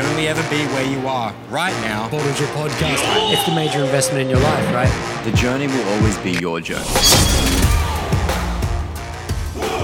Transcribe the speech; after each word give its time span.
can 0.00 0.08
only 0.12 0.28
ever 0.28 0.42
be 0.48 0.64
where 0.72 0.86
you 0.86 1.06
are 1.06 1.34
right 1.50 1.74
now. 1.82 2.08
Bottle 2.08 2.32
Drip 2.32 2.48
Podcast. 2.50 3.02
It's 3.32 3.44
the 3.44 3.54
major 3.54 3.80
investment 3.80 4.22
in 4.22 4.30
your 4.30 4.40
life, 4.40 4.74
right? 4.74 5.24
The 5.24 5.32
journey 5.32 5.66
will 5.66 5.86
always 5.90 6.16
be 6.18 6.30
your 6.32 6.58
journey. 6.58 6.86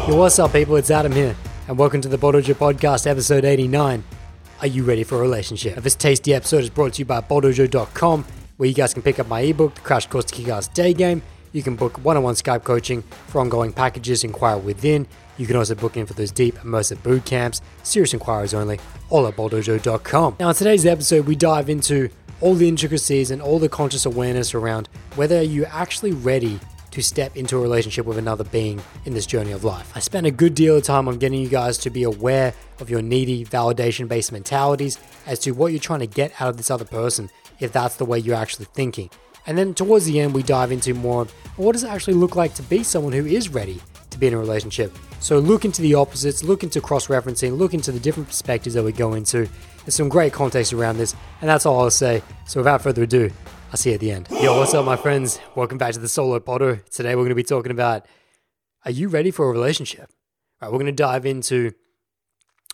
Yo, 0.09 0.17
what's 0.17 0.39
up, 0.39 0.55
people? 0.55 0.77
It's 0.77 0.91
Adam 0.91 1.13
here, 1.13 1.37
and 1.69 1.77
welcome 1.77 2.01
to 2.01 2.09
the 2.09 2.17
Bottle 2.17 2.41
Drip 2.41 2.57
Podcast, 2.59 3.07
episode 3.07 3.45
89. 3.45 4.03
Are 4.63 4.67
you 4.67 4.85
ready 4.85 5.05
for 5.05 5.17
a 5.17 5.21
relationship? 5.21 5.77
This 5.77 5.95
tasty 5.95 6.33
episode 6.33 6.63
is 6.63 6.71
brought 6.71 6.95
to 6.95 7.01
you 7.01 7.05
by 7.05 7.21
BottleJoe.com, 7.21 8.25
where 8.57 8.69
you 8.71 8.75
guys 8.75 8.95
can 8.95 9.03
pick 9.03 9.19
up 9.19 9.29
my 9.29 9.41
ebook, 9.41 9.75
The 9.75 9.83
Crash 9.83 10.07
Course 10.07 10.25
to 10.27 10.35
Kick-Ass 10.35 10.69
Day 10.69 10.95
Game. 10.95 11.21
You 11.53 11.63
can 11.63 11.77
book 11.77 12.03
one-on-one 12.03 12.37
Skype 12.37 12.65
coaching 12.65 13.03
for 13.27 13.43
ongoing 13.43 13.71
packages, 13.71 14.25
inquire 14.25 14.57
within. 14.57 15.07
You 15.39 15.47
can 15.47 15.57
also 15.57 15.75
book 15.75 15.97
in 15.97 16.07
for 16.07 16.15
those 16.15 16.31
deep, 16.31 16.57
immersive 16.57 17.03
boot 17.03 17.25
camps, 17.25 17.61
serious 17.83 18.15
inquiries 18.15 18.55
only, 18.55 18.81
all 19.11 19.27
at 19.27 19.37
BottleJoe.com. 19.37 20.37
Now, 20.41 20.49
in 20.49 20.55
today's 20.55 20.87
episode, 20.87 21.27
we 21.27 21.37
dive 21.37 21.69
into 21.69 22.09
all 22.41 22.55
the 22.55 22.69
intricacies 22.69 23.31
and 23.31 23.41
all 23.41 23.59
the 23.59 23.69
conscious 23.69 24.07
awareness 24.07 24.55
around 24.55 24.89
whether 25.15 25.43
you're 25.43 25.69
actually 25.69 26.13
ready 26.13 26.59
to 26.91 27.03
step 27.03 27.37
into 27.37 27.59
a 27.59 27.61
relationship 27.61 28.07
with 28.07 28.17
another 28.17 28.45
being 28.45 28.81
in 29.05 29.13
this 29.13 29.27
journey 29.27 29.53
of 29.53 29.65
life. 29.65 29.93
I 29.95 30.01
spent 30.01 30.27
a 30.27 30.31
good 30.31 30.55
deal 30.55 30.77
of 30.77 30.83
time 30.83 31.09
on 31.09 31.19
getting 31.19 31.41
you 31.41 31.49
guys 31.49 31.77
to 31.79 31.91
be 31.91 32.05
aware 32.05 32.55
of 32.81 32.89
your 32.89 33.03
needy, 33.03 33.45
validation 33.45 34.09
based 34.09 34.33
mentalities 34.33 34.99
as 35.27 35.39
to 35.41 35.51
what 35.53 35.73
you're 35.73 35.81
trying 35.81 36.01
to 36.01 36.07
get 36.07 36.33
out 36.41 36.49
of 36.49 36.57
this 36.57 36.71
other 36.71 36.87
person 36.87 37.29
if 37.61 37.73
that's 37.73 37.97
the 37.97 38.07
way 38.07 38.19
you're 38.19 38.35
actually 38.35 38.67
thinking. 38.67 39.11
And 39.47 39.57
then 39.59 39.75
towards 39.75 40.07
the 40.07 40.19
end, 40.21 40.35
we 40.35 40.43
dive 40.43 40.73
into 40.73 40.95
more 40.95 41.27
what 41.57 41.73
does 41.73 41.85
it 41.85 41.91
actually 41.91 42.15
look 42.15 42.35
like 42.35 42.55
to 42.55 42.63
be 42.63 42.83
someone 42.83 43.13
who 43.13 43.27
is 43.27 43.51
ready 43.51 43.81
to 44.17 44.21
be 44.21 44.27
in 44.27 44.35
a 44.35 44.39
relationship. 44.39 44.97
So 45.21 45.39
look 45.39 45.65
into 45.65 45.83
the 45.83 45.95
opposites, 45.95 46.43
look 46.43 46.63
into 46.63 46.81
cross 46.81 47.07
referencing, 47.07 47.57
look 47.57 47.75
into 47.75 47.93
the 47.93 48.01
different 48.01 48.29
perspectives 48.29 48.75
that 48.75 48.83
we 48.83 48.93
go 48.93 49.15
into. 49.15 49.49
There's 49.85 49.95
some 49.95 50.09
great 50.09 50.33
context 50.33 50.73
around 50.73 50.97
this, 50.97 51.15
and 51.41 51.49
that's 51.49 51.67
all 51.67 51.81
I'll 51.81 51.91
say. 51.91 52.23
So 52.47 52.61
without 52.61 52.83
further 52.83 53.05
ado, 53.05 53.31
I'll 53.71 53.77
see 53.77 53.91
you 53.91 53.95
at 53.95 54.01
the 54.01 54.11
end. 54.11 54.29
Yo, 54.31 54.57
what's 54.59 54.75
up, 54.75 54.85
my 54.85 54.97
friends? 54.97 55.39
Welcome 55.55 55.79
back 55.79 55.93
to 55.93 56.01
the 56.01 56.09
Solo 56.09 56.41
Potter. 56.41 56.83
Today 56.91 57.15
we're 57.15 57.23
going 57.23 57.31
to 57.31 57.35
be 57.35 57.45
talking 57.45 57.73
about 57.73 58.07
are 58.85 58.91
you 58.91 59.09
ready 59.09 59.31
for 59.31 59.49
a 59.49 59.53
relationship? 59.53 60.11
All 60.61 60.69
right, 60.69 60.73
we're 60.73 60.79
going 60.79 60.87
to 60.87 61.03
dive 61.03 61.27
into 61.27 61.73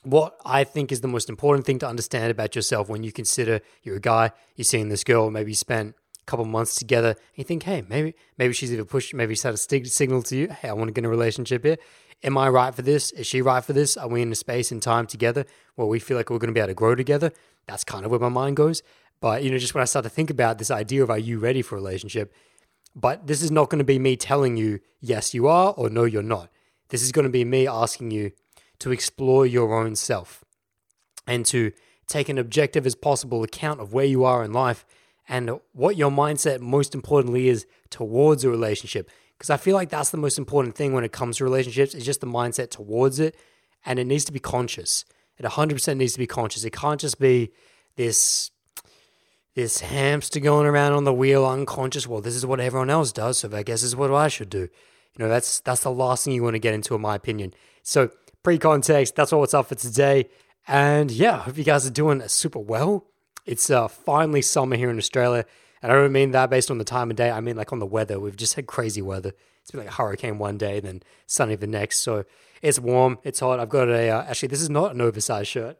what 0.02 0.36
I 0.44 0.64
think 0.64 0.92
is 0.92 1.00
the 1.00 1.08
most 1.08 1.28
important 1.28 1.64
thing 1.64 1.78
to 1.80 1.88
understand 1.88 2.30
about 2.30 2.54
yourself 2.54 2.88
when 2.88 3.02
you 3.02 3.12
consider 3.12 3.60
you're 3.82 3.96
a 3.96 4.00
guy, 4.00 4.32
you're 4.56 4.64
seeing 4.64 4.88
this 4.88 5.04
girl, 5.04 5.30
maybe 5.30 5.52
you 5.52 5.56
spent 5.56 5.94
couple 6.26 6.44
months 6.44 6.76
together, 6.76 7.10
and 7.10 7.18
you 7.36 7.44
think, 7.44 7.64
hey, 7.64 7.84
maybe 7.88 8.14
maybe 8.38 8.52
she's 8.52 8.72
even 8.72 8.84
pushed, 8.86 9.14
maybe 9.14 9.34
she's 9.34 9.42
had 9.42 9.54
a 9.54 9.58
stig- 9.58 9.86
signal 9.86 10.22
to 10.24 10.36
you, 10.36 10.48
hey, 10.48 10.68
I 10.68 10.72
want 10.72 10.88
to 10.88 10.92
get 10.92 11.00
in 11.00 11.06
a 11.06 11.08
relationship 11.08 11.64
here. 11.64 11.76
Am 12.24 12.38
I 12.38 12.48
right 12.48 12.74
for 12.74 12.82
this? 12.82 13.10
Is 13.12 13.26
she 13.26 13.42
right 13.42 13.64
for 13.64 13.72
this? 13.72 13.96
Are 13.96 14.08
we 14.08 14.22
in 14.22 14.30
a 14.30 14.36
space 14.36 14.70
and 14.70 14.80
time 14.80 15.06
together 15.06 15.44
where 15.74 15.88
we 15.88 15.98
feel 15.98 16.16
like 16.16 16.30
we're 16.30 16.38
going 16.38 16.48
to 16.48 16.54
be 16.54 16.60
able 16.60 16.68
to 16.68 16.74
grow 16.74 16.94
together? 16.94 17.32
That's 17.66 17.82
kind 17.82 18.04
of 18.04 18.12
where 18.12 18.20
my 18.20 18.28
mind 18.28 18.56
goes. 18.56 18.82
But, 19.20 19.42
you 19.42 19.50
know, 19.50 19.58
just 19.58 19.74
when 19.74 19.82
I 19.82 19.86
start 19.86 20.04
to 20.04 20.08
think 20.08 20.30
about 20.30 20.58
this 20.58 20.70
idea 20.70 21.02
of 21.02 21.10
are 21.10 21.18
you 21.18 21.38
ready 21.38 21.62
for 21.62 21.76
a 21.76 21.78
relationship? 21.80 22.32
But 22.94 23.26
this 23.26 23.42
is 23.42 23.50
not 23.50 23.70
going 23.70 23.78
to 23.78 23.84
be 23.84 23.98
me 23.98 24.16
telling 24.16 24.56
you, 24.56 24.80
yes, 25.00 25.34
you 25.34 25.48
are, 25.48 25.72
or 25.76 25.90
no, 25.90 26.04
you're 26.04 26.22
not. 26.22 26.50
This 26.90 27.02
is 27.02 27.10
going 27.10 27.24
to 27.24 27.30
be 27.30 27.44
me 27.44 27.66
asking 27.66 28.10
you 28.10 28.32
to 28.80 28.92
explore 28.92 29.46
your 29.46 29.74
own 29.74 29.96
self 29.96 30.44
and 31.26 31.46
to 31.46 31.72
take 32.06 32.28
an 32.28 32.38
objective 32.38 32.84
as 32.84 32.94
possible 32.94 33.42
account 33.42 33.80
of 33.80 33.92
where 33.92 34.04
you 34.04 34.24
are 34.24 34.44
in 34.44 34.52
life 34.52 34.84
and 35.28 35.58
what 35.72 35.96
your 35.96 36.10
mindset, 36.10 36.60
most 36.60 36.94
importantly, 36.94 37.48
is 37.48 37.66
towards 37.90 38.44
a 38.44 38.50
relationship. 38.50 39.10
Because 39.38 39.50
I 39.50 39.56
feel 39.56 39.74
like 39.74 39.88
that's 39.88 40.10
the 40.10 40.18
most 40.18 40.38
important 40.38 40.74
thing 40.74 40.92
when 40.92 41.04
it 41.04 41.12
comes 41.12 41.36
to 41.38 41.44
relationships, 41.44 41.94
is 41.94 42.04
just 42.04 42.20
the 42.20 42.26
mindset 42.26 42.70
towards 42.70 43.18
it. 43.18 43.36
And 43.84 43.98
it 43.98 44.04
needs 44.04 44.24
to 44.26 44.32
be 44.32 44.38
conscious. 44.38 45.04
It 45.38 45.44
100% 45.44 45.96
needs 45.96 46.12
to 46.12 46.18
be 46.18 46.26
conscious. 46.26 46.64
It 46.64 46.72
can't 46.72 47.00
just 47.00 47.18
be 47.18 47.50
this 47.96 48.50
this 49.54 49.80
hamster 49.80 50.40
going 50.40 50.66
around 50.66 50.92
on 50.92 51.04
the 51.04 51.12
wheel 51.12 51.44
unconscious 51.44 52.06
well 52.06 52.22
this 52.22 52.34
is 52.34 52.46
what 52.46 52.58
everyone 52.58 52.88
else 52.88 53.12
does 53.12 53.38
so 53.38 53.50
i 53.54 53.62
guess 53.62 53.82
this 53.82 53.88
is 53.88 53.96
what 53.96 54.10
i 54.10 54.28
should 54.28 54.48
do 54.48 54.60
you 54.60 54.68
know 55.18 55.28
that's 55.28 55.60
that's 55.60 55.82
the 55.82 55.90
last 55.90 56.24
thing 56.24 56.32
you 56.32 56.42
want 56.42 56.54
to 56.54 56.58
get 56.58 56.72
into 56.72 56.94
in 56.94 57.00
my 57.00 57.14
opinion 57.14 57.52
so 57.82 58.08
pre-context 58.42 59.14
that's 59.14 59.32
all 59.32 59.40
what's 59.40 59.52
up 59.52 59.66
for 59.66 59.74
today 59.74 60.26
and 60.66 61.10
yeah 61.10 61.34
i 61.34 61.38
hope 61.40 61.58
you 61.58 61.64
guys 61.64 61.86
are 61.86 61.90
doing 61.90 62.26
super 62.28 62.58
well 62.58 63.06
it's 63.46 63.70
uh, 63.70 63.88
finally 63.88 64.42
summer 64.42 64.76
here 64.76 64.90
in 64.90 64.98
australia 64.98 65.44
and 65.82 65.90
i 65.90 65.94
don't 65.94 66.12
mean 66.12 66.30
that 66.30 66.50
based 66.50 66.70
on 66.70 66.78
the 66.78 66.84
time 66.84 67.10
of 67.10 67.16
day 67.16 67.30
i 67.30 67.40
mean 67.40 67.56
like 67.56 67.72
on 67.72 67.78
the 67.78 67.86
weather 67.86 68.18
we've 68.18 68.36
just 68.36 68.54
had 68.54 68.66
crazy 68.66 69.02
weather 69.02 69.32
it's 69.60 69.70
been 69.70 69.80
like 69.80 69.88
a 69.88 69.92
hurricane 69.92 70.38
one 70.38 70.58
day 70.58 70.80
then 70.80 71.02
sunny 71.26 71.54
the 71.54 71.66
next 71.66 71.98
so 71.98 72.24
it's 72.62 72.78
warm 72.78 73.18
it's 73.22 73.40
hot 73.40 73.60
i've 73.60 73.68
got 73.68 73.88
a 73.88 74.10
uh, 74.10 74.24
actually 74.24 74.48
this 74.48 74.62
is 74.62 74.70
not 74.70 74.94
an 74.94 75.00
oversized 75.00 75.48
shirt 75.48 75.78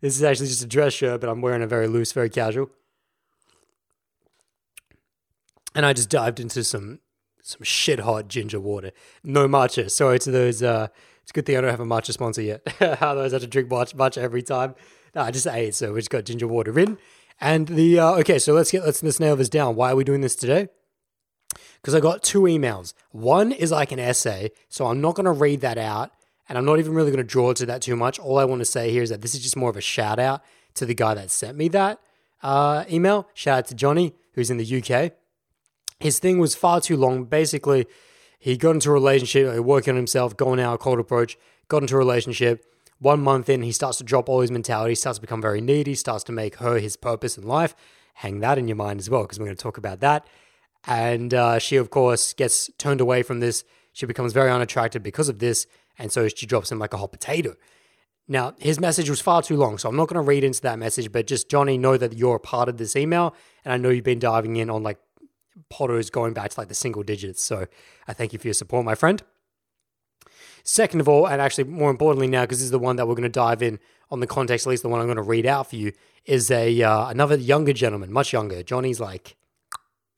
this 0.00 0.16
is 0.16 0.22
actually 0.22 0.48
just 0.48 0.62
a 0.62 0.66
dress 0.66 0.92
shirt 0.92 1.20
but 1.20 1.30
i'm 1.30 1.40
wearing 1.40 1.62
a 1.62 1.66
very 1.66 1.86
loose 1.86 2.12
very 2.12 2.30
casual 2.30 2.70
and 5.74 5.84
I 5.84 5.92
just 5.92 6.08
dived 6.08 6.40
into 6.40 6.64
some 6.64 7.00
some 7.42 7.62
shit 7.62 8.00
hot 8.00 8.28
ginger 8.28 8.60
water. 8.60 8.92
No 9.22 9.46
matcha. 9.46 9.90
Sorry 9.90 10.18
to 10.20 10.30
those. 10.30 10.62
Uh, 10.62 10.88
it's 11.22 11.30
a 11.30 11.34
good 11.34 11.46
thing 11.46 11.56
I 11.58 11.60
don't 11.60 11.70
have 11.70 11.80
a 11.80 11.84
matcha 11.84 12.12
sponsor 12.12 12.40
yet. 12.40 12.62
Otherwise, 12.80 13.32
I 13.32 13.36
have 13.36 13.42
to 13.42 13.46
drink 13.46 13.68
matcha, 13.68 13.94
matcha 13.94 14.18
every 14.18 14.42
time. 14.42 14.74
No, 15.14 15.22
I 15.22 15.30
just 15.30 15.46
ate, 15.46 15.74
so 15.74 15.92
we 15.92 16.00
just 16.00 16.10
got 16.10 16.24
ginger 16.24 16.46
water 16.46 16.78
in. 16.78 16.98
And 17.40 17.68
the 17.68 17.98
uh, 17.98 18.12
okay, 18.20 18.38
so 18.38 18.52
let's 18.52 18.70
get 18.70 18.84
let's 18.84 19.02
let's 19.02 19.20
nail 19.20 19.36
this 19.36 19.48
down. 19.48 19.76
Why 19.76 19.92
are 19.92 19.96
we 19.96 20.04
doing 20.04 20.20
this 20.20 20.36
today? 20.36 20.68
Because 21.76 21.94
I 21.94 22.00
got 22.00 22.22
two 22.22 22.42
emails. 22.42 22.94
One 23.10 23.52
is 23.52 23.70
like 23.70 23.92
an 23.92 23.98
essay, 23.98 24.50
so 24.68 24.86
I'm 24.86 25.00
not 25.00 25.14
going 25.14 25.26
to 25.26 25.32
read 25.32 25.60
that 25.60 25.78
out, 25.78 26.12
and 26.48 26.56
I'm 26.56 26.64
not 26.64 26.78
even 26.78 26.94
really 26.94 27.10
going 27.10 27.18
to 27.18 27.24
draw 27.24 27.52
to 27.52 27.66
that 27.66 27.82
too 27.82 27.96
much. 27.96 28.18
All 28.18 28.38
I 28.38 28.44
want 28.44 28.60
to 28.60 28.64
say 28.64 28.90
here 28.90 29.02
is 29.02 29.10
that 29.10 29.20
this 29.20 29.34
is 29.34 29.42
just 29.42 29.56
more 29.56 29.70
of 29.70 29.76
a 29.76 29.80
shout 29.80 30.18
out 30.18 30.42
to 30.74 30.86
the 30.86 30.94
guy 30.94 31.14
that 31.14 31.30
sent 31.30 31.58
me 31.58 31.68
that 31.68 32.00
uh, 32.42 32.84
email. 32.90 33.28
Shout 33.34 33.58
out 33.58 33.66
to 33.66 33.74
Johnny, 33.74 34.14
who's 34.34 34.50
in 34.50 34.56
the 34.56 34.82
UK 34.82 35.12
his 36.00 36.18
thing 36.18 36.38
was 36.38 36.54
far 36.54 36.80
too 36.80 36.96
long. 36.96 37.24
Basically, 37.24 37.86
he 38.38 38.56
got 38.56 38.72
into 38.72 38.90
a 38.90 38.92
relationship, 38.92 39.58
working 39.60 39.92
on 39.92 39.96
himself, 39.96 40.36
going 40.36 40.60
out, 40.60 40.80
cold 40.80 40.98
approach, 40.98 41.38
got 41.68 41.82
into 41.82 41.94
a 41.94 41.98
relationship. 41.98 42.64
One 43.04 43.20
month 43.20 43.50
in, 43.50 43.62
he 43.62 43.70
starts 43.70 43.98
to 43.98 44.04
drop 44.04 44.30
all 44.30 44.40
his 44.40 44.50
mentality, 44.50 44.94
starts 44.94 45.18
to 45.18 45.20
become 45.20 45.42
very 45.42 45.60
needy, 45.60 45.94
starts 45.94 46.24
to 46.24 46.32
make 46.32 46.56
her 46.56 46.78
his 46.78 46.96
purpose 46.96 47.36
in 47.36 47.46
life. 47.46 47.76
Hang 48.14 48.40
that 48.40 48.56
in 48.56 48.66
your 48.66 48.78
mind 48.78 48.98
as 48.98 49.10
well, 49.10 49.24
because 49.24 49.38
we're 49.38 49.44
going 49.44 49.58
to 49.58 49.62
talk 49.62 49.76
about 49.76 50.00
that. 50.00 50.26
And 50.86 51.34
uh, 51.34 51.58
she, 51.58 51.76
of 51.76 51.90
course, 51.90 52.32
gets 52.32 52.70
turned 52.78 53.02
away 53.02 53.22
from 53.22 53.40
this. 53.40 53.62
She 53.92 54.06
becomes 54.06 54.32
very 54.32 54.50
unattractive 54.50 55.02
because 55.02 55.28
of 55.28 55.38
this. 55.38 55.66
And 55.98 56.10
so 56.10 56.28
she 56.28 56.46
drops 56.46 56.72
him 56.72 56.78
like 56.78 56.94
a 56.94 56.96
hot 56.96 57.12
potato. 57.12 57.56
Now, 58.26 58.54
his 58.58 58.80
message 58.80 59.10
was 59.10 59.20
far 59.20 59.42
too 59.42 59.58
long, 59.58 59.76
so 59.76 59.90
I'm 59.90 59.96
not 59.96 60.08
going 60.08 60.24
to 60.24 60.26
read 60.26 60.42
into 60.42 60.62
that 60.62 60.78
message, 60.78 61.12
but 61.12 61.26
just 61.26 61.50
Johnny, 61.50 61.76
know 61.76 61.98
that 61.98 62.16
you're 62.16 62.36
a 62.36 62.40
part 62.40 62.70
of 62.70 62.78
this 62.78 62.96
email. 62.96 63.34
And 63.66 63.74
I 63.74 63.76
know 63.76 63.90
you've 63.90 64.02
been 64.02 64.18
diving 64.18 64.56
in 64.56 64.70
on 64.70 64.82
like 64.82 64.96
Potter's 65.68 66.08
going 66.08 66.32
back 66.32 66.52
to 66.52 66.58
like 66.58 66.68
the 66.68 66.74
single 66.74 67.02
digits. 67.02 67.42
So 67.42 67.66
I 68.08 68.14
thank 68.14 68.32
you 68.32 68.38
for 68.38 68.46
your 68.46 68.54
support, 68.54 68.86
my 68.86 68.94
friend. 68.94 69.22
Second 70.64 71.00
of 71.00 71.08
all, 71.08 71.28
and 71.28 71.40
actually 71.40 71.64
more 71.64 71.90
importantly 71.90 72.26
now, 72.26 72.42
because 72.42 72.58
this 72.58 72.64
is 72.64 72.70
the 72.70 72.78
one 72.78 72.96
that 72.96 73.06
we're 73.06 73.14
going 73.14 73.22
to 73.22 73.28
dive 73.28 73.62
in 73.62 73.78
on 74.10 74.20
the 74.20 74.26
context, 74.26 74.66
at 74.66 74.70
least 74.70 74.82
the 74.82 74.88
one 74.88 74.98
I'm 74.98 75.06
going 75.06 75.16
to 75.16 75.22
read 75.22 75.46
out 75.46 75.68
for 75.68 75.76
you, 75.76 75.92
is 76.24 76.50
a 76.50 76.82
uh, 76.82 77.08
another 77.08 77.36
younger 77.36 77.74
gentleman, 77.74 78.10
much 78.10 78.32
younger. 78.32 78.62
Johnny's 78.62 78.98
like 78.98 79.36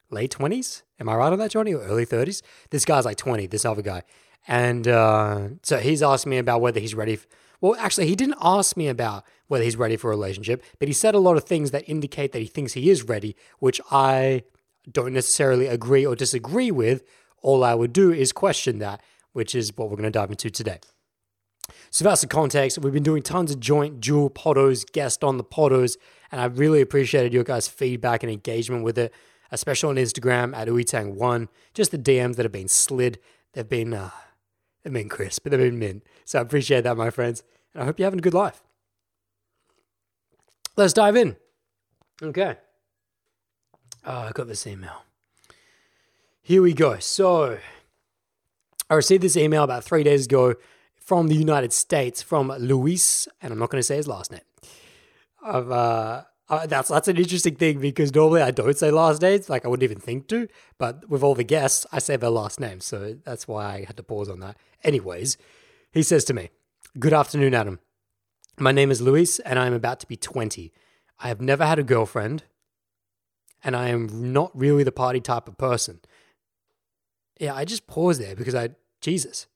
late 0.08 0.30
twenties. 0.30 0.84
Am 1.00 1.08
I 1.08 1.16
right 1.16 1.32
on 1.32 1.38
that, 1.40 1.50
Johnny? 1.50 1.74
Or 1.74 1.82
early 1.82 2.04
thirties? 2.04 2.42
This 2.70 2.84
guy's 2.84 3.04
like 3.04 3.16
twenty. 3.16 3.46
This 3.46 3.64
other 3.64 3.82
guy, 3.82 4.02
and 4.46 4.86
uh, 4.86 5.48
so 5.62 5.78
he's 5.78 6.02
asked 6.02 6.26
me 6.26 6.38
about 6.38 6.60
whether 6.60 6.80
he's 6.80 6.94
ready. 6.94 7.18
Well, 7.60 7.74
actually, 7.78 8.06
he 8.06 8.14
didn't 8.14 8.38
ask 8.40 8.76
me 8.76 8.86
about 8.86 9.24
whether 9.48 9.64
he's 9.64 9.76
ready 9.76 9.96
for 9.96 10.12
a 10.12 10.16
relationship, 10.16 10.62
but 10.78 10.88
he 10.88 10.94
said 10.94 11.14
a 11.14 11.18
lot 11.18 11.36
of 11.36 11.44
things 11.44 11.70
that 11.72 11.88
indicate 11.88 12.32
that 12.32 12.40
he 12.40 12.46
thinks 12.46 12.74
he 12.74 12.90
is 12.90 13.02
ready, 13.02 13.34
which 13.58 13.80
I 13.90 14.44
don't 14.90 15.12
necessarily 15.12 15.66
agree 15.66 16.06
or 16.06 16.14
disagree 16.14 16.70
with, 16.70 17.02
all 17.42 17.64
I 17.64 17.74
would 17.74 17.92
do 17.92 18.12
is 18.12 18.30
question 18.32 18.78
that, 18.78 19.00
which 19.36 19.54
is 19.54 19.70
what 19.76 19.90
we're 19.90 19.96
going 19.96 20.04
to 20.04 20.10
dive 20.10 20.30
into 20.30 20.48
today. 20.48 20.80
So 21.90 22.04
that's 22.04 22.22
the 22.22 22.26
context. 22.26 22.78
We've 22.78 22.92
been 22.92 23.02
doing 23.02 23.22
tons 23.22 23.50
of 23.50 23.60
joint 23.60 24.00
dual 24.00 24.30
podos, 24.30 24.90
guest 24.90 25.22
on 25.22 25.36
the 25.36 25.44
podos, 25.44 25.98
and 26.32 26.40
I 26.40 26.46
really 26.46 26.80
appreciated 26.80 27.34
your 27.34 27.44
guys' 27.44 27.68
feedback 27.68 28.22
and 28.22 28.32
engagement 28.32 28.82
with 28.82 28.96
it, 28.96 29.12
especially 29.50 29.90
on 29.90 30.02
Instagram 30.02 30.56
at 30.56 30.68
uitang1. 30.68 31.48
Just 31.74 31.90
the 31.90 31.98
DMs 31.98 32.36
that 32.36 32.44
have 32.44 32.52
been 32.52 32.66
slid, 32.66 33.18
they've 33.52 33.68
been 33.68 33.92
uh, 33.92 34.08
they've 34.82 34.92
been 34.92 35.10
crisp, 35.10 35.44
they've 35.44 35.60
been 35.60 35.78
mint. 35.78 36.06
So 36.24 36.38
I 36.38 36.42
appreciate 36.42 36.84
that, 36.84 36.96
my 36.96 37.10
friends, 37.10 37.42
and 37.74 37.82
I 37.82 37.84
hope 37.86 37.98
you're 37.98 38.06
having 38.06 38.20
a 38.20 38.22
good 38.22 38.32
life. 38.32 38.62
Let's 40.76 40.94
dive 40.94 41.14
in. 41.14 41.36
Okay. 42.22 42.56
Oh, 44.06 44.18
I 44.18 44.32
got 44.32 44.48
this 44.48 44.66
email. 44.66 45.02
Here 46.40 46.62
we 46.62 46.72
go. 46.72 46.98
So, 47.00 47.58
I 48.88 48.94
received 48.94 49.22
this 49.22 49.36
email 49.36 49.64
about 49.64 49.84
three 49.84 50.02
days 50.04 50.26
ago 50.26 50.54
from 50.96 51.28
the 51.28 51.34
United 51.34 51.72
States 51.72 52.22
from 52.22 52.48
Luis, 52.58 53.28
and 53.40 53.52
I'm 53.52 53.58
not 53.58 53.70
going 53.70 53.80
to 53.80 53.86
say 53.86 53.96
his 53.96 54.08
last 54.08 54.30
name. 54.30 54.40
Uh, 55.44 56.22
uh, 56.48 56.66
that's 56.66 56.88
that's 56.88 57.08
an 57.08 57.16
interesting 57.16 57.56
thing 57.56 57.80
because 57.80 58.14
normally 58.14 58.42
I 58.42 58.52
don't 58.52 58.76
say 58.78 58.90
last 58.90 59.20
names, 59.22 59.48
like 59.48 59.64
I 59.64 59.68
wouldn't 59.68 59.82
even 59.84 60.00
think 60.00 60.28
to. 60.28 60.48
But 60.78 61.08
with 61.08 61.22
all 61.22 61.34
the 61.34 61.44
guests, 61.44 61.86
I 61.92 61.98
say 61.98 62.16
their 62.16 62.30
last 62.30 62.60
name, 62.60 62.80
so 62.80 63.16
that's 63.24 63.48
why 63.48 63.64
I 63.64 63.84
had 63.84 63.96
to 63.96 64.02
pause 64.02 64.28
on 64.28 64.40
that. 64.40 64.56
Anyways, 64.84 65.36
he 65.92 66.02
says 66.02 66.24
to 66.26 66.34
me, 66.34 66.50
"Good 66.98 67.12
afternoon, 67.12 67.54
Adam. 67.54 67.80
My 68.58 68.72
name 68.72 68.90
is 68.90 69.00
Luis, 69.00 69.40
and 69.40 69.58
I 69.58 69.66
am 69.66 69.74
about 69.74 70.00
to 70.00 70.06
be 70.06 70.16
20. 70.16 70.72
I 71.18 71.28
have 71.28 71.40
never 71.40 71.66
had 71.66 71.78
a 71.78 71.82
girlfriend, 71.82 72.44
and 73.64 73.74
I 73.74 73.88
am 73.88 74.32
not 74.32 74.50
really 74.54 74.84
the 74.84 74.92
party 74.92 75.20
type 75.20 75.48
of 75.48 75.58
person. 75.58 76.00
Yeah, 77.38 77.54
I 77.54 77.64
just 77.64 77.86
paused 77.86 78.20
there 78.20 78.34
because 78.36 78.54
I, 78.54 78.70
Jesus. 79.00 79.46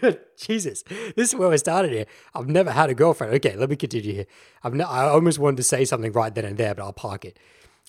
Jesus, 0.38 0.82
this 0.82 1.28
is 1.28 1.34
where 1.34 1.50
I 1.50 1.56
started 1.56 1.92
here. 1.92 2.06
I've 2.34 2.48
never 2.48 2.70
had 2.70 2.88
a 2.88 2.94
girlfriend. 2.94 3.34
Okay, 3.34 3.54
let 3.56 3.68
me 3.68 3.76
continue 3.76 4.14
here. 4.14 4.26
I've 4.62 4.74
ne- 4.74 4.84
I 4.84 5.08
almost 5.08 5.38
wanted 5.38 5.58
to 5.58 5.62
say 5.62 5.84
something 5.84 6.12
right 6.12 6.34
then 6.34 6.46
and 6.46 6.56
there, 6.56 6.74
but 6.74 6.82
I'll 6.82 6.92
park 6.92 7.24
it. 7.24 7.38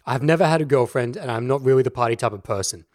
I've 0.05 0.23
never 0.23 0.45
had 0.45 0.61
a 0.61 0.65
girlfriend, 0.65 1.15
and 1.15 1.31
I'm 1.31 1.47
not 1.47 1.63
really 1.63 1.83
the 1.83 1.91
party 1.91 2.15
type 2.15 2.33
of 2.33 2.43
person. 2.43 2.85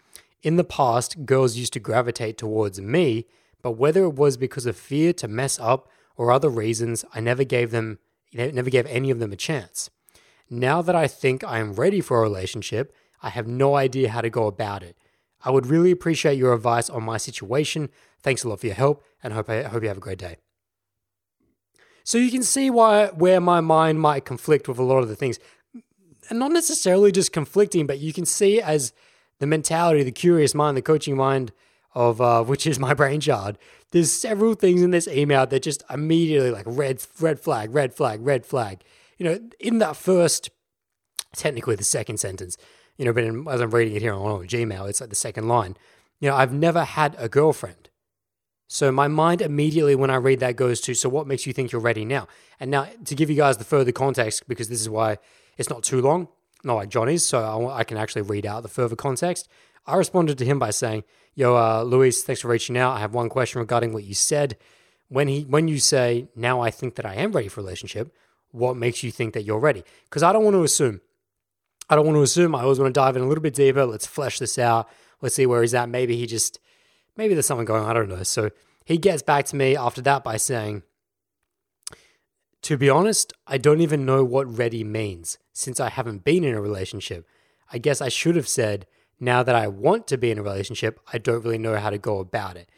In 0.43 0.56
the 0.56 0.64
past, 0.64 1.25
girls 1.25 1.56
used 1.56 1.73
to 1.73 1.81
gravitate 1.81 2.37
towards 2.37 2.81
me, 2.81 3.26
but 3.62 3.73
whether 3.73 4.05
it 4.05 4.14
was 4.14 4.37
because 4.37 4.67
of 4.67 4.76
fear 4.76 5.12
to 5.14 5.26
mess 5.26 5.58
up 5.58 5.88
or 6.17 6.31
other 6.31 6.50
reasons, 6.50 7.05
I 7.14 7.20
never 7.20 7.44
gave 7.44 7.70
them, 7.70 7.99
never 8.32 8.70
gave 8.70 8.87
any 8.87 9.11
of 9.11 9.19
them 9.19 9.32
a 9.32 9.37
chance. 9.37 9.90
Now 10.50 10.82
that 10.82 10.94
I 10.94 11.08
think 11.08 11.43
I 11.43 11.58
am 11.58 11.75
ready 11.75 12.00
for 12.00 12.19
a 12.19 12.23
relationship, 12.23 12.94
I 13.23 13.31
have 13.31 13.46
no 13.46 13.75
idea 13.75 14.11
how 14.11 14.20
to 14.20 14.31
go 14.31 14.46
about 14.46 14.82
it. 14.82 14.96
I 15.44 15.50
would 15.50 15.67
really 15.67 15.90
appreciate 15.90 16.37
your 16.37 16.52
advice 16.52 16.90
on 16.90 17.05
my 17.05 17.17
situation. 17.17 17.90
Thanks 18.23 18.44
a 18.44 18.49
lot 18.49 18.61
for 18.61 18.67
your 18.67 18.75
help, 18.75 19.05
and 19.23 19.32
hope 19.32 19.49
I 19.49 19.62
hope 19.62 19.82
you 19.82 19.88
have 19.88 19.96
a 19.96 20.00
great 20.00 20.19
day. 20.19 20.37
So 22.05 22.19
you 22.19 22.31
can 22.31 22.43
see 22.43 22.70
why 22.70 23.08
where 23.08 23.40
my 23.40 23.61
mind 23.61 24.00
might 24.00 24.25
conflict 24.25 24.69
with 24.69 24.79
a 24.79 24.82
lot 24.82 25.02
of 25.02 25.08
the 25.08 25.17
things, 25.17 25.38
and 26.31 26.38
not 26.38 26.52
necessarily 26.52 27.12
just 27.12 27.32
conflicting, 27.32 27.87
but 27.87 27.99
you 27.99 28.12
can 28.12 28.25
see 28.25 28.61
as 28.61 28.93
the 29.38 29.46
mentality, 29.46 30.02
the 30.02 30.12
curious 30.12 30.55
mind, 30.55 30.76
the 30.76 30.82
coaching 30.82 31.17
mind 31.17 31.52
of 31.94 32.20
uh, 32.20 32.43
which 32.50 32.67
is 32.67 32.79
my 32.79 32.94
brainchild. 32.94 33.58
There's 33.90 34.12
several 34.12 34.55
things 34.55 34.82
in 34.82 34.90
this 34.90 35.08
email 35.08 35.46
that 35.46 35.62
just 35.62 35.82
immediately 35.90 36.50
like 36.50 36.64
red 36.67 37.02
red 37.20 37.40
flag, 37.40 37.75
red 37.75 37.94
flag, 37.94 38.25
red 38.25 38.44
flag. 38.44 38.82
You 39.17 39.25
know, 39.25 39.40
in 39.58 39.79
that 39.79 39.96
first, 39.96 40.50
technically 41.35 41.76
the 41.76 41.85
second 41.85 42.19
sentence, 42.19 42.56
you 42.99 43.05
know, 43.05 43.12
but 43.12 43.25
in, 43.25 43.47
as 43.49 43.61
I'm 43.61 43.71
reading 43.71 43.97
it 43.97 44.03
here 44.03 44.12
on, 44.12 44.47
Gmail, 44.47 44.89
it's 44.89 45.00
like 45.00 45.11
the 45.11 45.17
second 45.17 45.49
line. 45.49 45.77
You 46.21 46.29
know, 46.29 46.37
I've 46.37 46.53
never 46.53 46.85
had 46.85 47.15
a 47.19 47.29
girlfriend. 47.29 47.89
So 48.67 48.93
my 48.93 49.09
mind 49.09 49.41
immediately 49.41 49.95
when 49.95 50.11
I 50.11 50.17
read 50.17 50.41
that 50.41 50.56
goes 50.56 50.81
to, 50.83 50.95
so 50.95 51.09
what 51.09 51.27
makes 51.27 51.47
you 51.47 51.53
think 51.55 51.73
you're 51.73 51.81
ready 51.81 52.05
now? 52.05 52.29
And 52.61 52.71
now 52.71 52.87
to 53.06 53.15
give 53.15 53.31
you 53.31 53.37
guys 53.37 53.56
the 53.56 53.65
further 53.65 53.93
context, 53.93 54.47
because 54.47 54.69
this 54.69 54.81
is 54.81 54.91
why 54.91 55.19
it's 55.56 55.71
not 55.71 55.85
too 55.85 56.03
long, 56.03 56.29
not 56.65 56.75
like 56.75 56.91
Johnny's, 56.91 57.25
so 57.25 57.41
I, 57.41 57.79
I 57.79 57.85
can 57.85 57.97
actually 57.97 58.23
read 58.23 58.45
out 58.45 58.62
the 58.62 58.69
further 58.69 58.97
context. 58.97 59.49
I 59.87 59.97
responded 59.97 60.37
to 60.39 60.45
him 60.45 60.59
by 60.59 60.71
saying, 60.71 61.05
"Yo, 61.35 61.56
uh, 61.56 61.83
Luis, 61.83 62.23
thanks 62.23 62.43
for 62.43 62.49
reaching 62.49 62.77
out. 62.77 62.95
I 62.95 63.00
have 63.00 63.15
one 63.15 63.31
question 63.31 63.61
regarding 63.61 63.95
what 63.95 64.05
you 64.05 64.15
said. 64.15 64.59
When 65.09 65.29
he, 65.29 65.43
when 65.45 65.69
you 65.69 65.79
say 65.79 66.29
now, 66.37 66.61
I 66.61 66.71
think 66.71 66.97
that 66.97 67.06
I 67.06 67.15
am 67.15 67.33
ready 67.33 67.49
for 67.49 67.61
a 67.61 67.65
relationship. 67.65 68.12
What 68.50 68.77
makes 68.77 69.03
you 69.03 69.11
think 69.11 69.33
that 69.33 69.45
you're 69.45 69.59
ready? 69.59 69.83
Because 70.05 70.23
I 70.23 70.33
don't 70.35 70.45
want 70.45 70.55
to 70.55 70.62
assume. 70.62 71.00
I 71.90 71.96
don't 71.96 72.06
want 72.06 72.17
to 72.17 72.23
assume. 72.23 72.55
I 72.55 72.62
always 72.62 72.79
want 72.79 72.94
to 72.94 72.99
dive 72.99 73.17
in 73.17 73.23
a 73.23 73.29
little 73.29 73.43
bit 73.43 73.55
deeper. 73.55 73.85
Let's 73.85 74.06
flesh 74.06 74.38
this 74.38 74.58
out. 74.58 74.88
Let's 75.20 75.35
see 75.35 75.46
where 75.46 75.62
he's 75.62 75.75
at. 75.75 75.88
Maybe 75.88 76.17
he 76.17 76.26
just, 76.26 76.61
maybe 77.17 77.35
there's 77.35 77.46
something 77.46 77.64
going 77.64 77.82
on. 77.82 77.90
I 77.90 77.94
don't 77.94 78.08
know. 78.08 78.23
So 78.23 78.50
he 78.85 78.99
gets 78.99 79.23
back 79.23 79.46
to 79.46 79.56
me 79.56 79.76
after 79.76 80.02
that 80.02 80.23
by 80.23 80.37
saying, 80.37 80.82
to 82.62 82.76
be 82.76 82.90
honest, 82.90 83.32
I 83.46 83.58
don't 83.58 83.81
even 83.81 84.05
know 84.05 84.25
what 84.25 84.58
ready 84.58 84.85
means 84.85 85.38
since 85.52 85.81
I 85.81 85.88
haven't 85.88 86.25
been 86.25 86.44
in 86.44 86.55
a 86.55 86.61
relationship. 86.61 87.26
I 87.73 87.79
guess 87.79 88.00
I 88.00 88.08
should 88.08 88.37
have 88.37 88.49
said, 88.49 88.87
now 89.20 89.43
that 89.43 89.55
I 89.55 89.67
want 89.67 90.06
to 90.08 90.19
be 90.19 90.31
in 90.31 90.38
a 90.38 90.43
relationship, 90.43 91.00
I 91.12 91.19
don't 91.19 91.43
really 91.43 91.58
know 91.58 91.76
how 91.76 91.90
to 91.90 91.99
go 91.99 92.19
about 92.19 92.56
it. 92.56 92.69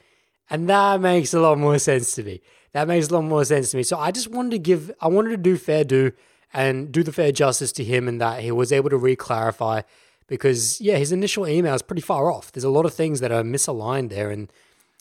And 0.48 0.68
that 0.68 1.00
makes 1.00 1.32
a 1.32 1.40
lot 1.40 1.58
more 1.58 1.78
sense 1.78 2.14
to 2.14 2.22
me. 2.22 2.40
That 2.72 2.88
makes 2.88 3.08
a 3.08 3.14
lot 3.14 3.22
more 3.24 3.44
sense 3.44 3.70
to 3.70 3.76
me. 3.76 3.82
So 3.82 3.98
I 3.98 4.10
just 4.10 4.28
wanted 4.28 4.50
to 4.52 4.58
give, 4.58 4.90
I 5.00 5.08
wanted 5.08 5.30
to 5.30 5.36
do 5.36 5.56
fair 5.56 5.84
do 5.84 6.12
and 6.52 6.90
do 6.90 7.02
the 7.02 7.12
fair 7.12 7.32
justice 7.32 7.72
to 7.72 7.84
him 7.84 8.08
in 8.08 8.18
that 8.18 8.40
he 8.40 8.50
was 8.50 8.72
able 8.72 8.90
to 8.90 8.96
re-clarify 8.96 9.82
because 10.26 10.80
yeah, 10.80 10.96
his 10.96 11.12
initial 11.12 11.46
email 11.46 11.74
is 11.74 11.82
pretty 11.82 12.02
far 12.02 12.30
off. 12.30 12.52
There's 12.52 12.64
a 12.64 12.70
lot 12.70 12.86
of 12.86 12.94
things 12.94 13.20
that 13.20 13.32
are 13.32 13.42
misaligned 13.42 14.10
there 14.10 14.30
and 14.30 14.50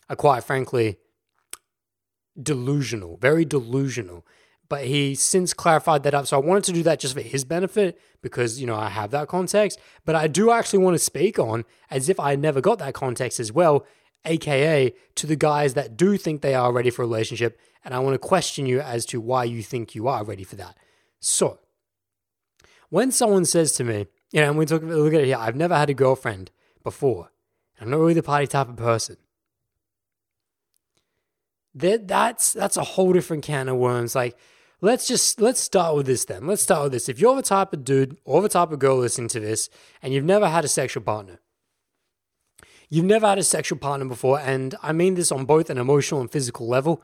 are 0.09 0.15
quite 0.15 0.43
frankly 0.43 0.97
delusional, 2.41 3.17
very 3.17 3.45
delusional. 3.45 4.25
But 4.67 4.85
he 4.85 5.15
since 5.15 5.53
clarified 5.53 6.03
that 6.03 6.13
up. 6.13 6.27
So 6.27 6.37
I 6.37 6.45
wanted 6.45 6.63
to 6.65 6.73
do 6.73 6.83
that 6.83 6.99
just 6.99 7.15
for 7.15 7.21
his 7.21 7.43
benefit 7.43 7.99
because, 8.21 8.61
you 8.61 8.67
know, 8.67 8.75
I 8.75 8.89
have 8.89 9.09
that 9.11 9.27
context. 9.27 9.79
But 10.05 10.15
I 10.15 10.27
do 10.27 10.51
actually 10.51 10.79
want 10.79 10.93
to 10.93 10.99
speak 10.99 11.39
on 11.39 11.65
as 11.89 12.07
if 12.07 12.19
I 12.19 12.35
never 12.35 12.61
got 12.61 12.77
that 12.79 12.93
context 12.93 13.39
as 13.39 13.51
well, 13.51 13.85
aka 14.25 14.93
to 15.15 15.27
the 15.27 15.35
guys 15.35 15.73
that 15.73 15.97
do 15.97 16.17
think 16.17 16.41
they 16.41 16.53
are 16.53 16.71
ready 16.71 16.91
for 16.91 17.01
a 17.01 17.05
relationship. 17.05 17.59
And 17.83 17.95
I 17.95 17.99
want 17.99 18.13
to 18.13 18.19
question 18.19 18.67
you 18.67 18.79
as 18.79 19.05
to 19.07 19.19
why 19.19 19.43
you 19.45 19.63
think 19.63 19.95
you 19.95 20.07
are 20.07 20.23
ready 20.23 20.43
for 20.43 20.55
that. 20.57 20.77
So, 21.19 21.59
when 22.89 23.11
someone 23.11 23.45
says 23.45 23.73
to 23.73 23.83
me, 23.83 24.07
you 24.31 24.41
know, 24.41 24.49
and 24.49 24.57
we 24.57 24.65
talk, 24.65 24.81
look 24.83 25.13
at 25.13 25.21
it 25.21 25.25
here, 25.25 25.37
I've 25.37 25.55
never 25.55 25.75
had 25.75 25.89
a 25.89 25.93
girlfriend 25.93 26.51
before. 26.83 27.31
And 27.77 27.85
I'm 27.85 27.91
not 27.91 27.99
really 27.99 28.13
the 28.13 28.23
party 28.23 28.47
type 28.47 28.69
of 28.69 28.77
person. 28.77 29.17
That 31.75 32.07
that's 32.07 32.51
that's 32.51 32.77
a 32.77 32.83
whole 32.83 33.13
different 33.13 33.43
can 33.43 33.69
of 33.69 33.77
worms. 33.77 34.15
Like, 34.15 34.37
let's 34.81 35.07
just 35.07 35.39
let's 35.39 35.59
start 35.59 35.95
with 35.95 36.07
this 36.07 36.25
then. 36.25 36.47
Let's 36.47 36.63
start 36.63 36.83
with 36.83 36.91
this. 36.93 37.09
If 37.09 37.19
you're 37.19 37.35
the 37.35 37.41
type 37.41 37.73
of 37.73 37.85
dude 37.85 38.17
or 38.25 38.41
the 38.41 38.49
type 38.49 38.71
of 38.71 38.79
girl 38.79 38.97
listening 38.97 39.29
to 39.29 39.39
this, 39.39 39.69
and 40.01 40.13
you've 40.13 40.25
never 40.25 40.49
had 40.49 40.65
a 40.65 40.67
sexual 40.67 41.03
partner, 41.03 41.39
you've 42.89 43.05
never 43.05 43.27
had 43.27 43.37
a 43.37 43.43
sexual 43.43 43.77
partner 43.77 44.05
before, 44.05 44.39
and 44.39 44.75
I 44.81 44.93
mean 44.93 45.13
this 45.13 45.31
on 45.31 45.45
both 45.45 45.69
an 45.69 45.77
emotional 45.77 46.21
and 46.21 46.31
physical 46.31 46.67
level. 46.67 47.03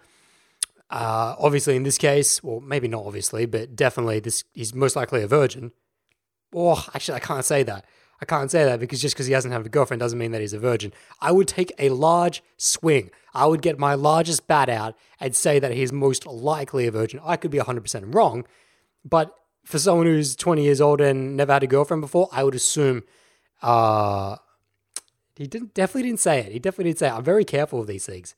Uh, 0.89 1.35
obviously, 1.39 1.75
in 1.75 1.83
this 1.83 1.97
case, 1.97 2.43
well, 2.43 2.59
maybe 2.59 2.87
not 2.87 3.05
obviously, 3.05 3.45
but 3.45 3.75
definitely, 3.75 4.19
this 4.19 4.43
he's 4.53 4.73
most 4.73 4.95
likely 4.95 5.23
a 5.23 5.27
virgin. 5.27 5.71
Oh, 6.53 6.85
actually, 6.93 7.15
I 7.15 7.19
can't 7.19 7.45
say 7.45 7.63
that. 7.63 7.85
I 8.21 8.25
can't 8.25 8.49
say 8.49 8.63
that 8.63 8.79
because 8.79 9.01
just 9.01 9.15
because 9.15 9.27
he 9.27 9.33
hasn't 9.33 9.53
had 9.53 9.65
a 9.65 9.69
girlfriend 9.69 9.99
doesn't 9.99 10.17
mean 10.17 10.31
that 10.31 10.41
he's 10.41 10.53
a 10.53 10.59
virgin. 10.59 10.93
I 11.19 11.31
would 11.31 11.47
take 11.47 11.73
a 11.77 11.89
large 11.89 12.41
swing. 12.57 13.11
I 13.33 13.45
would 13.45 13.61
get 13.61 13.77
my 13.77 13.93
largest 13.95 14.47
bat 14.47 14.69
out 14.69 14.95
and 15.19 15.35
say 15.35 15.59
that 15.59 15.73
he's 15.73 15.91
most 15.91 16.25
likely 16.25 16.87
a 16.87 16.91
virgin. 16.91 17.19
I 17.23 17.35
could 17.35 17.51
be 17.51 17.57
100% 17.57 18.15
wrong, 18.15 18.45
but 19.03 19.35
for 19.65 19.79
someone 19.79 20.05
who's 20.05 20.35
20 20.35 20.63
years 20.63 20.79
old 20.79 21.01
and 21.01 21.35
never 21.35 21.51
had 21.51 21.63
a 21.63 21.67
girlfriend 21.67 22.01
before, 22.01 22.29
I 22.31 22.43
would 22.43 22.55
assume 22.55 23.03
uh, 23.61 24.37
he 25.35 25.47
didn't 25.47 25.73
definitely 25.73 26.03
didn't 26.03 26.21
say 26.21 26.39
it. 26.39 26.51
He 26.53 26.59
definitely 26.59 26.91
didn't 26.91 26.99
say 26.99 27.07
it. 27.07 27.13
I'm 27.13 27.23
very 27.23 27.43
careful 27.43 27.81
of 27.81 27.87
these 27.87 28.05
things. 28.05 28.35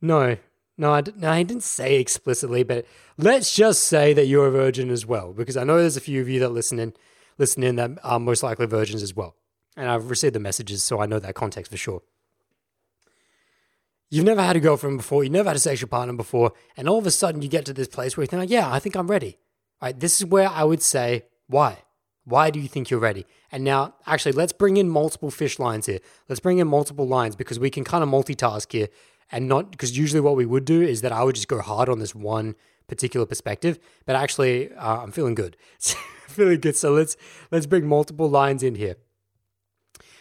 No, 0.00 0.36
no, 0.80 0.94
I, 0.94 1.02
no, 1.14 1.32
he 1.34 1.44
didn't 1.44 1.62
say 1.62 2.00
explicitly, 2.00 2.62
but 2.62 2.86
let's 3.18 3.54
just 3.54 3.84
say 3.84 4.14
that 4.14 4.26
you're 4.26 4.46
a 4.46 4.50
virgin 4.50 4.88
as 4.88 5.04
well, 5.04 5.34
because 5.34 5.58
I 5.58 5.62
know 5.62 5.76
there's 5.76 5.98
a 5.98 6.00
few 6.00 6.22
of 6.22 6.28
you 6.28 6.40
that 6.40 6.48
listen 6.48 6.78
in, 6.78 6.94
listen 7.36 7.62
in 7.62 7.76
that 7.76 7.90
are 8.02 8.18
most 8.18 8.42
likely 8.42 8.64
virgins 8.64 9.02
as 9.02 9.14
well. 9.14 9.36
And 9.76 9.90
I've 9.90 10.08
received 10.08 10.34
the 10.34 10.40
messages, 10.40 10.82
so 10.82 10.98
I 10.98 11.04
know 11.04 11.18
that 11.18 11.34
context 11.34 11.70
for 11.70 11.76
sure. 11.76 12.00
You've 14.08 14.24
never 14.24 14.42
had 14.42 14.56
a 14.56 14.60
girlfriend 14.60 14.96
before, 14.96 15.22
you've 15.22 15.34
never 15.34 15.50
had 15.50 15.56
a 15.56 15.60
sexual 15.60 15.90
partner 15.90 16.14
before, 16.14 16.52
and 16.78 16.88
all 16.88 16.98
of 16.98 17.06
a 17.06 17.10
sudden 17.10 17.42
you 17.42 17.48
get 17.48 17.66
to 17.66 17.74
this 17.74 17.86
place 17.86 18.16
where 18.16 18.24
you 18.24 18.28
think, 18.28 18.50
yeah, 18.50 18.72
I 18.72 18.78
think 18.78 18.96
I'm 18.96 19.10
ready. 19.10 19.38
Right? 19.82 19.98
This 19.98 20.18
is 20.18 20.26
where 20.26 20.48
I 20.48 20.64
would 20.64 20.82
say, 20.82 21.26
why? 21.46 21.78
Why 22.24 22.50
do 22.50 22.58
you 22.58 22.68
think 22.68 22.90
you're 22.90 23.00
ready? 23.00 23.26
And 23.52 23.64
now, 23.64 23.94
actually, 24.06 24.32
let's 24.32 24.52
bring 24.52 24.76
in 24.78 24.88
multiple 24.88 25.30
fish 25.30 25.58
lines 25.58 25.86
here. 25.86 26.00
Let's 26.28 26.40
bring 26.40 26.58
in 26.58 26.68
multiple 26.68 27.06
lines 27.06 27.36
because 27.36 27.58
we 27.58 27.70
can 27.70 27.84
kind 27.84 28.02
of 28.02 28.08
multitask 28.08 28.72
here 28.72 28.88
and 29.32 29.48
not 29.48 29.70
because 29.70 29.96
usually 29.96 30.20
what 30.20 30.36
we 30.36 30.46
would 30.46 30.64
do 30.64 30.82
is 30.82 31.02
that 31.02 31.12
I 31.12 31.22
would 31.22 31.34
just 31.34 31.48
go 31.48 31.60
hard 31.60 31.88
on 31.88 31.98
this 31.98 32.14
one 32.14 32.54
particular 32.88 33.26
perspective, 33.26 33.78
but 34.04 34.16
actually 34.16 34.72
uh, 34.74 35.02
I'm 35.02 35.12
feeling 35.12 35.34
good, 35.34 35.56
feeling 36.28 36.60
good. 36.60 36.76
So 36.76 36.92
let's 36.92 37.16
let's 37.50 37.66
bring 37.66 37.86
multiple 37.86 38.28
lines 38.28 38.62
in 38.62 38.74
here. 38.74 38.96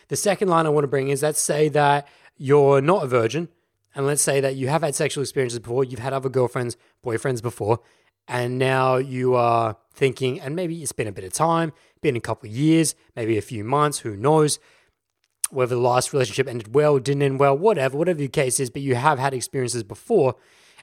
The 0.09 0.15
second 0.15 0.47
line 0.47 0.65
I 0.65 0.69
want 0.69 0.83
to 0.83 0.89
bring 0.89 1.09
is 1.09 1.21
let's 1.23 1.41
say 1.41 1.69
that 1.69 2.07
you're 2.37 2.81
not 2.81 3.03
a 3.03 3.07
virgin, 3.07 3.49
and 3.95 4.05
let's 4.05 4.21
say 4.21 4.39
that 4.41 4.55
you 4.55 4.67
have 4.67 4.81
had 4.81 4.95
sexual 4.95 5.21
experiences 5.21 5.59
before, 5.59 5.83
you've 5.83 5.99
had 5.99 6.13
other 6.13 6.29
girlfriends, 6.29 6.77
boyfriends 7.05 7.41
before, 7.41 7.79
and 8.27 8.57
now 8.57 8.97
you 8.97 9.35
are 9.35 9.77
thinking, 9.93 10.39
and 10.39 10.55
maybe 10.55 10.81
it's 10.81 10.91
been 10.91 11.07
a 11.07 11.11
bit 11.11 11.23
of 11.23 11.33
time, 11.33 11.73
been 12.01 12.15
a 12.15 12.21
couple 12.21 12.49
of 12.49 12.55
years, 12.55 12.95
maybe 13.15 13.37
a 13.37 13.41
few 13.41 13.63
months, 13.63 13.99
who 13.99 14.15
knows 14.15 14.59
whether 15.51 15.75
the 15.75 15.81
last 15.81 16.13
relationship 16.13 16.47
ended 16.47 16.73
well, 16.73 16.99
didn't 16.99 17.23
end 17.23 17.39
well, 17.39 17.57
whatever, 17.57 17.97
whatever 17.97 18.19
your 18.19 18.29
case 18.29 18.59
is, 18.59 18.69
but 18.69 18.81
you 18.81 18.95
have 18.95 19.19
had 19.19 19.33
experiences 19.33 19.83
before. 19.83 20.35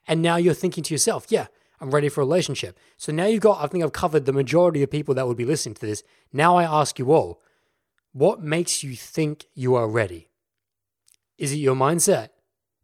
And 0.08 0.22
now 0.22 0.36
you're 0.36 0.54
thinking 0.54 0.84
to 0.84 0.94
yourself, 0.94 1.26
yeah, 1.28 1.46
I'm 1.80 1.90
ready 1.90 2.08
for 2.08 2.20
a 2.20 2.24
relationship. 2.24 2.78
So 2.96 3.12
now 3.12 3.26
you've 3.26 3.42
got, 3.42 3.62
I 3.62 3.66
think 3.66 3.84
I've 3.84 3.92
covered 3.92 4.24
the 4.24 4.32
majority 4.32 4.82
of 4.82 4.90
people 4.90 5.14
that 5.14 5.26
would 5.26 5.36
be 5.36 5.44
listening 5.44 5.74
to 5.74 5.86
this. 5.86 6.02
Now 6.32 6.56
I 6.56 6.64
ask 6.64 6.98
you 6.98 7.12
all, 7.12 7.42
what 8.12 8.42
makes 8.42 8.82
you 8.82 8.96
think 8.96 9.46
you 9.54 9.74
are 9.74 9.88
ready? 9.88 10.28
Is 11.36 11.52
it 11.52 11.56
your 11.56 11.74
mindset 11.74 12.30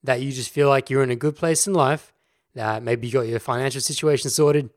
that 0.02 0.20
you 0.20 0.32
just 0.32 0.50
feel 0.50 0.68
like 0.68 0.90
you're 0.90 1.02
in 1.02 1.10
a 1.10 1.16
good 1.16 1.36
place 1.36 1.66
in 1.66 1.72
life, 1.72 2.12
that 2.54 2.82
maybe 2.82 3.06
you 3.06 3.12
got 3.12 3.26
your 3.26 3.38
financial 3.38 3.80
situation 3.80 4.30
sorted, 4.30 4.68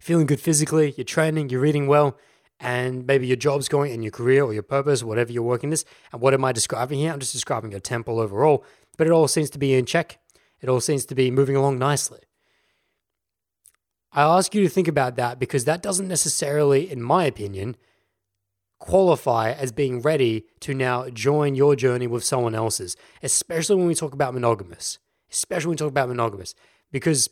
feeling 0.00 0.26
good 0.26 0.40
physically, 0.40 0.94
you're 0.96 1.04
training, 1.04 1.50
you're 1.50 1.66
eating 1.66 1.86
well, 1.86 2.16
and 2.64 3.06
maybe 3.06 3.26
your 3.26 3.36
job's 3.36 3.68
going 3.68 3.92
and 3.92 4.02
your 4.02 4.10
career 4.10 4.42
or 4.42 4.54
your 4.54 4.62
purpose, 4.62 5.02
whatever 5.02 5.30
you're 5.30 5.42
working 5.42 5.68
this. 5.68 5.84
And 6.12 6.22
what 6.22 6.32
am 6.32 6.46
I 6.46 6.52
describing 6.52 6.98
here? 6.98 7.12
I'm 7.12 7.20
just 7.20 7.34
describing 7.34 7.70
your 7.70 7.80
temple 7.80 8.18
overall, 8.18 8.64
but 8.96 9.06
it 9.06 9.10
all 9.10 9.28
seems 9.28 9.50
to 9.50 9.58
be 9.58 9.74
in 9.74 9.84
check. 9.84 10.18
It 10.62 10.70
all 10.70 10.80
seems 10.80 11.04
to 11.06 11.14
be 11.14 11.30
moving 11.30 11.56
along 11.56 11.78
nicely. 11.78 12.20
I 14.12 14.22
ask 14.22 14.54
you 14.54 14.62
to 14.62 14.68
think 14.70 14.88
about 14.88 15.16
that 15.16 15.38
because 15.38 15.66
that 15.66 15.82
doesn't 15.82 16.08
necessarily, 16.08 16.90
in 16.90 17.02
my 17.02 17.26
opinion, 17.26 17.76
qualify 18.78 19.52
as 19.52 19.70
being 19.70 20.00
ready 20.00 20.46
to 20.60 20.72
now 20.72 21.10
join 21.10 21.54
your 21.54 21.76
journey 21.76 22.06
with 22.06 22.24
someone 22.24 22.54
else's, 22.54 22.96
especially 23.22 23.76
when 23.76 23.86
we 23.86 23.94
talk 23.94 24.14
about 24.14 24.32
monogamous. 24.32 24.98
Especially 25.30 25.68
when 25.68 25.74
we 25.74 25.78
talk 25.78 25.88
about 25.88 26.08
monogamous, 26.08 26.54
because 26.92 27.28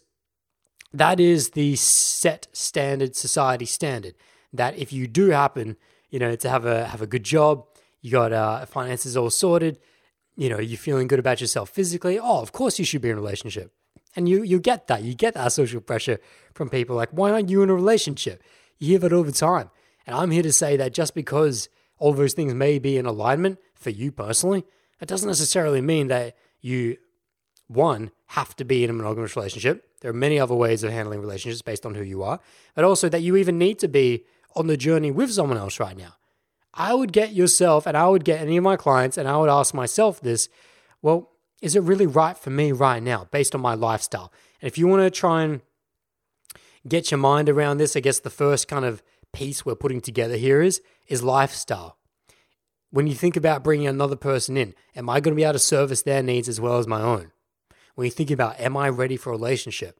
that 0.93 1.21
is 1.21 1.51
the 1.51 1.77
set 1.77 2.49
standard 2.53 3.15
society 3.15 3.65
standard. 3.65 4.15
That 4.53 4.77
if 4.77 4.93
you 4.93 5.07
do 5.07 5.31
happen, 5.31 5.77
you 6.11 6.19
know, 6.19 6.37
to 6.37 6.49
have 6.49 6.67
a 6.67 6.87
have 6.87 7.03
a 7.03 7.07
good 7.07 7.25
job, 7.25 7.67
you 8.01 8.11
got 8.11 8.33
uh, 8.33 8.67
finances 8.67 9.17
all 9.17 9.31
sorted, 9.31 9.79
you 10.37 10.49
know, 10.49 10.59
you're 10.59 10.79
feeling 10.79 11.09
good 11.09 11.19
about 11.19 11.41
yourself 11.41 11.71
physically. 11.71 12.19
Oh, 12.19 12.41
of 12.41 12.53
course 12.53 12.79
you 12.79 12.85
should 12.85 13.03
be 13.03 13.11
in 13.11 13.17
a 13.17 13.21
relationship, 13.21 13.73
and 14.17 14.29
you 14.29 14.43
you 14.43 14.61
get 14.61 14.89
that. 14.89 15.03
You 15.03 15.15
get 15.15 15.35
that 15.35 15.53
social 15.53 15.81
pressure 15.81 16.19
from 16.55 16.69
people 16.69 16.97
like, 16.97 17.11
why 17.11 17.31
aren't 17.31 17.51
you 17.51 17.63
in 17.63 17.71
a 17.71 17.75
relationship? 17.75 18.43
You 18.79 18.89
hear 18.89 18.99
that 19.01 19.13
all 19.13 19.23
the 19.23 19.33
time. 19.33 19.71
And 20.07 20.17
I'm 20.17 20.31
here 20.31 20.43
to 20.43 20.53
say 20.53 20.77
that 20.77 20.93
just 20.93 21.15
because 21.15 21.69
all 21.99 22.13
those 22.13 22.35
things 22.35 22.53
may 22.55 22.79
be 22.79 22.97
in 22.97 23.07
alignment 23.07 23.59
for 23.75 23.91
you 23.91 24.11
personally, 24.11 24.65
it 25.01 25.09
doesn't 25.09 25.29
necessarily 25.29 25.81
mean 25.81 26.09
that 26.09 26.37
you, 26.61 26.97
one, 27.69 28.11
have 28.27 28.57
to 28.57 28.65
be 28.65 28.83
in 28.83 28.91
a 28.91 28.93
monogamous 28.93 29.37
relationship. 29.37 29.87
There 30.01 30.11
are 30.11 30.15
many 30.15 30.41
other 30.41 30.55
ways 30.55 30.83
of 30.83 30.91
handling 30.91 31.21
relationships 31.21 31.63
based 31.63 31.87
on 31.87 31.95
who 31.95 32.03
you 32.03 32.25
are, 32.25 32.41
but 32.75 32.85
also 32.85 33.09
that 33.09 33.23
you 33.23 33.37
even 33.37 33.59
need 33.59 33.79
to 33.79 33.89
be 33.89 34.25
on 34.55 34.67
the 34.67 34.77
journey 34.77 35.11
with 35.11 35.33
someone 35.33 35.59
else 35.59 35.81
right 35.81 35.97
now. 35.97 36.15
I 36.75 36.95
would 36.95 37.13
get 37.13 37.33
yourself, 37.33 37.87
and 37.87 37.97
I 37.97 38.09
would 38.09 38.25
get 38.25 38.41
any 38.41 38.57
of 38.57 38.65
my 38.65 38.77
clients, 38.77 39.19
and 39.19 39.29
I 39.29 39.37
would 39.37 39.51
ask 39.51 39.75
myself 39.75 40.21
this 40.21 40.49
well, 41.03 41.31
is 41.61 41.77
it 41.77 41.83
really 41.83 42.07
right 42.07 42.37
for 42.37 42.51
me 42.51 42.73
right 42.73 43.03
now 43.03 43.27
based 43.31 43.55
on 43.55 43.61
my 43.61 43.75
lifestyle? 43.75 44.33
And 44.61 44.69
if 44.69 44.79
you 44.79 44.87
want 44.87 45.03
to 45.03 45.11
try 45.11 45.43
and 45.43 45.61
get 46.87 47.11
your 47.11 47.19
mind 47.19 47.49
around 47.49 47.79
this, 47.79 47.97
I 47.97 48.01
guess 48.01 48.21
the 48.21 48.31
first 48.31 48.69
kind 48.69 48.85
of 48.85 49.03
piece 49.33 49.65
we're 49.65 49.75
putting 49.75 50.01
together 50.01 50.37
here 50.37 50.63
is 50.63 50.81
is 51.09 51.23
lifestyle. 51.23 51.99
When 52.91 53.07
you 53.07 53.15
think 53.15 53.37
about 53.37 53.65
bringing 53.65 53.87
another 53.87 54.17
person 54.17 54.57
in, 54.57 54.75
am 54.95 55.09
I 55.09 55.21
going 55.21 55.35
to 55.35 55.37
be 55.37 55.45
able 55.45 55.55
to 55.55 55.59
service 55.59 56.03
their 56.03 56.23
needs 56.23 56.49
as 56.49 56.61
well 56.61 56.79
as 56.79 56.87
my 56.87 57.01
own? 57.01 57.33
When 57.95 58.05
you 58.05 58.11
think 58.11 58.31
about 58.31 58.61
am 58.61 58.77
I 58.77 58.89
ready 58.89 59.17
for 59.17 59.31
a 59.31 59.37
relationship? 59.37 59.99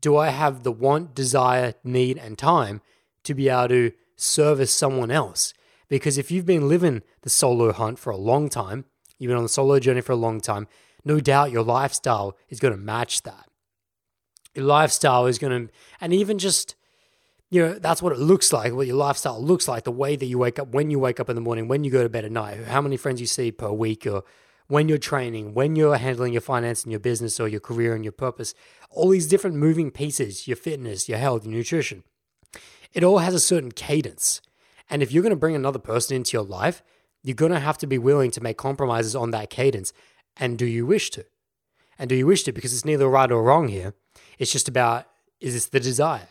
Do 0.00 0.16
I 0.16 0.28
have 0.28 0.62
the 0.62 0.72
want, 0.72 1.14
desire, 1.14 1.74
need 1.84 2.18
and 2.18 2.38
time 2.38 2.80
to 3.24 3.34
be 3.34 3.48
able 3.48 3.68
to 3.68 3.92
service 4.16 4.72
someone 4.72 5.10
else? 5.10 5.54
Because 5.88 6.18
if 6.18 6.30
you've 6.30 6.46
been 6.46 6.68
living 6.68 7.02
the 7.22 7.30
solo 7.30 7.72
hunt 7.72 7.98
for 7.98 8.10
a 8.10 8.16
long 8.16 8.48
time, 8.48 8.84
you've 9.18 9.28
been 9.28 9.36
on 9.36 9.42
the 9.42 9.48
solo 9.48 9.78
journey 9.78 10.00
for 10.00 10.12
a 10.12 10.16
long 10.16 10.40
time, 10.40 10.68
no 11.04 11.20
doubt 11.20 11.50
your 11.50 11.62
lifestyle 11.62 12.36
is 12.48 12.60
going 12.60 12.72
to 12.74 12.80
match 12.80 13.22
that. 13.22 13.48
Your 14.54 14.64
lifestyle 14.64 15.26
is 15.26 15.38
going 15.38 15.68
to, 15.68 15.72
and 16.00 16.12
even 16.12 16.38
just 16.38 16.76
you 17.50 17.60
know, 17.60 17.74
that's 17.74 18.00
what 18.00 18.12
it 18.12 18.18
looks 18.18 18.52
like, 18.52 18.72
what 18.72 18.86
your 18.86 18.96
lifestyle 18.96 19.42
looks 19.42 19.66
like, 19.66 19.82
the 19.82 19.90
way 19.90 20.14
that 20.14 20.26
you 20.26 20.38
wake 20.38 20.60
up, 20.60 20.68
when 20.68 20.88
you 20.88 21.00
wake 21.00 21.18
up 21.18 21.28
in 21.28 21.34
the 21.34 21.42
morning, 21.42 21.66
when 21.66 21.82
you 21.82 21.90
go 21.90 22.02
to 22.02 22.08
bed 22.08 22.24
at 22.24 22.30
night, 22.30 22.64
how 22.64 22.80
many 22.80 22.96
friends 22.96 23.20
you 23.20 23.26
see 23.26 23.50
per 23.50 23.72
week, 23.72 24.06
or 24.06 24.22
when 24.68 24.88
you're 24.88 24.98
training, 24.98 25.52
when 25.52 25.74
you're 25.74 25.96
handling 25.96 26.32
your 26.32 26.40
finance 26.40 26.84
and 26.84 26.92
your 26.92 27.00
business 27.00 27.40
or 27.40 27.48
your 27.48 27.60
career 27.60 27.92
and 27.92 28.04
your 28.04 28.12
purpose, 28.12 28.54
all 28.88 29.08
these 29.08 29.26
different 29.26 29.56
moving 29.56 29.90
pieces, 29.90 30.46
your 30.46 30.56
fitness, 30.56 31.08
your 31.08 31.18
health, 31.18 31.44
your 31.44 31.52
nutrition. 31.52 32.04
It 32.92 33.04
all 33.04 33.18
has 33.18 33.34
a 33.34 33.40
certain 33.40 33.72
cadence. 33.72 34.40
And 34.88 35.02
if 35.02 35.12
you're 35.12 35.22
going 35.22 35.30
to 35.30 35.36
bring 35.36 35.54
another 35.54 35.78
person 35.78 36.16
into 36.16 36.36
your 36.36 36.44
life, 36.44 36.82
you're 37.22 37.34
going 37.34 37.52
to 37.52 37.60
have 37.60 37.78
to 37.78 37.86
be 37.86 37.98
willing 37.98 38.30
to 38.32 38.40
make 38.40 38.56
compromises 38.56 39.14
on 39.14 39.30
that 39.30 39.50
cadence. 39.50 39.92
And 40.36 40.58
do 40.58 40.66
you 40.66 40.86
wish 40.86 41.10
to? 41.10 41.24
And 41.98 42.08
do 42.08 42.14
you 42.14 42.26
wish 42.26 42.44
to? 42.44 42.52
Because 42.52 42.72
it's 42.72 42.84
neither 42.84 43.08
right 43.08 43.30
or 43.30 43.42
wrong 43.42 43.68
here. 43.68 43.94
It's 44.38 44.52
just 44.52 44.68
about 44.68 45.06
is 45.40 45.54
this 45.54 45.66
the 45.66 45.80
desire? 45.80 46.28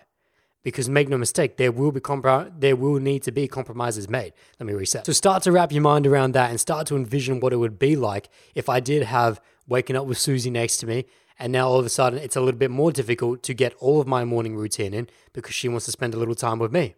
because 0.64 0.90
make 0.90 1.08
no 1.08 1.18
mistake, 1.18 1.58
there 1.58 1.72
will 1.72 1.92
be 1.92 2.00
comprom- 2.00 2.52
there 2.60 2.76
will 2.76 3.00
need 3.00 3.24
to 3.24 3.32
be 3.32 3.48
compromises 3.48 4.10
made. 4.10 4.34
Let 4.60 4.68
me 4.68 4.74
reset. 4.74 5.06
So 5.06 5.14
start 5.14 5.44
to 5.44 5.52
wrap 5.52 5.72
your 5.72 5.82
mind 5.82 6.06
around 6.06 6.34
that 6.34 6.50
and 6.50 6.60
start 6.60 6.88
to 6.88 6.96
envision 6.96 7.40
what 7.40 7.54
it 7.54 7.58
would 7.58 7.80
be 7.80 7.96
like 7.96 8.30
if 8.56 8.70
I 8.70 8.80
did 8.80 9.04
have 9.04 9.40
waking 9.68 9.96
up 9.96 10.06
with 10.06 10.18
Susie 10.18 10.50
next 10.50 10.78
to 10.78 10.88
me, 10.88 11.06
and 11.40 11.52
now 11.52 11.70
all 11.70 11.80
of 11.80 11.86
a 11.86 11.90
sudden 11.90 12.20
it's 12.20 12.36
a 12.36 12.42
little 12.42 12.60
bit 12.60 12.70
more 12.70 12.92
difficult 12.92 13.42
to 13.44 13.54
get 13.54 13.74
all 13.80 14.02
of 14.02 14.08
my 14.08 14.26
morning 14.26 14.56
routine 14.56 14.94
in 14.94 15.08
because 15.34 15.56
she 15.56 15.70
wants 15.70 15.86
to 15.86 15.92
spend 15.92 16.14
a 16.14 16.18
little 16.18 16.36
time 16.36 16.60
with 16.60 16.72
me. 16.72 16.96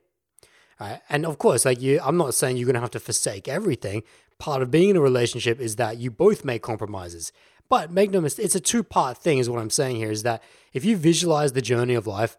Right? 0.80 1.00
And 1.10 1.26
of 1.26 1.38
course, 1.38 1.64
like 1.64 1.80
you, 1.80 2.00
I'm 2.04 2.18
not 2.18 2.34
saying 2.34 2.58
you're 2.58 2.66
gonna 2.66 2.80
have 2.80 2.92
to 2.92 3.00
forsake 3.00 3.48
everything. 3.48 4.02
Part 4.40 4.64
of 4.64 4.72
being 4.72 4.90
in 4.90 4.96
a 4.96 5.02
relationship 5.02 5.60
is 5.60 5.76
that 5.76 5.98
you 5.98 6.10
both 6.10 6.44
make 6.44 6.64
compromises. 6.64 7.32
But 7.70 7.92
make 7.92 8.12
no 8.12 8.20
mistake, 8.20 8.46
it's 8.46 8.56
a 8.56 8.60
two 8.60 8.84
part 8.84 9.18
thing, 9.18 9.38
is 9.38 9.50
what 9.50 9.62
I'm 9.62 9.70
saying 9.70 9.98
here. 9.98 10.12
Is 10.12 10.24
that 10.24 10.42
if 10.74 10.84
you 10.84 10.98
visualize 10.98 11.54
the 11.54 11.62
journey 11.62 11.94
of 11.94 12.08
life 12.08 12.36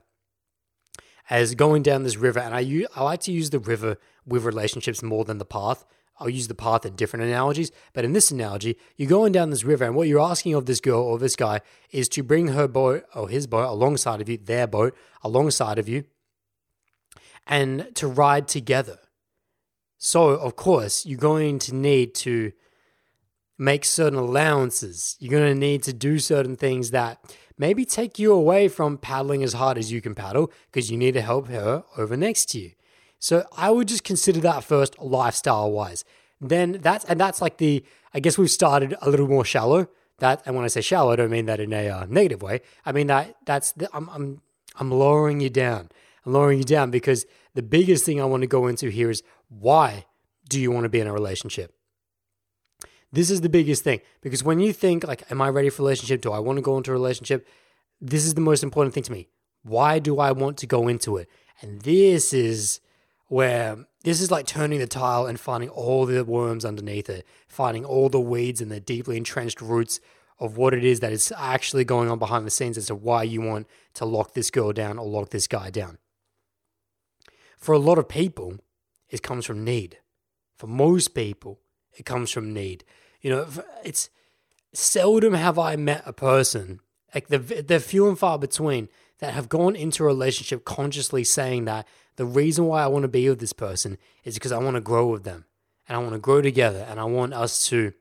as 1.30 1.54
going 1.54 1.82
down 1.82 2.02
this 2.02 2.16
river, 2.16 2.40
and 2.40 2.54
I, 2.54 2.86
I 2.94 3.02
like 3.04 3.20
to 3.20 3.32
use 3.32 3.50
the 3.50 3.58
river 3.58 3.96
with 4.26 4.44
relationships 4.44 5.02
more 5.02 5.24
than 5.24 5.38
the 5.38 5.44
path. 5.44 5.86
I'll 6.18 6.28
use 6.28 6.48
the 6.48 6.54
path 6.54 6.86
in 6.86 6.94
different 6.94 7.24
analogies, 7.24 7.72
but 7.92 8.04
in 8.04 8.12
this 8.12 8.30
analogy, 8.30 8.76
you're 8.96 9.08
going 9.08 9.32
down 9.32 9.50
this 9.50 9.64
river, 9.64 9.84
and 9.84 9.96
what 9.96 10.08
you're 10.08 10.20
asking 10.20 10.54
of 10.54 10.66
this 10.66 10.80
girl 10.80 11.00
or 11.00 11.18
this 11.18 11.36
guy 11.36 11.60
is 11.90 12.08
to 12.10 12.22
bring 12.22 12.48
her 12.48 12.68
boat 12.68 13.04
or 13.14 13.28
his 13.28 13.46
boat 13.46 13.68
alongside 13.68 14.20
of 14.20 14.28
you, 14.28 14.38
their 14.38 14.66
boat 14.66 14.94
alongside 15.22 15.78
of 15.78 15.88
you, 15.88 16.04
and 17.46 17.88
to 17.94 18.06
ride 18.06 18.46
together. 18.46 18.98
So, 19.98 20.30
of 20.30 20.56
course, 20.56 21.06
you're 21.06 21.18
going 21.18 21.58
to 21.60 21.74
need 21.74 22.14
to 22.16 22.52
make 23.58 23.84
certain 23.84 24.18
allowances. 24.18 25.16
You're 25.20 25.30
going 25.30 25.52
to 25.52 25.58
need 25.58 25.82
to 25.84 25.92
do 25.92 26.18
certain 26.18 26.56
things 26.56 26.90
that 26.90 27.18
maybe 27.56 27.84
take 27.84 28.18
you 28.18 28.32
away 28.32 28.66
from 28.68 28.98
paddling 28.98 29.42
as 29.42 29.52
hard 29.52 29.78
as 29.78 29.92
you 29.92 30.00
can 30.00 30.14
paddle 30.14 30.52
because 30.66 30.90
you 30.90 30.96
need 30.96 31.14
to 31.14 31.20
help 31.20 31.48
her 31.48 31.84
over 31.96 32.16
next 32.16 32.46
to 32.50 32.58
you. 32.58 32.72
So 33.22 33.46
I 33.56 33.70
would 33.70 33.86
just 33.86 34.02
consider 34.02 34.40
that 34.40 34.64
first 34.64 34.98
lifestyle 34.98 35.70
wise. 35.70 36.04
Then 36.40 36.78
that's 36.82 37.04
and 37.04 37.20
that's 37.20 37.40
like 37.40 37.58
the 37.58 37.84
I 38.12 38.18
guess 38.18 38.36
we've 38.36 38.50
started 38.50 38.96
a 39.00 39.08
little 39.08 39.28
more 39.28 39.44
shallow. 39.44 39.86
That 40.18 40.42
and 40.44 40.56
when 40.56 40.64
I 40.64 40.68
say 40.68 40.80
shallow, 40.80 41.12
I 41.12 41.16
don't 41.16 41.30
mean 41.30 41.46
that 41.46 41.60
in 41.60 41.72
a 41.72 41.88
uh, 41.88 42.06
negative 42.08 42.42
way. 42.42 42.62
I 42.84 42.90
mean 42.90 43.06
that 43.06 43.36
that's 43.46 43.70
the, 43.72 43.88
I'm 43.94 44.10
I'm 44.10 44.42
I'm 44.80 44.90
lowering 44.90 45.40
you 45.40 45.50
down. 45.50 45.88
I'm 46.26 46.32
lowering 46.32 46.58
you 46.58 46.64
down 46.64 46.90
because 46.90 47.24
the 47.54 47.62
biggest 47.62 48.04
thing 48.04 48.20
I 48.20 48.24
want 48.24 48.40
to 48.40 48.48
go 48.48 48.66
into 48.66 48.88
here 48.88 49.08
is 49.08 49.22
why 49.48 50.04
do 50.48 50.60
you 50.60 50.72
want 50.72 50.82
to 50.82 50.88
be 50.88 50.98
in 50.98 51.06
a 51.06 51.12
relationship? 51.12 51.72
This 53.12 53.30
is 53.30 53.40
the 53.40 53.48
biggest 53.48 53.84
thing 53.84 54.00
because 54.20 54.42
when 54.42 54.58
you 54.58 54.72
think 54.72 55.06
like, 55.06 55.30
am 55.30 55.40
I 55.40 55.48
ready 55.48 55.70
for 55.70 55.82
a 55.82 55.84
relationship? 55.84 56.22
Do 56.22 56.32
I 56.32 56.40
want 56.40 56.56
to 56.56 56.62
go 56.62 56.76
into 56.76 56.90
a 56.90 56.94
relationship? 56.94 57.46
This 58.00 58.24
is 58.24 58.34
the 58.34 58.40
most 58.40 58.64
important 58.64 58.94
thing 58.94 59.04
to 59.04 59.12
me. 59.12 59.28
Why 59.62 60.00
do 60.00 60.18
I 60.18 60.32
want 60.32 60.56
to 60.58 60.66
go 60.66 60.88
into 60.88 61.18
it? 61.18 61.28
And 61.60 61.82
this 61.82 62.32
is 62.32 62.80
where 63.32 63.78
this 64.04 64.20
is 64.20 64.30
like 64.30 64.44
turning 64.44 64.78
the 64.78 64.86
tile 64.86 65.24
and 65.24 65.40
finding 65.40 65.70
all 65.70 66.04
the 66.04 66.22
worms 66.22 66.66
underneath 66.66 67.08
it, 67.08 67.26
finding 67.48 67.82
all 67.82 68.10
the 68.10 68.20
weeds 68.20 68.60
and 68.60 68.70
the 68.70 68.78
deeply 68.78 69.16
entrenched 69.16 69.62
roots 69.62 70.00
of 70.38 70.58
what 70.58 70.74
it 70.74 70.84
is 70.84 71.00
that 71.00 71.14
is 71.14 71.32
actually 71.38 71.82
going 71.82 72.10
on 72.10 72.18
behind 72.18 72.46
the 72.46 72.50
scenes 72.50 72.76
as 72.76 72.88
to 72.88 72.94
why 72.94 73.22
you 73.22 73.40
want 73.40 73.66
to 73.94 74.04
lock 74.04 74.34
this 74.34 74.50
girl 74.50 74.70
down 74.70 74.98
or 74.98 75.06
lock 75.06 75.30
this 75.30 75.46
guy 75.46 75.70
down. 75.70 75.96
For 77.56 77.72
a 77.72 77.78
lot 77.78 77.96
of 77.96 78.06
people, 78.06 78.58
it 79.08 79.22
comes 79.22 79.46
from 79.46 79.64
need. 79.64 79.96
For 80.58 80.66
most 80.66 81.14
people, 81.14 81.58
it 81.96 82.04
comes 82.04 82.30
from 82.30 82.52
need. 82.52 82.84
You 83.22 83.30
know, 83.30 83.46
it's 83.82 84.10
seldom 84.74 85.32
have 85.32 85.58
I 85.58 85.76
met 85.76 86.02
a 86.04 86.12
person 86.12 86.80
like 87.14 87.28
the 87.28 87.38
they're 87.38 87.80
few 87.80 88.08
and 88.08 88.18
far 88.18 88.38
between 88.38 88.90
that 89.20 89.32
have 89.32 89.48
gone 89.48 89.74
into 89.74 90.02
a 90.02 90.06
relationship 90.06 90.66
consciously 90.66 91.24
saying 91.24 91.64
that 91.64 91.86
the 92.16 92.26
reason 92.26 92.66
why 92.66 92.82
I 92.82 92.88
want 92.88 93.02
to 93.02 93.08
be 93.08 93.28
with 93.28 93.40
this 93.40 93.52
person 93.52 93.98
is 94.24 94.34
because 94.34 94.52
I 94.52 94.58
want 94.58 94.76
to 94.76 94.80
grow 94.80 95.06
with 95.06 95.24
them 95.24 95.46
and 95.88 95.96
I 95.96 96.00
want 96.00 96.12
to 96.12 96.18
grow 96.18 96.42
together 96.42 96.86
and 96.88 97.00
I 97.00 97.04
want 97.04 97.34
us 97.34 97.66
to 97.68 97.92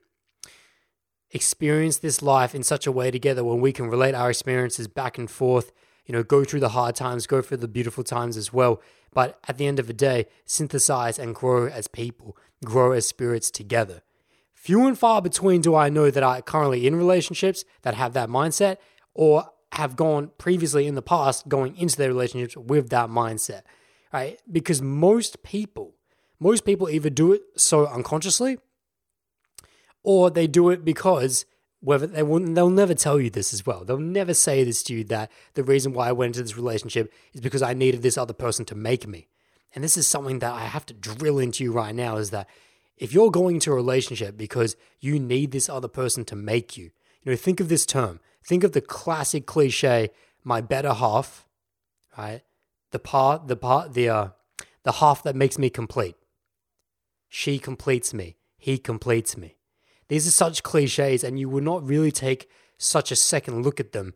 experience 1.32 1.98
this 1.98 2.22
life 2.22 2.54
in 2.54 2.64
such 2.64 2.86
a 2.86 2.92
way 2.92 3.10
together 3.10 3.44
when 3.44 3.62
we 3.62 3.72
can 3.72 3.88
relate 3.88 4.14
our 4.14 4.30
experiences 4.30 4.88
back 4.88 5.18
and 5.18 5.30
forth, 5.30 5.72
you 6.06 6.14
know, 6.14 6.24
go 6.24 6.44
through 6.44 6.60
the 6.60 6.70
hard 6.70 6.96
times, 6.96 7.26
go 7.26 7.42
through 7.42 7.58
the 7.58 7.68
beautiful 7.68 8.04
times 8.04 8.36
as 8.36 8.52
well. 8.52 8.82
But 9.14 9.40
at 9.48 9.58
the 9.58 9.68
end 9.68 9.80
of 9.80 9.88
the 9.88 9.94
day, 9.94 10.28
synthesize 10.46 11.18
and 11.18 11.36
grow 11.36 11.68
as 11.68 11.88
people, 11.88 12.38
grow 12.64 12.92
as 12.92 13.08
spirits 13.08 13.50
together. 13.50 14.02
Few 14.54 14.86
and 14.86 14.98
far 14.98 15.22
between 15.22 15.62
do 15.62 15.74
I 15.74 15.90
know 15.90 16.12
that 16.12 16.22
are 16.22 16.42
currently 16.42 16.86
in 16.86 16.96
relationships 16.96 17.66
that 17.82 17.96
have 17.96 18.14
that 18.14 18.30
mindset 18.30 18.78
or 19.14 19.50
have 19.74 19.96
gone 19.96 20.32
previously 20.38 20.86
in 20.86 20.96
the 20.96 21.02
past 21.02 21.48
going 21.48 21.76
into 21.78 21.98
their 21.98 22.10
relationships 22.10 22.58
with 22.58 22.90
that 22.90 23.10
mindset, 23.10 23.62
right? 24.14 24.40
Because 24.52 24.82
most 24.82 25.44
people, 25.44 25.96
most 26.40 26.66
people 26.66 26.90
either 26.90 27.10
do 27.10 27.34
it 27.34 27.42
so 27.56 27.88
unconsciously 27.88 28.58
or 30.04 30.30
they 30.30 30.48
do 30.48 30.70
it 30.70 30.84
because 30.84 31.46
whether 31.80 32.06
they 32.06 32.24
will 32.24 32.40
they'll 32.40 32.70
never 32.70 32.94
tell 32.94 33.20
you 33.20 33.30
this 33.30 33.54
as 33.54 33.66
well. 33.66 33.84
They'll 33.84 33.98
never 33.98 34.34
say 34.34 34.64
this 34.64 34.84
to 34.84 34.94
you 34.94 35.04
that 35.06 35.32
the 35.56 35.64
reason 35.64 35.94
why 35.94 36.10
I 36.10 36.12
went 36.12 36.36
into 36.36 36.44
this 36.44 36.56
relationship 36.56 37.12
is 37.34 37.42
because 37.42 37.62
I 37.62 37.74
needed 37.74 38.02
this 38.02 38.18
other 38.18 38.34
person 38.34 38.66
to 38.66 38.76
make 38.76 39.08
me. 39.08 39.28
And 39.74 39.84
this 39.84 39.98
is 39.98 40.08
something 40.08 40.40
that 40.40 40.54
I 40.54 40.66
have 40.66 40.86
to 40.88 40.94
drill 40.94 41.40
into 41.40 41.64
you 41.64 41.72
right 41.72 41.96
now 41.96 42.18
is 42.18 42.30
that 42.32 42.48
if 42.98 43.14
you're 43.14 43.32
going 43.32 43.56
into 43.56 43.72
a 43.72 43.76
relationship 43.76 44.38
because 44.38 44.76
you 45.00 45.20
need 45.20 45.52
this 45.52 45.70
other 45.70 45.88
person 45.88 46.24
to 46.26 46.36
make 46.36 46.78
you, 46.78 46.92
you 47.24 47.32
know, 47.32 47.36
think 47.36 47.60
of 47.60 47.70
this 47.70 47.86
term. 47.86 48.20
Think 48.44 48.64
of 48.64 48.74
the 48.74 48.82
classic 48.82 49.46
cliche, 49.46 50.10
my 50.44 50.62
better 50.62 50.94
half, 50.94 51.48
right? 52.18 52.42
The 52.92 53.00
part, 53.00 53.48
the 53.48 53.56
part, 53.56 53.94
the 53.94 54.10
uh, 54.10 54.28
the 54.84 54.94
half 54.94 55.24
that 55.24 55.36
makes 55.36 55.58
me 55.58 55.70
complete. 55.70 56.16
She 57.30 57.60
completes 57.60 58.14
me. 58.14 58.38
He 58.58 58.78
completes 58.78 59.38
me. 59.38 59.58
These 60.10 60.28
are 60.28 60.32
such 60.32 60.64
cliches, 60.64 61.24
and 61.24 61.40
you 61.40 61.48
would 61.50 61.64
not 61.64 61.88
really 61.88 62.12
take 62.12 62.50
such 62.78 63.12
a 63.12 63.16
second 63.16 63.64
look 63.64 63.80
at 63.80 63.94
them 63.94 64.14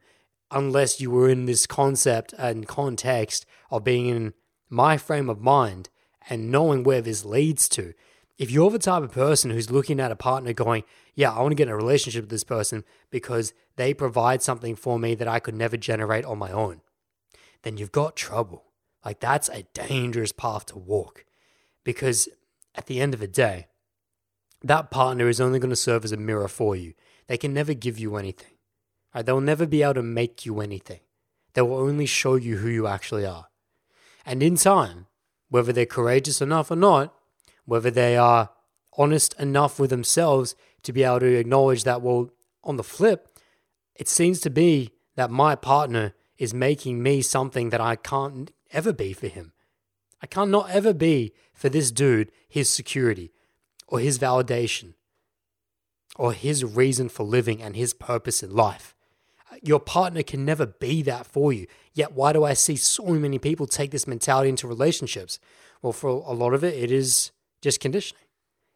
unless 0.51 0.99
you 0.99 1.09
were 1.11 1.29
in 1.29 1.45
this 1.45 1.65
concept 1.65 2.33
and 2.37 2.67
context 2.67 3.45
of 3.71 3.83
being 3.83 4.07
in 4.07 4.33
my 4.69 4.97
frame 4.97 5.29
of 5.29 5.39
mind 5.39 5.89
and 6.29 6.51
knowing 6.51 6.83
where 6.83 7.01
this 7.01 7.25
leads 7.25 7.69
to. 7.69 7.93
If 8.37 8.51
you're 8.51 8.69
the 8.69 8.79
type 8.79 9.03
of 9.03 9.11
person 9.11 9.51
who's 9.51 9.71
looking 9.71 9.99
at 9.99 10.11
a 10.11 10.15
partner 10.15 10.51
going, 10.51 10.83
Yeah, 11.13 11.31
I 11.31 11.41
want 11.41 11.51
to 11.51 11.55
get 11.55 11.67
in 11.67 11.73
a 11.73 11.77
relationship 11.77 12.23
with 12.23 12.29
this 12.29 12.43
person 12.43 12.83
because 13.09 13.53
they 13.77 13.93
provide 13.93 14.41
something 14.41 14.75
for 14.75 14.99
me 14.99 15.15
that 15.15 15.27
I 15.27 15.39
could 15.39 15.55
never 15.55 15.77
generate 15.77 16.25
on 16.25 16.37
my 16.37 16.51
own, 16.51 16.81
then 17.65 17.77
you've 17.77 17.91
got 17.91 18.15
trouble. 18.15 18.63
Like, 19.03 19.19
that's 19.19 19.49
a 19.49 19.63
dangerous 19.73 20.31
path 20.31 20.67
to 20.67 20.77
walk 20.77 21.25
because 21.83 22.29
at 22.75 22.85
the 22.85 23.01
end 23.01 23.15
of 23.15 23.19
the 23.19 23.27
day, 23.27 23.67
that 24.63 24.91
partner 24.91 25.27
is 25.27 25.41
only 25.41 25.57
going 25.57 25.71
to 25.71 25.75
serve 25.75 26.05
as 26.05 26.11
a 26.11 26.17
mirror 26.17 26.47
for 26.47 26.75
you. 26.75 26.93
They 27.27 27.37
can 27.37 27.53
never 27.53 27.73
give 27.73 27.97
you 27.97 28.17
anything. 28.17 28.53
Right? 29.13 29.25
They'll 29.25 29.41
never 29.41 29.65
be 29.65 29.81
able 29.81 29.95
to 29.95 30.03
make 30.03 30.45
you 30.45 30.61
anything. 30.61 30.99
They 31.53 31.63
will 31.63 31.77
only 31.77 32.05
show 32.05 32.35
you 32.35 32.57
who 32.57 32.69
you 32.69 32.85
actually 32.85 33.25
are. 33.25 33.47
And 34.25 34.43
in 34.43 34.57
time, 34.57 35.07
whether 35.49 35.73
they're 35.73 35.85
courageous 35.87 36.41
enough 36.41 36.69
or 36.69 36.75
not, 36.75 37.15
whether 37.65 37.89
they 37.89 38.15
are 38.15 38.51
honest 38.95 39.33
enough 39.39 39.79
with 39.79 39.89
themselves 39.89 40.55
to 40.83 40.93
be 40.93 41.03
able 41.03 41.21
to 41.21 41.35
acknowledge 41.35 41.83
that, 41.83 42.03
well, 42.03 42.29
on 42.63 42.77
the 42.77 42.83
flip, 42.83 43.39
it 43.95 44.07
seems 44.07 44.39
to 44.41 44.51
be 44.51 44.91
that 45.15 45.31
my 45.31 45.55
partner 45.55 46.13
is 46.37 46.53
making 46.53 47.01
me 47.01 47.21
something 47.21 47.69
that 47.69 47.81
I 47.81 47.95
can't 47.95 48.51
ever 48.71 48.93
be 48.93 49.13
for 49.13 49.27
him. 49.27 49.53
I 50.21 50.27
can't 50.27 50.51
not 50.51 50.69
ever 50.69 50.93
be 50.93 51.33
for 51.53 51.69
this 51.69 51.91
dude 51.91 52.31
his 52.47 52.69
security 52.69 53.31
or 53.87 53.99
his 53.99 54.17
validation 54.19 54.93
or 56.15 56.33
his 56.33 56.63
reason 56.63 57.09
for 57.09 57.23
living 57.23 57.61
and 57.61 57.75
his 57.75 57.93
purpose 57.93 58.41
in 58.41 58.55
life. 58.55 58.95
Your 59.61 59.79
partner 59.79 60.23
can 60.23 60.43
never 60.43 60.65
be 60.65 61.01
that 61.03 61.25
for 61.25 61.53
you. 61.53 61.67
Yet, 61.93 62.13
why 62.13 62.33
do 62.33 62.43
I 62.43 62.53
see 62.53 62.75
so 62.75 63.05
many 63.05 63.39
people 63.39 63.67
take 63.67 63.91
this 63.91 64.07
mentality 64.07 64.49
into 64.49 64.67
relationships? 64.67 65.39
Well, 65.81 65.93
for 65.93 66.09
a 66.09 66.33
lot 66.33 66.53
of 66.53 66.63
it, 66.63 66.73
it 66.73 66.91
is 66.91 67.31
just 67.61 67.79
conditioning. 67.79 68.24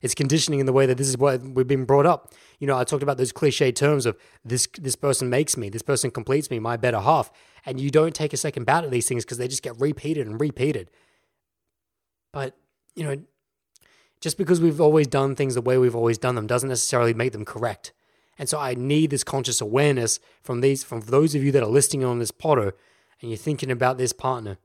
It's 0.01 0.15
conditioning 0.15 0.59
in 0.59 0.65
the 0.65 0.73
way 0.73 0.85
that 0.85 0.97
this 0.97 1.09
is 1.09 1.17
what 1.17 1.41
we've 1.41 1.67
been 1.67 1.85
brought 1.85 2.05
up. 2.05 2.33
You 2.59 2.67
know, 2.67 2.77
I 2.77 2.83
talked 2.83 3.03
about 3.03 3.17
those 3.17 3.31
cliche 3.31 3.71
terms 3.71 4.05
of 4.05 4.17
this 4.45 4.67
this 4.77 4.95
person 4.95 5.29
makes 5.29 5.57
me, 5.57 5.69
this 5.69 5.81
person 5.81 6.09
completes 6.09 6.49
me, 6.49 6.59
my 6.59 6.77
better 6.77 6.99
half. 6.99 7.31
And 7.65 7.79
you 7.79 7.89
don't 7.89 8.15
take 8.15 8.31
a 8.31 8.37
second 8.37 8.65
bout 8.65 8.85
at 8.85 8.91
these 8.91 9.07
things 9.07 9.25
because 9.25 9.37
they 9.37 9.47
just 9.47 9.63
get 9.63 9.79
repeated 9.79 10.25
and 10.25 10.39
repeated. 10.39 10.89
But, 12.31 12.55
you 12.95 13.03
know, 13.03 13.17
just 14.21 14.37
because 14.37 14.61
we've 14.61 14.79
always 14.79 15.07
done 15.07 15.35
things 15.35 15.55
the 15.55 15.61
way 15.61 15.77
we've 15.77 15.95
always 15.95 16.17
done 16.17 16.35
them 16.35 16.47
doesn't 16.47 16.69
necessarily 16.69 17.13
make 17.13 17.33
them 17.33 17.45
correct. 17.45 17.93
And 18.37 18.47
so 18.47 18.57
I 18.57 18.73
need 18.73 19.09
this 19.09 19.25
conscious 19.25 19.59
awareness 19.59 20.19
from 20.41 20.61
these 20.61 20.83
from 20.83 21.01
those 21.01 21.35
of 21.35 21.43
you 21.43 21.51
that 21.51 21.63
are 21.63 21.69
listening 21.69 22.05
on 22.05 22.19
this 22.19 22.31
potter 22.31 22.73
and 23.21 23.29
you're 23.29 23.37
thinking 23.37 23.69
about 23.69 23.97
this 23.97 24.13
partner 24.13 24.57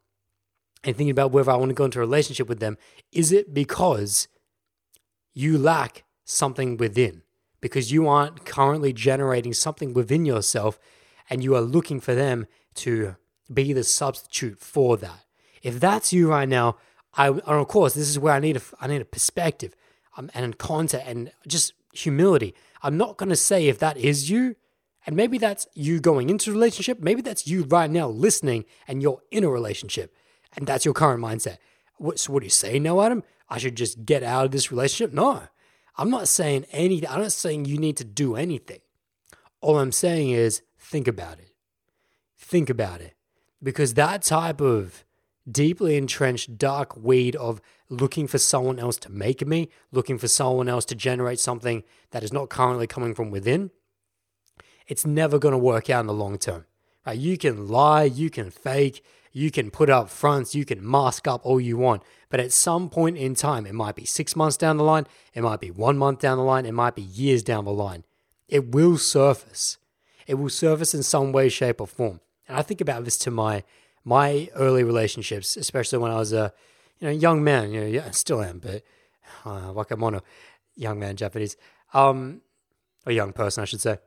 and 0.84 0.96
thinking 0.96 1.10
about 1.10 1.32
whether 1.32 1.50
I 1.50 1.56
want 1.56 1.70
to 1.70 1.74
go 1.74 1.86
into 1.86 1.98
a 1.98 2.00
relationship 2.00 2.48
with 2.48 2.60
them, 2.60 2.76
is 3.10 3.32
it 3.32 3.52
because 3.52 4.28
you 5.34 5.58
lack 5.58 6.04
something 6.24 6.76
within? 6.76 7.22
Because 7.60 7.92
you 7.92 8.08
aren't 8.08 8.44
currently 8.44 8.92
generating 8.92 9.52
something 9.52 9.92
within 9.92 10.24
yourself 10.24 10.78
and 11.28 11.42
you 11.42 11.54
are 11.54 11.60
looking 11.60 12.00
for 12.00 12.14
them 12.14 12.46
to 12.74 13.16
be 13.52 13.72
the 13.72 13.84
substitute 13.84 14.58
for 14.58 14.96
that. 14.96 15.24
If 15.62 15.80
that's 15.80 16.12
you 16.12 16.30
right 16.30 16.48
now, 16.48 16.76
I 17.16 17.28
and 17.28 17.40
of 17.42 17.68
course 17.68 17.94
this 17.94 18.08
is 18.08 18.18
where 18.18 18.34
I 18.34 18.40
need 18.40 18.56
a 18.56 18.62
I 18.80 18.86
need 18.86 19.00
a 19.00 19.06
perspective 19.06 19.74
um, 20.16 20.30
and 20.34 20.58
content 20.58 21.04
and 21.06 21.32
just 21.46 21.72
humility. 21.92 22.54
I'm 22.82 22.96
not 22.96 23.16
going 23.16 23.30
to 23.30 23.36
say 23.36 23.68
if 23.68 23.78
that 23.78 23.96
is 23.96 24.30
you, 24.30 24.56
and 25.06 25.16
maybe 25.16 25.38
that's 25.38 25.66
you 25.74 26.00
going 26.00 26.28
into 26.28 26.50
a 26.50 26.52
relationship. 26.52 27.00
Maybe 27.00 27.22
that's 27.22 27.46
you 27.46 27.64
right 27.64 27.90
now 27.90 28.08
listening 28.08 28.64
and 28.86 29.02
you're 29.02 29.22
in 29.30 29.44
a 29.44 29.50
relationship, 29.50 30.14
and 30.56 30.66
that's 30.66 30.84
your 30.84 30.94
current 30.94 31.22
mindset. 31.22 31.58
What, 31.96 32.18
so 32.18 32.32
what 32.32 32.40
do 32.40 32.46
you 32.46 32.50
say 32.50 32.78
now, 32.78 33.00
Adam? 33.00 33.22
I 33.54 33.58
should 33.58 33.76
just 33.76 34.04
get 34.04 34.24
out 34.24 34.46
of 34.46 34.50
this 34.50 34.72
relationship? 34.72 35.14
No, 35.14 35.42
I'm 35.96 36.10
not 36.10 36.26
saying 36.26 36.66
anything. 36.72 37.08
I'm 37.08 37.20
not 37.22 37.30
saying 37.30 37.66
you 37.66 37.78
need 37.78 37.96
to 37.98 38.04
do 38.04 38.34
anything. 38.34 38.80
All 39.60 39.78
I'm 39.78 39.92
saying 39.92 40.30
is 40.30 40.62
think 40.76 41.06
about 41.06 41.38
it. 41.38 41.52
Think 42.36 42.68
about 42.68 43.00
it. 43.00 43.14
Because 43.62 43.94
that 43.94 44.22
type 44.22 44.60
of 44.60 45.04
deeply 45.48 45.96
entrenched 45.96 46.58
dark 46.58 46.96
weed 46.96 47.36
of 47.36 47.60
looking 47.88 48.26
for 48.26 48.38
someone 48.38 48.80
else 48.80 48.96
to 48.96 49.08
make 49.08 49.46
me, 49.46 49.68
looking 49.92 50.18
for 50.18 50.26
someone 50.26 50.68
else 50.68 50.84
to 50.86 50.96
generate 50.96 51.38
something 51.38 51.84
that 52.10 52.24
is 52.24 52.32
not 52.32 52.50
currently 52.50 52.88
coming 52.88 53.14
from 53.14 53.30
within, 53.30 53.70
it's 54.88 55.06
never 55.06 55.38
going 55.38 55.52
to 55.52 55.58
work 55.58 55.88
out 55.88 56.00
in 56.00 56.08
the 56.08 56.12
long 56.12 56.38
term. 56.38 56.64
Right? 57.06 57.16
You 57.16 57.38
can 57.38 57.68
lie, 57.68 58.02
you 58.02 58.30
can 58.30 58.50
fake, 58.50 59.04
you 59.30 59.52
can 59.52 59.70
put 59.70 59.90
up 59.90 60.08
fronts, 60.08 60.56
you 60.56 60.64
can 60.64 60.84
mask 60.84 61.28
up 61.28 61.40
all 61.44 61.60
you 61.60 61.76
want, 61.76 62.02
but 62.34 62.40
at 62.40 62.50
some 62.50 62.90
point 62.90 63.16
in 63.16 63.36
time, 63.36 63.64
it 63.64 63.76
might 63.76 63.94
be 63.94 64.04
six 64.04 64.34
months 64.34 64.56
down 64.56 64.76
the 64.76 64.82
line, 64.82 65.06
it 65.34 65.42
might 65.42 65.60
be 65.60 65.70
one 65.70 65.96
month 65.96 66.18
down 66.18 66.36
the 66.36 66.42
line, 66.42 66.66
it 66.66 66.74
might 66.74 66.96
be 66.96 67.02
years 67.02 67.44
down 67.44 67.64
the 67.64 67.70
line. 67.70 68.02
It 68.48 68.72
will 68.72 68.98
surface. 68.98 69.78
It 70.26 70.34
will 70.34 70.48
surface 70.48 70.94
in 70.94 71.04
some 71.04 71.30
way, 71.30 71.48
shape, 71.48 71.80
or 71.80 71.86
form. 71.86 72.18
And 72.48 72.56
I 72.56 72.62
think 72.62 72.80
about 72.80 73.04
this 73.04 73.16
to 73.18 73.30
my 73.30 73.62
my 74.04 74.48
early 74.56 74.82
relationships, 74.82 75.56
especially 75.56 75.98
when 75.98 76.10
I 76.10 76.16
was 76.16 76.32
a 76.32 76.52
you 76.98 77.06
know 77.06 77.12
young 77.12 77.44
man, 77.44 77.72
you 77.72 77.80
know, 77.82 77.86
yeah, 77.86 78.06
I 78.08 78.10
still 78.10 78.42
am, 78.42 78.58
but 78.58 78.82
uh, 79.44 79.72
wakamono, 79.72 80.20
young 80.74 80.98
man, 80.98 81.14
Japanese, 81.14 81.56
um, 81.92 82.40
a 83.06 83.12
young 83.12 83.32
person, 83.32 83.62
I 83.62 83.64
should 83.64 83.80
say. 83.80 83.98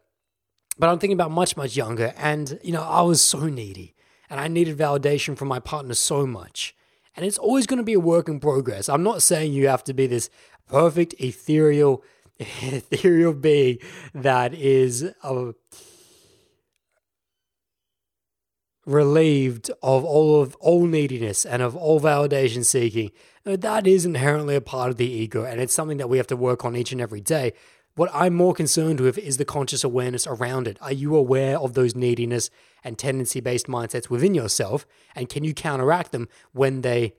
But 0.77 0.89
I'm 0.89 0.99
thinking 0.99 1.15
about 1.15 1.31
much, 1.31 1.55
much 1.55 1.77
younger, 1.77 2.13
and 2.17 2.59
you 2.61 2.73
know, 2.73 2.83
I 2.83 3.03
was 3.03 3.23
so 3.23 3.47
needy, 3.47 3.95
and 4.29 4.37
I 4.37 4.49
needed 4.49 4.77
validation 4.77 5.37
from 5.37 5.47
my 5.47 5.61
partner 5.61 5.93
so 5.93 6.27
much, 6.27 6.75
and 7.17 7.25
it's 7.25 7.39
always 7.39 7.65
going 7.65 7.77
to 7.77 7.83
be 7.83 7.93
a 7.93 7.99
work 7.99 8.29
in 8.29 8.39
progress. 8.39 8.87
I'm 8.87 9.01
not 9.01 9.23
saying 9.23 9.51
you 9.51 9.67
have 9.67 9.83
to 9.85 9.93
be 9.93 10.05
this 10.05 10.29
perfect 10.67 11.15
ethereal, 11.19 12.03
ethereal 12.39 13.33
being 13.33 13.79
that 14.13 14.53
is 14.53 15.11
a 15.23 15.53
relieved 18.85 19.69
of 19.81 20.05
all 20.05 20.41
of 20.41 20.55
all 20.57 20.85
neediness 20.85 21.43
and 21.43 21.61
of 21.61 21.75
all 21.75 21.99
validation 21.99 22.63
seeking. 22.63 23.11
That 23.43 23.87
is 23.87 24.05
inherently 24.05 24.55
a 24.55 24.61
part 24.61 24.91
of 24.91 24.97
the 24.97 25.09
ego, 25.09 25.43
and 25.43 25.59
it's 25.59 25.73
something 25.73 25.97
that 25.97 26.09
we 26.09 26.17
have 26.17 26.27
to 26.27 26.35
work 26.35 26.63
on 26.63 26.75
each 26.75 26.91
and 26.91 27.01
every 27.01 27.21
day. 27.21 27.53
What 27.97 28.09
I'm 28.13 28.33
more 28.33 28.53
concerned 28.53 29.01
with 29.01 29.17
is 29.17 29.35
the 29.35 29.43
conscious 29.43 29.83
awareness 29.83 30.25
around 30.25 30.67
it. 30.67 30.77
Are 30.81 30.93
you 30.93 31.15
aware 31.15 31.59
of 31.59 31.73
those 31.73 31.95
neediness 31.95 32.49
and 32.83 32.97
tendency 32.97 33.41
based 33.41 33.67
mindsets 33.67 34.09
within 34.09 34.33
yourself? 34.33 34.85
And 35.15 35.27
can 35.27 35.43
you 35.43 35.53
counteract 35.53 36.13
them 36.13 36.29
when 36.53 36.81
they 36.81 37.15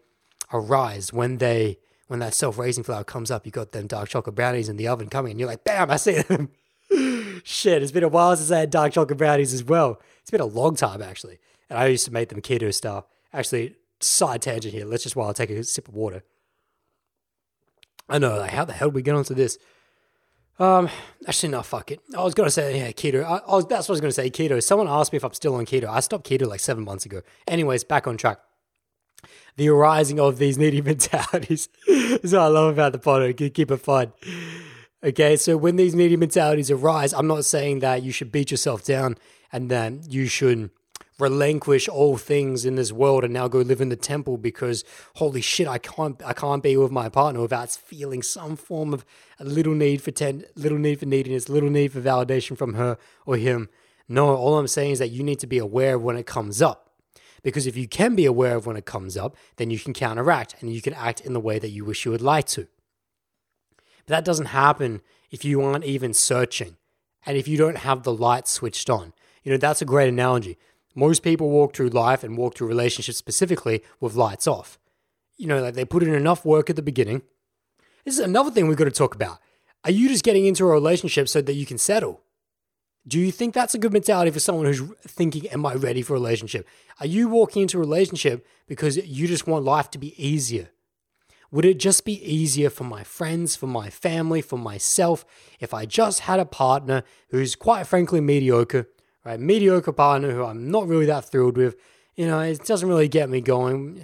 arise, 0.52 1.12
when 1.12 1.38
they 1.38 1.78
when 2.06 2.20
that 2.20 2.32
self 2.32 2.56
raising 2.56 2.84
flour 2.84 3.04
comes 3.04 3.30
up, 3.30 3.44
you 3.44 3.52
got 3.52 3.72
them 3.72 3.86
dark 3.86 4.08
chocolate 4.08 4.34
brownies 4.34 4.70
in 4.70 4.78
the 4.78 4.88
oven 4.88 5.10
coming, 5.10 5.32
and 5.32 5.40
you're 5.40 5.48
like, 5.48 5.64
bam, 5.64 5.90
I 5.90 5.96
see 5.96 6.22
them. 6.22 6.48
Shit, 7.44 7.82
it's 7.82 7.92
been 7.92 8.02
a 8.02 8.08
while 8.08 8.34
since 8.34 8.50
I 8.50 8.60
had 8.60 8.70
dark 8.70 8.94
chocolate 8.94 9.18
brownies 9.18 9.52
as 9.52 9.62
well. 9.62 10.00
It's 10.22 10.30
been 10.30 10.40
a 10.40 10.46
long 10.46 10.74
time 10.74 11.02
actually 11.02 11.38
and 11.70 11.78
I 11.78 11.86
used 11.86 12.04
to 12.06 12.12
make 12.12 12.28
them 12.28 12.40
keto 12.40 12.72
style. 12.72 13.08
Actually, 13.32 13.76
side 14.00 14.42
tangent 14.42 14.74
here. 14.74 14.86
Let's 14.86 15.02
just 15.02 15.16
while 15.16 15.30
I 15.30 15.32
take 15.32 15.50
a 15.50 15.62
sip 15.64 15.88
of 15.88 15.94
water. 15.94 16.22
I 18.08 18.18
know, 18.18 18.38
like, 18.38 18.52
how 18.52 18.64
the 18.64 18.72
hell 18.72 18.88
did 18.88 18.94
we 18.94 19.02
get 19.02 19.14
onto 19.14 19.34
this? 19.34 19.58
Um, 20.58 20.88
actually, 21.26 21.50
no, 21.50 21.62
fuck 21.62 21.92
it. 21.92 22.00
I 22.16 22.22
was 22.22 22.34
gonna 22.34 22.50
say, 22.50 22.78
yeah, 22.78 22.90
keto. 22.90 23.24
I, 23.24 23.38
I 23.46 23.54
was, 23.54 23.66
that's 23.66 23.88
what 23.88 23.92
I 23.92 23.96
was 23.96 24.00
gonna 24.00 24.12
say, 24.12 24.30
keto. 24.30 24.62
Someone 24.62 24.88
asked 24.88 25.12
me 25.12 25.16
if 25.16 25.24
I'm 25.24 25.34
still 25.34 25.54
on 25.54 25.66
keto. 25.66 25.88
I 25.88 26.00
stopped 26.00 26.28
keto 26.28 26.46
like 26.46 26.60
seven 26.60 26.84
months 26.84 27.06
ago. 27.06 27.22
Anyways, 27.46 27.84
back 27.84 28.06
on 28.06 28.16
track. 28.16 28.40
The 29.56 29.68
arising 29.68 30.20
of 30.20 30.38
these 30.38 30.58
needy 30.58 30.80
mentalities 30.90 31.68
is 31.86 32.32
what 32.32 32.42
I 32.42 32.46
love 32.46 32.72
about 32.72 32.92
the 32.92 32.98
pod. 32.98 33.36
Keep 33.36 33.70
it 33.70 33.76
fun. 33.78 34.12
Okay, 35.02 35.36
so 35.36 35.56
when 35.56 35.76
these 35.76 35.94
needy 35.94 36.16
mentalities 36.16 36.70
arise, 36.70 37.12
I'm 37.12 37.28
not 37.28 37.44
saying 37.44 37.80
that 37.80 38.02
you 38.02 38.10
should 38.10 38.32
beat 38.32 38.50
yourself 38.50 38.84
down 38.84 39.16
and 39.52 39.70
then 39.70 40.02
you 40.08 40.26
should 40.26 40.70
relinquish 41.18 41.88
all 41.88 42.16
things 42.16 42.64
in 42.64 42.76
this 42.76 42.92
world 42.92 43.24
and 43.24 43.32
now 43.32 43.48
go 43.48 43.58
live 43.58 43.80
in 43.80 43.88
the 43.88 43.96
temple 43.96 44.36
because 44.36 44.84
holy 45.16 45.40
shit 45.40 45.66
I 45.66 45.78
can't 45.78 46.20
I 46.24 46.32
can't 46.32 46.62
be 46.62 46.76
with 46.76 46.92
my 46.92 47.08
partner 47.08 47.40
without 47.40 47.70
feeling 47.70 48.22
some 48.22 48.56
form 48.56 48.94
of 48.94 49.04
a 49.40 49.44
little 49.44 49.74
need 49.74 50.00
for 50.00 50.12
ten 50.12 50.44
little 50.54 50.78
need 50.78 51.00
for 51.00 51.06
neediness 51.06 51.48
little 51.48 51.70
need 51.70 51.92
for 51.92 52.00
validation 52.00 52.56
from 52.56 52.74
her 52.74 52.98
or 53.26 53.36
him. 53.36 53.68
No 54.08 54.34
all 54.36 54.58
I'm 54.58 54.68
saying 54.68 54.92
is 54.92 54.98
that 55.00 55.10
you 55.10 55.24
need 55.24 55.40
to 55.40 55.46
be 55.46 55.58
aware 55.58 55.96
of 55.96 56.02
when 56.02 56.16
it 56.16 56.26
comes 56.26 56.62
up. 56.62 56.84
Because 57.42 57.66
if 57.66 57.76
you 57.76 57.88
can 57.88 58.14
be 58.14 58.24
aware 58.24 58.56
of 58.56 58.66
when 58.66 58.76
it 58.76 58.86
comes 58.86 59.16
up 59.16 59.36
then 59.56 59.70
you 59.70 59.78
can 59.78 59.92
counteract 59.92 60.54
and 60.60 60.72
you 60.72 60.80
can 60.80 60.94
act 60.94 61.20
in 61.20 61.32
the 61.32 61.40
way 61.40 61.58
that 61.58 61.70
you 61.70 61.84
wish 61.84 62.04
you 62.04 62.12
would 62.12 62.22
like 62.22 62.46
to. 62.48 62.68
But 64.06 64.14
that 64.14 64.24
doesn't 64.24 64.46
happen 64.46 65.00
if 65.30 65.44
you 65.44 65.62
aren't 65.62 65.84
even 65.84 66.14
searching 66.14 66.76
and 67.26 67.36
if 67.36 67.48
you 67.48 67.58
don't 67.58 67.78
have 67.78 68.04
the 68.04 68.14
light 68.14 68.46
switched 68.46 68.88
on. 68.88 69.12
You 69.42 69.52
know 69.52 69.58
that's 69.58 69.82
a 69.82 69.86
great 69.86 70.08
analogy 70.08 70.58
Most 70.94 71.22
people 71.22 71.50
walk 71.50 71.74
through 71.74 71.90
life 71.90 72.24
and 72.24 72.36
walk 72.36 72.56
through 72.56 72.68
relationships 72.68 73.18
specifically 73.18 73.82
with 74.00 74.14
lights 74.14 74.46
off. 74.46 74.78
You 75.36 75.46
know, 75.46 75.62
like 75.62 75.74
they 75.74 75.84
put 75.84 76.02
in 76.02 76.14
enough 76.14 76.44
work 76.44 76.68
at 76.68 76.76
the 76.76 76.82
beginning. 76.82 77.22
This 78.04 78.18
is 78.18 78.24
another 78.24 78.50
thing 78.50 78.66
we've 78.66 78.76
got 78.76 78.84
to 78.84 78.90
talk 78.90 79.14
about. 79.14 79.38
Are 79.84 79.90
you 79.90 80.08
just 80.08 80.24
getting 80.24 80.46
into 80.46 80.64
a 80.64 80.72
relationship 80.72 81.28
so 81.28 81.40
that 81.40 81.52
you 81.52 81.66
can 81.66 81.78
settle? 81.78 82.22
Do 83.06 83.18
you 83.18 83.30
think 83.30 83.54
that's 83.54 83.74
a 83.74 83.78
good 83.78 83.92
mentality 83.92 84.30
for 84.30 84.40
someone 84.40 84.66
who's 84.66 84.82
thinking, 85.06 85.46
Am 85.48 85.64
I 85.64 85.74
ready 85.74 86.02
for 86.02 86.14
a 86.14 86.18
relationship? 86.18 86.66
Are 87.00 87.06
you 87.06 87.28
walking 87.28 87.62
into 87.62 87.78
a 87.78 87.80
relationship 87.80 88.46
because 88.66 88.96
you 88.96 89.26
just 89.28 89.46
want 89.46 89.64
life 89.64 89.90
to 89.92 89.98
be 89.98 90.14
easier? 90.22 90.70
Would 91.50 91.64
it 91.64 91.78
just 91.78 92.04
be 92.04 92.22
easier 92.22 92.68
for 92.68 92.84
my 92.84 93.04
friends, 93.04 93.56
for 93.56 93.66
my 93.66 93.88
family, 93.88 94.42
for 94.42 94.58
myself 94.58 95.24
if 95.60 95.72
I 95.72 95.86
just 95.86 96.20
had 96.20 96.40
a 96.40 96.44
partner 96.44 97.02
who's 97.30 97.56
quite 97.56 97.86
frankly 97.86 98.20
mediocre, 98.20 98.88
Mediocre 99.36 99.92
partner 99.92 100.32
who 100.32 100.44
I'm 100.44 100.70
not 100.70 100.86
really 100.86 101.06
that 101.06 101.24
thrilled 101.24 101.56
with. 101.56 101.76
You 102.16 102.26
know, 102.26 102.40
it 102.40 102.64
doesn't 102.64 102.88
really 102.88 103.08
get 103.08 103.28
me 103.28 103.40
going. 103.40 104.02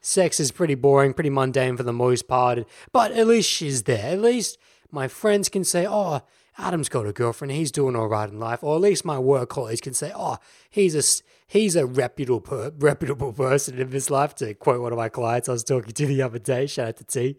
Sex 0.00 0.38
is 0.38 0.52
pretty 0.52 0.74
boring, 0.74 1.14
pretty 1.14 1.30
mundane 1.30 1.76
for 1.76 1.82
the 1.82 1.92
most 1.92 2.28
part, 2.28 2.66
but 2.92 3.10
at 3.12 3.26
least 3.26 3.50
she's 3.50 3.82
there. 3.84 4.12
At 4.12 4.20
least 4.20 4.56
my 4.90 5.08
friends 5.08 5.48
can 5.48 5.64
say, 5.64 5.84
oh, 5.88 6.22
Adam's 6.58 6.88
got 6.88 7.06
a 7.06 7.12
girlfriend, 7.12 7.52
he's 7.52 7.72
doing 7.72 7.94
all 7.96 8.08
right 8.08 8.28
in 8.28 8.38
life. 8.38 8.62
Or 8.62 8.76
at 8.76 8.82
least 8.82 9.04
my 9.04 9.18
work 9.18 9.50
colleagues 9.50 9.80
can 9.80 9.94
say, 9.94 10.12
oh, 10.14 10.38
he's 10.70 10.94
a, 10.94 11.22
he's 11.46 11.76
a 11.76 11.86
reputable, 11.86 12.40
per, 12.40 12.72
reputable 12.78 13.32
person 13.32 13.78
in 13.78 13.90
his 13.90 14.10
life, 14.10 14.34
to 14.36 14.54
quote 14.54 14.80
one 14.80 14.92
of 14.92 14.98
my 14.98 15.08
clients 15.08 15.48
I 15.48 15.52
was 15.52 15.64
talking 15.64 15.92
to 15.92 16.06
the 16.06 16.22
other 16.22 16.38
day. 16.38 16.66
Shout 16.66 16.88
out 16.88 16.96
to 16.98 17.04
T. 17.04 17.38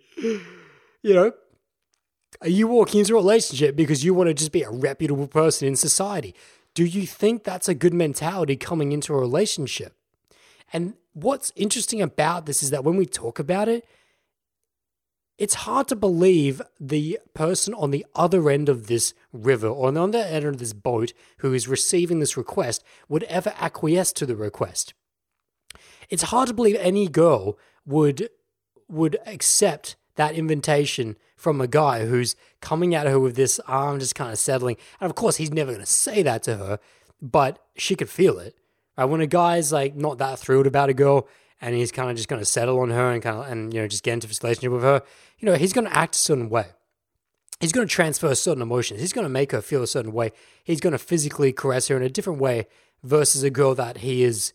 You 1.01 1.13
know, 1.13 1.31
are 2.41 2.49
you 2.49 2.67
walking 2.67 2.99
into 2.99 3.13
a 3.13 3.17
relationship 3.17 3.75
because 3.75 4.03
you 4.03 4.13
want 4.13 4.27
to 4.27 4.33
just 4.33 4.51
be 4.51 4.61
a 4.61 4.69
reputable 4.69 5.27
person 5.27 5.67
in 5.67 5.75
society? 5.75 6.35
Do 6.77 6.85
you 6.85 7.07
think 7.07 7.43
that's 7.43 7.67
a 7.67 7.73
good 7.73 7.95
mentality 7.95 8.55
coming 8.55 8.91
into 8.91 9.11
a 9.11 9.17
relationship? 9.17 9.97
And 10.71 10.93
what's 11.13 11.51
interesting 11.55 12.03
about 12.03 12.45
this 12.45 12.61
is 12.61 12.69
that 12.69 12.83
when 12.83 12.97
we 12.97 13.07
talk 13.07 13.39
about 13.39 13.67
it, 13.67 13.83
it's 15.39 15.65
hard 15.65 15.87
to 15.87 15.95
believe 15.95 16.61
the 16.79 17.17
person 17.33 17.73
on 17.73 17.89
the 17.89 18.05
other 18.13 18.47
end 18.51 18.69
of 18.69 18.85
this 18.85 19.15
river 19.33 19.67
or 19.67 19.87
on 19.87 19.95
the 19.95 20.01
other 20.01 20.19
end 20.19 20.45
of 20.45 20.59
this 20.59 20.73
boat 20.73 21.13
who 21.39 21.51
is 21.51 21.67
receiving 21.67 22.19
this 22.19 22.37
request 22.37 22.83
would 23.09 23.23
ever 23.23 23.55
acquiesce 23.57 24.13
to 24.13 24.27
the 24.27 24.35
request. 24.35 24.93
It's 26.11 26.29
hard 26.29 26.49
to 26.49 26.53
believe 26.53 26.75
any 26.75 27.07
girl 27.07 27.57
would 27.87 28.29
would 28.87 29.17
accept 29.25 29.95
that 30.17 30.35
invitation 30.35 31.15
from 31.35 31.61
a 31.61 31.67
guy 31.67 32.05
who's 32.05 32.35
coming 32.61 32.93
at 32.93 33.07
her 33.07 33.19
with 33.19 33.35
this 33.35 33.59
arm 33.67 33.99
just 33.99 34.15
kind 34.15 34.31
of 34.31 34.37
settling. 34.37 34.75
And 34.99 35.09
of 35.09 35.15
course, 35.15 35.37
he's 35.37 35.51
never 35.51 35.71
going 35.71 35.85
to 35.85 35.91
say 35.91 36.21
that 36.23 36.43
to 36.43 36.57
her, 36.57 36.79
but 37.21 37.59
she 37.77 37.95
could 37.95 38.09
feel 38.09 38.39
it. 38.39 38.55
Right? 38.97 39.05
When 39.05 39.21
a 39.21 39.27
guy's 39.27 39.71
like 39.71 39.95
not 39.95 40.17
that 40.17 40.39
thrilled 40.39 40.67
about 40.67 40.89
a 40.89 40.93
girl 40.93 41.27
and 41.61 41.75
he's 41.75 41.91
kind 41.91 42.09
of 42.09 42.17
just 42.17 42.27
going 42.27 42.41
to 42.41 42.45
settle 42.45 42.79
on 42.79 42.89
her 42.89 43.11
and 43.11 43.21
kind 43.21 43.37
of 43.37 43.47
and 43.51 43.73
you 43.73 43.81
know 43.81 43.87
just 43.87 44.03
get 44.03 44.13
into 44.13 44.27
this 44.27 44.43
relationship 44.43 44.71
with 44.71 44.83
her, 44.83 45.03
you 45.39 45.45
know, 45.45 45.55
he's 45.55 45.73
going 45.73 45.87
to 45.87 45.95
act 45.95 46.15
a 46.15 46.19
certain 46.19 46.49
way. 46.49 46.65
He's 47.59 47.71
going 47.71 47.87
to 47.87 47.93
transfer 47.93 48.33
certain 48.35 48.61
emotions. 48.61 48.99
He's 48.99 49.13
going 49.13 49.25
to 49.25 49.29
make 49.29 49.51
her 49.51 49.61
feel 49.61 49.81
a 49.81 49.87
certain 49.87 50.13
way. 50.13 50.31
He's 50.63 50.79
going 50.79 50.91
to 50.91 50.99
physically 50.99 51.51
caress 51.51 51.87
her 51.87 51.97
in 51.97 52.03
a 52.03 52.09
different 52.09 52.39
way 52.39 52.67
versus 53.03 53.41
a 53.43 53.49
girl 53.49 53.73
that 53.75 53.97
he 53.99 54.23
is 54.23 54.53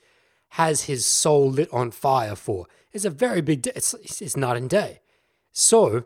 has 0.51 0.83
his 0.83 1.07
soul 1.07 1.51
lit 1.51 1.73
on 1.73 1.91
fire 1.91 2.37
for. 2.37 2.67
It's 2.93 3.05
a 3.05 3.11
very 3.11 3.41
big. 3.41 3.67
It's 3.69 3.95
it's 3.95 4.37
night 4.37 4.57
and 4.57 4.69
day. 4.69 5.02
So 5.53 6.05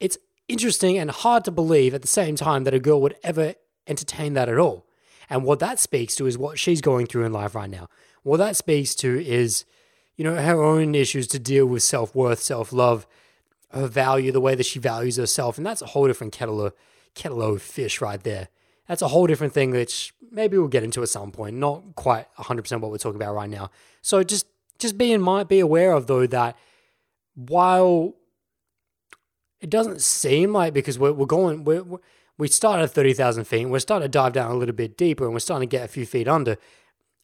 it's 0.00 0.18
interesting 0.48 0.98
and 0.98 1.10
hard 1.10 1.44
to 1.44 1.50
believe 1.50 1.94
at 1.94 2.02
the 2.02 2.08
same 2.08 2.36
time 2.36 2.64
that 2.64 2.74
a 2.74 2.80
girl 2.80 3.00
would 3.00 3.16
ever 3.22 3.54
entertain 3.86 4.34
that 4.34 4.48
at 4.48 4.58
all. 4.58 4.86
And 5.30 5.44
what 5.44 5.60
that 5.60 5.78
speaks 5.78 6.14
to 6.16 6.26
is 6.26 6.36
what 6.36 6.58
she's 6.58 6.80
going 6.80 7.06
through 7.06 7.24
in 7.24 7.32
life 7.32 7.54
right 7.54 7.70
now. 7.70 7.88
What 8.22 8.38
that 8.38 8.56
speaks 8.56 8.94
to 8.96 9.24
is, 9.24 9.64
you 10.16 10.24
know, 10.24 10.36
her 10.36 10.62
own 10.62 10.94
issues 10.94 11.26
to 11.28 11.38
deal 11.38 11.66
with 11.66 11.82
self 11.82 12.14
worth, 12.14 12.40
self 12.40 12.72
love, 12.72 13.06
her 13.70 13.86
value, 13.86 14.32
the 14.32 14.40
way 14.40 14.54
that 14.54 14.66
she 14.66 14.78
values 14.78 15.16
herself. 15.16 15.56
And 15.56 15.66
that's 15.66 15.82
a 15.82 15.86
whole 15.86 16.06
different 16.06 16.32
kettle 16.32 16.60
of, 16.60 16.74
kettle 17.14 17.42
of 17.42 17.62
fish 17.62 18.00
right 18.00 18.22
there. 18.22 18.48
That's 18.88 19.02
a 19.02 19.08
whole 19.08 19.26
different 19.26 19.54
thing, 19.54 19.70
which 19.70 20.12
maybe 20.30 20.58
we'll 20.58 20.68
get 20.68 20.84
into 20.84 21.02
at 21.02 21.08
some 21.08 21.30
point. 21.30 21.56
Not 21.56 21.94
quite 21.94 22.26
100% 22.36 22.80
what 22.80 22.90
we're 22.90 22.98
talking 22.98 23.20
about 23.20 23.34
right 23.34 23.48
now. 23.48 23.70
So 24.02 24.22
just 24.22 24.46
just 24.78 24.98
be 24.98 25.12
in 25.12 25.20
mind, 25.20 25.48
be 25.48 25.60
aware 25.60 25.92
of 25.92 26.06
though 26.06 26.26
that 26.26 26.56
while 27.34 28.14
it 29.64 29.70
doesn't 29.70 30.02
seem 30.02 30.52
like 30.52 30.74
because 30.74 30.98
we're, 30.98 31.14
we're 31.14 31.24
going 31.24 31.64
we're, 31.64 31.82
we're 31.82 31.98
we 32.36 32.48
started 32.48 32.82
at 32.82 32.90
30,000 32.90 33.44
feet 33.44 33.62
and 33.62 33.70
we're 33.70 33.78
starting 33.78 34.04
to 34.04 34.10
dive 34.10 34.34
down 34.34 34.50
a 34.50 34.56
little 34.56 34.74
bit 34.74 34.98
deeper 34.98 35.24
and 35.24 35.32
we're 35.32 35.38
starting 35.38 35.66
to 35.66 35.74
get 35.74 35.86
a 35.86 35.88
few 35.88 36.04
feet 36.04 36.28
under. 36.28 36.58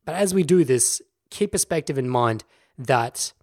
But 0.07 0.15
as 0.15 0.33
we 0.33 0.43
do 0.43 0.65
this, 0.65 1.03
keep 1.29 1.53
perspective 1.53 1.99
in 1.99 2.09
mind 2.09 2.45
that 2.79 3.35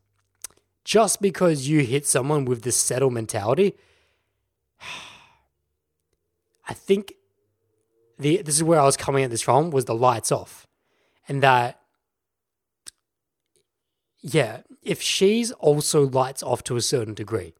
just 0.83 1.21
because 1.21 1.67
you 1.67 1.81
hit 1.81 2.07
someone 2.07 2.45
with 2.45 2.63
this 2.63 2.75
settle 2.75 3.11
mentality, 3.11 3.75
I 6.67 6.73
think 6.73 7.13
the 8.17 8.41
this 8.41 8.55
is 8.55 8.63
where 8.63 8.79
I 8.79 8.85
was 8.85 8.97
coming 8.97 9.23
at 9.23 9.29
this 9.29 9.43
from 9.43 9.69
was 9.69 9.85
the 9.85 9.93
lights 9.93 10.31
off. 10.31 10.65
And 11.27 11.43
that 11.43 11.79
yeah, 14.21 14.61
if 14.81 15.03
she's 15.03 15.51
also 15.51 16.07
lights 16.07 16.41
off 16.41 16.63
to 16.63 16.77
a 16.77 16.81
certain 16.81 17.13
degree, 17.13 17.53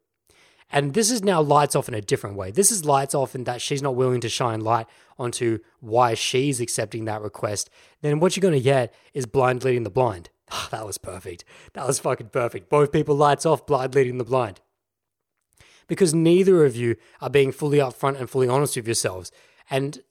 and 0.72 0.94
this 0.94 1.12
is 1.12 1.24
now 1.24 1.42
lights 1.42 1.76
off 1.76 1.88
in 1.88 1.94
a 1.94 2.02
different 2.02 2.36
way. 2.36 2.52
This 2.52 2.72
is 2.72 2.84
lights 2.84 3.16
off 3.16 3.36
in 3.36 3.46
that 3.46 3.62
she's 3.62 3.82
not 3.82 3.96
willing 3.96 4.22
to 4.22 4.30
shine 4.30 4.62
light 4.62 4.88
onto 5.18 5.60
why 5.80 6.14
she's 6.14 6.60
accepting 6.60 7.06
that 7.06 7.22
request. 7.22 7.70
Then 8.02 8.20
what 8.20 8.36
you're 8.36 8.42
going 8.42 8.54
to 8.54 8.60
get 8.60 8.94
is 9.14 9.26
blind 9.26 9.64
leading 9.64 9.84
the 9.84 9.90
blind. 9.90 10.30
Oh, 10.52 10.68
that 10.72 10.86
was 10.86 10.98
perfect. 10.98 11.46
That 11.74 11.88
was 11.88 12.00
fucking 12.00 12.30
perfect. 12.30 12.70
Both 12.70 12.92
people 12.92 13.16
lights 13.16 13.46
off, 13.46 13.66
blind 13.66 13.96
leading 13.96 14.18
the 14.18 14.26
blind. 14.26 14.60
Because 15.88 16.14
neither 16.14 16.66
of 16.66 16.76
you 16.76 16.98
are 17.22 17.30
being 17.30 17.54
fully 17.54 17.78
upfront 17.78 18.20
and 18.20 18.30
fully 18.30 18.50
honest 18.50 18.76
with 18.76 18.88
yourselves. 18.88 19.32
And 19.70 20.04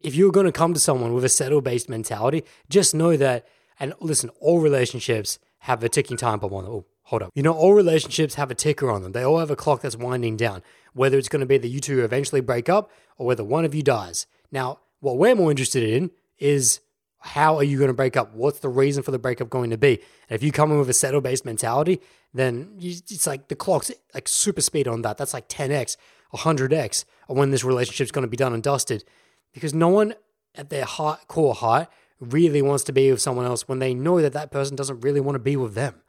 if 0.00 0.14
you're 0.14 0.32
going 0.32 0.46
to 0.46 0.52
come 0.52 0.74
to 0.74 0.80
someone 0.80 1.14
with 1.14 1.24
a 1.24 1.30
settle 1.30 1.62
based 1.62 1.88
mentality, 1.88 2.44
just 2.68 2.94
know 2.94 3.16
that, 3.16 3.46
and 3.80 3.94
listen, 4.00 4.28
all 4.38 4.60
relationships 4.60 5.38
have 5.60 5.82
a 5.82 5.88
ticking 5.88 6.18
time 6.18 6.40
bomb 6.40 6.52
on 6.52 6.64
them. 6.64 6.84
Hold 7.04 7.22
up. 7.22 7.30
You 7.34 7.42
know, 7.42 7.52
all 7.52 7.74
relationships 7.74 8.34
have 8.34 8.50
a 8.50 8.54
ticker 8.54 8.90
on 8.90 9.02
them. 9.02 9.12
They 9.12 9.22
all 9.22 9.38
have 9.38 9.50
a 9.50 9.56
clock 9.56 9.82
that's 9.82 9.96
winding 9.96 10.36
down, 10.36 10.62
whether 10.92 11.18
it's 11.18 11.28
going 11.28 11.40
to 11.40 11.46
be 11.46 11.58
that 11.58 11.68
you 11.68 11.80
two 11.80 12.04
eventually 12.04 12.40
break 12.40 12.68
up 12.68 12.90
or 13.16 13.26
whether 13.26 13.44
one 13.44 13.64
of 13.64 13.74
you 13.74 13.82
dies. 13.82 14.26
Now, 14.50 14.80
what 15.00 15.18
we're 15.18 15.34
more 15.34 15.50
interested 15.50 15.82
in 15.82 16.10
is 16.38 16.80
how 17.20 17.56
are 17.56 17.64
you 17.64 17.78
going 17.78 17.88
to 17.88 17.94
break 17.94 18.16
up? 18.16 18.34
What's 18.34 18.60
the 18.60 18.68
reason 18.68 19.02
for 19.02 19.12
the 19.12 19.18
breakup 19.18 19.48
going 19.48 19.70
to 19.70 19.78
be? 19.78 20.00
And 20.28 20.34
if 20.34 20.42
you 20.42 20.50
come 20.50 20.72
in 20.72 20.78
with 20.78 20.90
a 20.90 20.94
settle 20.94 21.20
based 21.20 21.44
mentality, 21.44 22.00
then 22.34 22.74
you, 22.78 22.90
it's 22.90 23.26
like 23.26 23.48
the 23.48 23.56
clock's 23.56 23.90
like 24.14 24.26
super 24.26 24.60
speed 24.60 24.88
on 24.88 25.02
that. 25.02 25.18
That's 25.18 25.34
like 25.34 25.48
10x, 25.48 25.96
100x 26.34 27.04
of 27.28 27.36
when 27.36 27.50
this 27.50 27.64
relationship's 27.64 28.10
going 28.10 28.24
to 28.24 28.30
be 28.30 28.36
done 28.36 28.52
and 28.52 28.62
dusted. 28.62 29.04
Because 29.52 29.72
no 29.72 29.88
one 29.88 30.14
at 30.54 30.70
their 30.70 30.84
heart, 30.84 31.28
core 31.28 31.54
heart 31.54 31.88
really 32.20 32.62
wants 32.62 32.84
to 32.84 32.92
be 32.92 33.10
with 33.10 33.20
someone 33.20 33.46
else 33.46 33.68
when 33.68 33.78
they 33.78 33.94
know 33.94 34.20
that 34.20 34.32
that 34.32 34.50
person 34.50 34.76
doesn't 34.76 35.00
really 35.00 35.20
want 35.20 35.34
to 35.34 35.40
be 35.40 35.56
with 35.56 35.74
them. 35.74 36.01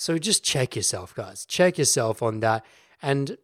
So 0.00 0.16
just 0.16 0.42
check 0.42 0.76
yourself, 0.76 1.14
guys. 1.14 1.44
Check 1.44 1.76
yourself 1.76 2.22
on 2.22 2.40
that 2.40 2.64
and 3.02 3.36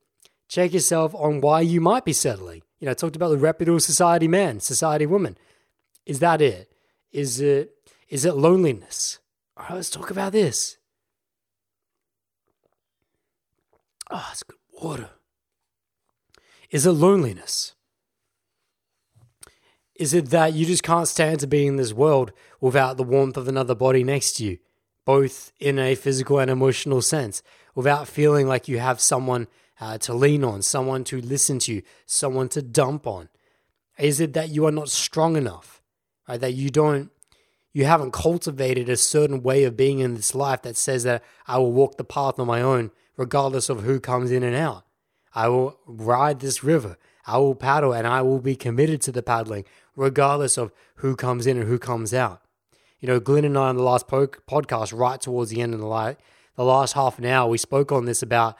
check 0.48 0.72
yourself 0.72 1.14
on 1.14 1.42
why 1.42 1.60
you 1.60 1.82
might 1.82 2.06
be 2.06 2.14
settling. 2.14 2.62
You 2.78 2.86
know, 2.86 2.92
I 2.92 2.94
talked 2.94 3.14
about 3.14 3.28
the 3.28 3.36
reputable 3.36 3.78
society 3.78 4.26
man, 4.26 4.60
society 4.60 5.04
woman. 5.04 5.36
Is 6.06 6.18
that 6.20 6.40
it? 6.40 6.72
Is 7.12 7.42
it 7.42 7.72
is 8.08 8.24
it 8.24 8.36
loneliness? 8.36 9.18
All 9.54 9.66
right, 9.68 9.74
let's 9.74 9.90
talk 9.90 10.10
about 10.10 10.32
this. 10.32 10.78
Oh, 14.10 14.26
it's 14.32 14.42
good 14.42 14.56
water. 14.82 15.10
Is 16.70 16.86
it 16.86 16.92
loneliness? 16.92 17.74
Is 19.94 20.14
it 20.14 20.30
that 20.30 20.54
you 20.54 20.64
just 20.64 20.82
can't 20.82 21.06
stand 21.06 21.40
to 21.40 21.46
be 21.46 21.66
in 21.66 21.76
this 21.76 21.92
world 21.92 22.32
without 22.62 22.96
the 22.96 23.02
warmth 23.02 23.36
of 23.36 23.46
another 23.46 23.74
body 23.74 24.02
next 24.02 24.38
to 24.38 24.44
you? 24.46 24.58
Both 25.06 25.52
in 25.58 25.78
a 25.78 25.94
physical 25.94 26.38
and 26.38 26.50
emotional 26.50 27.00
sense, 27.00 27.42
without 27.74 28.08
feeling 28.08 28.46
like 28.46 28.68
you 28.68 28.78
have 28.78 29.00
someone 29.00 29.46
uh, 29.80 29.96
to 29.98 30.12
lean 30.12 30.44
on, 30.44 30.60
someone 30.60 31.04
to 31.04 31.20
listen 31.20 31.58
to, 31.60 31.80
someone 32.04 32.48
to 32.50 32.60
dump 32.60 33.06
on? 33.06 33.30
Is 33.98 34.20
it 34.20 34.34
that 34.34 34.50
you 34.50 34.66
are 34.66 34.72
not 34.72 34.90
strong 34.90 35.36
enough, 35.36 35.80
right? 36.28 36.40
That 36.40 36.54
you 36.54 36.70
don't, 36.70 37.10
you 37.72 37.84
haven't 37.84 38.12
cultivated 38.12 38.88
a 38.88 38.96
certain 38.96 39.42
way 39.42 39.64
of 39.64 39.76
being 39.76 40.00
in 40.00 40.14
this 40.14 40.34
life 40.34 40.62
that 40.62 40.76
says 40.76 41.04
that 41.04 41.22
I 41.46 41.58
will 41.58 41.72
walk 41.72 41.96
the 41.96 42.04
path 42.04 42.38
on 42.38 42.46
my 42.48 42.60
own, 42.60 42.90
regardless 43.16 43.68
of 43.68 43.84
who 43.84 44.00
comes 44.00 44.32
in 44.32 44.42
and 44.42 44.56
out. 44.56 44.84
I 45.34 45.48
will 45.48 45.78
ride 45.86 46.40
this 46.40 46.64
river. 46.64 46.98
I 47.26 47.38
will 47.38 47.54
paddle 47.54 47.92
and 47.92 48.06
I 48.06 48.22
will 48.22 48.40
be 48.40 48.56
committed 48.56 49.00
to 49.02 49.12
the 49.12 49.22
paddling, 49.22 49.64
regardless 49.94 50.56
of 50.56 50.72
who 50.96 51.14
comes 51.14 51.46
in 51.46 51.58
and 51.58 51.68
who 51.68 51.78
comes 51.78 52.12
out 52.12 52.42
you 53.00 53.08
know, 53.08 53.20
Glenn 53.20 53.44
and 53.44 53.56
I 53.58 53.68
on 53.68 53.76
the 53.76 53.82
last 53.82 54.08
po- 54.08 54.26
podcast, 54.26 54.96
right 54.96 55.20
towards 55.20 55.50
the 55.50 55.60
end 55.60 55.74
of 55.74 55.80
the, 55.80 55.86
light, 55.86 56.18
the 56.56 56.64
last 56.64 56.94
half 56.94 57.18
an 57.18 57.26
hour, 57.26 57.48
we 57.48 57.58
spoke 57.58 57.92
on 57.92 58.04
this 58.04 58.22
about 58.22 58.56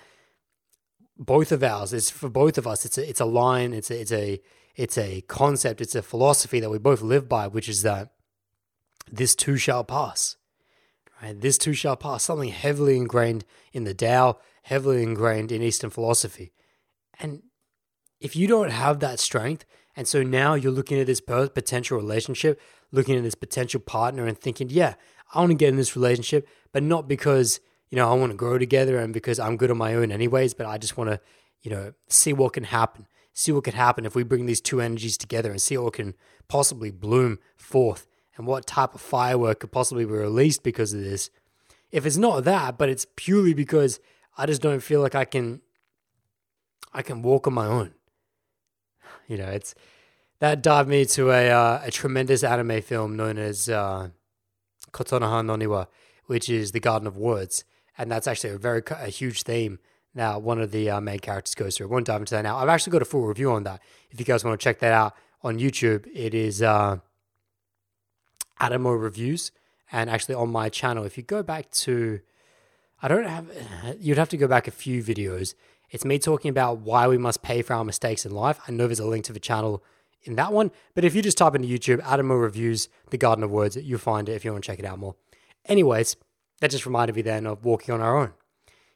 both 1.19 1.53
of 1.53 1.63
ours. 1.63 1.93
It's 1.93 2.11
for 2.11 2.29
both 2.29 2.59
of 2.59 2.67
us. 2.67 2.85
It's 2.85 2.99
a, 2.99 3.09
it's 3.09 3.21
a 3.21 3.25
line. 3.25 3.73
It's 3.73 3.91
a, 3.91 4.01
it's 4.01 4.13
a 4.13 4.41
it's 4.77 4.99
a 4.99 5.23
concept. 5.23 5.81
It's 5.81 5.95
a 5.95 6.03
philosophy 6.03 6.61
that 6.61 6.71
we 6.71 6.79
both 6.79 7.01
live 7.01 7.29
by, 7.29 7.47
which 7.49 7.69
is 7.69 7.83
that 7.83 8.11
this 9.11 9.35
too 9.35 9.57
shall 9.57 9.85
pass. 9.85 10.37
Right? 11.23 11.41
This 11.41 11.57
too 11.57 11.73
shall 11.73 11.97
pass. 11.97 12.23
Something 12.23 12.51
heavily 12.51 12.97
ingrained 12.99 13.45
in 13.73 13.85
the 13.85 13.95
Tao, 13.95 14.39
heavily 14.65 15.03
ingrained 15.03 15.51
in 15.51 15.63
Eastern 15.63 15.91
philosophy. 15.91 16.53
And 17.19 17.43
if 18.21 18.37
you 18.37 18.47
don't 18.47 18.71
have 18.71 19.01
that 19.01 19.19
strength, 19.19 19.65
and 19.97 20.07
so 20.07 20.23
now 20.23 20.55
you're 20.55 20.73
looking 20.73 21.01
at 21.01 21.07
this 21.07 21.23
potential 21.23 21.97
relationship, 21.97 22.61
looking 22.93 23.17
at 23.17 23.23
this 23.23 23.35
potential 23.35 23.81
partner 23.81 24.27
and 24.27 24.39
thinking, 24.39 24.69
yeah, 24.71 24.95
I 25.35 25.41
want 25.41 25.51
to 25.51 25.57
get 25.57 25.69
in 25.69 25.77
this 25.77 25.97
relationship, 25.97 26.49
but 26.73 26.83
not 26.83 27.09
because, 27.09 27.61
you 27.91 27.97
know, 27.97 28.11
I 28.11 28.15
want 28.15 28.33
to 28.33 28.37
grow 28.37 28.59
together 28.59 28.99
and 28.99 29.13
because 29.13 29.39
I'm 29.39 29.57
good 29.57 29.71
on 29.71 29.79
my 29.79 29.95
own 29.95 30.13
anyways, 30.13 30.55
but 30.55 30.67
I 30.67 30.79
just 30.79 30.97
want 30.97 31.11
to, 31.11 31.21
you 31.63 31.71
know, 31.71 31.93
see 32.09 32.33
what 32.33 32.53
can 32.53 32.65
happen. 32.65 33.07
See 33.33 33.53
what 33.53 33.65
could 33.65 33.75
happen 33.75 34.07
if 34.07 34.15
we 34.15 34.23
bring 34.23 34.47
these 34.47 34.61
two 34.61 34.81
energies 34.81 35.19
together 35.19 35.51
and 35.51 35.61
see 35.61 35.77
what 35.77 35.95
can 35.95 36.15
possibly 36.49 36.91
bloom 36.91 37.39
forth 37.57 38.07
and 38.37 38.47
what 38.47 38.67
type 38.67 38.95
of 38.95 39.01
firework 39.01 39.61
could 39.61 39.73
possibly 39.73 40.05
be 40.05 40.13
released 40.13 40.63
because 40.63 40.93
of 40.93 41.01
this. 41.01 41.31
If 41.91 42.07
it's 42.07 42.17
not 42.17 42.45
that, 42.45 42.79
but 42.79 42.89
it's 42.89 43.07
purely 43.17 43.53
because 43.53 44.01
I 44.39 44.47
just 44.47 44.63
don't 44.63 44.81
feel 44.81 45.01
like 45.01 45.15
I 45.15 45.25
can 45.25 45.61
I 46.93 47.03
can 47.03 47.21
walk 47.21 47.47
on 47.47 47.53
my 47.53 47.67
own. 47.67 47.93
You 49.29 49.37
know, 49.37 49.49
it's 49.49 49.75
that 50.39 50.63
dived 50.63 50.89
me 50.89 51.05
to 51.07 51.31
a 51.31 51.51
uh, 51.51 51.81
a 51.85 51.91
tremendous 51.91 52.45
anime 52.45 52.83
film 52.83 53.17
known 53.17 53.39
as 53.39 53.69
uh, 53.69 54.09
Kotonoha 54.93 55.45
no 55.45 55.57
Niwa, 55.57 55.87
which 56.27 56.49
is 56.49 56.73
the 56.73 56.81
Garden 56.81 57.07
of 57.07 57.17
Words, 57.17 57.65
and 57.97 58.11
that's 58.11 58.27
actually 58.27 58.51
a 58.51 58.59
very 58.59 58.83
a 58.91 59.09
huge 59.09 59.43
theme. 59.43 59.79
Now, 60.15 60.39
one 60.39 60.61
of 60.61 60.71
the 60.71 60.89
uh, 60.89 61.01
main 61.01 61.19
characters 61.19 61.55
goes 61.55 61.77
through. 61.77 61.89
I 61.89 61.91
won't 61.91 62.07
dive 62.07 62.21
into 62.21 62.35
that 62.35 62.43
now. 62.43 62.57
I've 62.57 62.71
actually 62.71 62.93
got 62.93 63.03
a 63.03 63.07
full 63.07 63.27
review 63.27 63.53
on 63.53 63.65
that. 63.65 63.83
If 64.11 64.19
you 64.19 64.25
guys 64.25 64.45
want 64.45 64.59
to 64.59 64.65
check 64.65 64.79
that 64.79 64.93
out 64.93 65.15
on 65.43 65.59
YouTube, 65.59 66.07
it 66.15 66.33
is 66.33 66.63
uh, 66.63 66.99
Adamo 68.59 68.93
Reviews, 68.93 69.53
and 69.93 70.09
actually 70.09 70.35
on 70.35 70.51
my 70.51 70.69
channel. 70.71 71.05
If 71.05 71.19
you 71.19 71.23
go 71.23 71.43
back 71.43 71.71
to, 71.71 72.21
I 73.03 73.09
don't 73.09 73.27
have, 73.27 73.47
you'd 74.01 74.19
have 74.19 74.31
to 74.31 74.37
go 74.39 74.49
back 74.49 74.67
a 74.67 74.71
few 74.71 75.03
videos. 75.03 75.55
It's 75.91 76.05
me 76.05 76.19
talking 76.19 76.49
about 76.49 76.79
why 76.79 77.07
we 77.07 77.19
must 77.19 77.43
pay 77.43 77.63
for 77.63 77.75
our 77.75 77.85
mistakes 77.85 78.27
in 78.27 78.33
life. 78.33 78.59
I 78.67 78.73
know 78.73 78.87
there's 78.87 78.99
a 78.99 79.07
link 79.07 79.25
to 79.27 79.33
the 79.33 79.39
channel 79.41 79.85
in 80.27 80.37
that 80.37 80.53
one. 80.53 80.71
But 80.95 81.05
if 81.05 81.15
you 81.15 81.23
just 81.23 81.39
type 81.39 81.55
into 81.55 81.69
YouTube, 81.69 82.03
Adamo 82.03 82.35
Reviews, 82.35 82.89
The 83.11 83.19
Garden 83.19 83.45
of 83.45 83.51
Words, 83.51 83.77
you'll 83.77 83.99
find 83.99 84.29
it 84.29 84.33
if 84.35 84.45
you 84.45 84.53
want 84.53 84.65
to 84.65 84.71
check 84.71 84.79
it 84.79 84.85
out 84.85 84.99
more. 84.99 85.15
Anyways, 85.67 86.17
that 86.61 86.71
just 86.71 86.87
reminded 86.87 87.17
me 87.17 87.23
then 87.23 87.47
of 87.47 87.65
walking 87.65 87.95
on 87.95 88.01
our 88.01 88.17
own. 88.17 88.33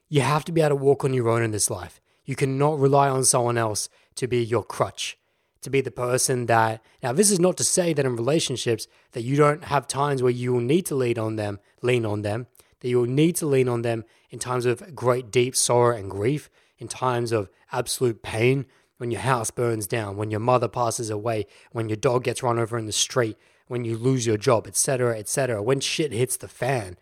You 0.09 0.23
have 0.23 0.45
to 0.47 0.53
be 0.53 0.61
able 0.61 0.71
to 0.71 0.77
walk 0.77 1.05
on 1.05 1.15
your 1.15 1.29
own 1.29 1.43
in 1.43 1.51
this 1.51 1.71
life. 1.71 2.01
You 2.25 2.37
cannot 2.37 2.79
rely 2.79 3.09
on 3.09 3.25
someone 3.25 3.59
else 3.59 3.89
to 4.17 4.27
be 4.27 4.43
your 4.43 4.65
crutch, 4.65 5.19
to 5.63 5.71
be 5.71 5.81
the 5.81 5.91
person 5.91 6.47
that. 6.47 6.83
Now, 7.03 7.13
this 7.13 7.31
is 7.31 7.41
not 7.41 7.57
to 7.59 7.65
say 7.65 7.93
that 7.93 8.07
in 8.07 8.17
relationships 8.17 8.87
that 9.13 9.23
you 9.23 9.37
don't 9.37 9.65
have 9.65 9.87
times 9.87 10.23
where 10.23 10.33
you 10.33 10.53
will 10.53 10.61
need 10.61 10.87
to 10.87 10.95
lean 10.95 11.19
on 11.19 11.37
them, 11.37 11.61
lean 11.83 12.05
on 12.05 12.23
them, 12.23 12.47
that 12.81 12.89
you 12.89 12.99
will 12.99 13.07
need 13.07 13.37
to 13.37 13.47
lean 13.47 13.69
on 13.69 13.83
them 13.83 14.05
in 14.31 14.39
times 14.39 14.67
of 14.67 14.95
great 14.95 15.31
deep 15.31 15.55
sorrow 15.55 15.97
and 15.97 16.11
grief, 16.11 16.51
in 16.79 16.89
times 16.89 17.31
of 17.31 17.51
absolute 17.73 18.23
pain, 18.23 18.67
when 19.01 19.11
your 19.11 19.23
house 19.23 19.51
burns 19.51 19.87
down, 19.87 20.19
when 20.19 20.31
your 20.31 20.41
mother 20.41 20.69
passes 20.69 21.09
away, 21.09 21.47
when 21.73 21.89
your 21.89 21.97
dog 21.97 22.23
gets 22.23 22.43
run 22.43 22.59
over 22.59 22.77
in 22.77 22.85
the 22.85 22.93
street, 22.93 23.35
when 23.67 23.83
you 23.83 23.97
lose 23.97 24.27
your 24.27 24.37
job, 24.37 24.67
etc., 24.67 25.19
etc. 25.19 25.63
When 25.63 25.81
shit 25.81 26.13
hits 26.13 26.37
the 26.37 26.49
fan, 26.49 26.99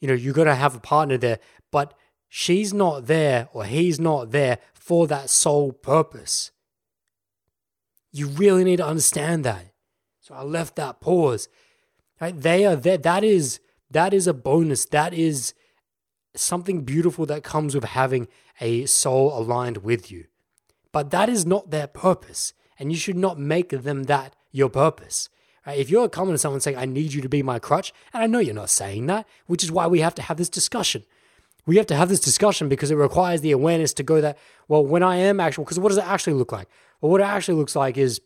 you 0.00 0.06
know, 0.06 0.14
you 0.14 0.32
got 0.32 0.44
to 0.44 0.54
have 0.54 0.76
a 0.76 0.78
partner 0.78 1.18
there, 1.18 1.40
but 1.72 1.94
she's 2.28 2.72
not 2.72 3.08
there 3.08 3.48
or 3.52 3.64
he's 3.64 3.98
not 3.98 4.30
there 4.30 4.58
for 4.72 5.08
that 5.08 5.30
sole 5.30 5.72
purpose. 5.72 6.52
You 8.12 8.28
really 8.28 8.62
need 8.62 8.76
to 8.76 8.86
understand 8.86 9.44
that. 9.44 9.72
So 10.20 10.36
I 10.36 10.44
left 10.44 10.76
that 10.76 11.00
pause. 11.00 11.48
Right? 12.20 12.40
They 12.40 12.64
are 12.64 12.76
there. 12.76 12.98
That 12.98 13.24
is 13.24 13.58
that 13.90 14.14
is 14.14 14.28
a 14.28 14.32
bonus. 14.32 14.84
That 14.84 15.12
is 15.12 15.54
something 16.36 16.82
beautiful 16.82 17.26
that 17.26 17.42
comes 17.42 17.74
with 17.74 17.82
having 17.82 18.28
a 18.60 18.86
soul 18.86 19.36
aligned 19.36 19.78
with 19.78 20.08
you. 20.12 20.26
But 20.92 21.10
that 21.10 21.28
is 21.28 21.44
not 21.46 21.70
their 21.70 21.86
purpose. 21.86 22.52
And 22.78 22.92
you 22.92 22.98
should 22.98 23.16
not 23.16 23.38
make 23.38 23.70
them 23.70 24.04
that 24.04 24.34
your 24.50 24.68
purpose. 24.68 25.28
Right? 25.66 25.78
If 25.78 25.90
you're 25.90 26.08
coming 26.08 26.34
to 26.34 26.38
someone 26.38 26.60
saying, 26.60 26.76
I 26.76 26.84
need 26.84 27.12
you 27.12 27.22
to 27.22 27.28
be 27.28 27.42
my 27.42 27.58
crutch, 27.58 27.92
and 28.12 28.22
I 28.22 28.26
know 28.26 28.38
you're 28.38 28.54
not 28.54 28.70
saying 28.70 29.06
that, 29.06 29.26
which 29.46 29.62
is 29.62 29.72
why 29.72 29.86
we 29.86 30.00
have 30.00 30.14
to 30.16 30.22
have 30.22 30.36
this 30.36 30.48
discussion. 30.48 31.04
We 31.64 31.76
have 31.76 31.86
to 31.86 31.96
have 31.96 32.08
this 32.08 32.20
discussion 32.20 32.68
because 32.68 32.90
it 32.90 32.96
requires 32.96 33.40
the 33.40 33.52
awareness 33.52 33.92
to 33.94 34.02
go 34.02 34.20
that, 34.20 34.36
well, 34.66 34.84
when 34.84 35.02
I 35.02 35.16
am 35.16 35.38
actual, 35.38 35.64
because 35.64 35.78
what 35.78 35.90
does 35.90 35.98
it 35.98 36.06
actually 36.06 36.32
look 36.32 36.50
like? 36.50 36.68
Well, 37.00 37.12
what 37.12 37.20
it 37.20 37.24
actually 37.24 37.58
looks 37.58 37.76
like 37.76 37.96
is, 37.96 38.20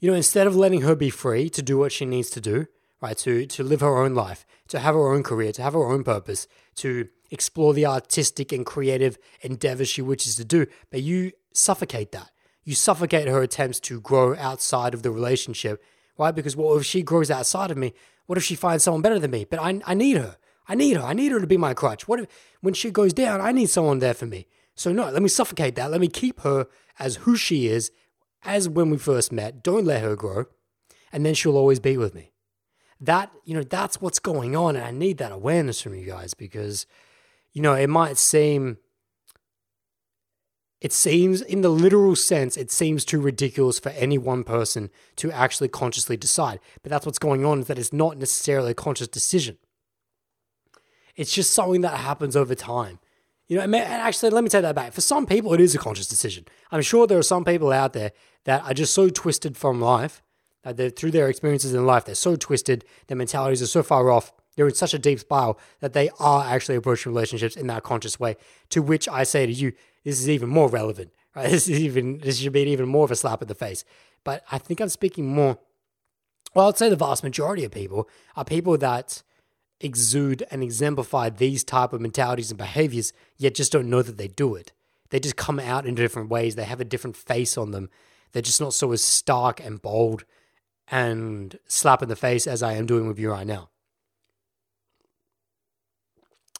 you 0.00 0.10
know, 0.10 0.16
instead 0.16 0.48
of 0.48 0.56
letting 0.56 0.80
her 0.80 0.96
be 0.96 1.10
free 1.10 1.48
to 1.50 1.62
do 1.62 1.78
what 1.78 1.92
she 1.92 2.04
needs 2.04 2.28
to 2.30 2.40
do, 2.40 2.66
right, 3.00 3.16
to, 3.18 3.46
to 3.46 3.62
live 3.62 3.80
her 3.80 4.02
own 4.02 4.14
life, 4.14 4.44
to 4.68 4.80
have 4.80 4.96
her 4.96 5.12
own 5.14 5.22
career, 5.22 5.52
to 5.52 5.62
have 5.62 5.74
her 5.74 5.86
own 5.86 6.02
purpose, 6.02 6.48
to 6.76 7.08
explore 7.32 7.74
the 7.74 7.86
artistic 7.86 8.52
and 8.52 8.64
creative 8.64 9.18
endeavors 9.40 9.88
she 9.88 10.02
wishes 10.02 10.36
to 10.36 10.44
do, 10.44 10.66
but 10.90 11.02
you 11.02 11.32
suffocate 11.52 12.12
that. 12.12 12.30
You 12.62 12.74
suffocate 12.74 13.26
her 13.26 13.42
attempts 13.42 13.80
to 13.80 14.00
grow 14.00 14.36
outside 14.36 14.94
of 14.94 15.02
the 15.02 15.10
relationship, 15.10 15.82
right? 16.18 16.34
Because 16.34 16.54
what 16.54 16.76
if 16.76 16.86
she 16.86 17.02
grows 17.02 17.30
outside 17.30 17.70
of 17.70 17.78
me? 17.78 17.94
What 18.26 18.38
if 18.38 18.44
she 18.44 18.54
finds 18.54 18.84
someone 18.84 19.02
better 19.02 19.18
than 19.18 19.32
me? 19.32 19.44
But 19.44 19.58
I, 19.58 19.80
I 19.84 19.94
need 19.94 20.18
her. 20.18 20.36
I 20.68 20.76
need 20.76 20.96
her. 20.96 21.02
I 21.02 21.14
need 21.14 21.32
her 21.32 21.40
to 21.40 21.46
be 21.46 21.56
my 21.56 21.74
crutch. 21.74 22.06
What 22.06 22.20
if 22.20 22.28
when 22.60 22.74
she 22.74 22.90
goes 22.90 23.12
down, 23.12 23.40
I 23.40 23.50
need 23.50 23.70
someone 23.70 23.98
there 23.98 24.14
for 24.14 24.26
me? 24.26 24.46
So 24.76 24.92
no, 24.92 25.10
let 25.10 25.22
me 25.22 25.28
suffocate 25.28 25.74
that. 25.74 25.90
Let 25.90 26.00
me 26.00 26.08
keep 26.08 26.40
her 26.40 26.66
as 26.98 27.16
who 27.16 27.36
she 27.36 27.66
is, 27.66 27.90
as 28.44 28.68
when 28.68 28.90
we 28.90 28.98
first 28.98 29.32
met. 29.32 29.62
Don't 29.62 29.84
let 29.84 30.02
her 30.02 30.14
grow, 30.14 30.44
and 31.10 31.26
then 31.26 31.34
she'll 31.34 31.56
always 31.56 31.80
be 31.80 31.96
with 31.96 32.14
me. 32.14 32.32
That 33.00 33.32
you 33.44 33.54
know, 33.54 33.64
that's 33.64 34.00
what's 34.00 34.20
going 34.20 34.54
on, 34.54 34.76
and 34.76 34.84
I 34.84 34.92
need 34.92 35.18
that 35.18 35.32
awareness 35.32 35.80
from 35.80 35.94
you 35.94 36.06
guys 36.06 36.34
because 36.34 36.86
you 37.52 37.62
know, 37.62 37.74
it 37.74 37.88
might 37.88 38.18
seem 38.18 38.78
it 40.82 40.92
seems, 40.92 41.42
in 41.42 41.60
the 41.60 41.68
literal 41.68 42.16
sense, 42.16 42.56
it 42.56 42.72
seems 42.72 43.04
too 43.04 43.20
ridiculous 43.20 43.78
for 43.78 43.90
any 43.90 44.18
one 44.18 44.42
person 44.42 44.90
to 45.14 45.30
actually 45.30 45.68
consciously 45.68 46.16
decide. 46.16 46.58
But 46.82 46.90
that's 46.90 47.06
what's 47.06 47.20
going 47.20 47.44
on, 47.44 47.60
is 47.60 47.66
that 47.68 47.78
it's 47.78 47.92
not 47.92 48.18
necessarily 48.18 48.72
a 48.72 48.74
conscious 48.74 49.06
decision. 49.06 49.58
It's 51.14 51.32
just 51.32 51.52
something 51.52 51.82
that 51.82 51.98
happens 51.98 52.34
over 52.34 52.56
time. 52.56 52.98
You 53.46 53.58
know, 53.58 53.62
and 53.62 53.76
actually, 53.76 54.30
let 54.30 54.42
me 54.42 54.50
take 54.50 54.62
that 54.62 54.74
back. 54.74 54.92
For 54.92 55.02
some 55.02 55.24
people, 55.24 55.54
it 55.54 55.60
is 55.60 55.72
a 55.72 55.78
conscious 55.78 56.08
decision. 56.08 56.46
I'm 56.72 56.82
sure 56.82 57.06
there 57.06 57.18
are 57.18 57.22
some 57.22 57.44
people 57.44 57.70
out 57.70 57.92
there 57.92 58.10
that 58.42 58.64
are 58.64 58.74
just 58.74 58.92
so 58.92 59.08
twisted 59.08 59.56
from 59.56 59.80
life, 59.80 60.20
that 60.64 60.96
through 60.96 61.12
their 61.12 61.28
experiences 61.28 61.74
in 61.74 61.86
life, 61.86 62.06
they're 62.06 62.16
so 62.16 62.34
twisted, 62.34 62.84
their 63.06 63.16
mentalities 63.16 63.62
are 63.62 63.66
so 63.68 63.84
far 63.84 64.10
off 64.10 64.32
they're 64.56 64.68
in 64.68 64.74
such 64.74 64.94
a 64.94 64.98
deep 64.98 65.20
spiral 65.20 65.58
that 65.80 65.92
they 65.92 66.10
are 66.18 66.44
actually 66.44 66.76
approaching 66.76 67.12
relationships 67.12 67.56
in 67.56 67.66
that 67.68 67.82
conscious 67.82 68.20
way. 68.20 68.36
To 68.70 68.82
which 68.82 69.08
I 69.08 69.24
say 69.24 69.46
to 69.46 69.52
you, 69.52 69.72
this 70.04 70.20
is 70.20 70.28
even 70.28 70.48
more 70.48 70.68
relevant. 70.68 71.12
Right? 71.34 71.50
This 71.50 71.68
is 71.68 71.80
even 71.80 72.18
this 72.18 72.38
should 72.38 72.52
be 72.52 72.60
even 72.60 72.88
more 72.88 73.04
of 73.04 73.10
a 73.10 73.16
slap 73.16 73.42
in 73.42 73.48
the 73.48 73.54
face. 73.54 73.84
But 74.24 74.44
I 74.52 74.58
think 74.58 74.80
I'm 74.80 74.88
speaking 74.88 75.34
more. 75.34 75.58
Well, 76.54 76.68
I'd 76.68 76.76
say 76.76 76.90
the 76.90 76.96
vast 76.96 77.24
majority 77.24 77.64
of 77.64 77.72
people 77.72 78.08
are 78.36 78.44
people 78.44 78.76
that 78.78 79.22
exude 79.80 80.44
and 80.50 80.62
exemplify 80.62 81.30
these 81.30 81.64
type 81.64 81.92
of 81.92 82.00
mentalities 82.00 82.50
and 82.50 82.58
behaviors, 82.58 83.12
yet 83.38 83.54
just 83.54 83.72
don't 83.72 83.90
know 83.90 84.02
that 84.02 84.18
they 84.18 84.28
do 84.28 84.54
it. 84.54 84.72
They 85.08 85.18
just 85.18 85.36
come 85.36 85.58
out 85.58 85.86
in 85.86 85.94
different 85.94 86.28
ways. 86.28 86.54
They 86.54 86.64
have 86.64 86.80
a 86.80 86.84
different 86.84 87.16
face 87.16 87.56
on 87.56 87.70
them. 87.70 87.88
They're 88.32 88.42
just 88.42 88.60
not 88.60 88.74
so 88.74 88.92
as 88.92 89.02
stark 89.02 89.64
and 89.64 89.80
bold 89.80 90.24
and 90.88 91.58
slap 91.66 92.02
in 92.02 92.08
the 92.08 92.16
face 92.16 92.46
as 92.46 92.62
I 92.62 92.74
am 92.74 92.86
doing 92.86 93.08
with 93.08 93.18
you 93.18 93.30
right 93.30 93.46
now 93.46 93.70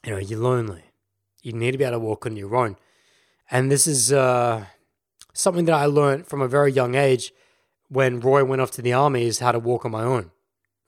you 0.05 0.13
know, 0.13 0.19
you're 0.19 0.39
lonely. 0.39 0.85
You 1.43 1.53
need 1.53 1.73
to 1.73 1.79
be 1.79 1.85
able 1.85 1.97
to 1.97 2.01
walk 2.01 2.27
on 2.27 2.37
your 2.37 2.55
own. 2.55 2.77
And 3.51 3.71
this 3.71 3.87
is 3.87 4.13
uh, 4.13 4.65
something 5.33 5.65
that 5.67 5.75
I 5.75 5.87
learned 5.87 6.27
from 6.27 6.41
a 6.41 6.49
very 6.49 6.73
young 6.73 6.95
age 6.95 7.33
when 7.89 8.21
Roy 8.21 8.45
went 8.45 8.63
off 8.63 8.71
to 8.73 8.83
the 8.83 8.93
army 8.93 9.27
is 9.27 9.41
how 9.41 9.53
to 9.53 9.59
walk 9.59 9.85
on 9.85 9.91
my 9.91 10.03
own. 10.03 10.31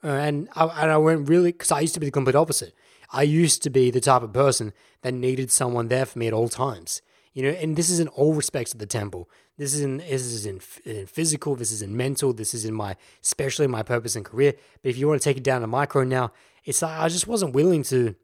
Uh, 0.03 0.07
and, 0.07 0.49
I, 0.55 0.65
and 0.81 0.91
I 0.91 0.97
went 0.97 1.29
really, 1.29 1.51
because 1.51 1.71
I 1.71 1.81
used 1.81 1.93
to 1.93 1.99
be 1.99 2.07
the 2.07 2.11
complete 2.11 2.35
opposite. 2.35 2.73
I 3.11 3.23
used 3.23 3.61
to 3.63 3.69
be 3.69 3.91
the 3.91 4.01
type 4.01 4.23
of 4.23 4.33
person 4.33 4.73
that 5.01 5.13
needed 5.13 5.51
someone 5.51 5.87
there 5.87 6.05
for 6.05 6.19
me 6.19 6.27
at 6.27 6.33
all 6.33 6.49
times. 6.49 7.01
You 7.33 7.43
know, 7.43 7.49
and 7.49 7.75
this 7.75 7.89
is 7.89 7.99
in 7.99 8.07
all 8.09 8.33
respects 8.33 8.73
of 8.73 8.79
the 8.79 8.85
temple. 8.85 9.29
This 9.57 9.73
is 9.73 9.81
in 9.81 9.97
this 9.97 10.23
is 10.23 10.45
in, 10.45 10.61
in 10.85 11.05
physical. 11.05 11.55
This 11.55 11.71
is 11.71 11.81
in 11.81 11.95
mental. 11.95 12.33
This 12.33 12.53
is 12.53 12.65
in 12.65 12.73
my, 12.73 12.95
especially 13.21 13.67
my 13.67 13.83
purpose 13.83 14.15
and 14.15 14.25
career. 14.25 14.53
But 14.81 14.89
if 14.89 14.97
you 14.97 15.07
want 15.07 15.21
to 15.21 15.23
take 15.23 15.37
it 15.37 15.43
down 15.43 15.61
to 15.61 15.67
micro 15.67 16.03
now, 16.03 16.31
it's 16.63 16.81
like 16.81 16.97
I 16.97 17.09
just 17.09 17.27
wasn't 17.27 17.53
willing 17.53 17.83
to 17.83 18.15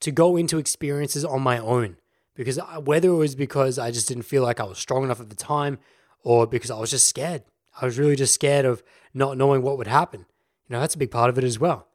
to 0.00 0.10
go 0.10 0.36
into 0.36 0.58
experiences 0.58 1.24
on 1.24 1.42
my 1.42 1.58
own 1.58 1.96
because 2.34 2.58
uh, 2.58 2.80
whether 2.80 3.08
it 3.08 3.14
was 3.14 3.34
because 3.34 3.78
I 3.78 3.90
just 3.90 4.08
didn't 4.08 4.24
feel 4.24 4.42
like 4.42 4.60
I 4.60 4.64
was 4.64 4.78
strong 4.78 5.04
enough 5.04 5.20
at 5.20 5.30
the 5.30 5.36
time 5.36 5.78
or 6.22 6.46
because 6.46 6.70
I 6.70 6.78
was 6.78 6.90
just 6.90 7.06
scared. 7.06 7.42
I 7.80 7.84
was 7.84 7.98
really 7.98 8.16
just 8.16 8.34
scared 8.34 8.64
of 8.64 8.82
not 9.14 9.36
knowing 9.36 9.62
what 9.62 9.78
would 9.78 9.86
happen. 9.86 10.26
You 10.68 10.74
know, 10.74 10.80
that's 10.80 10.94
a 10.94 10.98
big 10.98 11.10
part 11.10 11.30
of 11.30 11.38
it 11.38 11.44
as 11.44 11.58
well. 11.58 11.88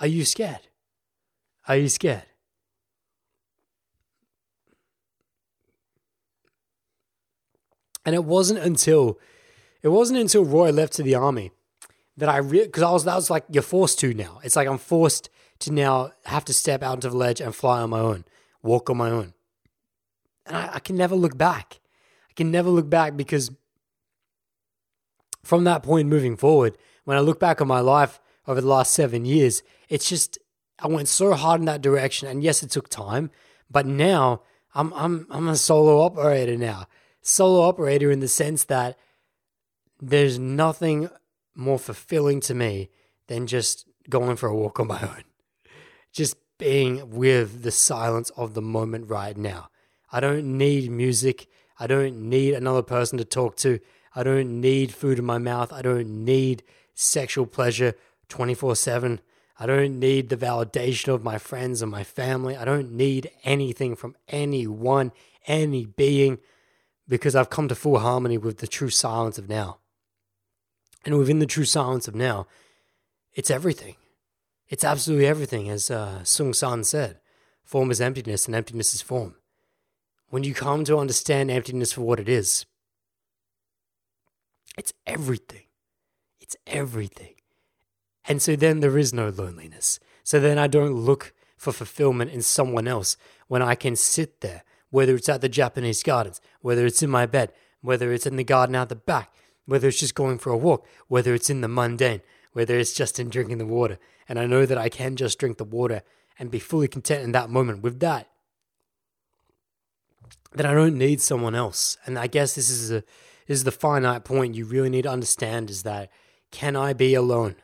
Are 0.00 0.06
you 0.06 0.24
scared? 0.24 0.68
Are 1.66 1.76
you 1.76 1.88
scared? 1.88 2.24
And 8.04 8.14
it 8.14 8.24
wasn't 8.24 8.60
until 8.60 9.18
it 9.82 9.88
wasn't 9.88 10.18
until 10.18 10.44
Roy 10.44 10.70
left 10.70 10.94
to 10.94 11.02
the 11.02 11.14
army 11.14 11.52
that 12.16 12.28
I 12.28 12.40
because 12.40 12.82
I 12.82 12.90
was 12.90 13.04
that 13.04 13.14
was 13.14 13.30
like 13.30 13.44
you're 13.50 13.62
forced 13.62 13.98
to 14.00 14.14
now. 14.14 14.40
It's 14.42 14.56
like 14.56 14.66
I'm 14.66 14.78
forced 14.78 15.28
to 15.60 15.72
now 15.72 16.12
have 16.24 16.44
to 16.46 16.54
step 16.54 16.82
out 16.82 16.92
onto 16.92 17.10
the 17.10 17.16
ledge 17.16 17.40
and 17.40 17.54
fly 17.54 17.80
on 17.80 17.90
my 17.90 18.00
own, 18.00 18.24
walk 18.62 18.88
on 18.90 18.96
my 18.96 19.10
own, 19.10 19.34
and 20.46 20.56
I, 20.56 20.74
I 20.74 20.78
can 20.78 20.96
never 20.96 21.14
look 21.14 21.36
back. 21.36 21.80
I 22.30 22.32
can 22.34 22.50
never 22.50 22.70
look 22.70 22.88
back 22.88 23.16
because 23.16 23.50
from 25.42 25.64
that 25.64 25.82
point 25.82 26.08
moving 26.08 26.36
forward, 26.36 26.76
when 27.04 27.16
I 27.16 27.20
look 27.20 27.40
back 27.40 27.60
on 27.60 27.68
my 27.68 27.80
life 27.80 28.20
over 28.46 28.60
the 28.60 28.68
last 28.68 28.92
seven 28.92 29.24
years, 29.24 29.62
it's 29.88 30.08
just 30.08 30.38
I 30.78 30.88
went 30.88 31.08
so 31.08 31.34
hard 31.34 31.60
in 31.60 31.66
that 31.66 31.82
direction, 31.82 32.28
and 32.28 32.42
yes, 32.42 32.62
it 32.62 32.70
took 32.70 32.88
time, 32.88 33.30
but 33.70 33.86
now 33.86 34.42
I'm 34.74 34.92
I'm 34.94 35.26
I'm 35.30 35.48
a 35.48 35.56
solo 35.56 36.00
operator 36.00 36.56
now. 36.56 36.86
Solo 37.20 37.62
operator 37.68 38.10
in 38.10 38.20
the 38.20 38.28
sense 38.28 38.64
that 38.64 38.96
there's 40.00 40.38
nothing 40.38 41.10
more 41.54 41.78
fulfilling 41.78 42.40
to 42.40 42.54
me 42.54 42.90
than 43.26 43.46
just 43.46 43.86
going 44.08 44.36
for 44.36 44.48
a 44.48 44.54
walk 44.54 44.78
on 44.78 44.86
my 44.86 45.00
own. 45.02 45.24
Just 46.18 46.34
being 46.58 47.10
with 47.10 47.62
the 47.62 47.70
silence 47.70 48.30
of 48.30 48.54
the 48.54 48.60
moment 48.60 49.08
right 49.08 49.36
now. 49.36 49.68
I 50.10 50.18
don't 50.18 50.58
need 50.58 50.90
music. 50.90 51.46
I 51.78 51.86
don't 51.86 52.28
need 52.28 52.54
another 52.54 52.82
person 52.82 53.18
to 53.18 53.24
talk 53.24 53.54
to. 53.58 53.78
I 54.16 54.24
don't 54.24 54.60
need 54.60 54.92
food 54.92 55.20
in 55.20 55.24
my 55.24 55.38
mouth. 55.38 55.72
I 55.72 55.80
don't 55.80 56.24
need 56.24 56.64
sexual 56.92 57.46
pleasure 57.46 57.94
24 58.30 58.74
7. 58.74 59.20
I 59.60 59.66
don't 59.66 60.00
need 60.00 60.28
the 60.28 60.36
validation 60.36 61.14
of 61.14 61.22
my 61.22 61.38
friends 61.38 61.82
and 61.82 61.92
my 61.92 62.02
family. 62.02 62.56
I 62.56 62.64
don't 62.64 62.90
need 62.90 63.30
anything 63.44 63.94
from 63.94 64.16
anyone, 64.26 65.12
any 65.46 65.86
being, 65.86 66.38
because 67.06 67.36
I've 67.36 67.48
come 67.48 67.68
to 67.68 67.76
full 67.76 68.00
harmony 68.00 68.38
with 68.38 68.58
the 68.58 68.66
true 68.66 68.90
silence 68.90 69.38
of 69.38 69.48
now. 69.48 69.78
And 71.04 71.16
within 71.16 71.38
the 71.38 71.46
true 71.46 71.64
silence 71.64 72.08
of 72.08 72.16
now, 72.16 72.48
it's 73.34 73.52
everything. 73.52 73.94
It's 74.68 74.84
absolutely 74.84 75.26
everything, 75.26 75.68
as 75.68 75.90
uh, 75.90 76.20
Seung 76.22 76.54
Sahn 76.54 76.84
said. 76.84 77.20
Form 77.64 77.90
is 77.90 78.00
emptiness, 78.00 78.46
and 78.46 78.54
emptiness 78.54 78.94
is 78.94 79.02
form. 79.02 79.34
When 80.30 80.44
you 80.44 80.54
come 80.54 80.84
to 80.84 80.98
understand 80.98 81.50
emptiness 81.50 81.92
for 81.92 82.02
what 82.02 82.20
it 82.20 82.28
is, 82.28 82.66
it's 84.76 84.92
everything. 85.06 85.64
It's 86.40 86.56
everything. 86.66 87.34
And 88.26 88.42
so 88.42 88.56
then 88.56 88.80
there 88.80 88.98
is 88.98 89.14
no 89.14 89.30
loneliness. 89.30 89.98
So 90.22 90.38
then 90.38 90.58
I 90.58 90.66
don't 90.66 90.92
look 90.92 91.32
for 91.56 91.72
fulfillment 91.72 92.30
in 92.30 92.42
someone 92.42 92.86
else 92.86 93.16
when 93.48 93.62
I 93.62 93.74
can 93.74 93.96
sit 93.96 94.42
there, 94.42 94.64
whether 94.90 95.14
it's 95.14 95.28
at 95.28 95.40
the 95.40 95.48
Japanese 95.48 96.02
gardens, 96.02 96.40
whether 96.60 96.84
it's 96.84 97.02
in 97.02 97.10
my 97.10 97.24
bed, 97.24 97.52
whether 97.80 98.12
it's 98.12 98.26
in 98.26 98.36
the 98.36 98.44
garden 98.44 98.76
out 98.76 98.90
the 98.90 98.96
back, 98.96 99.34
whether 99.64 99.88
it's 99.88 100.00
just 100.00 100.14
going 100.14 100.38
for 100.38 100.52
a 100.52 100.56
walk, 100.56 100.86
whether 101.08 101.34
it's 101.34 101.50
in 101.50 101.62
the 101.62 101.68
mundane, 101.68 102.20
whether 102.52 102.78
it's 102.78 102.92
just 102.92 103.18
in 103.18 103.30
drinking 103.30 103.58
the 103.58 103.66
water. 103.66 103.98
And 104.28 104.38
I 104.38 104.46
know 104.46 104.66
that 104.66 104.78
I 104.78 104.88
can 104.88 105.16
just 105.16 105.38
drink 105.38 105.58
the 105.58 105.64
water 105.64 106.02
and 106.38 106.50
be 106.50 106.58
fully 106.58 106.88
content 106.88 107.24
in 107.24 107.32
that 107.32 107.50
moment 107.50 107.82
with 107.82 108.00
that. 108.00 108.28
Then 110.52 110.66
I 110.66 110.74
don't 110.74 110.98
need 110.98 111.20
someone 111.20 111.54
else. 111.54 111.96
And 112.06 112.18
I 112.18 112.26
guess 112.26 112.54
this 112.54 112.70
is 112.70 112.90
a 112.90 113.02
this 113.46 113.58
is 113.58 113.64
the 113.64 113.72
finite 113.72 114.24
point 114.24 114.54
you 114.54 114.66
really 114.66 114.90
need 114.90 115.02
to 115.02 115.10
understand 115.10 115.70
is 115.70 115.82
that 115.82 116.10
can 116.50 116.76
I 116.76 116.92
be 116.92 117.14
alone? 117.14 117.56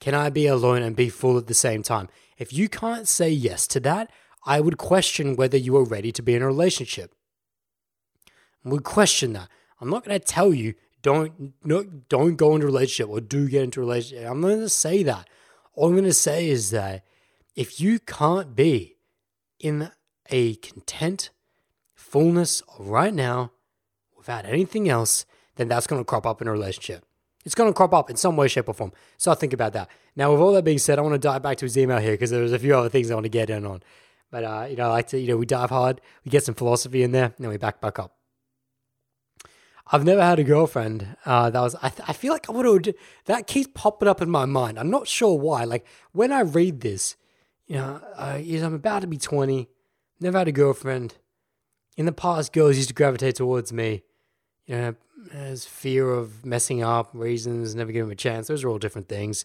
Can 0.00 0.14
I 0.14 0.30
be 0.30 0.46
alone 0.46 0.82
and 0.82 0.96
be 0.96 1.08
full 1.08 1.36
at 1.36 1.46
the 1.46 1.54
same 1.54 1.82
time? 1.82 2.08
If 2.38 2.52
you 2.52 2.68
can't 2.68 3.06
say 3.06 3.28
yes 3.28 3.66
to 3.68 3.80
that, 3.80 4.10
I 4.46 4.60
would 4.60 4.78
question 4.78 5.36
whether 5.36 5.58
you 5.58 5.76
are 5.76 5.84
ready 5.84 6.12
to 6.12 6.22
be 6.22 6.34
in 6.34 6.42
a 6.42 6.46
relationship. 6.46 7.12
I 8.64 8.70
would 8.70 8.84
question 8.84 9.32
that. 9.34 9.48
I'm 9.80 9.90
not 9.90 10.04
going 10.04 10.18
to 10.18 10.24
tell 10.24 10.54
you 10.54 10.74
don't 11.02 11.54
no, 11.64 11.82
don't 11.82 12.36
go 12.36 12.54
into 12.54 12.66
a 12.66 12.70
relationship 12.70 13.08
or 13.08 13.20
do 13.20 13.48
get 13.48 13.64
into 13.64 13.80
a 13.80 13.84
relationship. 13.84 14.30
I'm 14.30 14.40
not 14.40 14.48
going 14.48 14.60
to 14.60 14.68
say 14.68 15.02
that. 15.02 15.28
All 15.80 15.86
I'm 15.86 15.94
going 15.94 16.04
to 16.04 16.12
say 16.12 16.50
is 16.50 16.72
that 16.72 17.06
if 17.56 17.80
you 17.80 18.00
can't 18.00 18.54
be 18.54 18.98
in 19.58 19.90
a 20.28 20.56
content 20.56 21.30
fullness 21.94 22.62
right 22.78 23.14
now 23.14 23.52
without 24.14 24.44
anything 24.44 24.90
else, 24.90 25.24
then 25.56 25.68
that's 25.68 25.86
going 25.86 25.98
to 25.98 26.04
crop 26.04 26.26
up 26.26 26.42
in 26.42 26.48
a 26.48 26.52
relationship. 26.52 27.06
It's 27.46 27.54
going 27.54 27.70
to 27.70 27.74
crop 27.74 27.94
up 27.94 28.10
in 28.10 28.16
some 28.16 28.36
way, 28.36 28.46
shape, 28.46 28.68
or 28.68 28.74
form. 28.74 28.92
So 29.16 29.32
I 29.32 29.34
think 29.34 29.54
about 29.54 29.72
that. 29.72 29.88
Now, 30.14 30.30
with 30.32 30.42
all 30.42 30.52
that 30.52 30.64
being 30.64 30.76
said, 30.76 30.98
I 30.98 31.00
want 31.00 31.14
to 31.14 31.18
dive 31.18 31.42
back 31.42 31.56
to 31.56 31.64
his 31.64 31.78
email 31.78 31.96
here 31.96 32.12
because 32.12 32.28
there's 32.28 32.52
a 32.52 32.58
few 32.58 32.76
other 32.76 32.90
things 32.90 33.10
I 33.10 33.14
want 33.14 33.24
to 33.24 33.30
get 33.30 33.48
in 33.48 33.64
on. 33.64 33.82
But 34.30 34.44
uh, 34.44 34.66
you 34.68 34.76
know, 34.76 34.84
I 34.84 34.88
like 34.88 35.08
to, 35.08 35.18
you 35.18 35.28
know, 35.28 35.38
we 35.38 35.46
dive 35.46 35.70
hard, 35.70 36.02
we 36.26 36.30
get 36.30 36.44
some 36.44 36.54
philosophy 36.54 37.02
in 37.02 37.12
there, 37.12 37.24
and 37.24 37.34
then 37.38 37.48
we 37.48 37.56
back 37.56 37.80
back 37.80 37.98
up. 37.98 38.19
I've 39.92 40.04
never 40.04 40.22
had 40.22 40.38
a 40.38 40.44
girlfriend. 40.44 41.16
Uh, 41.24 41.50
that 41.50 41.60
was 41.60 41.74
I, 41.82 41.88
th- 41.88 42.08
I 42.08 42.12
feel 42.12 42.32
like 42.32 42.48
I 42.48 42.52
would. 42.52 42.94
That 43.26 43.46
keeps 43.46 43.70
popping 43.74 44.08
up 44.08 44.22
in 44.22 44.30
my 44.30 44.44
mind. 44.44 44.78
I'm 44.78 44.90
not 44.90 45.08
sure 45.08 45.36
why. 45.36 45.64
Like 45.64 45.84
when 46.12 46.30
I 46.32 46.40
read 46.40 46.80
this, 46.80 47.16
you 47.66 47.76
know, 47.76 48.00
uh, 48.16 48.38
I'm 48.38 48.74
about 48.74 49.00
to 49.00 49.08
be 49.08 49.16
20. 49.16 49.68
Never 50.20 50.38
had 50.38 50.48
a 50.48 50.52
girlfriend. 50.52 51.14
In 51.96 52.06
the 52.06 52.12
past, 52.12 52.52
girls 52.52 52.76
used 52.76 52.88
to 52.88 52.94
gravitate 52.94 53.36
towards 53.36 53.72
me. 53.72 54.02
You 54.66 54.76
know, 54.76 54.94
as 55.32 55.64
fear 55.64 56.10
of 56.10 56.44
messing 56.44 56.82
up, 56.82 57.10
reasons, 57.12 57.74
never 57.74 57.90
give 57.92 58.06
them 58.06 58.12
a 58.12 58.16
chance. 58.16 58.46
Those 58.46 58.62
are 58.62 58.68
all 58.68 58.78
different 58.78 59.08
things. 59.08 59.44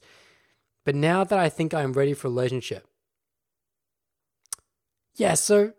But 0.86 0.94
now 0.96 1.24
that 1.24 1.40
I 1.40 1.50
think 1.50 1.74
I'm 1.74 1.94
ready 1.94 2.14
for 2.14 2.28
a 2.28 2.30
relationship, 2.30 2.88
yeah. 5.16 5.34
So 5.34 5.74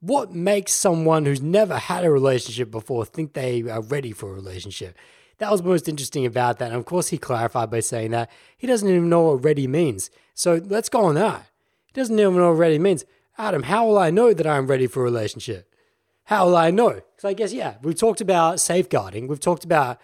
what 0.00 0.34
makes 0.34 0.72
someone 0.72 1.24
who's 1.24 1.42
never 1.42 1.78
had 1.78 2.04
a 2.04 2.10
relationship 2.10 2.70
before 2.70 3.04
think 3.04 3.32
they 3.32 3.62
are 3.62 3.80
ready 3.80 4.12
for 4.12 4.30
a 4.30 4.34
relationship? 4.34 4.96
That 5.38 5.50
was 5.50 5.62
most 5.62 5.88
interesting 5.88 6.24
about 6.24 6.58
that. 6.58 6.68
And 6.68 6.76
of 6.76 6.84
course, 6.84 7.08
he 7.08 7.18
clarified 7.18 7.70
by 7.70 7.80
saying 7.80 8.12
that 8.12 8.30
he 8.56 8.66
doesn't 8.66 8.88
even 8.88 9.08
know 9.08 9.22
what 9.22 9.44
ready 9.44 9.66
means. 9.66 10.10
So 10.34 10.60
let's 10.64 10.88
go 10.88 11.04
on 11.04 11.14
that. 11.16 11.46
He 11.86 11.92
doesn't 11.92 12.18
even 12.18 12.36
know 12.36 12.50
what 12.50 12.58
ready 12.58 12.78
means. 12.78 13.04
Adam, 13.38 13.64
how 13.64 13.86
will 13.86 13.98
I 13.98 14.10
know 14.10 14.32
that 14.32 14.46
I'm 14.46 14.66
ready 14.66 14.86
for 14.86 15.00
a 15.00 15.04
relationship? 15.04 15.72
How 16.24 16.46
will 16.46 16.56
I 16.56 16.70
know? 16.70 16.90
Because 16.90 17.24
I 17.24 17.34
guess, 17.34 17.52
yeah, 17.52 17.74
we've 17.82 17.98
talked 17.98 18.20
about 18.20 18.60
safeguarding. 18.60 19.28
We've 19.28 19.40
talked 19.40 19.64
about, 19.64 20.00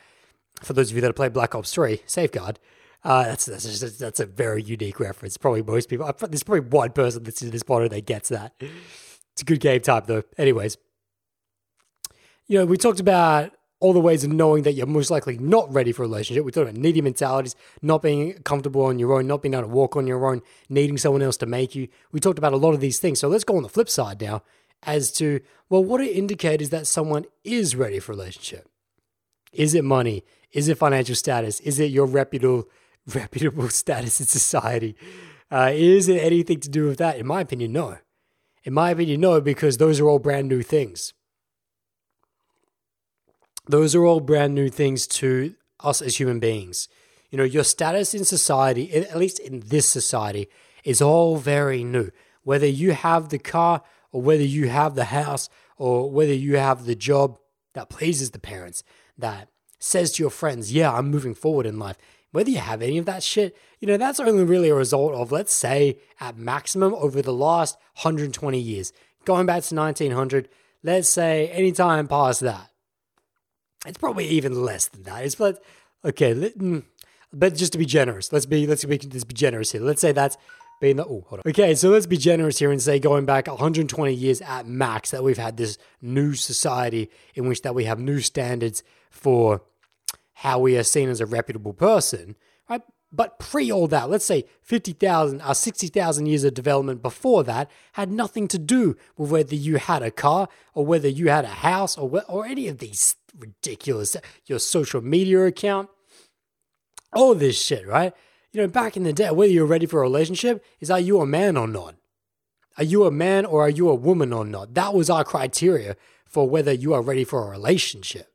for 0.63 0.73
those 0.73 0.91
of 0.91 0.97
you 0.97 1.01
that 1.01 1.09
have 1.09 1.17
played 1.17 1.33
Black 1.33 1.55
Ops 1.55 1.73
3, 1.73 2.03
safeguard. 2.07 2.59
Uh, 3.05 3.25
that's, 3.25 3.47
that's, 3.47 3.99
that's 3.99 4.21
a 4.21 4.27
very 4.27 4.63
unique 4.63 5.01
reference. 5.01 5.37
Probably 5.37 5.63
most 5.63 5.89
people, 5.89 6.11
there's 6.21 6.45
probably 6.45 6.69
one 6.69 6.93
person 6.93 7.25
that's 7.25 7.43
in 7.43 7.51
this 7.51 7.65
pod 7.65 7.91
that 7.91 8.07
gets 8.07 8.29
that. 8.29 8.55
It's 9.35 9.43
a 9.43 9.45
good 9.45 9.61
game 9.61 9.81
type, 9.81 10.07
though. 10.07 10.23
Anyways, 10.37 10.77
you 12.47 12.59
know, 12.59 12.67
we 12.67 12.77
talked 12.77 13.01
about 13.01 13.53
all 13.83 13.93
the 13.93 14.01
ways 14.01 14.23
of 14.23 14.31
knowing 14.31 14.63
that 14.63 14.75
you're 14.75 14.87
most 14.87 15.11
likely 15.11 15.37
not 15.39 15.73
ready 15.73 15.91
for 15.91 16.05
a 16.05 16.07
relationship. 16.07 16.45
We 16.45 16.53
talked 16.53 16.71
about 16.71 16.81
needy 16.81 17.01
mentalities, 17.01 17.57
not 17.83 18.01
being 18.01 18.35
comfortable 18.45 18.85
on 18.85 19.01
your 19.01 19.13
own, 19.15 19.27
not 19.27 19.43
being 19.43 19.55
able 19.55 19.65
to 19.65 19.69
walk 19.69 19.97
on 19.97 20.07
your 20.07 20.25
own, 20.25 20.41
needing 20.69 20.97
someone 20.99 21.21
else 21.21 21.37
to 21.39 21.47
make 21.47 21.75
you. 21.75 21.89
We 22.13 22.21
talked 22.21 22.39
about 22.39 22.53
a 22.53 22.57
lot 22.57 22.75
of 22.75 22.81
these 22.81 23.01
things. 23.01 23.19
So 23.19 23.29
let's 23.29 23.43
go 23.43 23.57
on 23.57 23.65
the 23.65 23.69
flip 23.69 23.89
side 23.89 24.21
now 24.21 24.43
as 24.85 25.11
to, 25.13 25.41
well, 25.69 25.83
what 25.83 26.01
are 26.01 26.05
indicators 26.05 26.71
that 26.71 26.87
someone 26.87 27.25
is 27.43 27.75
ready 27.75 27.99
for 27.99 28.13
a 28.13 28.17
relationship? 28.17 28.69
Is 29.53 29.75
it 29.75 29.85
money? 29.85 30.25
Is 30.53 30.69
it 30.69 30.79
financial 30.79 31.17
status? 31.17 31.59
Is 31.61 31.81
it 31.81 31.91
your 31.91 32.07
reputable, 32.07 32.69
reputable 33.07 33.69
status 33.69 34.21
in 34.21 34.27
society? 34.27 34.95
Uh, 35.51 35.73
is 35.75 36.09
it 36.09 36.23
anything 36.23 36.61
to 36.61 36.69
do 36.69 36.87
with 36.87 36.99
that? 36.99 37.19
In 37.19 37.27
my 37.27 37.41
opinion, 37.41 37.73
no. 37.73 37.99
In 38.65 38.75
my 38.75 38.91
opinion, 38.91 39.21
no, 39.21 39.41
because 39.41 39.79
those 39.79 40.01
are 40.01 40.09
all 40.09 40.19
brand 40.19 40.49
new 40.49 40.63
things. 40.63 41.13
Those 43.67 43.95
are 43.95 44.05
all 44.05 44.21
brand 44.21 44.55
new 44.55 44.69
things 44.69 45.07
to 45.09 45.55
us 45.81 46.03
as 46.03 46.19
human 46.19 46.41
beings. 46.41 46.89
You 47.31 47.39
know, 47.39 47.45
your 47.45 47.65
status 47.65 48.15
in 48.15 48.25
society, 48.25 48.93
at 48.93 49.17
least 49.17 49.39
in 49.39 49.61
this 49.61 49.89
society, 49.89 50.49
is 50.85 51.01
all 51.01 51.37
very 51.37 51.83
new. 51.83 52.11
Whether 52.43 52.67
you 52.67 52.93
have 52.93 53.29
the 53.29 53.39
car 53.39 53.83
or 54.11 54.21
whether 54.21 54.43
you 54.43 54.69
have 54.69 54.95
the 54.95 55.07
house 55.07 55.49
or 55.77 56.11
whether 56.11 56.35
you 56.35 56.57
have 56.57 56.85
the 56.85 56.95
job 56.95 57.39
that 57.75 57.89
pleases 57.89 58.33
the 58.33 58.39
parents, 58.39 58.85
that 59.17 59.49
says 59.79 60.13
to 60.13 60.23
your 60.23 60.31
friends, 60.31 60.73
yeah, 60.73 60.93
I'm 60.93 61.11
moving 61.11 61.35
forward 61.35 61.67
in 61.67 61.79
life 61.79 61.97
whether 62.33 62.51
you 62.51 62.59
have 62.59 62.83
any 62.83 62.99
of 62.99 63.07
that 63.07 63.23
shit, 63.23 63.57
you 63.79 63.87
know, 63.87 63.97
that's 63.97 64.19
only 64.19 64.45
really 64.45 64.71
a 64.71 64.75
result 64.75 65.15
of, 65.15 65.31
let's 65.31 65.53
say, 65.53 65.99
at 66.19 66.37
maximum 66.37 66.95
over 66.95 67.23
the 67.23 67.33
last 67.33 67.77
120 68.03 68.59
years. 68.59 68.93
Going 69.25 69.47
back 69.47 69.63
to 69.65 69.75
1900, 69.75 70.49
let's 70.83 71.09
say 71.09 71.49
any 71.49 71.73
time 71.73 72.09
past 72.09 72.41
that. 72.41 72.71
It's 73.87 73.99
probably 73.99 74.27
even 74.29 74.65
less 74.65 74.89
than 74.89 75.03
that. 75.05 75.25
It's 75.25 75.35
but 75.35 75.63
okay, 76.05 76.35
mm, 76.35 76.85
but 77.33 77.55
just 77.55 77.73
to 77.73 77.79
be 77.79 77.85
generous, 77.85 78.33
let's 78.33 78.47
be 78.47 78.67
let's 78.67 78.85
be 78.85 78.99
let's 78.99 79.25
be 79.25 79.35
generous 79.35 79.73
here. 79.73 79.81
Let's 79.81 80.01
say 80.01 80.13
that's 80.13 80.37
being 80.81 80.97
the 80.97 81.05
oh 81.05 81.25
hold 81.29 81.41
on. 81.45 81.51
Okay, 81.51 81.75
so 81.75 81.91
let's 81.91 82.07
be 82.07 82.17
generous 82.17 82.59
here 82.59 82.71
and 82.71 82.81
say 82.81 83.01
going 83.01 83.25
back 83.25 83.49
120 83.49 84.15
years 84.15 84.41
at 84.41 84.67
max 84.67 85.11
that 85.11 85.25
we've 85.25 85.39
had 85.39 85.57
this 85.57 85.79
new 86.01 86.35
society 86.35 87.11
in 87.35 87.49
which 87.49 87.63
that 87.63 87.75
we 87.75 87.85
have 87.85 87.99
new 87.99 88.21
standards 88.21 88.85
for 89.11 89.63
how 90.43 90.59
we 90.59 90.77
are 90.77 90.83
seen 90.83 91.09
as 91.09 91.21
a 91.21 91.27
reputable 91.27 91.73
person, 91.73 92.35
right? 92.69 92.83
But 93.13 93.39
pre 93.39 93.71
all 93.71 93.87
that, 93.87 94.11
let's 94.11 94.25
say 94.25 94.45
50,000 94.63 95.41
or 95.41 95.51
uh, 95.51 95.55
60,000 95.55 96.27
years 96.27 96.43
of 96.43 96.53
development 96.53 97.01
before 97.01 97.45
that 97.45 97.71
had 97.93 98.11
nothing 98.11 98.49
to 98.49 98.59
do 98.59 98.97
with 99.17 99.31
whether 99.31 99.55
you 99.55 99.77
had 99.77 100.03
a 100.03 100.11
car 100.11 100.49
or 100.75 100.85
whether 100.85 101.07
you 101.07 101.29
had 101.29 101.45
a 101.45 101.49
house 101.49 101.97
or, 101.97 102.25
or 102.29 102.45
any 102.45 102.67
of 102.67 102.79
these 102.79 103.15
ridiculous, 103.39 104.17
your 104.47 104.59
social 104.59 105.01
media 105.01 105.47
account. 105.47 105.89
all 107.15 107.37
this 107.37 107.63
shit, 107.63 107.87
right? 107.87 108.13
You 108.51 108.63
know, 108.63 108.67
back 108.69 108.97
in 108.97 109.05
the 109.05 109.13
day, 109.13 109.31
whether 109.31 109.53
you're 109.53 109.65
ready 109.65 109.87
for 109.87 110.01
a 110.01 110.03
relationship 110.03 110.65
is 110.81 110.91
are 110.91 110.99
you 110.99 111.21
a 111.21 111.27
man 111.27 111.57
or 111.57 111.69
not? 111.69 111.95
Are 112.79 112.85
you 112.85 113.05
a 113.05 113.13
man 113.13 113.45
or 113.45 113.63
are 113.63 113.71
you 113.71 113.89
a 113.89 113.95
woman 113.95 114.33
or 114.33 114.45
not? 114.45 114.75
That 114.75 114.93
was 114.93 115.09
our 115.09 115.23
criteria 115.23 115.97
for 116.27 116.49
whether 116.49 116.73
you 116.73 116.95
are 116.95 117.03
ready 117.03 117.23
for 117.23 117.47
a 117.47 117.51
relationship. 117.51 118.32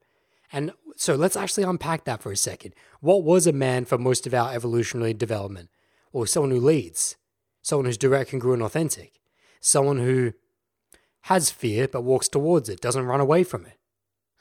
And 0.51 0.71
so 0.95 1.15
let's 1.15 1.35
actually 1.35 1.63
unpack 1.63 2.05
that 2.05 2.21
for 2.21 2.31
a 2.31 2.37
second. 2.37 2.73
What 3.01 3.23
was 3.23 3.47
a 3.47 3.53
man 3.53 3.85
for 3.85 3.97
most 3.97 4.25
of 4.25 4.33
our 4.33 4.53
evolutionary 4.53 5.13
development? 5.13 5.69
Or 6.11 6.25
someone 6.25 6.51
who 6.51 6.59
leads, 6.59 7.17
someone 7.61 7.85
who's 7.85 7.97
direct, 7.97 8.31
congruent, 8.31 8.63
authentic, 8.63 9.19
someone 9.59 9.97
who 9.97 10.33
has 11.23 11.51
fear 11.51 11.87
but 11.87 12.01
walks 12.01 12.27
towards 12.27 12.69
it, 12.69 12.81
doesn't 12.81 13.05
run 13.05 13.19
away 13.19 13.43
from 13.43 13.65
it. 13.65 13.77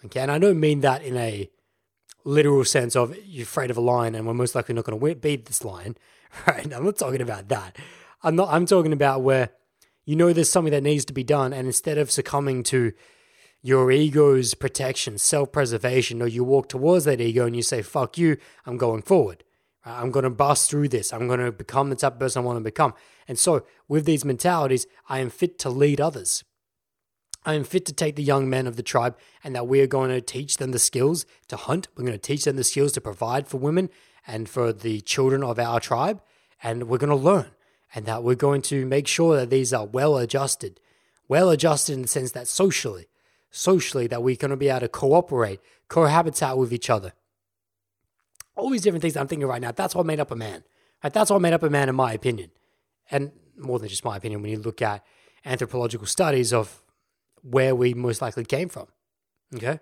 Okay, 0.05 0.21
and 0.21 0.31
I 0.31 0.39
don't 0.39 0.61
mean 0.61 0.81
that 0.81 1.03
in 1.03 1.17
a 1.17 1.51
literal 2.25 2.65
sense 2.65 2.95
of 2.95 3.17
you're 3.25 3.45
afraid 3.45 3.71
of 3.71 3.77
a 3.77 3.81
lion 3.81 4.15
and 4.15 4.27
we're 4.27 4.35
most 4.35 4.55
likely 4.55 4.75
not 4.75 4.85
going 4.85 4.99
to 4.99 5.15
beat 5.17 5.47
this 5.47 5.65
lion, 5.65 5.97
right? 6.47 6.73
I'm 6.73 6.85
not 6.85 6.97
talking 6.97 7.21
about 7.21 7.49
that. 7.49 7.77
I'm 8.23 8.37
not. 8.37 8.49
I'm 8.51 8.67
talking 8.67 8.93
about 8.93 9.23
where 9.23 9.51
you 10.05 10.17
know 10.17 10.33
there's 10.33 10.51
something 10.51 10.73
that 10.73 10.83
needs 10.83 11.05
to 11.07 11.13
be 11.13 11.25
done, 11.25 11.53
and 11.53 11.67
instead 11.67 11.99
of 11.99 12.11
succumbing 12.11 12.63
to 12.65 12.93
your 13.63 13.91
ego's 13.91 14.55
protection, 14.55 15.19
self-preservation, 15.19 16.23
or 16.23 16.29
you 16.29 16.45
walk 16.45 16.69
towards 16.69 17.05
that 17.05 17.21
ego 17.21 17.47
and 17.47 17.57
you 17.57 17.63
say, 17.63 17.83
"Fuck 17.83 18.19
you," 18.19 18.37
I'm 18.65 18.77
going 18.77 19.03
forward. 19.03 19.45
I'm 19.85 20.11
going 20.11 20.25
to 20.25 20.31
bust 20.31 20.69
through 20.69 20.89
this. 20.89 21.13
I'm 21.13 21.29
going 21.29 21.41
to 21.41 21.53
become 21.53 21.91
the 21.91 21.97
type 21.97 22.15
of 22.15 22.19
person 22.19 22.43
I 22.43 22.47
want 22.47 22.57
to 22.57 22.65
become. 22.65 22.93
And 23.29 23.39
so, 23.39 23.65
with 23.87 24.05
these 24.05 24.25
mentalities, 24.25 24.87
I 25.09 25.21
am 25.21 25.31
fit 25.31 25.59
to 25.61 25.71
lead 25.71 26.01
others. 26.01 26.43
I 27.45 27.55
am 27.55 27.63
fit 27.63 27.87
to 27.87 27.93
take 27.93 28.17
the 28.17 28.25
young 28.25 28.51
men 28.51 28.67
of 28.67 28.75
the 28.75 28.83
tribe 28.83 29.17
and 29.45 29.55
that 29.55 29.69
we 29.69 29.81
are 29.81 29.87
going 29.87 30.11
to 30.11 30.21
teach 30.21 30.57
them 30.57 30.73
the 30.73 30.81
skills 30.81 31.25
to 31.47 31.57
hunt. 31.57 31.87
We're 31.97 32.03
going 32.05 32.19
to 32.19 32.19
teach 32.19 32.45
them 32.45 32.57
the 32.57 32.65
skills 32.65 32.91
to 32.93 33.01
provide 33.01 33.47
for 33.47 33.59
women 33.59 33.89
and 34.27 34.49
for 34.49 34.73
the 34.73 35.01
children 35.03 35.45
of 35.45 35.61
our 35.61 35.79
tribe. 35.79 36.21
And 36.61 36.89
we're 36.89 36.99
going 36.99 37.11
to 37.11 37.17
learn 37.17 37.53
and 37.95 38.05
that 38.07 38.25
we're 38.25 38.35
going 38.35 38.63
to 38.63 38.85
make 38.85 39.07
sure 39.07 39.37
that 39.37 39.51
these 39.51 39.73
are 39.73 39.87
well 39.87 40.17
adjusted. 40.17 40.81
Well 41.29 41.51
adjusted 41.51 41.93
in 41.93 42.03
the 42.03 42.09
sense 42.09 42.33
that 42.33 42.49
socially, 42.49 43.07
socially, 43.57 44.07
that 44.09 44.23
we're 44.23 44.37
going 44.37 44.51
to 44.51 44.57
be 44.57 44.69
able 44.69 44.81
to 44.81 44.89
cooperate, 44.89 45.61
cohabitate 45.89 46.57
with 46.57 46.73
each 46.73 46.91
other. 46.91 47.13
All 48.55 48.71
these 48.71 48.83
different 48.83 49.03
things 49.03 49.17
I'm 49.17 49.27
thinking 49.27 49.49
right 49.49 49.61
now, 49.61 49.73
that's 49.73 49.95
what 49.95 50.07
made 50.07 50.21
up 50.21 50.31
a 50.31 50.37
man. 50.37 50.65
Right? 51.03 51.13
That's 51.13 51.31
what 51.31 51.41
made 51.41 51.53
up 51.53 51.63
a 51.63 51.71
man, 51.71 51.89
in 51.89 51.95
my 51.95 52.13
opinion. 52.13 52.51
And 53.11 53.33
more 53.57 53.79
than 53.79 53.89
just 53.89 54.05
my 54.05 54.17
opinion, 54.17 54.43
when 54.43 54.51
you 54.51 54.59
look 54.59 54.83
at 54.83 55.05
anthropological 55.45 56.07
studies 56.07 56.53
of 56.53 56.83
where 57.43 57.75
we 57.75 57.95
most 57.95 58.21
likely 58.21 58.45
came 58.45 58.69
from. 58.69 58.89
Okay? 59.55 59.81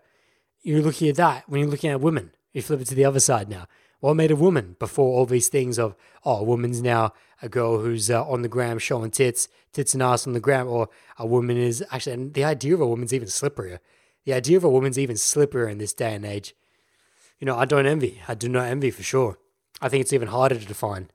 You're 0.63 0.83
looking 0.83 1.09
at 1.09 1.17
that 1.17 1.49
when 1.49 1.61
you're 1.61 1.71
looking 1.71 1.91
at 1.91 2.01
women. 2.01 2.33
You 2.53 2.63
flip 2.63 2.81
it 2.81 2.89
to 2.89 2.95
the 2.95 3.05
other 3.05 3.21
side 3.21 3.49
now. 3.49 3.67
What 4.01 4.15
made 4.15 4.31
a 4.31 4.37
woman 4.37 4.77
before 4.79 5.17
all 5.17 5.27
these 5.27 5.49
things 5.49 5.79
of, 5.79 5.95
oh, 6.25 6.39
a 6.39 6.45
woman's 6.45 6.83
now 6.83 7.13
a 7.43 7.49
girl 7.49 7.81
who's 7.81 8.11
uh, 8.11 8.27
on 8.27 8.43
the 8.43 8.49
gram 8.49 8.79
showing 8.79 9.11
tits, 9.11 9.49
tits 9.73 9.95
and 9.95 10.03
ass 10.03 10.27
on 10.27 10.33
the 10.33 10.41
gram, 10.41 10.69
or 10.69 10.89
a 11.19 11.27
woman 11.27 11.57
is 11.57 11.85
actually, 11.91 12.13
and 12.13 12.35
the 12.35 12.45
idea 12.45 12.75
of 12.75 12.81
a 12.81 12.87
woman's 12.87 13.13
even 13.13 13.29
slipperier. 13.29 13.79
The 14.25 14.33
idea 14.33 14.57
of 14.57 14.65
a 14.65 14.71
woman's 14.71 14.99
even 14.99 15.17
slipperier 15.17 15.71
in 15.71 15.79
this 15.79 15.93
day 15.93 16.15
and 16.15 16.25
age. 16.25 16.55
You 17.39 17.47
know, 17.47 17.59
I 17.59 17.65
don't 17.65 17.87
envy. 17.87 18.23
I 18.27 18.35
do 18.35 18.49
not 18.49 18.67
envy 18.67 18.91
for 18.91 19.03
sure. 19.03 19.39
I 19.81 19.89
think 19.89 20.03
it's 20.03 20.13
even 20.13 20.29
harder 20.29 20.55
to 20.55 20.65
define. 20.65 21.11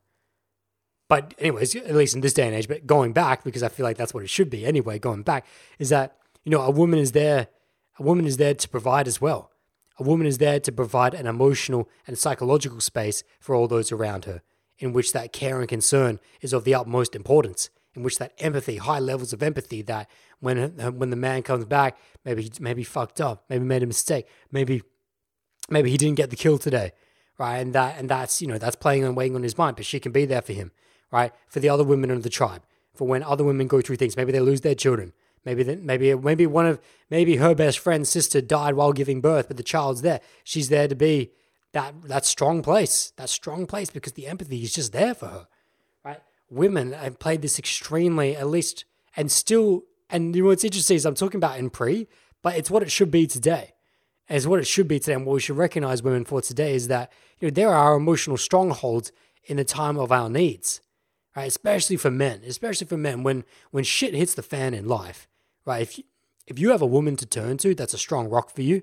But, 1.08 1.34
anyways, 1.40 1.76
at 1.76 1.96
least 1.96 2.14
in 2.14 2.22
this 2.22 2.34
day 2.34 2.46
and 2.46 2.56
age, 2.56 2.68
but 2.68 2.86
going 2.86 3.14
back, 3.14 3.44
because 3.44 3.64
I 3.64 3.70
feel 3.70 3.84
like 3.84 3.98
that's 3.98 4.14
what 4.14 4.24
it 4.24 4.30
should 4.30 4.50
be 4.50 4.66
anyway, 4.66 5.00
going 5.00 5.24
back, 5.24 5.46
is 5.80 5.90
that 5.90 6.20
you 6.44 6.52
know, 6.52 6.62
a 6.62 6.72
woman 6.72 7.00
is 7.00 7.12
there, 7.12 7.48
a 7.98 8.04
woman 8.04 8.26
is 8.26 8.38
there 8.38 8.54
to 8.54 8.70
provide 8.70 9.08
as 9.08 9.22
well. 9.22 9.52
A 10.00 10.04
woman 10.04 10.26
is 10.26 10.38
there 10.38 10.62
to 10.62 10.72
provide 10.72 11.14
an 11.14 11.28
emotional 11.28 11.90
and 12.08 12.18
psychological 12.18 12.80
space 12.80 13.22
for 13.42 13.54
all 13.54 13.68
those 13.68 13.92
around 13.92 14.26
her, 14.26 14.42
in 14.80 14.94
which 14.94 15.12
that 15.12 15.34
care 15.34 15.60
and 15.60 15.68
concern 15.68 16.22
is 16.42 16.54
of 16.54 16.64
the 16.64 16.74
utmost 16.74 17.16
importance, 17.16 17.70
in 17.94 18.02
which 18.02 18.18
that 18.18 18.34
empathy, 18.40 18.78
high 18.78 19.00
levels 19.00 19.34
of 19.34 19.44
empathy, 19.44 19.82
that 19.82 20.10
when 20.40 20.80
uh, 20.80 20.92
when 20.92 21.10
the 21.10 21.18
man 21.18 21.44
comes 21.44 21.66
back, 21.66 21.98
maybe 22.24 22.50
maybe 22.62 22.84
fucked 22.84 23.20
up, 23.20 23.44
maybe 23.50 23.66
made 23.66 23.84
a 23.84 23.88
mistake, 23.88 24.26
maybe 24.52 24.84
maybe 25.70 25.92
he 25.92 25.98
didn't 25.98 26.16
get 26.16 26.30
the 26.30 26.38
kill 26.38 26.58
today, 26.58 26.94
right? 27.38 27.58
And 27.58 27.74
that 27.74 28.00
and 28.00 28.10
that's 28.10 28.42
you 28.42 28.48
know 28.48 28.58
that's 28.58 28.78
playing 28.78 29.04
and 29.04 29.18
weighing 29.18 29.36
on 29.36 29.44
his 29.44 29.58
mind, 29.58 29.76
but 29.76 29.86
she 29.86 30.00
can 30.00 30.14
be 30.14 30.24
there 30.24 30.42
for 30.42 30.54
him, 30.54 30.72
right? 31.12 31.34
For 31.50 31.60
the 31.60 31.68
other 31.68 31.84
women 31.84 32.10
of 32.10 32.24
the 32.24 32.30
tribe, 32.30 32.64
for 32.94 33.06
when 33.06 33.22
other 33.22 33.44
women 33.44 33.68
go 33.68 33.82
through 33.82 33.98
things, 33.98 34.16
maybe 34.16 34.32
they 34.32 34.40
lose 34.40 34.62
their 34.62 34.76
children, 34.76 35.12
Maybe 35.46 35.64
maybe 35.64 36.14
maybe 36.16 36.46
one 36.46 36.66
of 36.66 36.80
maybe 37.10 37.38
her 37.38 37.56
best 37.56 37.80
friend's 37.80 38.10
sister 38.10 38.42
died 38.42 38.76
while 38.76 38.94
giving 38.94 39.22
birth, 39.22 39.48
but 39.48 39.58
the 39.58 39.64
child's 39.64 40.02
there. 40.02 40.20
She's 40.44 40.70
there 40.70 40.88
to 40.88 40.96
be 40.96 41.32
that 41.72 42.02
that 42.04 42.26
strong 42.26 42.62
place, 42.62 43.14
that 43.16 43.30
strong 43.30 43.66
place 43.66 43.90
because 43.90 44.14
the 44.14 44.28
empathy 44.28 44.64
is 44.64 44.74
just 44.74 44.92
there 44.92 45.14
for 45.14 45.28
her, 45.28 45.48
right? 46.04 46.22
Women 46.50 46.92
have 46.94 47.20
played 47.20 47.42
this 47.42 47.58
extremely, 47.60 48.36
at 48.36 48.48
least, 48.48 48.86
and 49.16 49.32
still. 49.32 49.84
And 50.10 50.36
you 50.36 50.42
know 50.42 50.50
what's 50.50 50.64
interesting 50.64 50.96
is 50.96 51.06
I'm 51.06 51.16
talking 51.16 51.38
about 51.38 51.60
in 51.60 51.70
pre, 51.70 52.08
but 52.42 52.56
it's 52.58 52.72
what 52.72 52.84
it 52.84 52.92
should 52.92 53.12
be 53.12 53.28
today. 53.28 53.74
As 54.28 54.48
what 54.48 54.60
it 54.60 54.68
should 54.68 54.88
be 54.88 55.00
today, 55.00 55.14
and 55.14 55.26
what 55.26 55.34
we 55.34 55.40
should 55.40 55.58
recognize 55.58 56.04
women 56.04 56.26
for 56.26 56.42
today 56.42 56.76
is 56.76 56.88
that 56.88 57.12
you 57.40 57.48
know 57.48 57.52
there 57.52 57.74
are 57.74 57.96
emotional 57.96 58.38
strongholds 58.38 59.12
in 59.46 59.58
the 59.58 59.64
time 59.64 59.98
of 59.98 60.12
our 60.12 60.30
needs, 60.30 60.82
right? 61.36 61.48
Especially 61.48 61.96
for 61.96 62.12
men, 62.12 62.42
especially 62.46 62.88
for 62.88 62.98
men 62.98 63.24
when 63.24 63.46
when 63.72 63.86
shit 63.86 64.14
hits 64.14 64.34
the 64.34 64.44
fan 64.44 64.74
in 64.74 64.86
life 64.86 65.29
right? 65.70 65.82
If 65.82 65.98
you, 65.98 66.04
if 66.48 66.60
you 66.60 66.72
have 66.72 66.82
a 66.82 66.88
woman 66.88 67.16
to 67.18 67.26
turn 67.26 67.58
to 67.60 67.76
that's 67.76 67.94
a 67.94 67.98
strong 67.98 68.28
rock 68.28 68.50
for 68.50 68.62
you, 68.62 68.82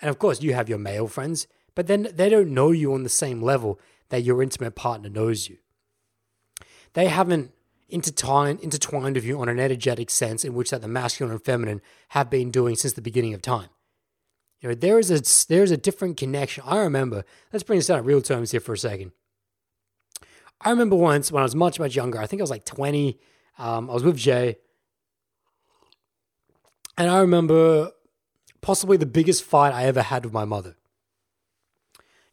and 0.00 0.10
of 0.10 0.18
course 0.18 0.42
you 0.42 0.54
have 0.54 0.68
your 0.68 0.78
male 0.78 1.06
friends, 1.06 1.46
but 1.74 1.86
then 1.86 2.08
they 2.12 2.28
don't 2.28 2.54
know 2.54 2.70
you 2.70 2.92
on 2.94 3.02
the 3.02 3.08
same 3.08 3.42
level 3.42 3.78
that 4.08 4.22
your 4.22 4.42
intimate 4.42 4.74
partner 4.74 5.08
knows 5.08 5.48
you. 5.48 5.58
They 6.94 7.08
haven't 7.08 7.52
intertwined 7.88 8.60
intertwined 8.60 9.16
with 9.16 9.24
you 9.24 9.38
on 9.40 9.48
an 9.48 9.60
energetic 9.60 10.10
sense 10.10 10.44
in 10.44 10.54
which 10.54 10.70
that 10.70 10.80
the 10.80 10.88
masculine 10.88 11.32
and 11.32 11.44
feminine 11.44 11.82
have 12.08 12.30
been 12.30 12.50
doing 12.50 12.74
since 12.74 12.94
the 12.94 13.02
beginning 13.02 13.34
of 13.34 13.42
time. 13.42 13.68
You 14.60 14.70
know, 14.70 14.74
there 14.74 14.98
is 14.98 15.10
a 15.10 15.20
there 15.48 15.62
is 15.62 15.70
a 15.70 15.76
different 15.76 16.16
connection. 16.16 16.64
I 16.66 16.78
remember. 16.78 17.24
Let's 17.52 17.62
bring 17.62 17.78
this 17.78 17.88
down 17.88 17.98
to 17.98 18.02
real 18.02 18.22
terms 18.22 18.50
here 18.52 18.60
for 18.60 18.72
a 18.72 18.78
second. 18.78 19.12
I 20.60 20.70
remember 20.70 20.96
once 20.96 21.30
when 21.30 21.42
I 21.42 21.44
was 21.44 21.54
much 21.54 21.78
much 21.78 21.94
younger. 21.94 22.18
I 22.18 22.26
think 22.26 22.40
I 22.40 22.44
was 22.44 22.50
like 22.50 22.64
twenty. 22.64 23.20
Um, 23.58 23.90
I 23.90 23.94
was 23.94 24.02
with 24.02 24.16
Jay. 24.16 24.56
And 26.96 27.10
I 27.10 27.18
remember 27.18 27.90
possibly 28.60 28.96
the 28.96 29.06
biggest 29.06 29.44
fight 29.44 29.72
I 29.72 29.84
ever 29.84 30.02
had 30.02 30.24
with 30.24 30.32
my 30.32 30.44
mother. 30.44 30.76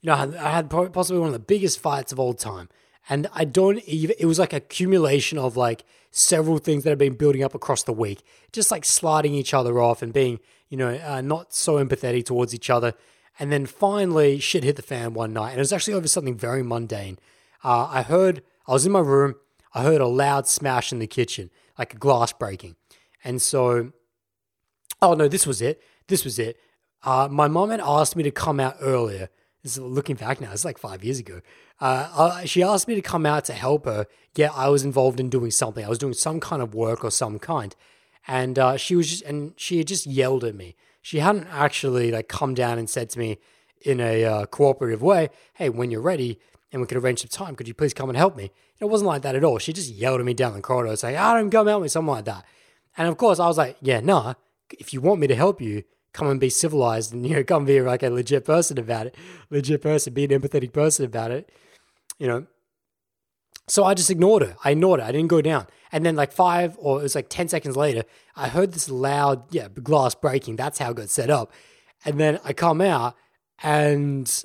You 0.01 0.07
know, 0.07 0.14
I 0.16 0.51
had, 0.51 0.70
possibly 0.70 1.20
one 1.20 1.28
of 1.28 1.34
the 1.34 1.39
biggest 1.39 1.80
fights 1.80 2.12
of 2.12 2.20
all 2.20 2.34
time. 2.34 2.70
And 3.09 3.28
I 3.34 3.45
don't 3.45 3.84
even, 3.86 4.16
it 4.20 4.26
was 4.26 4.39
like 4.39 4.53
accumulation 4.53 5.38
of 5.38 5.57
like 5.57 5.84
several 6.12 6.57
things 6.57 6.84
that 6.84 6.89
had 6.91 6.97
been 6.97 7.16
building 7.16 7.43
up 7.43 7.53
across 7.53 7.84
the 7.84 7.93
week, 7.93 8.22
just 8.51 8.72
like 8.72 8.86
sliding 8.86 9.34
each 9.34 9.53
other 9.53 9.80
off 9.80 10.01
and 10.01 10.14
being, 10.14 10.39
you 10.70 10.78
know, 10.78 10.95
uh, 11.03 11.22
not 11.22 11.53
so 11.53 11.84
empathetic 11.84 12.26
towards 12.26 12.53
each 12.53 12.70
other. 12.70 12.93
And 13.39 13.51
then 13.51 13.66
finally, 13.66 14.39
shit 14.39 14.64
hit 14.64 14.76
the 14.76 14.82
fan 14.82 15.14
one 15.14 15.34
night. 15.34 15.51
And 15.51 15.57
it 15.57 15.62
was 15.62 15.74
actually 15.74 15.93
over 15.95 16.07
something 16.07 16.38
very 16.38 16.64
mundane. 16.64 17.18
Uh, 17.64 17.88
I 17.89 18.03
heard, 18.03 18.43
I 18.68 18.74
was 18.74 18.86
in 18.86 18.91
my 18.91 18.99
room, 18.99 19.36
I 19.74 19.84
heard 19.84 20.01
a 20.01 20.07
loud 20.07 20.47
smash 20.47 20.91
in 20.91 20.99
the 20.99 21.07
kitchen, 21.07 21.49
like 21.78 21.93
a 21.93 21.97
glass 21.97 22.34
breaking. 22.34 22.76
And 23.24 23.41
so 23.41 23.91
Oh 25.02 25.16
no, 25.16 25.28
this 25.28 25.47
was 25.47 25.62
it. 25.64 25.82
This 26.08 26.24
was 26.24 26.38
it. 26.38 26.60
Uh, 27.04 27.28
my 27.30 27.47
mom 27.47 27.72
had 27.72 27.80
asked 27.80 28.16
me 28.16 28.22
to 28.22 28.30
come 28.30 28.60
out 28.60 28.76
earlier. 28.82 29.30
This 29.64 29.74
is 29.74 29.80
looking 29.80 30.16
back 30.16 30.39
now. 30.39 30.52
It's 30.52 30.64
like 30.64 30.78
five 30.78 31.04
years 31.04 31.18
ago. 31.18 31.41
Uh, 31.80 32.10
uh, 32.16 32.45
she 32.45 32.62
asked 32.62 32.88
me 32.88 32.93
to 32.93 33.02
come 33.02 33.26
out 33.26 33.45
to 33.45 33.54
help 33.54 33.86
her. 33.86 34.06
Yeah, 34.36 34.52
I 34.54 34.70
was 34.70 34.84
involved 34.84 35.20
in 35.20 35.30
doing 35.30 35.49
something. 35.49 35.84
I 35.84 35.89
was 35.89 35.97
doing 35.97 36.14
some 36.14 36.39
kind 36.39 36.62
of 36.62 36.76
work 36.76 37.04
or 37.04 37.10
some 37.10 37.39
kind, 37.39 37.76
and 38.28 38.60
uh, 38.60 38.78
she 38.78 38.95
was 38.95 39.10
just 39.10 39.24
and 39.24 39.54
she 39.58 39.80
had 39.80 39.88
just 39.88 40.06
yelled 40.06 40.43
at 40.43 40.54
me. 40.54 40.76
She 41.02 41.18
hadn't 41.18 41.47
actually 41.47 42.12
like 42.12 42.28
come 42.28 42.54
down 42.54 42.78
and 42.78 42.88
said 42.88 43.10
to 43.12 43.20
me 43.20 43.39
in 43.84 43.99
a 43.99 44.24
uh, 44.24 44.45
cooperative 44.45 45.02
way, 45.02 45.30
"Hey, 45.56 45.70
when 45.70 45.89
you're 45.89 46.02
ready 46.02 46.39
and 46.72 46.80
we 46.80 46.88
could 46.88 46.97
arrange 46.97 47.22
some 47.22 47.30
time, 47.30 47.56
could 47.56 47.68
you 47.68 47.74
please 47.74 47.95
come 47.95 48.10
and 48.10 48.18
help 48.18 48.36
me?" 48.36 48.52
It 48.80 48.86
wasn't 48.86 49.08
like 49.08 49.24
that 49.24 49.36
at 49.36 49.43
all. 49.43 49.58
She 49.58 49.74
just 49.74 49.89
yelled 49.89 50.20
at 50.20 50.26
me 50.28 50.36
down 50.36 50.54
the 50.54 50.62
corridor, 50.62 50.95
saying, 50.95 51.18
"I 51.18 51.34
don't 51.34 51.49
come 51.49 51.66
help 51.66 51.82
me," 51.82 51.88
something 51.88 52.14
like 52.14 52.26
that. 52.26 52.45
And 52.95 53.08
of 53.08 53.18
course, 53.18 53.39
I 53.39 53.47
was 53.47 53.58
like, 53.58 53.78
"Yeah, 53.82 53.99
nah." 53.99 54.36
If 54.80 54.93
you 54.93 55.01
want 55.01 55.19
me 55.19 55.28
to 55.28 55.36
help 55.36 55.61
you, 55.61 55.84
come 56.13 56.28
and 56.28 56.39
be 56.39 56.49
civilized 56.49 57.13
and 57.13 57.26
you 57.26 57.36
know 57.36 57.43
come 57.43 57.65
be 57.65 57.82
like 57.82 58.03
a 58.03 58.09
legit 58.09 58.45
person 58.45 58.78
about 58.78 59.07
it, 59.07 59.15
legit 59.49 59.82
person, 59.82 60.13
be 60.13 60.26
an 60.26 60.32
empathetic 60.32 60.74
person 60.74 61.05
about 61.05 61.32
it, 61.32 61.49
you 62.19 62.28
know. 62.28 62.45
So 63.67 63.86
I 63.86 63.93
just 63.93 64.09
ignored 64.09 64.41
her. 64.41 64.55
I 64.65 64.72
ignored 64.72 64.99
her. 64.99 65.05
I 65.05 65.11
didn't 65.11 65.30
go 65.30 65.41
down. 65.41 65.67
And 65.93 66.05
then 66.05 66.15
like 66.15 66.32
five 66.32 66.76
or 66.80 66.99
it 66.99 67.03
was 67.03 67.15
like 67.15 67.30
ten 67.30 67.47
seconds 67.47 67.78
later, 67.78 68.03
I 68.36 68.49
heard 68.49 68.74
this 68.74 68.89
loud 68.89 69.53
yeah 69.53 69.67
glass 69.69 70.15
breaking. 70.15 70.55
That's 70.55 70.80
how 70.80 70.91
it 70.91 70.97
got 70.97 71.09
set 71.09 71.30
up. 71.30 71.51
And 72.03 72.19
then 72.19 72.39
I 72.43 72.53
come 72.53 72.82
out 72.82 73.15
and 73.63 74.43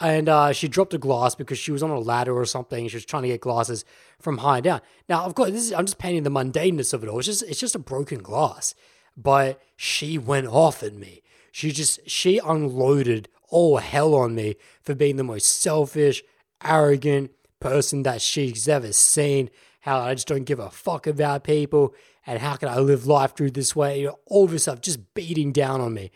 and 0.00 0.28
uh, 0.28 0.52
she 0.52 0.66
dropped 0.66 0.94
a 0.94 0.98
glass 0.98 1.34
because 1.34 1.58
she 1.58 1.72
was 1.72 1.82
on 1.82 1.90
a 1.90 1.98
ladder 1.98 2.34
or 2.34 2.46
something. 2.46 2.88
She 2.88 2.96
was 2.96 3.04
trying 3.04 3.22
to 3.24 3.28
get 3.28 3.42
glasses 3.42 3.84
from 4.18 4.38
high 4.38 4.60
down. 4.60 4.80
Now, 5.10 5.24
of 5.24 5.34
course, 5.34 5.50
this 5.50 5.64
is, 5.64 5.72
I'm 5.74 5.84
just 5.84 5.98
painting 5.98 6.22
the 6.22 6.30
mundaneness 6.30 6.94
of 6.94 7.02
it 7.04 7.08
all. 7.08 7.18
It's 7.18 7.26
just 7.26 7.42
it's 7.42 7.60
just 7.60 7.74
a 7.74 7.80
broken 7.80 8.20
glass 8.20 8.74
but 9.22 9.60
she 9.76 10.18
went 10.18 10.46
off 10.46 10.82
at 10.82 10.94
me. 10.94 11.22
She 11.52 11.72
just, 11.72 12.08
she 12.08 12.38
unloaded 12.38 13.28
all 13.48 13.78
hell 13.78 14.14
on 14.14 14.34
me 14.34 14.56
for 14.82 14.94
being 14.94 15.16
the 15.16 15.24
most 15.24 15.60
selfish, 15.60 16.22
arrogant 16.64 17.32
person 17.58 18.02
that 18.04 18.22
she's 18.22 18.68
ever 18.68 18.92
seen. 18.92 19.50
How 19.80 20.00
I 20.00 20.14
just 20.14 20.28
don't 20.28 20.44
give 20.44 20.58
a 20.58 20.70
fuck 20.70 21.06
about 21.06 21.44
people, 21.44 21.94
and 22.26 22.38
how 22.38 22.56
can 22.56 22.68
I 22.68 22.78
live 22.78 23.06
life 23.06 23.34
through 23.34 23.52
this 23.52 23.74
way? 23.74 24.00
You 24.00 24.06
know, 24.08 24.18
all 24.26 24.46
this 24.46 24.62
stuff 24.62 24.80
just 24.80 25.14
beating 25.14 25.52
down 25.52 25.80
on 25.80 25.94
me. 25.94 26.10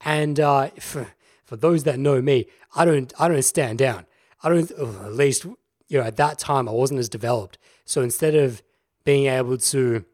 And 0.00 0.38
uh, 0.40 0.68
for, 0.80 1.08
for 1.44 1.56
those 1.56 1.84
that 1.84 1.98
know 1.98 2.20
me, 2.20 2.46
I 2.74 2.84
don't 2.84 3.12
I 3.18 3.28
don't 3.28 3.42
stand 3.42 3.78
down. 3.78 4.06
I 4.42 4.48
don't 4.48 4.70
at 4.70 5.14
least 5.14 5.44
you 5.44 5.98
know 5.98 6.02
at 6.02 6.16
that 6.16 6.38
time 6.38 6.68
I 6.68 6.72
wasn't 6.72 7.00
as 7.00 7.08
developed. 7.08 7.58
So 7.84 8.02
instead 8.02 8.34
of 8.34 8.62
being 9.04 9.26
able 9.26 9.58
to 9.58 10.04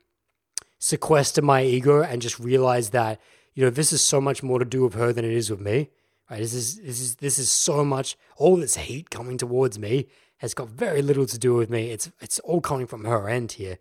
sequester 0.80 1.42
my 1.42 1.62
ego 1.62 2.02
and 2.02 2.20
just 2.20 2.40
realize 2.40 2.90
that 2.90 3.20
you 3.54 3.62
know 3.62 3.70
this 3.70 3.92
is 3.92 4.02
so 4.02 4.20
much 4.20 4.42
more 4.42 4.58
to 4.58 4.64
do 4.64 4.82
with 4.82 4.94
her 4.94 5.12
than 5.12 5.24
it 5.24 5.32
is 5.32 5.50
with 5.50 5.60
me. 5.60 5.90
Right? 6.28 6.40
This 6.40 6.54
is 6.54 6.80
this 6.80 7.00
is 7.00 7.14
this 7.16 7.38
is 7.38 7.50
so 7.50 7.84
much 7.84 8.16
all 8.36 8.56
this 8.56 8.74
hate 8.74 9.10
coming 9.10 9.38
towards 9.38 9.78
me 9.78 10.06
has 10.38 10.54
got 10.54 10.68
very 10.68 11.02
little 11.02 11.26
to 11.26 11.38
do 11.38 11.54
with 11.54 11.70
me. 11.70 11.90
It's 11.90 12.10
it's 12.20 12.40
all 12.40 12.60
coming 12.60 12.86
from 12.86 13.04
her 13.04 13.28
end 13.28 13.52
here. 13.52 13.78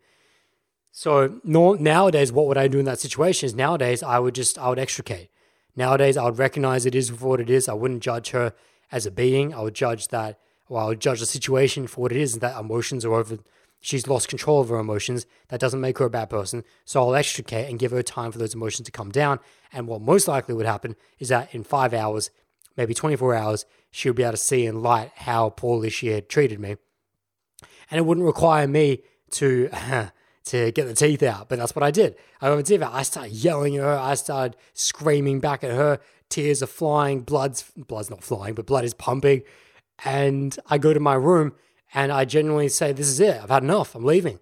So 0.91 1.39
no, 1.43 1.73
nowadays, 1.73 2.31
what 2.31 2.47
would 2.47 2.57
I 2.57 2.67
do 2.67 2.79
in 2.79 2.85
that 2.85 2.99
situation? 2.99 3.47
Is 3.47 3.55
nowadays 3.55 4.03
I 4.03 4.19
would 4.19 4.35
just 4.35 4.59
I 4.59 4.69
would 4.69 4.79
extricate. 4.79 5.29
Nowadays, 5.75 6.17
I 6.17 6.25
would 6.25 6.37
recognize 6.37 6.85
it 6.85 6.95
is 6.95 7.09
for 7.09 7.29
what 7.29 7.39
it 7.39 7.49
is. 7.49 7.69
I 7.69 7.73
wouldn't 7.73 8.03
judge 8.03 8.31
her 8.31 8.53
as 8.91 9.05
a 9.05 9.11
being. 9.11 9.53
I 9.53 9.61
would 9.61 9.75
judge 9.75 10.09
that, 10.09 10.37
or 10.67 10.81
I 10.81 10.85
would 10.87 10.99
judge 10.99 11.21
the 11.21 11.25
situation 11.25 11.87
for 11.87 12.01
what 12.01 12.11
it 12.11 12.17
is, 12.17 12.33
and 12.33 12.41
that 12.41 12.59
emotions 12.59 13.05
are 13.05 13.13
over 13.13 13.37
she's 13.79 14.07
lost 14.07 14.27
control 14.27 14.61
of 14.61 14.69
her 14.69 14.77
emotions. 14.77 15.25
That 15.49 15.59
doesn't 15.59 15.81
make 15.81 15.97
her 15.97 16.05
a 16.05 16.09
bad 16.09 16.29
person. 16.29 16.63
So 16.85 17.01
I'll 17.01 17.15
extricate 17.15 17.69
and 17.69 17.79
give 17.79 17.91
her 17.91 18.03
time 18.03 18.31
for 18.31 18.39
those 18.39 18.53
emotions 18.53 18.85
to 18.85 18.91
come 18.91 19.11
down. 19.11 19.39
And 19.71 19.87
what 19.87 20.01
most 20.01 20.27
likely 20.27 20.55
would 20.55 20.65
happen 20.65 20.95
is 21.19 21.29
that 21.29 21.53
in 21.53 21.63
five 21.63 21.93
hours, 21.93 22.29
maybe 22.77 22.93
24 22.93 23.35
hours, 23.35 23.65
she'll 23.91 24.13
be 24.13 24.23
able 24.23 24.31
to 24.31 24.37
see 24.37 24.65
in 24.65 24.81
light 24.81 25.11
how 25.15 25.49
poorly 25.49 25.89
she 25.89 26.07
had 26.07 26.29
treated 26.29 26.59
me. 26.59 26.77
And 27.91 27.97
it 27.97 28.05
wouldn't 28.05 28.25
require 28.25 28.67
me 28.67 29.03
to. 29.31 29.69
to 30.45 30.71
get 30.71 30.87
the 30.87 30.95
teeth 30.95 31.21
out, 31.21 31.47
but 31.47 31.59
that's 31.59 31.75
what 31.75 31.83
I 31.83 31.91
did. 31.91 32.15
I 32.41 32.49
the 32.49 32.63
teeth. 32.63 32.81
I 32.81 33.03
started 33.03 33.33
yelling 33.33 33.77
at 33.77 33.83
her. 33.83 33.97
I 33.97 34.15
started 34.15 34.57
screaming 34.73 35.39
back 35.39 35.63
at 35.63 35.69
her. 35.69 35.99
Tears 36.27 36.63
are 36.63 36.67
flying. 36.67 37.21
Blood's 37.21 37.71
blood's 37.77 38.09
not 38.09 38.23
flying, 38.23 38.55
but 38.55 38.65
blood 38.65 38.83
is 38.83 38.95
pumping. 38.95 39.43
And 40.03 40.57
I 40.67 40.79
go 40.79 40.91
to 40.93 40.99
my 40.99 41.13
room 41.13 41.53
and 41.93 42.11
I 42.11 42.25
genuinely 42.25 42.69
say, 42.69 42.91
This 42.91 43.07
is 43.07 43.19
it. 43.19 43.41
I've 43.41 43.49
had 43.49 43.63
enough. 43.63 43.95
I'm 43.95 44.05
leaving. 44.05 44.39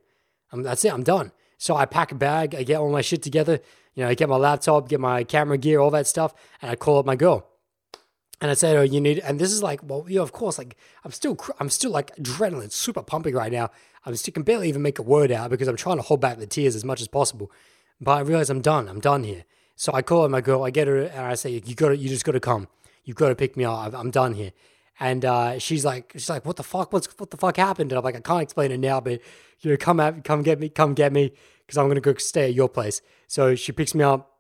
I'm, 0.51 0.63
that's 0.63 0.85
it. 0.85 0.93
I'm 0.93 1.03
done. 1.03 1.31
So 1.57 1.75
I 1.75 1.85
pack 1.85 2.11
a 2.11 2.15
bag, 2.15 2.53
I 2.53 2.63
get 2.63 2.77
all 2.77 2.91
my 2.91 3.01
shit 3.01 3.23
together, 3.23 3.59
you 3.95 4.03
know, 4.03 4.09
I 4.09 4.13
get 4.13 4.29
my 4.29 4.35
laptop, 4.35 4.89
get 4.89 4.99
my 4.99 5.23
camera 5.23 5.57
gear, 5.57 5.79
all 5.79 5.89
that 5.91 6.05
stuff, 6.05 6.35
and 6.61 6.69
I 6.69 6.75
call 6.75 6.99
up 6.99 7.05
my 7.05 7.15
girl. 7.15 7.47
And 8.39 8.51
I 8.51 8.53
said, 8.53 8.77
"Oh, 8.77 8.83
you 8.83 9.01
need." 9.01 9.17
And 9.19 9.39
this 9.39 9.51
is 9.51 9.63
like, 9.63 9.79
well, 9.81 10.05
you 10.07 10.17
know, 10.17 10.21
of 10.21 10.31
course, 10.31 10.59
like 10.59 10.77
I'm 11.03 11.09
still, 11.09 11.35
I'm 11.59 11.71
still 11.71 11.89
like 11.89 12.15
adrenaline, 12.17 12.71
super 12.71 13.01
pumping 13.01 13.33
right 13.33 13.51
now. 13.51 13.71
I'm 14.05 14.15
still 14.15 14.31
can 14.31 14.43
barely 14.43 14.69
even 14.69 14.83
make 14.83 14.99
a 14.99 15.01
word 15.01 15.31
out 15.31 15.49
because 15.49 15.67
I'm 15.67 15.75
trying 15.75 15.97
to 15.97 16.03
hold 16.03 16.21
back 16.21 16.37
the 16.37 16.45
tears 16.45 16.75
as 16.75 16.85
much 16.85 17.01
as 17.01 17.07
possible. 17.07 17.51
But 17.99 18.11
I 18.11 18.19
realize 18.19 18.51
I'm 18.51 18.61
done. 18.61 18.87
I'm 18.87 18.99
done 18.99 19.23
here. 19.23 19.43
So 19.75 19.91
I 19.91 20.03
call 20.03 20.23
up 20.23 20.29
my 20.29 20.41
girl. 20.41 20.63
I 20.63 20.69
get 20.69 20.87
her, 20.87 20.97
and 20.97 21.21
I 21.21 21.33
say, 21.33 21.49
"You 21.65 21.73
got 21.73 21.89
to, 21.89 21.97
you 21.97 22.09
just 22.09 22.25
got 22.25 22.33
to 22.33 22.39
come. 22.39 22.67
You've 23.03 23.17
got 23.17 23.29
to 23.29 23.35
pick 23.35 23.57
me 23.57 23.63
up. 23.63 23.95
I'm 23.95 24.11
done 24.11 24.33
here." 24.33 24.51
And 24.99 25.23
uh, 25.25 25.59
she's 25.59 25.85
like, 25.85 26.11
she's 26.13 26.29
like, 26.29 26.45
what 26.45 26.55
the 26.55 26.63
fuck? 26.63 26.91
What's 26.91 27.07
what 27.19 27.29
the 27.29 27.37
fuck 27.37 27.57
happened? 27.57 27.91
And 27.91 27.99
I'm 27.99 28.03
like, 28.03 28.15
I 28.15 28.19
can't 28.19 28.41
explain 28.41 28.71
it 28.71 28.79
now, 28.79 28.99
but 28.99 29.21
you 29.59 29.71
know, 29.71 29.77
come 29.77 29.99
at, 29.99 30.23
come 30.23 30.41
get 30.43 30.59
me, 30.59 30.69
come 30.69 30.93
get 30.93 31.13
me, 31.13 31.31
because 31.65 31.77
I'm 31.77 31.87
gonna 31.87 32.01
go 32.01 32.13
stay 32.15 32.45
at 32.45 32.53
your 32.53 32.69
place. 32.69 33.01
So 33.27 33.55
she 33.55 33.71
picks 33.71 33.93
me 33.93 34.03
up, 34.03 34.31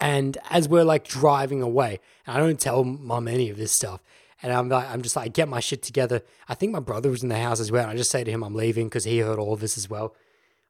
and 0.00 0.38
as 0.50 0.68
we're 0.68 0.84
like 0.84 1.06
driving 1.08 1.62
away, 1.62 2.00
and 2.26 2.36
I 2.36 2.40
don't 2.40 2.60
tell 2.60 2.84
mom 2.84 3.26
any 3.26 3.50
of 3.50 3.56
this 3.56 3.72
stuff, 3.72 4.00
and 4.42 4.52
I'm 4.52 4.68
like, 4.68 4.88
I'm 4.88 5.02
just 5.02 5.16
like, 5.16 5.32
get 5.32 5.48
my 5.48 5.60
shit 5.60 5.82
together. 5.82 6.22
I 6.48 6.54
think 6.54 6.72
my 6.72 6.80
brother 6.80 7.10
was 7.10 7.22
in 7.22 7.28
the 7.28 7.38
house 7.38 7.58
as 7.58 7.72
well. 7.72 7.82
And 7.82 7.90
I 7.90 7.96
just 7.96 8.10
say 8.10 8.22
to 8.22 8.30
him, 8.30 8.44
I'm 8.44 8.54
leaving 8.54 8.86
because 8.86 9.04
he 9.04 9.18
heard 9.18 9.38
all 9.38 9.52
of 9.52 9.60
this 9.60 9.76
as 9.76 9.90
well. 9.90 10.14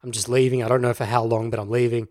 I'm 0.02 0.12
just 0.12 0.28
leaving. 0.28 0.62
I 0.62 0.68
don't 0.68 0.80
know 0.80 0.94
for 0.94 1.04
how 1.04 1.24
long, 1.24 1.50
but 1.50 1.60
I'm 1.60 1.68
leaving. 1.68 2.08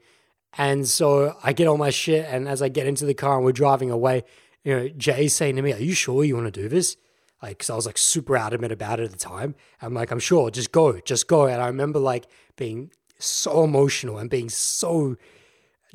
And 0.57 0.87
so 0.87 1.35
I 1.43 1.53
get 1.53 1.67
all 1.67 1.77
my 1.77 1.89
shit, 1.89 2.25
and 2.29 2.47
as 2.47 2.61
I 2.61 2.69
get 2.69 2.87
into 2.87 3.05
the 3.05 3.13
car 3.13 3.37
and 3.37 3.45
we're 3.45 3.51
driving 3.51 3.91
away, 3.91 4.23
you 4.67 4.75
know, 4.75 4.89
Jay's 4.89 5.31
saying 5.31 5.55
to 5.55 5.61
me, 5.61 5.71
Are 5.71 5.79
you 5.79 5.93
sure 5.93 6.25
you 6.25 6.35
want 6.35 6.53
to 6.53 6.61
do 6.61 6.67
this? 6.67 6.97
Like, 7.41 7.59
because 7.59 7.69
I 7.69 7.75
was 7.75 7.85
like 7.85 7.97
super 7.97 8.35
adamant 8.35 8.73
about 8.73 8.99
it 8.99 9.05
at 9.05 9.11
the 9.11 9.17
time. 9.17 9.55
I'm 9.81 9.93
like, 9.93 10.11
I'm 10.11 10.19
sure, 10.19 10.51
just 10.51 10.73
go, 10.73 10.99
just 10.99 11.29
go. 11.29 11.45
And 11.45 11.61
I 11.61 11.67
remember 11.67 11.99
like 11.99 12.25
being 12.57 12.91
so 13.17 13.63
emotional 13.63 14.17
and 14.17 14.29
being 14.29 14.49
so 14.49 15.15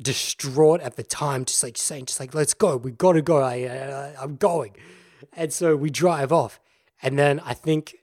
distraught 0.01 0.81
at 0.81 0.95
the 0.95 1.03
time, 1.03 1.45
just 1.45 1.61
like 1.61 1.77
saying, 1.77 2.07
just 2.07 2.19
like, 2.19 2.33
let's 2.33 2.55
go, 2.55 2.75
we 2.75 2.89
got 2.89 3.11
to 3.13 3.21
go. 3.21 3.43
I, 3.43 3.61
uh, 3.65 4.13
I'm 4.19 4.37
going. 4.37 4.75
And 5.33 5.53
so 5.53 5.75
we 5.75 5.91
drive 5.91 6.33
off. 6.33 6.59
And 7.03 7.19
then 7.19 7.41
I 7.41 7.53
think 7.53 7.97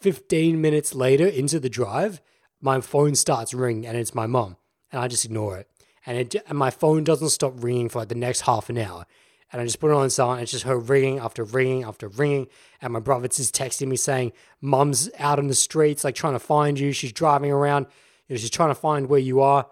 15 0.00 0.60
minutes 0.60 0.92
later 0.92 1.28
into 1.28 1.60
the 1.60 1.70
drive, 1.70 2.20
my 2.60 2.80
phone 2.80 3.14
starts 3.14 3.54
ringing 3.54 3.86
and 3.86 3.96
it's 3.96 4.12
my 4.12 4.26
mom. 4.26 4.56
And 4.90 5.00
I 5.00 5.06
just 5.06 5.24
ignore 5.24 5.56
it. 5.56 5.70
And, 6.04 6.18
it, 6.18 6.34
and 6.48 6.58
my 6.58 6.70
phone 6.70 7.04
doesn't 7.04 7.28
stop 7.28 7.52
ringing 7.62 7.88
for 7.88 8.00
like 8.00 8.08
the 8.08 8.16
next 8.16 8.40
half 8.40 8.68
an 8.70 8.78
hour 8.78 9.06
and 9.52 9.62
I 9.62 9.64
just 9.64 9.80
put 9.80 9.90
it 9.90 9.94
on 9.94 10.10
silent. 10.10 10.38
And 10.38 10.42
it's 10.42 10.52
just 10.52 10.64
her 10.64 10.78
ringing 10.78 11.18
after 11.18 11.44
ringing 11.44 11.84
after 11.84 12.08
ringing. 12.08 12.48
And 12.82 12.92
my 12.92 13.00
brother's 13.00 13.36
just 13.36 13.54
texting 13.54 13.88
me 13.88 13.96
saying, 13.96 14.32
Mum's 14.60 15.10
out 15.18 15.38
in 15.38 15.48
the 15.48 15.54
streets, 15.54 16.04
like 16.04 16.14
trying 16.14 16.34
to 16.34 16.38
find 16.38 16.78
you. 16.78 16.92
She's 16.92 17.12
driving 17.12 17.50
around. 17.50 17.86
You 18.26 18.34
know, 18.34 18.38
she's 18.38 18.50
trying 18.50 18.70
to 18.70 18.74
find 18.74 19.08
where 19.08 19.20
you 19.20 19.40
are. 19.40 19.66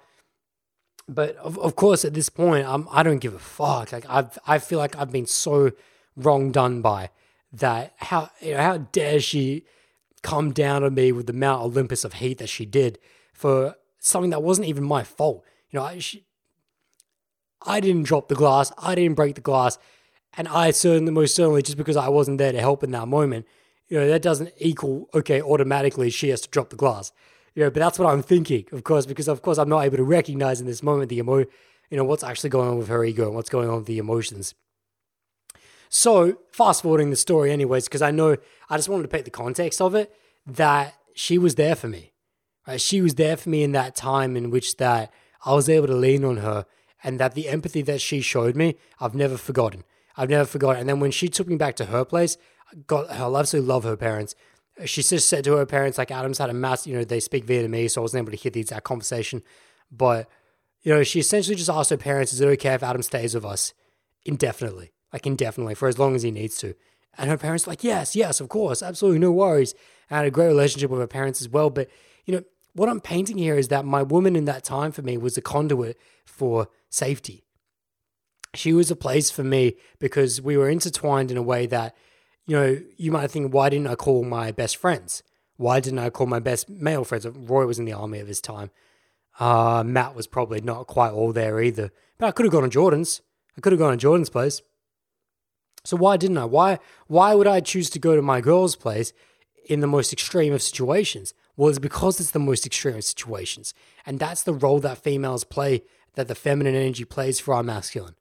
But 1.09 1.37
of, 1.37 1.59
of 1.59 1.77
course, 1.77 2.05
at 2.05 2.15
this 2.15 2.29
point, 2.29 2.67
I'm, 2.67 2.89
I 2.91 3.03
don't 3.03 3.19
give 3.19 3.35
a 3.35 3.39
fuck. 3.39 3.93
Like 3.93 4.07
I've, 4.09 4.39
I 4.47 4.59
feel 4.59 4.79
like 4.79 4.97
I've 4.97 5.13
been 5.13 5.27
so 5.27 5.73
wrong 6.17 6.53
done 6.53 6.81
by 6.81 7.11
that. 7.53 7.93
How, 7.97 8.31
you 8.41 8.55
know, 8.55 8.63
how 8.63 8.79
dare 8.79 9.21
she 9.21 9.65
come 10.23 10.53
down 10.53 10.83
on 10.83 10.95
me 10.95 11.13
with 11.13 11.27
the 11.27 11.33
Mount 11.33 11.63
Olympus 11.63 12.03
of 12.05 12.15
hate 12.15 12.39
that 12.39 12.49
she 12.49 12.65
did 12.65 12.99
for 13.33 13.77
something 14.01 14.31
that 14.31 14.43
wasn't 14.43 14.67
even 14.67 14.83
my 14.83 15.05
fault. 15.05 15.45
You 15.71 15.79
know, 15.79 15.85
I, 15.85 15.99
she, 15.99 16.25
I 17.65 17.81
didn't 17.81 18.05
drop 18.05 18.29
the 18.29 18.35
glass, 18.35 18.73
I 18.79 18.95
didn't 18.95 19.17
break 19.17 19.35
the 19.35 19.41
glass, 19.41 19.79
and 20.37 20.49
I 20.49 20.71
certainly, 20.71 21.13
most 21.13 21.35
certainly, 21.35 21.63
just 21.63 21.79
because 21.79 21.97
I 21.97 22.09
wasn't 22.09 22.39
there 22.39 22.53
to 22.53 22.61
help 22.61 22.83
in 22.85 22.91
that 22.91 23.09
moment, 23.09 23.47
you 23.89 23.99
know, 23.99 24.09
that 24.09 24.23
doesn't 24.23 24.53
equal, 24.59 25.09
okay, 25.15 25.41
automatically 25.41 26.11
she 26.11 26.29
has 26.29 26.41
to 26.43 26.49
drop 26.49 26.71
the 26.71 26.77
glass. 26.77 27.13
You 27.55 27.63
know, 27.63 27.71
but 27.71 27.81
that's 27.81 27.99
what 27.99 28.13
I'm 28.13 28.23
thinking, 28.23 28.67
of 28.73 28.85
course, 28.85 29.07
because 29.07 29.29
of 29.29 29.41
course 29.41 29.57
I'm 29.57 29.69
not 29.69 29.85
able 29.85 29.97
to 29.97 30.05
recognize 30.05 30.61
in 30.61 30.67
this 30.67 30.83
moment 30.83 31.09
the 31.09 31.19
emo, 31.19 31.39
you 31.39 31.97
know, 31.97 32.05
what's 32.05 32.23
actually 32.23 32.51
going 32.51 32.69
on 32.69 32.79
with 32.79 32.89
her 32.89 33.03
ego 33.03 33.27
and 33.27 33.35
what's 33.35 33.49
going 33.49 33.71
on 33.71 33.77
with 33.77 33.87
the 33.87 33.99
emotions. 33.99 34.55
So, 35.89 36.39
fast 36.53 36.83
forwarding 36.83 37.11
the 37.11 37.17
story, 37.17 37.51
anyways, 37.53 37.85
because 37.85 38.03
I 38.03 38.11
know 38.11 38.37
I 38.69 38.77
just 38.77 38.89
wanted 38.89 39.05
to 39.05 39.09
paint 39.09 39.25
the 39.25 39.31
context 39.31 39.81
of 39.81 39.95
it 39.95 40.15
that 40.47 40.95
she 41.15 41.39
was 41.39 41.55
there 41.55 41.75
for 41.75 41.89
me. 41.89 42.13
Right? 42.67 42.81
She 42.81 43.01
was 43.01 43.15
there 43.15 43.37
for 43.37 43.49
me 43.49 43.63
in 43.63 43.73
that 43.73 43.95
time 43.95 44.37
in 44.37 44.51
which 44.51 44.77
that 44.77 45.13
I 45.45 45.55
was 45.55 45.69
able 45.69 45.87
to 45.87 45.95
lean 45.95 46.25
on 46.25 46.39
her 46.39 46.67
and 47.03 47.21
that 47.21 47.35
the 47.35 47.49
empathy 47.49 47.83
that 47.83 48.01
she 48.01 48.21
showed 48.21 48.57
me, 48.57 48.77
I've 49.01 49.15
never 49.15 49.37
forgotten. 49.37 49.85
I've 50.17 50.31
never 50.31 50.47
forgotten. 50.47 50.81
And 50.81 50.89
then 50.89 51.01
when 51.01 51.11
she 51.11 51.29
took 51.29 51.47
me 51.47 51.57
back 51.57 51.77
to 51.77 51.87
her 51.87 52.05
place, 52.05 52.37
God, 52.87 53.07
I 53.11 53.23
absolutely 53.39 53.69
love 53.69 53.85
her 53.85 53.97
parents. 53.97 54.35
She 54.85 55.03
just 55.03 55.29
said 55.29 55.45
to 55.45 55.57
her 55.57 55.67
parents, 55.67 55.99
like 55.99 56.11
Adam's 56.11 56.39
had 56.39 56.51
a 56.51 56.55
mass, 56.55 56.87
you 56.87 56.95
know, 56.95 57.05
they 57.05 57.21
speak 57.21 57.47
Vietnamese, 57.47 57.93
so 57.93 58.01
I 58.01 58.03
wasn't 58.03 58.23
able 58.23 58.33
to 58.33 58.37
hear 58.37 58.51
the 58.51 58.61
exact 58.61 58.85
conversation. 58.85 59.43
But, 59.91 60.29
you 60.83 60.93
know, 60.93 61.03
she 61.03 61.21
essentially 61.21 61.57
just 61.57 61.71
asked 61.71 61.91
her 61.91 61.97
parents, 61.97 62.33
is 62.33 62.41
it 62.41 62.47
okay 62.47 62.75
if 62.75 62.83
Adam 62.83 63.03
stays 63.03 63.35
with 63.35 63.45
us 63.45 63.73
indefinitely? 64.25 64.93
Like 65.13 65.27
indefinitely, 65.27 65.75
for 65.75 65.89
as 65.89 65.99
long 65.99 66.15
as 66.15 66.23
he 66.23 66.31
needs 66.31 66.59
to. 66.59 66.75
And 67.17 67.31
her 67.31 67.39
parents 67.39 67.67
like, 67.67 67.85
yes, 67.85 68.15
yes, 68.15 68.41
of 68.41 68.49
course, 68.49 68.83
absolutely, 68.83 69.21
no 69.21 69.33
worries. 69.33 69.75
I 70.11 70.17
had 70.17 70.27
a 70.27 70.31
great 70.31 70.49
relationship 70.49 70.91
with 70.91 71.01
her 71.01 71.07
parents 71.07 71.41
as 71.41 71.49
well. 71.49 71.71
But, 71.71 71.89
you 72.27 72.35
know, 72.35 72.43
what 72.77 72.89
I'm 72.89 73.01
painting 73.01 73.39
here 73.39 73.57
is 73.57 73.69
that 73.69 73.85
my 73.85 74.03
woman 74.03 74.37
in 74.37 74.45
that 74.45 74.65
time 74.65 74.93
for 74.93 75.03
me 75.03 75.17
was 75.17 75.37
a 75.37 75.43
conduit 75.43 75.99
for 76.25 76.69
safety. 76.91 77.45
She 78.55 78.73
was 78.73 78.91
a 78.91 78.97
place 78.97 79.31
for 79.31 79.43
me 79.43 79.77
because 79.99 80.41
we 80.41 80.57
were 80.57 80.69
intertwined 80.69 81.31
in 81.31 81.37
a 81.37 81.43
way 81.43 81.67
that, 81.67 81.95
you 82.47 82.57
know, 82.57 82.79
you 82.97 83.11
might 83.11 83.31
think, 83.31 83.53
why 83.53 83.71
didn't 83.71 83.87
I 83.87 83.95
call 83.95 84.25
my 84.25 84.53
best 84.53 84.77
friends? 84.77 85.23
Why 85.57 85.81
didn't 85.81 86.01
I 86.01 86.11
call 86.11 86.27
my 86.27 86.39
best 86.39 86.69
male 86.69 87.05
friends? 87.05 87.27
Roy 87.27 87.67
was 87.67 87.79
in 87.79 87.87
the 87.87 87.93
army 87.95 88.19
at 88.19 88.27
his 88.27 88.41
time. 88.41 88.71
Uh, 89.41 89.83
Matt 89.85 90.15
was 90.15 90.27
probably 90.27 90.61
not 90.61 90.87
quite 90.87 91.13
all 91.13 91.33
there 91.33 91.61
either. 91.61 91.91
But 92.19 92.27
I 92.27 92.31
could 92.31 92.45
have 92.45 92.53
gone 92.53 92.63
to 92.63 92.69
Jordan's. 92.69 93.23
I 93.57 93.61
could 93.61 93.73
have 93.73 93.81
gone 93.81 93.93
to 93.93 93.97
Jordan's 93.97 94.31
place. 94.31 94.61
So 95.85 95.97
why 95.97 96.17
didn't 96.17 96.39
I? 96.39 96.45
Why 96.45 96.79
why 97.07 97.35
would 97.35 97.47
I 97.47 97.61
choose 97.61 97.89
to 97.91 97.99
go 97.99 98.17
to 98.17 98.23
my 98.23 98.41
girl's 98.41 98.77
place 98.77 99.13
in 99.69 99.81
the 99.81 99.87
most 99.87 100.13
extreme 100.13 100.53
of 100.53 100.63
situations? 100.63 101.33
Well, 101.57 101.71
it's 101.71 101.79
because 101.79 102.21
it's 102.21 102.33
the 102.33 102.39
most 102.39 102.67
extreme 102.67 103.01
situations. 103.01 103.73
And 104.05 104.19
that's 104.19 104.43
the 104.43 104.55
role 104.55 104.81
that 104.81 104.99
females 104.99 105.45
play, 105.45 105.83
that 106.15 106.29
the 106.29 106.35
feminine 106.35 106.75
energy 106.75 107.05
plays 107.05 107.41
for 107.41 107.55
our 107.55 107.63
masculine. 107.63 108.15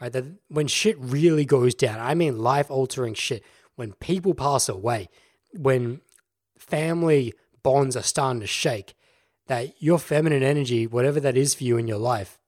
Right? 0.00 0.12
That 0.12 0.24
when 0.48 0.66
shit 0.68 0.98
really 0.98 1.44
goes 1.44 1.74
down, 1.74 1.98
I 1.98 2.14
mean 2.14 2.38
life 2.38 2.70
altering 2.70 3.14
shit, 3.14 3.42
when 3.76 3.92
people 3.94 4.34
pass 4.34 4.68
away, 4.68 5.08
when 5.52 6.02
family 6.58 7.32
bonds 7.62 7.96
are 7.96 8.02
starting 8.02 8.40
to 8.40 8.46
shake, 8.46 8.94
that 9.46 9.82
your 9.82 9.98
feminine 9.98 10.42
energy, 10.42 10.86
whatever 10.86 11.20
that 11.20 11.36
is 11.36 11.54
for 11.54 11.64
you 11.64 11.78
in 11.78 11.88
your 11.88 11.98
life, 11.98 12.38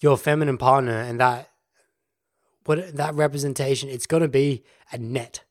your 0.00 0.16
feminine 0.16 0.58
partner 0.58 0.98
and 0.98 1.20
that 1.20 1.50
what 2.64 2.96
that 2.96 3.14
representation, 3.14 3.88
it's 3.88 4.06
gonna 4.06 4.28
be 4.28 4.64
a 4.90 4.98
net. 4.98 5.44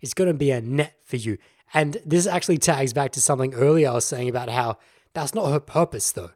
It's 0.00 0.14
to 0.14 0.34
be 0.34 0.50
a 0.50 0.60
net 0.60 0.94
for 1.04 1.16
you. 1.16 1.38
And 1.72 1.98
this 2.04 2.26
actually 2.26 2.58
tags 2.58 2.92
back 2.92 3.12
to 3.12 3.20
something 3.20 3.54
earlier 3.54 3.90
I 3.90 3.94
was 3.94 4.04
saying 4.04 4.28
about 4.28 4.48
how 4.48 4.78
that's 5.12 5.34
not 5.34 5.50
her 5.50 5.60
purpose, 5.60 6.12
though. 6.12 6.30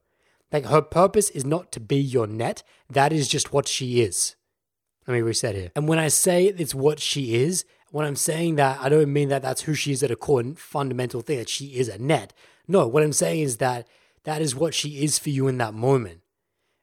Like, 0.52 0.66
her 0.66 0.82
purpose 0.82 1.30
is 1.30 1.44
not 1.44 1.72
to 1.72 1.80
be 1.80 1.96
your 1.96 2.26
net, 2.26 2.62
that 2.88 3.12
is 3.12 3.26
just 3.26 3.52
what 3.52 3.66
she 3.66 4.00
is. 4.00 4.36
Let 5.06 5.14
me 5.14 5.20
reset 5.20 5.54
here. 5.54 5.72
And 5.74 5.88
when 5.88 5.98
I 5.98 6.08
say 6.08 6.44
it's 6.46 6.74
what 6.74 7.00
she 7.00 7.34
is, 7.34 7.64
when 7.90 8.06
I'm 8.06 8.16
saying 8.16 8.56
that, 8.56 8.78
I 8.80 8.88
don't 8.88 9.12
mean 9.12 9.28
that 9.28 9.42
that's 9.42 9.62
who 9.62 9.74
she 9.74 9.92
is 9.92 10.02
at 10.02 10.10
a 10.10 10.16
core 10.16 10.42
fundamental 10.56 11.20
thing, 11.20 11.38
that 11.38 11.48
she 11.48 11.76
is 11.76 11.88
a 11.88 11.98
net. 11.98 12.32
No, 12.66 12.86
what 12.86 13.02
I'm 13.02 13.12
saying 13.12 13.40
is 13.40 13.56
that 13.58 13.88
that 14.24 14.40
is 14.40 14.54
what 14.54 14.74
she 14.74 15.04
is 15.04 15.18
for 15.18 15.30
you 15.30 15.48
in 15.48 15.58
that 15.58 15.74
moment. 15.74 16.20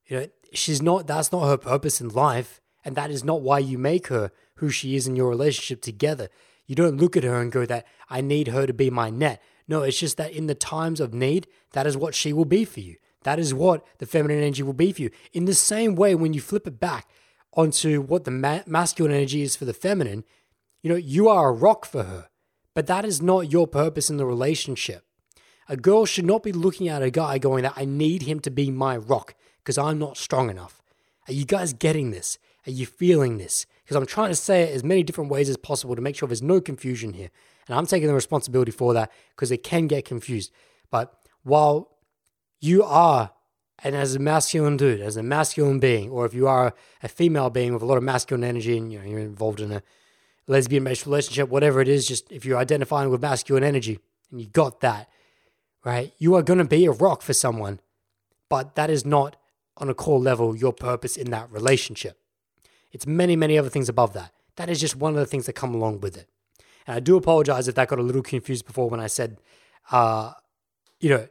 You 0.06 0.20
know, 0.20 0.28
she's 0.54 0.82
not, 0.82 1.08
that's 1.08 1.32
not 1.32 1.47
her 1.47 1.58
purpose 1.58 2.02
in 2.02 2.10
life. 2.10 2.62
And 2.84 2.95
that 2.95 3.12
is 3.12 3.24
not 3.24 3.41
why 3.41 3.60
you 3.60 3.78
make 3.78 4.08
her 4.08 4.32
who 4.56 4.70
she 4.70 4.95
is 4.95 5.08
in 5.08 5.16
your 5.16 5.30
relationship 5.30 5.82
together. 5.82 6.30
You 6.72 6.76
don't 6.76 7.01
look 7.01 7.17
at 7.17 7.26
her 7.26 7.41
and 7.41 7.51
go 7.51 7.65
that 7.65 7.86
I 8.09 8.22
need 8.22 8.47
her 8.47 8.65
to 8.65 8.72
be 8.72 8.89
my 8.89 9.09
net. 9.09 9.43
No, 9.67 9.82
it's 9.82 9.99
just 9.99 10.15
that 10.15 10.32
in 10.32 10.47
the 10.47 10.55
times 10.55 11.01
of 11.01 11.13
need, 11.13 11.47
that 11.74 11.86
is 11.86 11.97
what 11.97 12.15
she 12.15 12.32
will 12.32 12.45
be 12.45 12.63
for 12.63 12.80
you. 12.80 12.95
That 13.24 13.39
is 13.39 13.53
what 13.53 13.86
the 13.97 14.05
feminine 14.05 14.38
energy 14.38 14.63
will 14.63 14.72
be 14.72 14.93
for 14.93 15.01
you. 15.01 15.09
In 15.34 15.43
the 15.43 15.53
same 15.53 15.95
way, 15.95 16.15
when 16.15 16.32
you 16.32 16.39
flip 16.39 16.65
it 16.65 16.80
back 16.80 17.09
onto 17.51 17.99
what 17.99 18.24
the 18.24 18.32
ma- 18.32 18.61
masculine 18.65 19.11
energy 19.13 19.41
is 19.41 19.57
for 19.57 19.65
the 19.65 19.74
feminine, 19.74 20.24
you 20.82 20.89
know, 20.89 20.95
you 20.95 21.28
are 21.28 21.49
a 21.49 21.51
rock 21.51 21.84
for 21.84 22.03
her, 22.03 22.30
but 22.74 22.88
that 22.88 23.03
is 23.03 23.22
not 23.22 23.51
your 23.51 23.67
purpose 23.67 24.09
in 24.09 24.15
the 24.15 24.26
relationship. 24.26 25.03
A 25.67 25.76
girl 25.76 26.05
should 26.05 26.26
not 26.26 26.41
be 26.41 26.53
looking 26.53 26.88
at 26.88 27.03
a 27.03 27.11
guy 27.11 27.38
going 27.38 27.63
that 27.63 27.74
I 27.76 27.84
need 27.84 28.22
him 28.22 28.39
to 28.39 28.49
be 28.49 28.72
my 28.72 28.95
rock 28.95 29.36
because 29.57 29.78
I'm 29.78 29.99
not 29.99 30.15
strong 30.15 30.49
enough. 30.49 30.82
Are 31.28 31.34
you 31.34 31.43
guys 31.43 31.74
getting 31.74 32.11
this? 32.11 32.38
Are 32.65 32.72
you 32.72 32.86
feeling 32.86 33.39
this? 33.39 33.65
Because 33.91 34.03
I'm 34.03 34.07
trying 34.07 34.29
to 34.29 34.35
say 34.35 34.61
it 34.61 34.73
as 34.73 34.85
many 34.85 35.03
different 35.03 35.29
ways 35.29 35.49
as 35.49 35.57
possible 35.57 35.97
to 35.97 36.01
make 36.01 36.15
sure 36.15 36.25
there's 36.25 36.41
no 36.41 36.61
confusion 36.61 37.11
here. 37.11 37.29
And 37.67 37.77
I'm 37.77 37.85
taking 37.85 38.07
the 38.07 38.13
responsibility 38.13 38.71
for 38.71 38.93
that 38.93 39.11
because 39.35 39.51
it 39.51 39.63
can 39.63 39.87
get 39.87 40.05
confused. 40.05 40.53
But 40.89 41.13
while 41.43 41.97
you 42.61 42.83
are, 42.83 43.31
and 43.83 43.93
as 43.93 44.15
a 44.15 44.19
masculine 44.19 44.77
dude, 44.77 45.01
as 45.01 45.17
a 45.17 45.23
masculine 45.23 45.79
being, 45.79 46.09
or 46.09 46.25
if 46.25 46.33
you 46.33 46.47
are 46.47 46.73
a 47.03 47.09
female 47.09 47.49
being 47.49 47.73
with 47.73 47.81
a 47.81 47.85
lot 47.85 47.97
of 47.97 48.03
masculine 48.03 48.45
energy 48.45 48.77
and 48.77 48.93
you 48.93 48.99
know, 48.99 49.05
you're 49.05 49.19
involved 49.19 49.59
in 49.59 49.73
a 49.73 49.83
lesbian 50.47 50.85
based 50.85 51.05
relationship, 51.05 51.49
whatever 51.49 51.81
it 51.81 51.89
is, 51.89 52.07
just 52.07 52.31
if 52.31 52.45
you're 52.45 52.59
identifying 52.59 53.09
with 53.09 53.21
masculine 53.21 53.65
energy 53.65 53.99
and 54.31 54.39
you 54.39 54.47
got 54.47 54.79
that, 54.79 55.09
right, 55.83 56.13
you 56.17 56.33
are 56.35 56.43
going 56.43 56.59
to 56.59 56.63
be 56.63 56.85
a 56.85 56.91
rock 56.91 57.21
for 57.21 57.33
someone. 57.33 57.81
But 58.47 58.75
that 58.75 58.89
is 58.89 59.05
not 59.05 59.35
on 59.75 59.89
a 59.89 59.93
core 59.93 60.17
level 60.17 60.55
your 60.55 60.71
purpose 60.71 61.17
in 61.17 61.29
that 61.31 61.51
relationship. 61.51 62.20
It's 62.91 63.07
many, 63.07 63.35
many 63.35 63.57
other 63.57 63.69
things 63.69 63.89
above 63.89 64.13
that. 64.13 64.31
That 64.55 64.69
is 64.69 64.79
just 64.79 64.95
one 64.95 65.13
of 65.13 65.19
the 65.19 65.25
things 65.25 65.45
that 65.45 65.53
come 65.53 65.73
along 65.73 66.01
with 66.01 66.17
it. 66.17 66.27
And 66.85 66.95
I 66.95 66.99
do 66.99 67.15
apologize 67.15 67.67
if 67.67 67.75
that 67.75 67.87
got 67.87 67.99
a 67.99 68.03
little 68.03 68.21
confused 68.21 68.65
before 68.65 68.89
when 68.89 68.99
I 68.99 69.07
said, 69.07 69.37
uh, 69.91 70.33
you 70.99 71.09
know, 71.09 71.27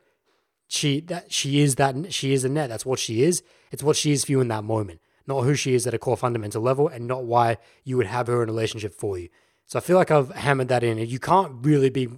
she 0.69 1.01
that 1.01 1.33
she 1.33 1.61
is 1.61 1.75
that 1.77 2.13
she 2.13 2.33
is 2.33 2.45
a 2.45 2.49
net. 2.49 2.69
That's 2.69 2.87
what 2.87 2.99
she 2.99 3.25
is. 3.25 3.43
It's 3.73 3.83
what 3.83 3.97
she 3.97 4.13
is 4.13 4.25
for 4.25 4.33
you 4.33 4.41
in 4.41 4.49
that 4.49 4.63
moment, 4.63 5.01
not 5.27 5.43
who 5.43 5.55
she 5.55 5.75
is 5.75 5.87
at 5.87 5.95
a 5.95 5.99
core 5.99 6.17
fundamental 6.17 6.63
level, 6.63 6.87
and 6.89 7.07
not 7.07 7.25
why 7.25 7.59
you 7.85 7.97
would 7.97 8.07
have 8.07 8.29
her 8.29 8.43
in 8.43 8.49
a 8.49 8.53
relationship 8.53 8.95
for 8.95 9.19
you. 9.19 9.29
So 9.67 9.79
I 9.79 9.83
feel 9.83 9.97
like 9.97 10.11
I've 10.11 10.31
hammered 10.31 10.69
that 10.69 10.83
in. 10.83 10.99
You 10.99 11.19
can't 11.19 11.65
really 11.65 11.91
be, 11.91 12.09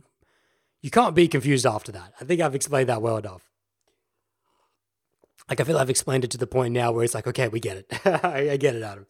you 0.80 0.90
can't 0.90 1.14
be 1.14 1.28
confused 1.28 1.66
after 1.66 1.92
that. 1.92 2.14
I 2.20 2.24
think 2.24 2.40
I've 2.40 2.54
explained 2.54 2.88
that 2.88 3.02
well 3.02 3.18
enough. 3.18 3.51
Like 5.48 5.60
I 5.60 5.64
feel 5.64 5.78
I've 5.78 5.90
explained 5.90 6.24
it 6.24 6.30
to 6.32 6.38
the 6.38 6.46
point 6.46 6.72
now 6.72 6.92
where 6.92 7.04
it's 7.04 7.14
like, 7.14 7.26
okay, 7.26 7.48
we 7.48 7.60
get 7.60 7.76
it. 7.76 8.06
I 8.24 8.56
get 8.56 8.74
it, 8.74 8.82
Adam. 8.82 9.06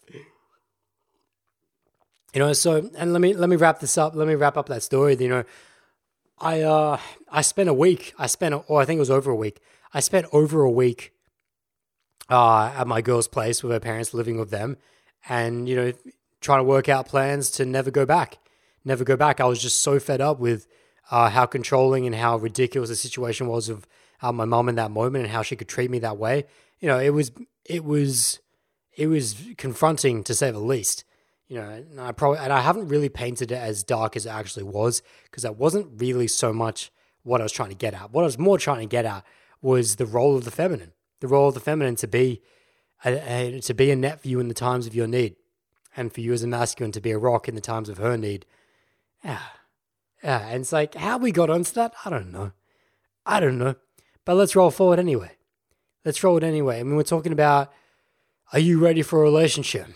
You 2.35 2.41
know, 2.41 2.53
so 2.53 2.91
and 2.97 3.13
let 3.13 3.21
me 3.21 3.35
let 3.35 3.49
me 3.49 3.57
wrap 3.57 3.81
this 3.81 3.99
up. 3.99 4.15
Let 4.15 4.27
me 4.27 4.35
wrap 4.35 4.57
up 4.57 4.67
that 4.69 4.83
story. 4.83 5.17
You 5.17 5.29
know, 5.29 5.45
I 6.39 6.63
uh 6.63 6.99
I 7.31 7.43
spent 7.43 7.69
a 7.69 7.75
week. 7.75 8.15
I 8.19 8.27
spent, 8.27 8.55
or 8.69 8.81
I 8.81 8.85
think 8.85 8.97
it 8.97 9.01
was 9.01 9.11
over 9.11 9.31
a 9.31 9.37
week. 9.37 9.61
I 9.93 10.01
spent 10.01 10.27
over 10.33 10.63
a 10.63 10.71
week 10.71 11.13
uh 12.31 12.73
at 12.75 12.87
my 12.87 13.03
girl's 13.03 13.29
place 13.29 13.63
with 13.63 13.73
her 13.73 13.81
parents, 13.81 14.15
living 14.15 14.39
with 14.39 14.51
them, 14.51 14.79
and 15.29 15.69
you 15.69 15.77
know, 15.77 15.93
trying 16.41 16.61
to 16.61 16.65
work 16.65 16.89
out 16.89 17.07
plans 17.07 17.51
to 17.53 17.67
never 17.67 17.91
go 17.91 18.07
back. 18.07 18.39
Never 18.85 19.05
go 19.05 19.17
back. 19.17 19.41
I 19.41 19.45
was 19.45 19.61
just 19.61 19.83
so 19.83 20.01
fed 20.01 20.21
up 20.21 20.41
with 20.41 20.67
uh, 21.11 21.31
how 21.31 21.47
controlling 21.47 22.07
and 22.07 22.15
how 22.15 22.37
ridiculous 22.37 22.89
the 22.91 22.97
situation 22.97 23.47
was 23.47 23.69
of 23.69 23.87
uh, 24.23 24.33
my 24.33 24.45
mom 24.45 24.69
in 24.69 24.77
that 24.77 24.91
moment 24.91 25.25
and 25.25 25.33
how 25.33 25.43
she 25.43 25.57
could 25.57 25.69
treat 25.69 25.91
me 25.91 25.99
that 25.99 26.17
way. 26.17 26.45
You 26.79 26.89
know, 26.89 26.99
it 26.99 27.11
was 27.11 27.33
it 27.65 27.85
was 27.85 28.41
it 28.97 29.09
was 29.09 29.37
confronting 29.59 30.23
to 30.25 30.35
say 30.35 30.51
the 30.51 30.59
least. 30.59 31.05
You 31.49 31.59
know, 31.59 31.69
and 31.69 32.01
I 32.01 32.13
probably 32.13 32.39
and 32.39 32.53
I 32.53 32.61
haven't 32.61 32.89
really 32.89 33.11
painted 33.11 33.53
it 33.53 33.57
as 33.57 33.83
dark 33.83 34.17
as 34.17 34.25
it 34.25 34.31
actually 34.31 34.63
was 34.63 35.03
because 35.25 35.43
that 35.43 35.57
wasn't 35.57 36.01
really 36.01 36.29
so 36.29 36.53
much 36.53 36.91
what 37.25 37.41
I 37.41 37.45
was 37.45 37.53
trying 37.53 37.69
to 37.69 37.75
get 37.75 37.95
at. 37.95 38.13
What 38.13 38.23
I 38.23 38.25
was 38.25 38.39
more 38.39 38.59
trying 38.59 38.81
to 38.81 38.87
get 38.87 39.05
at 39.05 39.25
was 39.61 39.97
the 39.97 40.07
role 40.07 40.37
of 40.37 40.45
the 40.45 40.51
feminine, 40.51 40.93
the 41.21 41.29
role 41.29 41.49
of 41.49 41.55
the 41.55 41.61
feminine 41.61 41.97
to 41.97 42.09
be 42.09 42.41
a, 43.05 43.57
a, 43.57 43.61
to 43.61 43.75
be 43.75 43.91
a 43.91 43.97
net 43.97 44.21
for 44.21 44.29
you 44.29 44.41
in 44.41 44.49
the 44.49 44.55
times 44.55 44.87
of 44.87 44.95
your 44.95 45.07
need, 45.07 45.37
and 45.97 46.13
for 46.13 46.21
you 46.21 46.33
as 46.33 46.43
a 46.43 46.47
masculine 46.47 46.93
to 46.93 47.01
be 47.01 47.11
a 47.11 47.19
rock 47.19 47.49
in 47.49 47.55
the 47.55 47.61
times 47.61 47.89
of 47.89 47.99
her 47.99 48.17
need. 48.17 48.47
Yeah, 49.23 49.41
yeah, 50.23 50.49
and 50.49 50.63
it's 50.63 50.73
like 50.73 50.95
how 50.95 51.19
we 51.19 51.33
got 51.33 51.51
onto 51.51 51.73
that, 51.75 51.93
I 52.05 52.11
don't 52.11 52.33
know, 52.33 52.53
I 53.27 53.41
don't 53.41 53.59
know. 53.59 53.77
But 54.25 54.35
let's 54.35 54.57
roll 54.57 54.71
forward 54.71 54.99
anyway. 54.99 55.33
Let's 56.05 56.23
roll 56.23 56.37
it 56.37 56.45
anyway. 56.45 56.81
I 56.81 56.83
mean, 56.83 56.97
we're 56.97 57.03
talking 57.03 57.33
about 57.33 57.73
are 58.53 58.59
you 58.59 58.79
ready 58.79 59.03
for 59.03 59.21
a 59.21 59.23
relationship? 59.23 59.87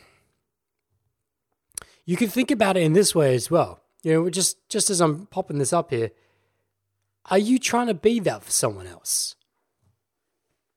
You 2.05 2.17
can 2.17 2.29
think 2.29 2.51
about 2.51 2.77
it 2.77 2.85
in 2.85 2.93
this 2.93 3.15
way 3.15 3.35
as 3.35 3.51
well. 3.51 3.81
You 4.03 4.13
know, 4.13 4.31
just 4.31 4.69
just 4.69 4.91
as 4.91 5.01
I'm 5.01 5.27
popping 5.27 5.59
this 5.59 5.73
up 5.73 5.91
here, 5.91 6.11
are 7.31 7.39
you 7.39 7.59
trying 7.59 7.89
to 7.89 7.95
be 7.95 8.21
that 8.21 8.45
for 8.45 8.51
someone 8.51 8.87
else? 8.87 9.35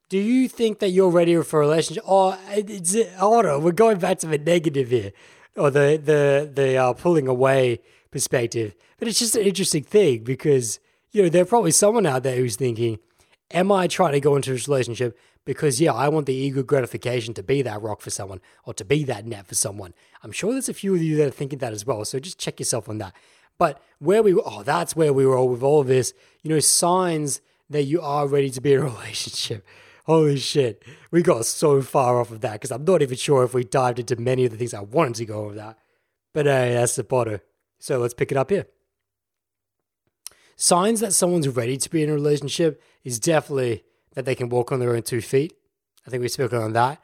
Do 0.10 0.18
you 0.18 0.50
think 0.50 0.80
that 0.80 0.90
you're 0.90 1.12
ready 1.12 1.36
for 1.44 1.62
a 1.62 1.68
relationship? 1.68 2.04
Or 2.10 2.36
it's, 2.50 2.98
hold 3.18 3.46
on, 3.46 3.64
we're 3.64 3.72
going 3.72 4.00
back 4.00 4.18
to 4.20 4.28
the 4.28 4.40
negative 4.40 4.90
here, 4.90 5.12
or 5.56 5.70
the 5.70 6.02
the 6.04 6.52
the 6.52 6.78
uh, 6.78 6.94
pulling 6.94 7.28
away 7.28 7.82
perspective. 8.10 8.74
But 8.98 9.08
it's 9.08 9.20
just 9.20 9.36
an 9.36 9.44
interesting 9.44 9.84
thing 9.84 10.24
because 10.24 10.80
you 11.12 11.22
know 11.22 11.30
there's 11.30 11.48
probably 11.48 11.72
someone 11.72 12.08
out 12.08 12.24
there 12.24 12.38
who's 12.38 12.56
thinking, 12.56 12.98
Am 13.52 13.72
I 13.72 13.88
trying 13.88 14.14
to 14.14 14.20
go 14.20 14.36
into 14.36 14.52
this 14.52 14.68
relationship 14.68 15.18
because, 15.44 15.82
yeah, 15.82 15.94
I 15.94 16.08
want 16.10 16.28
the 16.28 16.36
ego 16.36 16.62
gratification 16.62 17.34
to 17.34 17.44
be 17.44 17.62
that 17.64 17.82
rock 17.82 18.02
for 18.02 18.12
someone 18.12 18.42
or 18.64 18.74
to 18.76 18.86
be 18.86 19.04
that 19.06 19.26
net 19.26 19.48
for 19.48 19.56
someone? 19.56 19.94
I'm 20.24 20.32
sure 20.32 20.52
there's 20.52 20.70
a 20.70 20.74
few 20.74 20.94
of 20.94 21.02
you 21.02 21.16
that 21.18 21.28
are 21.28 21.32
thinking 21.32 21.60
that 21.60 21.74
as 21.74 21.86
well. 21.86 22.06
So 22.06 22.20
just 22.20 22.40
check 22.40 22.60
yourself 22.60 22.88
on 22.88 23.00
that. 23.00 23.16
But 23.58 23.82
where 23.98 24.22
we, 24.22 24.34
were, 24.34 24.44
oh, 24.46 24.64
that's 24.64 24.96
where 24.96 25.12
we 25.12 25.26
were 25.26 25.36
all 25.36 25.50
with 25.50 25.64
all 25.64 25.82
of 25.82 25.88
this, 25.88 26.14
you 26.44 26.50
know, 26.50 26.60
signs 26.60 27.42
that 27.70 27.84
you 27.84 28.02
are 28.02 28.28
ready 28.28 28.50
to 28.52 28.62
be 28.62 28.74
in 28.74 28.82
a 28.82 28.84
relationship. 28.86 29.66
Holy 30.06 30.38
shit. 30.38 30.84
We 31.12 31.22
got 31.22 31.46
so 31.46 31.82
far 31.82 32.20
off 32.20 32.32
of 32.32 32.42
that 32.42 32.54
because 32.54 32.72
I'm 32.72 32.86
not 32.86 33.02
even 33.02 33.18
sure 33.18 33.44
if 33.44 33.54
we 33.54 33.64
dived 33.64 34.00
into 34.00 34.16
many 34.16 34.46
of 34.46 34.52
the 34.52 34.58
things 34.58 34.74
I 34.74 34.82
wanted 34.82 35.16
to 35.16 35.26
go 35.26 35.46
over 35.46 35.56
that. 35.56 35.78
But 36.34 36.46
hey, 36.46 36.74
that's 36.74 36.96
the 36.96 37.04
Potter. 37.04 37.42
So 37.80 38.00
let's 38.00 38.14
pick 38.14 38.32
it 38.32 38.38
up 38.38 38.50
here. 38.50 38.68
Signs 40.62 41.00
that 41.00 41.14
someone's 41.14 41.48
ready 41.48 41.78
to 41.78 41.90
be 41.90 42.04
in 42.04 42.10
a 42.10 42.14
relationship 42.14 42.84
is 43.06 43.18
definitely 43.18 43.82
that 44.14 44.26
they 44.26 44.36
can 44.36 44.50
walk 44.50 44.74
on 44.74 44.82
their 44.82 44.94
own 44.94 45.04
two 45.04 45.22
feet. 45.22 45.54
I 46.06 46.10
think 46.10 46.22
we 46.22 46.28
spoke 46.28 46.52
on 46.52 46.74
that. 46.74 47.02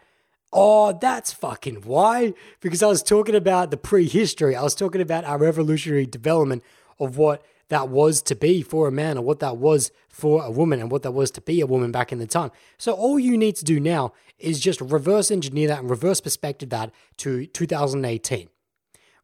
Oh, 0.51 0.91
that's 0.91 1.31
fucking 1.31 1.83
why. 1.83 2.33
Because 2.59 2.83
I 2.83 2.87
was 2.87 3.01
talking 3.01 3.33
about 3.33 3.71
the 3.71 3.77
prehistory. 3.77 4.57
I 4.57 4.61
was 4.61 4.75
talking 4.75 4.99
about 4.99 5.23
our 5.23 5.41
evolutionary 5.45 6.05
development 6.05 6.63
of 6.99 7.17
what 7.17 7.45
that 7.69 7.87
was 7.87 8.21
to 8.23 8.35
be 8.35 8.61
for 8.61 8.89
a 8.89 8.91
man 8.91 9.17
or 9.17 9.21
what 9.21 9.39
that 9.39 9.55
was 9.55 9.89
for 10.09 10.43
a 10.43 10.51
woman 10.51 10.81
and 10.81 10.91
what 10.91 11.03
that 11.03 11.11
was 11.11 11.31
to 11.31 11.41
be 11.41 11.61
a 11.61 11.65
woman 11.65 11.93
back 11.93 12.11
in 12.11 12.19
the 12.19 12.27
time. 12.27 12.51
So 12.77 12.91
all 12.91 13.17
you 13.17 13.37
need 13.37 13.55
to 13.55 13.63
do 13.63 13.79
now 13.79 14.11
is 14.37 14.59
just 14.59 14.81
reverse 14.81 15.31
engineer 15.31 15.69
that 15.69 15.79
and 15.79 15.89
reverse 15.89 16.19
perspective 16.19 16.71
that 16.71 16.91
to 17.19 17.45
2018. 17.45 18.49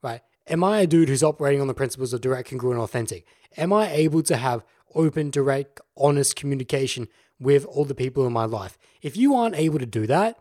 Right? 0.01 0.21
Am 0.51 0.65
I 0.65 0.81
a 0.81 0.87
dude 0.87 1.07
who's 1.07 1.23
operating 1.23 1.61
on 1.61 1.67
the 1.67 1.73
principles 1.73 2.11
of 2.11 2.19
direct, 2.19 2.49
congruent, 2.49 2.81
authentic? 2.81 3.25
Am 3.55 3.71
I 3.71 3.89
able 3.89 4.21
to 4.23 4.35
have 4.35 4.65
open, 4.93 5.29
direct, 5.29 5.79
honest 5.95 6.35
communication 6.35 7.07
with 7.39 7.63
all 7.67 7.85
the 7.85 7.95
people 7.95 8.27
in 8.27 8.33
my 8.33 8.43
life? 8.43 8.77
If 9.01 9.15
you 9.15 9.33
aren't 9.33 9.55
able 9.55 9.79
to 9.79 9.85
do 9.85 10.05
that, 10.07 10.37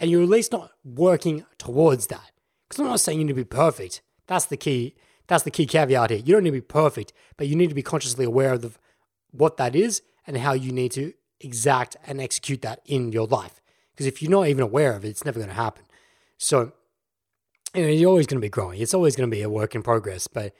and 0.00 0.10
you're 0.10 0.24
at 0.24 0.28
least 0.28 0.50
not 0.50 0.72
working 0.84 1.46
towards 1.56 2.08
that, 2.08 2.32
because 2.68 2.80
I'm 2.80 2.86
not 2.86 2.98
saying 2.98 3.20
you 3.20 3.26
need 3.26 3.30
to 3.30 3.36
be 3.36 3.44
perfect. 3.44 4.02
That's 4.26 4.46
the 4.46 4.56
key. 4.56 4.96
That's 5.28 5.44
the 5.44 5.52
key 5.52 5.66
caveat 5.66 6.10
here. 6.10 6.18
You 6.18 6.34
don't 6.34 6.42
need 6.42 6.50
to 6.50 6.56
be 6.56 6.60
perfect, 6.60 7.12
but 7.36 7.46
you 7.46 7.54
need 7.54 7.68
to 7.68 7.76
be 7.76 7.82
consciously 7.82 8.24
aware 8.24 8.54
of 8.54 8.62
the, 8.62 8.72
what 9.30 9.56
that 9.58 9.76
is 9.76 10.02
and 10.26 10.36
how 10.38 10.54
you 10.54 10.72
need 10.72 10.90
to 10.92 11.12
exact 11.40 11.96
and 12.08 12.20
execute 12.20 12.60
that 12.62 12.80
in 12.86 13.12
your 13.12 13.28
life. 13.28 13.60
Because 13.92 14.06
if 14.06 14.20
you're 14.20 14.32
not 14.32 14.48
even 14.48 14.64
aware 14.64 14.94
of 14.94 15.04
it, 15.04 15.10
it's 15.10 15.24
never 15.24 15.38
going 15.38 15.48
to 15.48 15.54
happen. 15.54 15.84
So, 16.38 16.72
you 17.74 17.82
know, 17.82 17.88
you're 17.88 18.10
always 18.10 18.26
going 18.26 18.40
to 18.40 18.44
be 18.44 18.50
growing. 18.50 18.80
It's 18.80 18.94
always 18.94 19.16
going 19.16 19.28
to 19.28 19.34
be 19.34 19.42
a 19.42 19.50
work 19.50 19.74
in 19.74 19.82
progress. 19.82 20.26
But 20.28 20.54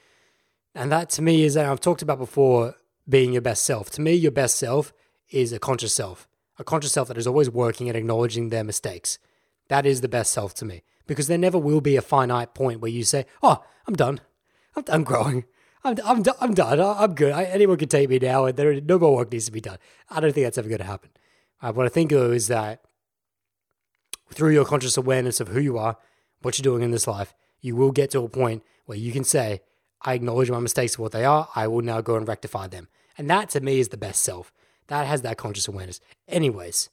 and 0.75 0.91
that 0.91 1.11
to 1.11 1.23
me 1.23 1.45
is, 1.45 1.57
I've 1.57 1.81
talked 1.81 2.03
about 2.03 2.19
before, 2.19 2.75
being 3.09 3.33
your 3.33 3.43
best 3.43 3.65
self. 3.65 3.91
To 3.91 4.01
me, 4.01 4.15
your 4.15 4.33
best 4.33 4.57
self 4.57 4.93
is 5.31 5.53
a 5.53 5.59
conscious 5.59 5.95
self, 5.95 6.27
a 6.59 6.65
conscious 6.65 6.93
self 6.93 7.09
that 7.09 7.19
is 7.19 7.27
always 7.27 7.51
working 7.51 7.89
and 7.89 7.97
acknowledging 7.97 8.49
their 8.49 8.65
mistakes. 8.65 9.19
That 9.69 9.87
is 9.87 10.01
the 10.01 10.09
best 10.09 10.33
self 10.33 10.55
to 10.55 10.65
me 10.65 10.83
because 11.07 11.27
there 11.27 11.39
never 11.39 11.59
will 11.59 11.81
be 11.81 11.97
a 11.97 12.03
finite 12.03 12.55
point 12.55 12.81
where 12.81 12.91
you 12.91 13.05
say, 13.05 13.27
Oh, 13.43 13.63
I'm 13.87 13.95
done. 13.95 14.21
I'm 14.77 14.83
done 14.83 15.05
growing. 15.05 15.45
I'm, 15.85 15.97
I'm, 16.05 16.25
I'm 16.41 16.55
done. 16.55 16.81
I'm 16.81 17.15
good. 17.15 17.33
I, 17.33 17.45
anyone 17.45 17.77
can 17.77 17.89
take 17.89 18.09
me 18.09 18.19
now, 18.19 18.47
and 18.47 18.57
there 18.57 18.81
no 18.81 18.99
more 18.99 19.15
work 19.15 19.31
needs 19.31 19.45
to 19.47 19.53
be 19.53 19.61
done. 19.61 19.79
I 20.09 20.21
don't 20.21 20.33
think 20.33 20.47
that's 20.47 20.59
ever 20.59 20.69
going 20.69 20.79
to 20.79 20.85
happen. 20.85 21.11
Uh, 21.61 21.73
what 21.73 21.87
I 21.87 21.91
think 21.91 22.11
though 22.11 22.33
is 22.33 22.49
that 22.49 22.83
through 24.31 24.53
your 24.53 24.65
conscious 24.65 24.97
awareness 24.97 25.41
of 25.41 25.49
who 25.49 25.61
you 25.61 25.79
are, 25.79 25.99
what 26.45 26.59
you're 26.59 26.63
doing 26.63 26.83
in 26.83 26.91
this 26.91 27.07
life, 27.07 27.35
you 27.61 27.75
will 27.77 27.93
get 27.93 28.11
to 28.11 28.21
a 28.21 28.29
point 28.29 28.63
where 28.87 28.99
you 28.99 29.13
can 29.13 29.25
say, 29.25 29.61
I 30.03 30.15
acknowledge 30.15 30.51
my 30.51 30.59
mistakes 30.59 30.97
for 30.97 31.03
what 31.03 31.13
they 31.13 31.25
are. 31.25 31.49
I 31.57 31.67
will 31.67 31.81
now 31.81 32.01
go 32.01 32.17
and 32.17 32.29
rectify 32.29 32.67
them. 32.67 32.89
And 33.17 33.31
that 33.31 33.49
to 33.51 33.61
me 33.61 33.81
is 33.81 33.89
the 33.89 33.97
best 33.97 34.23
self. 34.23 34.53
That 34.89 35.07
has 35.07 35.23
that 35.23 35.39
conscious 35.39 35.67
awareness. 35.67 36.01
Anyways, 36.29 36.91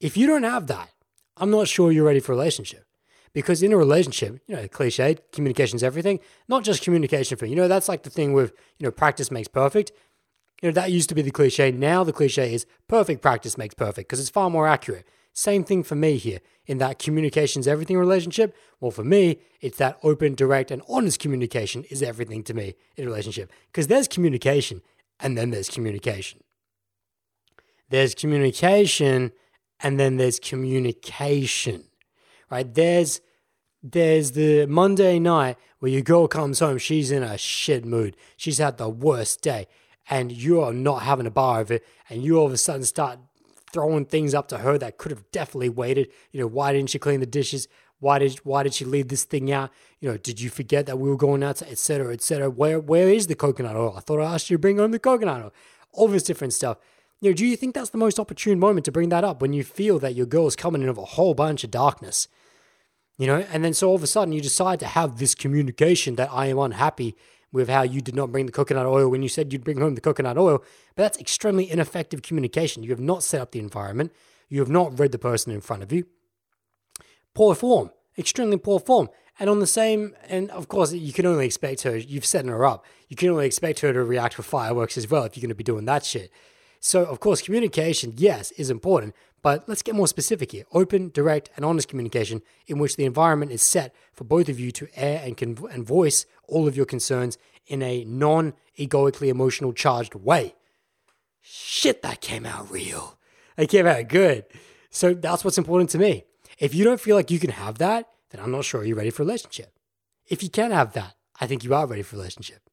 if 0.00 0.16
you 0.16 0.26
don't 0.26 0.44
have 0.44 0.68
that, 0.68 0.90
I'm 1.36 1.50
not 1.50 1.68
sure 1.68 1.90
you're 1.90 2.04
ready 2.04 2.20
for 2.20 2.32
a 2.32 2.36
relationship. 2.36 2.84
Because 3.32 3.62
in 3.62 3.72
a 3.72 3.76
relationship, 3.76 4.40
you 4.46 4.56
know, 4.56 4.68
cliche, 4.68 5.18
communication's 5.32 5.82
everything. 5.82 6.20
Not 6.48 6.64
just 6.64 6.82
communication 6.82 7.36
for, 7.36 7.46
you 7.46 7.56
know, 7.56 7.68
that's 7.68 7.88
like 7.88 8.02
the 8.02 8.10
thing 8.10 8.32
with, 8.32 8.52
you 8.78 8.86
know, 8.86 8.90
practice 8.90 9.30
makes 9.30 9.48
perfect. 9.48 9.92
You 10.62 10.68
know, 10.68 10.72
that 10.72 10.90
used 10.90 11.10
to 11.10 11.14
be 11.14 11.20
the 11.20 11.30
cliche. 11.30 11.70
Now 11.70 12.02
the 12.02 12.14
cliche 12.14 12.54
is 12.54 12.64
perfect 12.88 13.20
practice 13.20 13.58
makes 13.58 13.74
perfect 13.74 14.08
because 14.08 14.20
it's 14.20 14.30
far 14.30 14.48
more 14.48 14.66
accurate. 14.66 15.06
Same 15.36 15.64
thing 15.64 15.82
for 15.82 15.96
me 15.96 16.16
here 16.16 16.40
in 16.64 16.78
that 16.78 16.98
communication's 16.98 17.68
everything 17.68 17.98
relationship. 17.98 18.56
Well, 18.80 18.90
for 18.90 19.04
me, 19.04 19.38
it's 19.60 19.76
that 19.76 19.98
open, 20.02 20.34
direct, 20.34 20.70
and 20.70 20.80
honest 20.88 21.20
communication 21.20 21.84
is 21.90 22.02
everything 22.02 22.42
to 22.44 22.54
me 22.54 22.74
in 22.96 23.04
a 23.04 23.06
relationship 23.06 23.52
because 23.66 23.86
there's 23.86 24.08
communication 24.08 24.80
and 25.20 25.36
then 25.36 25.50
there's 25.50 25.68
communication. 25.68 26.42
There's 27.90 28.14
communication 28.14 29.32
and 29.80 30.00
then 30.00 30.16
there's 30.16 30.40
communication, 30.40 31.84
right? 32.50 32.72
There's 32.72 33.20
there's 33.82 34.32
the 34.32 34.64
Monday 34.64 35.18
night 35.18 35.58
where 35.80 35.92
your 35.92 36.00
girl 36.00 36.28
comes 36.28 36.60
home, 36.60 36.78
she's 36.78 37.10
in 37.10 37.22
a 37.22 37.36
shit 37.36 37.84
mood. 37.84 38.16
She's 38.38 38.56
had 38.56 38.78
the 38.78 38.88
worst 38.88 39.42
day, 39.42 39.68
and 40.08 40.32
you're 40.32 40.72
not 40.72 41.02
having 41.02 41.26
a 41.26 41.30
bar 41.30 41.60
of 41.60 41.70
it, 41.70 41.84
and 42.08 42.22
you 42.22 42.38
all 42.38 42.46
of 42.46 42.52
a 42.52 42.56
sudden 42.56 42.84
start 42.84 43.18
throwing 43.72 44.04
things 44.04 44.34
up 44.34 44.48
to 44.48 44.58
her 44.58 44.78
that 44.78 44.98
could 44.98 45.10
have 45.10 45.30
definitely 45.30 45.68
waited. 45.68 46.08
You 46.32 46.40
know, 46.40 46.46
why 46.46 46.72
didn't 46.72 46.90
she 46.90 46.98
clean 46.98 47.20
the 47.20 47.26
dishes? 47.26 47.68
Why 47.98 48.18
did 48.18 48.38
why 48.38 48.62
did 48.62 48.74
she 48.74 48.84
leave 48.84 49.08
this 49.08 49.24
thing 49.24 49.50
out? 49.50 49.70
You 50.00 50.10
know, 50.10 50.16
did 50.16 50.40
you 50.40 50.50
forget 50.50 50.86
that 50.86 50.98
we 50.98 51.08
were 51.08 51.16
going 51.16 51.42
out, 51.42 51.62
et 51.62 51.78
cetera, 51.78 52.12
et 52.12 52.22
cetera? 52.22 52.50
Where 52.50 52.78
where 52.78 53.08
is 53.08 53.26
the 53.26 53.34
coconut 53.34 53.76
oil? 53.76 53.94
I 53.96 54.00
thought 54.00 54.20
I 54.20 54.34
asked 54.34 54.50
you 54.50 54.56
to 54.56 54.60
bring 54.60 54.78
home 54.78 54.90
the 54.90 54.98
coconut 54.98 55.42
oil. 55.42 55.52
All 55.92 56.08
this 56.08 56.22
different 56.22 56.52
stuff. 56.52 56.78
You 57.20 57.30
know, 57.30 57.34
do 57.34 57.46
you 57.46 57.56
think 57.56 57.74
that's 57.74 57.90
the 57.90 57.98
most 57.98 58.20
opportune 58.20 58.58
moment 58.58 58.84
to 58.84 58.92
bring 58.92 59.08
that 59.08 59.24
up 59.24 59.40
when 59.40 59.54
you 59.54 59.64
feel 59.64 59.98
that 60.00 60.14
your 60.14 60.26
girl 60.26 60.46
is 60.46 60.56
coming 60.56 60.82
in 60.82 60.88
with 60.88 60.98
a 60.98 61.04
whole 61.04 61.32
bunch 61.32 61.64
of 61.64 61.70
darkness? 61.70 62.28
You 63.16 63.26
know, 63.26 63.46
and 63.50 63.64
then 63.64 63.72
so 63.72 63.88
all 63.88 63.94
of 63.94 64.02
a 64.02 64.06
sudden 64.06 64.32
you 64.32 64.42
decide 64.42 64.78
to 64.80 64.86
have 64.86 65.18
this 65.18 65.34
communication 65.34 66.16
that 66.16 66.28
I 66.30 66.46
am 66.46 66.58
unhappy 66.58 67.16
with 67.52 67.68
how 67.68 67.82
you 67.82 68.00
did 68.00 68.14
not 68.14 68.32
bring 68.32 68.46
the 68.46 68.52
coconut 68.52 68.86
oil 68.86 69.08
when 69.08 69.22
you 69.22 69.28
said 69.28 69.52
you'd 69.52 69.64
bring 69.64 69.80
home 69.80 69.94
the 69.94 70.00
coconut 70.00 70.38
oil. 70.38 70.58
But 70.94 71.02
that's 71.02 71.18
extremely 71.18 71.70
ineffective 71.70 72.22
communication. 72.22 72.82
You 72.82 72.90
have 72.90 73.00
not 73.00 73.22
set 73.22 73.40
up 73.40 73.52
the 73.52 73.60
environment. 73.60 74.12
You 74.48 74.60
have 74.60 74.68
not 74.68 74.98
read 74.98 75.12
the 75.12 75.18
person 75.18 75.52
in 75.52 75.60
front 75.60 75.82
of 75.82 75.92
you. 75.92 76.06
Poor 77.34 77.54
form, 77.54 77.90
extremely 78.16 78.56
poor 78.56 78.80
form. 78.80 79.08
And 79.38 79.50
on 79.50 79.60
the 79.60 79.66
same, 79.66 80.14
and 80.28 80.50
of 80.50 80.68
course, 80.68 80.92
you 80.92 81.12
can 81.12 81.26
only 81.26 81.44
expect 81.44 81.82
her, 81.82 81.96
you've 81.96 82.24
set 82.24 82.46
her 82.46 82.64
up. 82.64 82.86
You 83.08 83.16
can 83.16 83.28
only 83.28 83.46
expect 83.46 83.80
her 83.80 83.92
to 83.92 84.02
react 84.02 84.38
with 84.38 84.46
fireworks 84.46 84.96
as 84.96 85.10
well 85.10 85.24
if 85.24 85.36
you're 85.36 85.42
going 85.42 85.50
to 85.50 85.54
be 85.54 85.64
doing 85.64 85.84
that 85.84 86.04
shit. 86.04 86.30
So, 86.80 87.04
of 87.04 87.20
course, 87.20 87.42
communication, 87.42 88.14
yes, 88.16 88.52
is 88.52 88.70
important, 88.70 89.14
but 89.46 89.68
let's 89.68 89.82
get 89.82 89.94
more 89.94 90.08
specific 90.08 90.50
here. 90.50 90.64
Open, 90.72 91.08
direct, 91.10 91.50
and 91.54 91.64
honest 91.64 91.86
communication 91.86 92.42
in 92.66 92.80
which 92.80 92.96
the 92.96 93.04
environment 93.04 93.52
is 93.52 93.62
set 93.62 93.94
for 94.12 94.24
both 94.24 94.48
of 94.48 94.58
you 94.58 94.72
to 94.72 94.88
air 94.96 95.22
and, 95.24 95.36
con- 95.36 95.56
and 95.70 95.86
voice 95.86 96.26
all 96.48 96.66
of 96.66 96.76
your 96.76 96.84
concerns 96.84 97.38
in 97.68 97.80
a 97.80 98.04
non 98.06 98.54
egoically 98.74 99.28
emotional 99.28 99.72
charged 99.72 100.16
way. 100.16 100.56
Shit, 101.40 102.02
that 102.02 102.20
came 102.20 102.44
out 102.44 102.68
real. 102.72 103.20
That 103.54 103.68
came 103.68 103.86
out 103.86 104.08
good. 104.08 104.46
So, 104.90 105.14
that's 105.14 105.44
what's 105.44 105.58
important 105.58 105.90
to 105.90 105.98
me. 105.98 106.24
If 106.58 106.74
you 106.74 106.82
don't 106.82 107.00
feel 107.00 107.14
like 107.14 107.30
you 107.30 107.38
can 107.38 107.50
have 107.50 107.78
that, 107.78 108.08
then 108.30 108.40
I'm 108.40 108.50
not 108.50 108.64
sure 108.64 108.82
you're 108.82 108.96
ready 108.96 109.10
for 109.10 109.22
a 109.22 109.26
relationship. 109.26 109.78
If 110.26 110.42
you 110.42 110.50
can 110.50 110.72
have 110.72 110.92
that, 110.94 111.14
I 111.40 111.46
think 111.46 111.62
you 111.62 111.72
are 111.72 111.86
ready 111.86 112.02
for 112.02 112.16
a 112.16 112.18
relationship. 112.18 112.68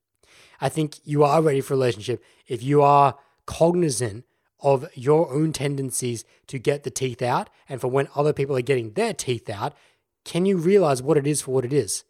I 0.59 0.69
think 0.69 0.95
you 1.03 1.23
are 1.23 1.39
ready 1.39 1.61
for 1.61 1.75
a 1.75 1.77
relationship 1.77 2.23
if 2.47 2.63
you 2.63 2.81
are 2.81 3.19
cognizant 3.45 4.25
of 4.63 4.87
your 4.95 5.31
own 5.31 5.51
tendencies 5.51 6.25
to 6.47 6.57
get 6.57 6.83
the 6.83 6.89
teeth 6.89 7.21
out 7.21 7.49
and 7.69 7.79
for 7.79 7.89
when 7.89 8.07
other 8.15 8.33
people 8.33 8.57
are 8.57 8.61
getting 8.61 8.93
their 8.93 9.13
teeth 9.13 9.49
out, 9.49 9.73
can 10.23 10.45
you 10.45 10.57
realize 10.57 11.03
what 11.03 11.17
it 11.17 11.27
is 11.27 11.41
for 11.41 11.51
what 11.51 11.65
it 11.65 11.73
is? 11.73 12.05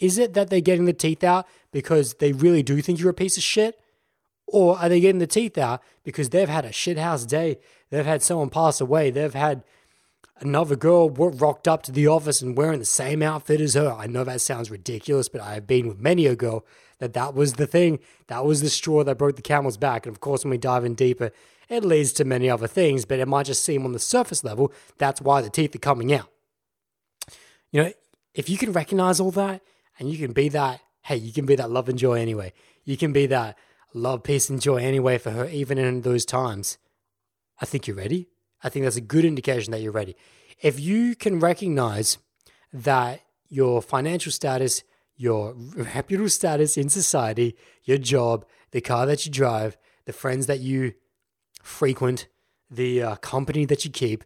Is 0.00 0.18
it 0.18 0.34
that 0.34 0.50
they're 0.50 0.60
getting 0.60 0.84
the 0.84 0.92
teeth 0.92 1.24
out 1.24 1.46
because 1.72 2.14
they 2.14 2.32
really 2.32 2.62
do 2.62 2.82
think 2.82 2.98
you're 2.98 3.10
a 3.10 3.14
piece 3.14 3.36
of 3.36 3.42
shit? 3.42 3.80
Or 4.46 4.78
are 4.78 4.88
they 4.88 5.00
getting 5.00 5.20
the 5.20 5.26
teeth 5.26 5.56
out 5.56 5.82
because 6.04 6.28
they've 6.28 6.48
had 6.48 6.64
a 6.64 6.70
shithouse 6.70 7.26
day? 7.26 7.58
They've 7.90 8.04
had 8.04 8.22
someone 8.22 8.50
pass 8.50 8.80
away. 8.80 9.10
They've 9.10 9.32
had 9.32 9.64
another 10.40 10.76
girl 10.76 11.08
rocked 11.08 11.66
up 11.66 11.82
to 11.84 11.92
the 11.92 12.06
office 12.06 12.42
and 12.42 12.56
wearing 12.56 12.78
the 12.78 12.84
same 12.84 13.22
outfit 13.22 13.60
as 13.60 13.74
her. 13.74 13.92
I 13.92 14.06
know 14.06 14.24
that 14.24 14.40
sounds 14.40 14.70
ridiculous, 14.70 15.28
but 15.28 15.40
I 15.40 15.54
have 15.54 15.66
been 15.66 15.88
with 15.88 15.98
many 15.98 16.26
a 16.26 16.36
girl 16.36 16.64
that 16.98 17.14
that 17.14 17.34
was 17.34 17.54
the 17.54 17.66
thing. 17.66 17.98
That 18.28 18.44
was 18.44 18.60
the 18.60 18.70
straw 18.70 19.04
that 19.04 19.18
broke 19.18 19.36
the 19.36 19.42
camel's 19.42 19.76
back. 19.76 20.06
And 20.06 20.14
of 20.14 20.20
course, 20.20 20.44
when 20.44 20.50
we 20.50 20.58
dive 20.58 20.84
in 20.84 20.94
deeper, 20.94 21.32
it 21.68 21.84
leads 21.84 22.12
to 22.14 22.24
many 22.24 22.48
other 22.48 22.66
things, 22.66 23.04
but 23.04 23.18
it 23.18 23.26
might 23.26 23.46
just 23.46 23.64
seem 23.64 23.84
on 23.84 23.92
the 23.92 23.98
surface 23.98 24.44
level 24.44 24.72
that's 24.98 25.20
why 25.20 25.40
the 25.40 25.50
teeth 25.50 25.74
are 25.74 25.80
coming 25.80 26.12
out. 26.12 26.30
You 27.72 27.82
know, 27.82 27.92
if 28.34 28.48
you 28.48 28.56
can 28.58 28.72
recognize 28.72 29.18
all 29.18 29.32
that 29.32 29.62
and 29.98 30.10
you 30.10 30.18
can 30.18 30.32
be 30.32 30.48
that, 30.50 30.80
hey, 31.02 31.16
you 31.16 31.32
can 31.32 31.46
be 31.46 31.56
that 31.56 31.70
love 31.70 31.88
and 31.88 31.98
joy 31.98 32.20
anyway. 32.20 32.52
You 32.84 32.96
can 32.96 33.12
be 33.12 33.26
that 33.26 33.58
love, 33.94 34.22
peace, 34.22 34.48
and 34.48 34.60
joy 34.60 34.76
anyway 34.76 35.18
for 35.18 35.30
her, 35.30 35.46
even 35.46 35.78
in 35.78 36.02
those 36.02 36.24
times. 36.24 36.78
I 37.60 37.64
think 37.64 37.86
you're 37.86 37.96
ready. 37.96 38.28
I 38.62 38.68
think 38.68 38.84
that's 38.84 38.96
a 38.96 39.00
good 39.00 39.24
indication 39.24 39.72
that 39.72 39.80
you're 39.80 39.92
ready. 39.92 40.16
If 40.60 40.78
you 40.78 41.14
can 41.16 41.40
recognize 41.40 42.18
that 42.72 43.22
your 43.48 43.82
financial 43.82 44.32
status, 44.32 44.82
your 45.16 45.54
reputable 45.76 46.28
status 46.28 46.76
in 46.76 46.88
society, 46.88 47.56
your 47.84 47.98
job, 47.98 48.44
the 48.70 48.80
car 48.80 49.06
that 49.06 49.24
you 49.24 49.32
drive, 49.32 49.76
the 50.04 50.12
friends 50.12 50.46
that 50.46 50.60
you 50.60 50.94
frequent, 51.66 52.28
the 52.70 53.02
uh, 53.02 53.16
company 53.16 53.64
that 53.66 53.84
you 53.84 53.90
keep, 53.90 54.24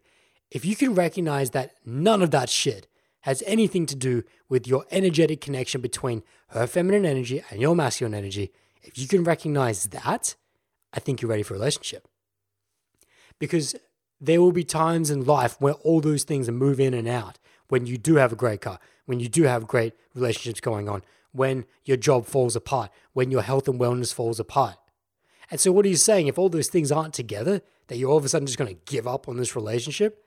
if 0.51 0.65
you 0.65 0.77
can 0.77 0.95
recognize 0.95 1.51
that 1.51 1.75
none 1.85 2.23
of 2.23 2.31
that 2.31 2.49
shit 2.49 2.87
has 3.21 3.43
anything 3.47 3.87
to 3.87 3.95
do 3.95 4.23
with 4.49 4.67
your 4.67 4.85
energetic 4.91 5.41
connection 5.41 5.81
between 5.81 6.23
her 6.49 6.67
feminine 6.67 7.05
energy 7.05 7.43
and 7.51 7.61
your 7.61 7.77
masculine 7.77 8.15
energy, 8.15 8.53
if 8.83 8.99
you 8.99 9.07
can 9.07 9.25
recognize 9.25 9.85
that, 9.85 10.37
I 10.93 11.01
think 11.01 11.21
you're 11.21 11.31
ready 11.31 11.43
for 11.43 11.55
a 11.55 11.59
relationship. 11.59 12.09
Because 13.39 13.75
there 14.21 14.41
will 14.41 14.53
be 14.53 14.65
times 14.65 15.11
in 15.11 15.25
life 15.25 15.57
where 15.61 15.75
all 15.75 16.01
those 16.01 16.25
things 16.25 16.51
move 16.51 16.81
in 16.81 16.95
and 16.95 17.09
out. 17.09 17.39
When 17.69 17.87
you 17.87 17.97
do 17.97 18.17
have 18.17 18.33
a 18.33 18.37
great 18.37 18.61
car, 18.61 18.81
when 19.07 19.21
you 19.21 19.29
do 19.29 19.45
have 19.45 19.67
great 19.67 19.95
relationships 20.15 20.61
going 20.61 20.89
on, 20.89 21.03
when 21.33 21.65
your 21.85 21.97
job 21.97 22.27
falls 22.27 22.57
apart, 22.57 22.91
when 23.13 23.31
your 23.31 23.43
health 23.43 23.69
and 23.69 23.79
wellness 23.79 24.13
falls 24.13 24.41
apart. 24.41 24.77
And 25.51 25.61
so, 25.61 25.73
what 25.73 25.85
are 25.85 25.89
you 25.89 25.97
saying? 25.97 26.29
If 26.29 26.39
all 26.39 26.49
those 26.49 26.69
things 26.69 26.93
aren't 26.93 27.15
together, 27.15 27.63
that 27.89 27.97
you're 27.97 28.11
all 28.11 28.19
of 28.19 28.25
a 28.25 28.29
sudden 28.29 28.47
just 28.47 28.59
going 28.59 28.75
to 28.75 28.81
give 28.87 29.07
up 29.07 29.29
on 29.29 29.37
this 29.37 29.57
relationship? 29.57 30.25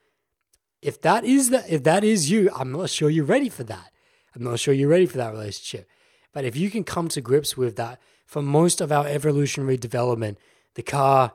If 0.82 1.00
that 1.00 1.24
is 1.24 1.48
that, 1.50 1.68
if 1.70 1.82
that 1.84 2.04
is 2.04 2.30
you, 2.30 2.50
I'm 2.54 2.70
not 2.70 2.90
sure 2.90 3.08
you're 3.08 3.24
ready 3.24 3.48
for 3.48 3.64
that. 3.64 3.90
I'm 4.34 4.44
not 4.44 4.60
sure 4.60 4.74
you're 4.74 4.88
ready 4.88 5.06
for 5.06 5.16
that 5.16 5.32
relationship. 5.32 5.88
But 6.34 6.44
if 6.44 6.56
you 6.56 6.70
can 6.70 6.84
come 6.84 7.08
to 7.08 7.20
grips 7.20 7.56
with 7.56 7.76
that, 7.76 8.00
for 8.26 8.42
most 8.42 8.80
of 8.80 8.92
our 8.92 9.06
evolutionary 9.06 9.76
development, 9.76 10.38
the 10.74 10.82
car, 10.82 11.32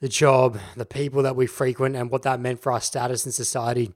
the 0.00 0.08
job, 0.08 0.58
the 0.76 0.86
people 0.86 1.22
that 1.22 1.34
we 1.34 1.46
frequent, 1.46 1.96
and 1.96 2.10
what 2.10 2.22
that 2.22 2.38
meant 2.38 2.60
for 2.60 2.70
our 2.70 2.80
status 2.80 3.26
in 3.26 3.32
society 3.32 3.92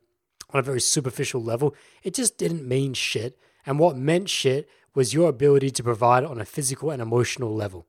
on 0.50 0.58
a 0.58 0.62
very 0.62 0.80
superficial 0.80 1.42
level, 1.42 1.76
it 2.02 2.14
just 2.14 2.38
didn't 2.38 2.66
mean 2.66 2.94
shit. 2.94 3.38
And 3.64 3.78
what 3.78 3.96
meant 3.96 4.28
shit 4.28 4.68
was 4.94 5.14
your 5.14 5.28
ability 5.28 5.70
to 5.70 5.82
provide 5.82 6.24
on 6.24 6.40
a 6.40 6.44
physical 6.44 6.90
and 6.90 7.00
emotional 7.00 7.54
level. 7.54 7.86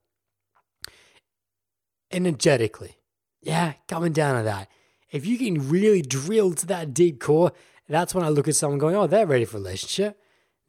Energetically. 2.13 2.97
Yeah, 3.41 3.73
coming 3.87 4.13
down 4.13 4.37
to 4.37 4.43
that. 4.43 4.69
If 5.11 5.25
you 5.25 5.37
can 5.37 5.69
really 5.69 6.01
drill 6.01 6.53
to 6.53 6.65
that 6.67 6.93
deep 6.93 7.19
core, 7.19 7.51
that's 7.89 8.15
when 8.15 8.23
I 8.23 8.29
look 8.29 8.47
at 8.47 8.55
someone 8.55 8.79
going, 8.79 8.95
oh, 8.95 9.07
they're 9.07 9.27
ready 9.27 9.45
for 9.45 9.57
relationship. 9.57 10.17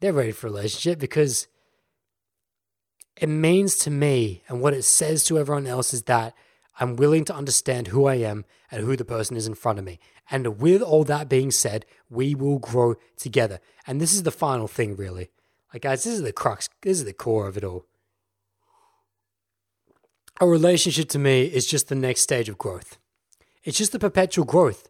They're 0.01 0.13
ready 0.13 0.31
for 0.31 0.47
relationship 0.47 0.99
because 0.99 1.47
it 3.17 3.29
means 3.29 3.77
to 3.77 3.91
me 3.91 4.43
and 4.49 4.61
what 4.61 4.73
it 4.73 4.83
says 4.83 5.23
to 5.25 5.39
everyone 5.39 5.67
else 5.67 5.93
is 5.93 6.03
that 6.03 6.33
I'm 6.79 6.97
willing 6.97 7.23
to 7.25 7.35
understand 7.35 7.87
who 7.87 8.05
I 8.05 8.15
am 8.15 8.43
and 8.69 8.83
who 8.83 8.97
the 8.97 9.05
person 9.05 9.37
is 9.37 9.47
in 9.47 9.55
front 9.55 9.79
of 9.79 9.85
me. 9.85 9.99
And 10.29 10.59
with 10.59 10.81
all 10.81 11.03
that 11.05 11.29
being 11.29 11.51
said, 11.51 11.85
we 12.09 12.35
will 12.35 12.59
grow 12.59 12.95
together. 13.15 13.59
And 13.87 14.01
this 14.01 14.13
is 14.13 14.23
the 14.23 14.31
final 14.31 14.67
thing, 14.67 14.95
really. 14.95 15.29
Like, 15.71 15.83
guys, 15.83 16.03
this 16.03 16.13
is 16.13 16.23
the 16.23 16.33
crux, 16.33 16.67
this 16.81 16.97
is 16.97 17.05
the 17.05 17.13
core 17.13 17.47
of 17.47 17.57
it 17.57 17.63
all. 17.63 17.85
A 20.41 20.45
relationship 20.45 21.07
to 21.09 21.19
me 21.19 21.43
is 21.43 21.65
just 21.65 21.87
the 21.87 21.95
next 21.95 22.19
stage 22.19 22.49
of 22.49 22.57
growth. 22.57 22.97
It's 23.63 23.77
just 23.77 23.93
the 23.93 23.99
perpetual 23.99 24.43
growth. 24.43 24.89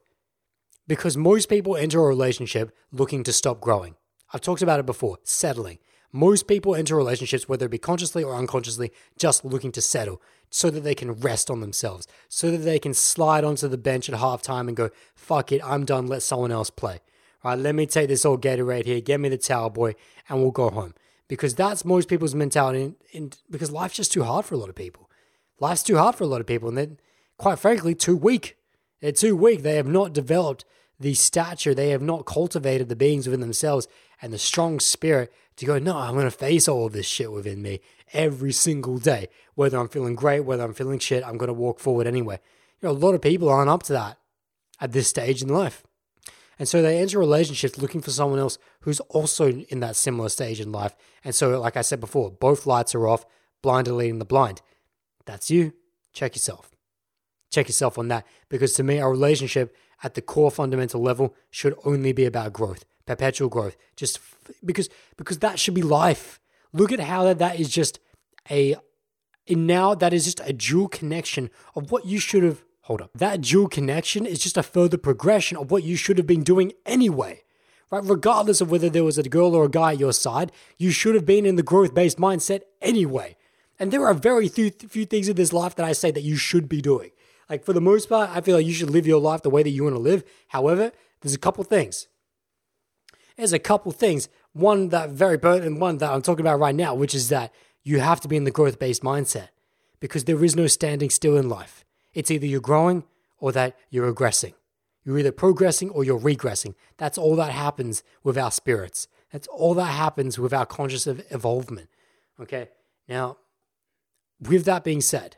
Because 0.88 1.16
most 1.16 1.50
people 1.50 1.78
enter 1.78 2.00
a 2.00 2.08
relationship 2.08 2.76
looking 2.92 3.24
to 3.24 3.32
stop 3.32 3.62
growing. 3.62 3.94
I've 4.34 4.42
talked 4.42 4.64
about 4.64 4.80
it 4.80 4.88
before 4.88 5.20
settling. 5.22 5.78
Most 6.12 6.48
people 6.48 6.74
enter 6.74 6.96
relationships, 6.96 7.48
whether 7.48 7.68
it 7.68 7.72
be 7.72 7.78
consciously 7.78 8.24
or 8.24 8.34
unconsciously, 8.34 8.92
just 9.20 9.46
looking 9.46 9.72
to 9.74 9.84
settle 9.84 10.20
so 10.50 10.72
that 10.72 10.80
they 10.80 10.96
can 10.96 11.12
rest 11.12 11.52
on 11.52 11.60
themselves, 11.60 12.08
so 12.28 12.50
that 12.50 12.60
they 12.60 12.80
can 12.80 12.96
slide 12.96 13.44
onto 13.44 13.68
the 13.68 13.78
bench 13.78 14.10
at 14.10 14.20
halftime 14.20 14.68
and 14.68 14.76
go, 14.76 14.90
fuck 15.14 15.52
it, 15.52 15.62
I'm 15.64 15.86
done, 15.86 16.08
let 16.08 16.24
someone 16.24 16.52
else 16.52 16.72
play. 16.72 17.02
Right, 17.44 17.60
let 17.60 17.76
me 17.76 17.86
take 17.86 18.08
this 18.08 18.26
old 18.26 18.42
Gatorade 18.42 18.86
here, 18.86 19.00
get 19.00 19.20
me 19.20 19.30
the 19.30 19.38
towel 19.38 19.70
boy, 19.70 19.94
and 20.28 20.42
we'll 20.42 20.50
go 20.50 20.72
home. 20.72 20.96
Because 21.28 21.54
that's 21.54 21.86
most 21.86 22.10
people's 22.10 22.34
mentality, 22.34 22.82
in, 22.82 22.96
in, 23.12 23.32
because 23.52 23.72
life's 23.72 23.96
just 23.96 24.12
too 24.12 24.24
hard 24.24 24.46
for 24.46 24.56
a 24.56 24.58
lot 24.58 24.70
of 24.70 24.76
people. 24.76 25.05
Life's 25.60 25.84
too 25.84 25.98
hard 25.98 26.16
for 26.16 26.24
a 26.24 26.28
lot 26.28 26.42
of 26.42 26.48
people, 26.48 26.70
and 26.70 26.78
they're, 26.78 26.98
quite 27.38 27.60
frankly, 27.60 27.96
too 27.96 28.16
weak. 28.16 28.58
They're 29.02 29.12
too 29.12 29.36
weak. 29.36 29.62
They 29.62 29.76
have 29.76 29.88
not 29.88 30.14
developed 30.14 30.66
the 31.00 31.14
stature, 31.14 31.74
they 31.74 31.90
have 31.90 32.02
not 32.02 32.26
cultivated 32.26 32.88
the 32.88 32.96
beings 32.96 33.28
within 33.28 33.42
themselves 33.42 33.88
and 34.22 34.32
the 34.32 34.38
strong 34.38 34.80
spirit 34.80 35.32
to 35.58 35.66
go, 35.66 35.78
no, 35.78 35.98
I'm 35.98 36.14
going 36.14 36.26
to 36.26 36.32
face 36.32 36.68
all 36.68 36.86
of 36.86 36.94
this 36.94 37.06
shit 37.06 37.32
within 37.32 37.62
me 37.62 37.82
every 38.14 38.52
single 38.52 38.98
day. 38.98 39.28
Whether 39.56 39.78
I'm 39.78 39.90
feeling 39.90 40.16
great, 40.16 40.42
whether 40.42 40.64
I'm 40.64 40.74
feeling 40.74 41.00
shit, 41.00 41.26
I'm 41.26 41.38
going 41.38 41.48
to 41.48 41.54
walk 41.54 41.80
forward 41.80 42.08
anyway. 42.08 42.40
You 42.82 42.88
know, 42.88 42.94
a 42.94 42.98
lot 42.98 43.16
of 43.16 43.22
people 43.22 43.50
aren't 43.50 43.70
up 43.70 43.84
to 43.84 43.94
that 43.94 44.18
at 44.80 44.92
this 44.92 45.08
stage 45.08 45.42
in 45.42 45.50
life. 45.50 45.84
And 46.58 46.68
so 46.68 46.82
they 46.82 47.00
enter 47.00 47.20
relationships 47.20 47.78
looking 47.78 48.02
for 48.02 48.12
someone 48.12 48.40
else 48.40 48.58
who's 48.82 49.02
also 49.02 49.50
in 49.52 49.82
that 49.82 49.98
similar 49.98 50.30
stage 50.30 50.62
in 50.62 50.72
life. 50.72 50.96
And 51.24 51.36
so, 51.36 51.60
like 51.60 51.76
I 51.76 51.82
said 51.82 52.00
before, 52.00 52.32
both 52.32 52.66
lights 52.66 52.96
are 52.96 53.08
off, 53.08 53.26
blind 53.62 53.90
are 53.90 53.94
leading 53.94 54.20
the 54.20 54.26
blind. 54.26 54.62
That's 55.26 55.50
you. 55.50 55.74
Check 56.14 56.36
yourself. 56.36 56.72
Check 57.52 57.68
yourself 57.68 57.98
on 57.98 58.08
that. 58.10 58.26
Because 58.50 58.74
to 58.74 58.84
me, 58.84 58.98
a 58.98 59.08
relationship 59.08 59.76
at 60.04 60.14
the 60.14 60.22
core 60.22 60.52
fundamental 60.52 61.02
level 61.02 61.36
should 61.50 61.76
only 61.86 62.14
be 62.14 62.26
about 62.26 62.54
growth, 62.54 62.86
perpetual 63.06 63.50
growth. 63.50 63.76
Just 63.96 64.18
f- 64.18 64.52
because 64.64 64.90
because 65.18 65.40
that 65.40 65.60
should 65.60 65.74
be 65.74 65.82
life. 65.82 66.40
Look 66.74 66.92
at 66.92 67.00
how 67.00 67.24
that, 67.24 67.40
that 67.40 67.60
is 67.60 67.70
just 67.70 68.00
a 68.52 68.76
and 69.48 69.68
now 69.68 69.94
that 69.96 70.14
is 70.14 70.26
just 70.26 70.42
a 70.44 70.54
dual 70.54 70.88
connection 70.88 71.50
of 71.76 71.92
what 71.92 72.06
you 72.06 72.20
should 72.20 72.44
have 72.44 72.64
hold 72.82 73.02
up. 73.02 73.12
That 73.16 73.42
dual 73.42 73.68
connection 73.68 74.26
is 74.26 74.40
just 74.40 74.58
a 74.58 74.64
further 74.64 74.98
progression 74.98 75.58
of 75.58 75.72
what 75.72 75.84
you 75.84 75.96
should 75.96 76.18
have 76.18 76.28
been 76.28 76.44
doing 76.44 76.74
anyway. 76.86 77.44
Right? 77.92 78.04
Regardless 78.04 78.62
of 78.62 78.72
whether 78.72 78.90
there 78.90 79.04
was 79.04 79.18
a 79.18 79.24
girl 79.24 79.56
or 79.56 79.66
a 79.66 79.70
guy 79.70 79.94
at 79.94 80.00
your 80.00 80.14
side, 80.14 80.52
you 80.78 80.92
should 80.92 81.16
have 81.16 81.26
been 81.26 81.46
in 81.46 81.56
the 81.56 81.64
growth-based 81.64 82.18
mindset 82.18 82.62
anyway. 82.82 83.38
And 83.80 83.92
there 83.92 84.06
are 84.06 84.14
very 84.14 84.48
few, 84.48 84.72
few 84.72 85.06
things 85.06 85.28
in 85.28 85.36
this 85.36 85.54
life 85.54 85.76
that 85.76 85.86
I 85.86 85.92
say 85.92 86.12
that 86.12 86.22
you 86.22 86.38
should 86.38 86.70
be 86.70 86.82
doing. 86.82 87.12
Like 87.50 87.64
for 87.64 87.74
the 87.74 87.82
most 87.82 88.10
part, 88.10 88.30
I 88.30 88.42
feel 88.42 88.58
like 88.58 88.66
you 88.66 88.74
should 88.74 88.90
live 88.90 89.06
your 89.06 89.22
life 89.22 89.42
the 89.42 89.50
way 89.50 89.64
that 89.64 89.70
you 89.70 89.84
want 89.84 89.96
to 89.96 90.00
live. 90.02 90.24
However, 90.48 90.92
there's 91.22 91.34
a 91.34 91.40
couple 91.40 91.64
things. 91.64 92.08
There's 93.38 93.54
a 93.54 93.60
couple 93.60 93.92
things. 93.92 94.30
One 94.54 94.90
that 94.90 95.10
very 95.10 95.38
pertinent, 95.38 95.80
one 95.80 95.98
that 95.98 96.12
I'm 96.12 96.22
talking 96.22 96.46
about 96.46 96.60
right 96.60 96.76
now, 96.76 96.96
which 96.96 97.14
is 97.14 97.30
that 97.30 97.54
you 97.84 98.00
have 98.00 98.22
to 98.22 98.28
be 98.28 98.38
in 98.38 98.46
the 98.46 98.52
growth 98.52 98.80
based 98.80 99.04
mindset 99.04 99.50
because 100.00 100.24
there 100.24 100.44
is 100.44 100.56
no 100.56 100.68
standing 100.68 101.10
still 101.10 101.38
in 101.38 101.50
life. 101.50 101.84
It's 102.14 102.32
either 102.32 102.46
you're 102.46 102.62
growing 102.62 103.04
or 103.40 103.52
that 103.52 103.78
you're 103.90 104.12
regressing. 104.12 104.54
You're 105.04 105.20
either 105.20 105.32
progressing 105.32 105.90
or 105.92 106.04
you're 106.04 106.20
regressing. 106.20 106.74
That's 106.98 107.18
all 107.18 107.36
that 107.36 107.52
happens 107.52 108.04
with 108.24 108.38
our 108.38 108.52
spirits. 108.52 109.08
That's 109.32 109.48
all 109.48 109.74
that 109.76 109.86
happens 109.86 110.40
with 110.40 110.54
our 110.54 110.66
conscious 110.66 111.06
of 111.06 111.22
evolvement. 111.30 111.90
Okay. 112.40 112.70
Now, 113.08 113.38
with 114.40 114.66
that 114.66 114.84
being 114.84 115.02
said, 115.02 115.38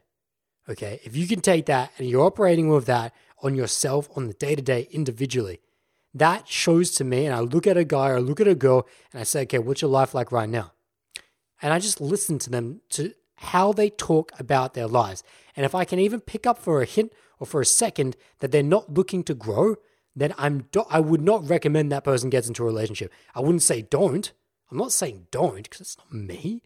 Okay. 0.69 0.99
If 1.03 1.15
you 1.15 1.27
can 1.27 1.41
take 1.41 1.65
that 1.67 1.91
and 1.97 2.09
you're 2.09 2.25
operating 2.25 2.69
with 2.69 2.85
that 2.87 3.13
on 3.41 3.55
yourself 3.55 4.09
on 4.15 4.27
the 4.27 4.33
day 4.33 4.55
to 4.55 4.61
day 4.61 4.87
individually, 4.91 5.61
that 6.13 6.47
shows 6.47 6.91
to 6.91 7.03
me, 7.03 7.25
and 7.25 7.35
I 7.35 7.39
look 7.39 7.67
at 7.67 7.77
a 7.77 7.83
guy 7.83 8.09
or 8.09 8.17
I 8.17 8.19
look 8.19 8.41
at 8.41 8.47
a 8.47 8.55
girl 8.55 8.87
and 9.11 9.21
I 9.21 9.23
say, 9.23 9.43
okay, 9.43 9.59
what's 9.59 9.81
your 9.81 9.91
life 9.91 10.13
like 10.13 10.31
right 10.31 10.49
now? 10.49 10.73
And 11.61 11.73
I 11.73 11.79
just 11.79 12.01
listen 12.01 12.39
to 12.39 12.49
them 12.49 12.81
to 12.89 13.13
how 13.35 13.71
they 13.71 13.89
talk 13.89 14.31
about 14.39 14.73
their 14.73 14.87
lives. 14.87 15.23
And 15.55 15.65
if 15.65 15.75
I 15.75 15.85
can 15.85 15.99
even 15.99 16.19
pick 16.19 16.47
up 16.47 16.57
for 16.57 16.81
a 16.81 16.85
hint 16.85 17.13
or 17.39 17.45
for 17.45 17.61
a 17.61 17.65
second 17.65 18.15
that 18.39 18.51
they're 18.51 18.63
not 18.63 18.93
looking 18.93 19.23
to 19.25 19.33
grow, 19.33 19.75
then 20.15 20.33
I'm 20.37 20.63
do- 20.71 20.85
I 20.89 20.99
would 20.99 21.21
not 21.21 21.47
recommend 21.47 21.91
that 21.91 22.03
person 22.03 22.31
gets 22.31 22.47
into 22.47 22.63
a 22.63 22.65
relationship. 22.65 23.11
I 23.35 23.41
wouldn't 23.41 23.61
say 23.61 23.83
don't. 23.83 24.31
I'm 24.71 24.77
not 24.77 24.91
saying 24.91 25.27
don't 25.29 25.63
because 25.63 25.81
it's 25.81 25.97
not 25.97 26.11
me. 26.11 26.63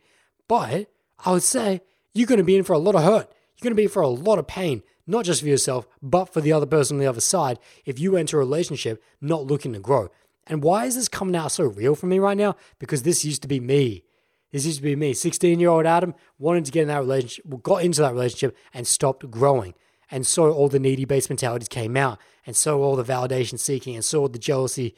But 0.48 0.90
I 1.26 1.34
would 1.34 1.44
say 1.44 1.82
you're 2.14 2.28
going 2.28 2.38
to 2.38 2.43
be 2.43 2.57
in 2.57 2.64
for 2.64 2.74
a 2.74 2.78
lot 2.78 2.95
of 2.95 3.03
hurt 3.03 3.32
you're 3.62 3.70
going 3.70 3.78
to 3.78 3.84
be 3.84 3.88
for 3.88 4.01
a 4.01 4.07
lot 4.07 4.39
of 4.39 4.47
pain, 4.47 4.82
not 5.05 5.24
just 5.24 5.41
for 5.41 5.47
yourself, 5.47 5.88
but 6.01 6.26
for 6.26 6.41
the 6.41 6.51
other 6.51 6.66
person 6.66 6.97
on 6.97 6.99
the 6.99 7.07
other 7.07 7.22
side 7.22 7.59
if 7.86 7.99
you 7.99 8.18
enter 8.18 8.38
a 8.38 8.39
relationship 8.39 9.03
not 9.22 9.45
looking 9.45 9.74
to 9.74 9.80
grow. 9.80 10.09
And 10.47 10.64
why 10.64 10.86
is 10.86 10.95
this 10.95 11.07
coming 11.07 11.36
out 11.36 11.51
so 11.51 11.66
real 11.66 11.93
for 11.93 12.07
me 12.07 12.18
right 12.18 12.38
now? 12.38 12.55
Because 12.80 13.03
this 13.03 13.24
used 13.24 13.43
to 13.43 13.47
be 13.47 13.59
me. 13.59 14.03
This 14.51 14.66
used 14.66 14.80
to 14.80 14.84
be 14.84 14.95
me, 14.95 15.14
16 15.14 15.59
year 15.59 15.70
old 15.70 15.86
Adam, 15.86 16.16
wanted 16.39 16.66
to 16.66 16.72
get 16.72 16.82
in 16.82 16.88
that 16.88 17.01
relationship, 17.01 17.45
got 17.62 17.84
into 17.84 18.01
that 18.01 18.14
relationship 18.14 18.57
and 18.74 18.88
stopped 18.88 19.30
growing. 19.30 19.76
And 20.09 20.26
so 20.26 20.51
all 20.51 20.68
the 20.68 20.80
needy 20.80 21.05
based 21.05 21.30
mentalities 21.30 21.70
came 21.70 21.95
out, 21.95 22.20
and 22.45 22.53
so 22.53 22.82
all 22.82 22.97
the 22.97 23.03
validation 23.03 23.57
seeking, 23.57 23.95
and 23.95 24.03
so 24.03 24.22
all 24.22 24.28
the 24.28 24.38
jealousy, 24.38 24.93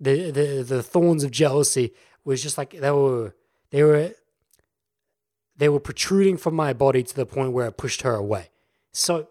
the, 0.00 0.32
the 0.32 0.64
the 0.64 0.82
thorns 0.82 1.22
of 1.22 1.30
jealousy 1.30 1.92
was 2.24 2.42
just 2.42 2.58
like 2.58 2.72
they 2.72 2.90
were 2.90 3.36
they 3.70 3.84
were 3.84 4.12
they 5.60 5.68
were 5.68 5.78
protruding 5.78 6.38
from 6.38 6.54
my 6.54 6.72
body 6.72 7.02
to 7.02 7.14
the 7.14 7.26
point 7.26 7.52
where 7.52 7.66
it 7.66 7.76
pushed 7.76 8.00
her 8.00 8.14
away. 8.14 8.48
So 8.92 9.28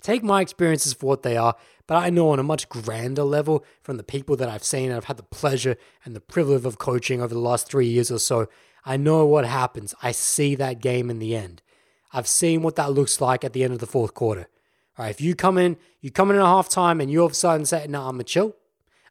take 0.00 0.24
my 0.24 0.40
experiences 0.40 0.94
for 0.94 1.04
what 1.04 1.22
they 1.22 1.36
are, 1.36 1.54
but 1.86 1.96
I 1.96 2.08
know 2.08 2.30
on 2.30 2.38
a 2.38 2.42
much 2.42 2.70
grander 2.70 3.22
level 3.22 3.62
from 3.82 3.98
the 3.98 4.02
people 4.02 4.36
that 4.36 4.48
I've 4.48 4.64
seen 4.64 4.86
and 4.86 4.94
I've 4.94 5.04
had 5.04 5.18
the 5.18 5.22
pleasure 5.22 5.76
and 6.06 6.16
the 6.16 6.20
privilege 6.20 6.64
of 6.64 6.78
coaching 6.78 7.20
over 7.20 7.34
the 7.34 7.40
last 7.40 7.68
three 7.68 7.88
years 7.88 8.10
or 8.10 8.18
so. 8.18 8.48
I 8.86 8.96
know 8.96 9.26
what 9.26 9.44
happens. 9.44 9.94
I 10.02 10.12
see 10.12 10.54
that 10.54 10.80
game 10.80 11.10
in 11.10 11.18
the 11.18 11.36
end. 11.36 11.60
I've 12.14 12.26
seen 12.26 12.62
what 12.62 12.76
that 12.76 12.92
looks 12.92 13.20
like 13.20 13.44
at 13.44 13.52
the 13.52 13.64
end 13.64 13.74
of 13.74 13.80
the 13.80 13.86
fourth 13.86 14.14
quarter. 14.14 14.48
All 14.96 15.04
right, 15.04 15.10
if 15.10 15.20
you 15.20 15.34
come 15.34 15.58
in, 15.58 15.76
you 16.00 16.10
come 16.10 16.30
in 16.30 16.38
at 16.38 16.42
halftime 16.42 17.02
and 17.02 17.10
you 17.10 17.20
all 17.20 17.26
of 17.26 17.32
a 17.32 17.34
sudden 17.34 17.66
say, 17.66 17.86
no, 17.86 18.08
I'm 18.08 18.18
a 18.18 18.24
chill, 18.24 18.56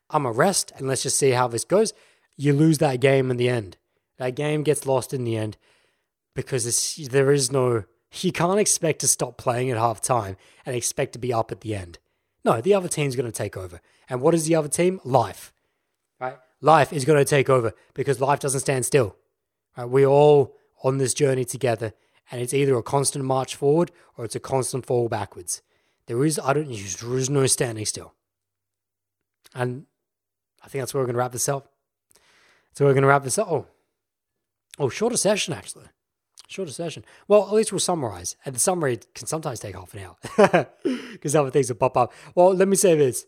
I'm 0.09 0.25
a 0.25 0.31
rest, 0.31 0.71
and 0.77 0.87
let's 0.87 1.03
just 1.03 1.17
see 1.17 1.31
how 1.31 1.47
this 1.47 1.63
goes, 1.63 1.93
you 2.37 2.53
lose 2.53 2.79
that 2.79 3.01
game 3.01 3.29
in 3.29 3.37
the 3.37 3.49
end. 3.49 3.77
That 4.17 4.35
game 4.35 4.63
gets 4.63 4.87
lost 4.87 5.13
in 5.13 5.25
the 5.25 5.37
end 5.37 5.57
because 6.35 6.95
there 7.09 7.31
is 7.31 7.51
no, 7.51 7.83
you 8.19 8.31
can't 8.31 8.59
expect 8.59 8.99
to 9.01 9.07
stop 9.07 9.37
playing 9.37 9.69
at 9.69 9.77
half 9.77 10.01
time 10.01 10.37
and 10.65 10.75
expect 10.75 11.13
to 11.13 11.19
be 11.19 11.33
up 11.33 11.51
at 11.51 11.61
the 11.61 11.75
end. 11.75 11.99
No, 12.43 12.61
the 12.61 12.73
other 12.73 12.87
team's 12.87 13.15
going 13.15 13.31
to 13.31 13.31
take 13.31 13.55
over. 13.55 13.81
And 14.09 14.21
what 14.21 14.33
is 14.33 14.45
the 14.45 14.55
other 14.55 14.67
team? 14.67 14.99
Life. 15.03 15.53
Right? 16.19 16.37
Life 16.59 16.91
is 16.93 17.05
going 17.05 17.19
to 17.19 17.25
take 17.25 17.49
over 17.49 17.73
because 17.93 18.19
life 18.19 18.39
doesn't 18.39 18.61
stand 18.61 18.85
still. 18.85 19.15
Right? 19.77 19.85
We're 19.85 20.07
all 20.07 20.55
on 20.83 20.97
this 20.97 21.13
journey 21.13 21.45
together, 21.45 21.93
and 22.31 22.41
it's 22.41 22.53
either 22.53 22.75
a 22.75 22.83
constant 22.83 23.25
march 23.25 23.55
forward 23.55 23.91
or 24.17 24.25
it's 24.25 24.35
a 24.35 24.39
constant 24.39 24.85
fall 24.85 25.07
backwards. 25.07 25.61
There 26.07 26.25
is, 26.25 26.39
I 26.43 26.53
don't, 26.53 26.69
use 26.69 26.97
there 26.97 27.17
is 27.17 27.29
no 27.29 27.45
standing 27.45 27.85
still. 27.85 28.13
And 29.53 29.85
I 30.63 30.67
think 30.67 30.81
that's 30.81 30.93
where 30.93 31.01
we're 31.01 31.07
going 31.07 31.15
to 31.15 31.19
wrap 31.19 31.31
this 31.31 31.49
up. 31.49 31.71
So 32.73 32.85
we're 32.85 32.93
going 32.93 33.03
to 33.03 33.07
wrap 33.07 33.23
this 33.23 33.37
up. 33.37 33.47
Oh, 33.49 33.67
oh, 34.79 34.89
shorter 34.89 35.17
session 35.17 35.53
actually. 35.53 35.85
Shorter 36.51 36.71
session. 36.71 37.05
Well, 37.27 37.47
at 37.47 37.53
least 37.53 37.71
we'll 37.71 37.79
summarize. 37.79 38.35
And 38.45 38.53
the 38.53 38.59
summary 38.59 38.99
can 39.15 39.27
sometimes 39.27 39.59
take 39.59 39.75
half 39.75 39.93
an 39.93 40.01
hour 40.01 40.67
because 41.13 41.35
other 41.35 41.49
things 41.49 41.69
will 41.69 41.77
pop 41.77 41.95
up. 41.97 42.13
Well, 42.35 42.53
let 42.53 42.67
me 42.67 42.75
say 42.75 42.95
this. 42.95 43.25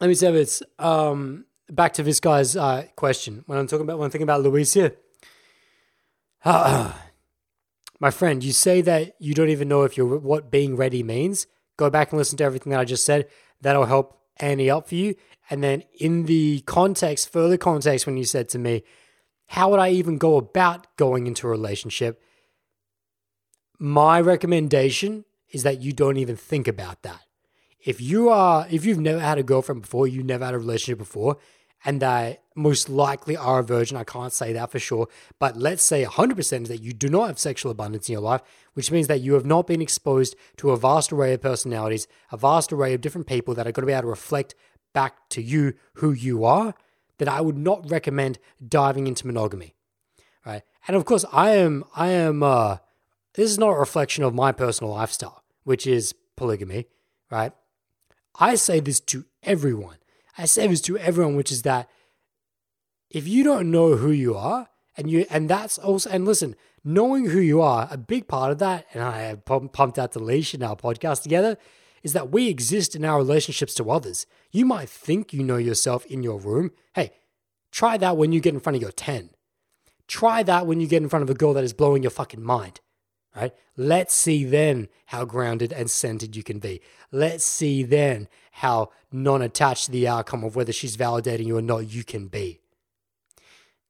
Let 0.00 0.08
me 0.08 0.14
say 0.14 0.30
this. 0.32 0.62
Um, 0.78 1.46
back 1.70 1.94
to 1.94 2.02
this 2.02 2.20
guy's 2.20 2.56
uh, 2.56 2.84
question. 2.96 3.44
When 3.46 3.58
I'm 3.58 3.66
talking 3.66 3.84
about 3.84 3.98
when 3.98 4.06
I'm 4.06 4.10
thinking 4.10 4.24
about 4.24 4.42
Luis 4.42 4.74
here. 4.74 4.96
Uh, 6.44 6.92
my 8.00 8.10
friend, 8.10 8.42
you 8.42 8.52
say 8.52 8.80
that 8.82 9.14
you 9.20 9.32
don't 9.32 9.48
even 9.48 9.68
know 9.68 9.84
if 9.84 9.96
you're 9.96 10.18
what 10.18 10.50
being 10.50 10.76
ready 10.76 11.02
means. 11.02 11.46
Go 11.76 11.88
back 11.88 12.10
and 12.10 12.18
listen 12.18 12.36
to 12.38 12.44
everything 12.44 12.72
that 12.72 12.80
I 12.80 12.84
just 12.84 13.04
said. 13.04 13.28
That'll 13.60 13.86
help 13.86 14.20
Annie 14.38 14.68
up 14.68 14.88
for 14.88 14.96
you. 14.96 15.14
And 15.48 15.62
then 15.62 15.84
in 15.98 16.26
the 16.26 16.60
context, 16.62 17.30
further 17.30 17.56
context, 17.56 18.06
when 18.06 18.16
you 18.16 18.24
said 18.24 18.48
to 18.50 18.58
me, 18.58 18.82
how 19.46 19.70
would 19.70 19.80
I 19.80 19.90
even 19.90 20.18
go 20.18 20.36
about 20.36 20.86
going 20.96 21.26
into 21.26 21.46
a 21.46 21.50
relationship? 21.50 22.20
My 23.78 24.20
recommendation 24.20 25.24
is 25.50 25.62
that 25.62 25.82
you 25.82 25.92
don't 25.92 26.16
even 26.16 26.36
think 26.36 26.66
about 26.66 27.02
that. 27.02 27.20
If 27.84 28.00
you 28.00 28.28
are, 28.28 28.66
if 28.70 28.84
you've 28.84 29.00
never 29.00 29.20
had 29.20 29.38
a 29.38 29.42
girlfriend 29.42 29.82
before, 29.82 30.06
you've 30.06 30.24
never 30.24 30.44
had 30.44 30.54
a 30.54 30.58
relationship 30.58 30.98
before, 30.98 31.36
and 31.84 32.00
they 32.00 32.38
most 32.54 32.88
likely 32.88 33.36
are 33.36 33.58
a 33.58 33.64
virgin, 33.64 33.96
I 33.96 34.04
can't 34.04 34.32
say 34.32 34.52
that 34.52 34.70
for 34.70 34.78
sure, 34.78 35.08
but 35.38 35.56
let's 35.56 35.82
say 35.82 36.04
100% 36.04 36.68
that 36.68 36.80
you 36.80 36.92
do 36.92 37.08
not 37.08 37.26
have 37.26 37.38
sexual 37.38 37.72
abundance 37.72 38.08
in 38.08 38.12
your 38.12 38.22
life, 38.22 38.42
which 38.74 38.92
means 38.92 39.08
that 39.08 39.20
you 39.20 39.34
have 39.34 39.46
not 39.46 39.66
been 39.66 39.82
exposed 39.82 40.36
to 40.58 40.70
a 40.70 40.76
vast 40.76 41.12
array 41.12 41.32
of 41.32 41.42
personalities, 41.42 42.06
a 42.30 42.36
vast 42.36 42.72
array 42.72 42.94
of 42.94 43.00
different 43.00 43.26
people 43.26 43.54
that 43.54 43.66
are 43.66 43.72
going 43.72 43.82
to 43.82 43.86
be 43.86 43.92
able 43.92 44.02
to 44.02 44.08
reflect 44.08 44.54
back 44.94 45.28
to 45.30 45.42
you 45.42 45.74
who 45.94 46.12
you 46.12 46.44
are 46.44 46.74
that 47.24 47.34
I 47.34 47.40
would 47.40 47.56
not 47.56 47.90
recommend 47.90 48.38
diving 48.66 49.06
into 49.06 49.26
monogamy. 49.26 49.74
Right. 50.44 50.62
And 50.86 50.96
of 50.96 51.04
course, 51.04 51.24
I 51.32 51.50
am, 51.50 51.84
I 51.94 52.08
am, 52.08 52.42
uh, 52.42 52.78
this 53.34 53.50
is 53.50 53.58
not 53.58 53.70
a 53.70 53.78
reflection 53.78 54.24
of 54.24 54.34
my 54.34 54.52
personal 54.52 54.92
lifestyle, 54.92 55.42
which 55.64 55.86
is 55.86 56.14
polygamy, 56.36 56.86
right? 57.30 57.52
I 58.38 58.56
say 58.56 58.80
this 58.80 59.00
to 59.00 59.24
everyone. 59.42 59.98
I 60.36 60.46
say 60.46 60.66
this 60.66 60.80
to 60.82 60.98
everyone, 60.98 61.36
which 61.36 61.52
is 61.52 61.62
that 61.62 61.88
if 63.10 63.28
you 63.28 63.44
don't 63.44 63.70
know 63.70 63.96
who 63.96 64.10
you 64.10 64.34
are, 64.34 64.68
and 64.96 65.10
you 65.10 65.26
and 65.30 65.48
that's 65.48 65.78
also 65.78 66.10
and 66.10 66.24
listen, 66.24 66.56
knowing 66.84 67.26
who 67.26 67.40
you 67.40 67.60
are, 67.60 67.88
a 67.90 67.96
big 67.96 68.26
part 68.28 68.50
of 68.50 68.58
that, 68.58 68.86
and 68.92 69.02
I 69.02 69.20
have 69.20 69.44
pumped 69.44 69.98
out 69.98 70.12
the 70.12 70.18
leash 70.22 70.54
in 70.54 70.62
our 70.62 70.76
podcast 70.76 71.22
together, 71.22 71.56
is 72.02 72.12
that 72.12 72.30
we 72.30 72.48
exist 72.48 72.94
in 72.94 73.04
our 73.04 73.18
relationships 73.18 73.74
to 73.74 73.90
others. 73.90 74.26
You 74.50 74.66
might 74.66 74.88
think 74.88 75.32
you 75.32 75.42
know 75.42 75.56
yourself 75.56 76.04
in 76.06 76.22
your 76.22 76.38
room. 76.38 76.72
Hey, 76.94 77.12
try 77.70 77.96
that 77.96 78.16
when 78.16 78.32
you 78.32 78.40
get 78.40 78.54
in 78.54 78.60
front 78.60 78.76
of 78.76 78.82
your 78.82 78.92
10. 78.92 79.30
Try 80.08 80.42
that 80.42 80.66
when 80.66 80.80
you 80.80 80.86
get 80.86 81.02
in 81.02 81.08
front 81.08 81.22
of 81.22 81.30
a 81.30 81.34
girl 81.34 81.54
that 81.54 81.64
is 81.64 81.72
blowing 81.72 82.02
your 82.02 82.10
fucking 82.10 82.42
mind. 82.42 82.80
Right? 83.34 83.54
Let's 83.76 84.14
see 84.14 84.44
then 84.44 84.88
how 85.06 85.24
grounded 85.24 85.72
and 85.72 85.90
centered 85.90 86.36
you 86.36 86.42
can 86.42 86.58
be. 86.58 86.82
Let's 87.10 87.44
see 87.44 87.82
then 87.82 88.28
how 88.50 88.90
non 89.10 89.40
attached 89.40 89.86
to 89.86 89.90
the 89.90 90.06
outcome 90.06 90.44
of 90.44 90.54
whether 90.54 90.72
she's 90.72 90.98
validating 90.98 91.46
you 91.46 91.56
or 91.56 91.62
not 91.62 91.90
you 91.90 92.04
can 92.04 92.28
be. 92.28 92.60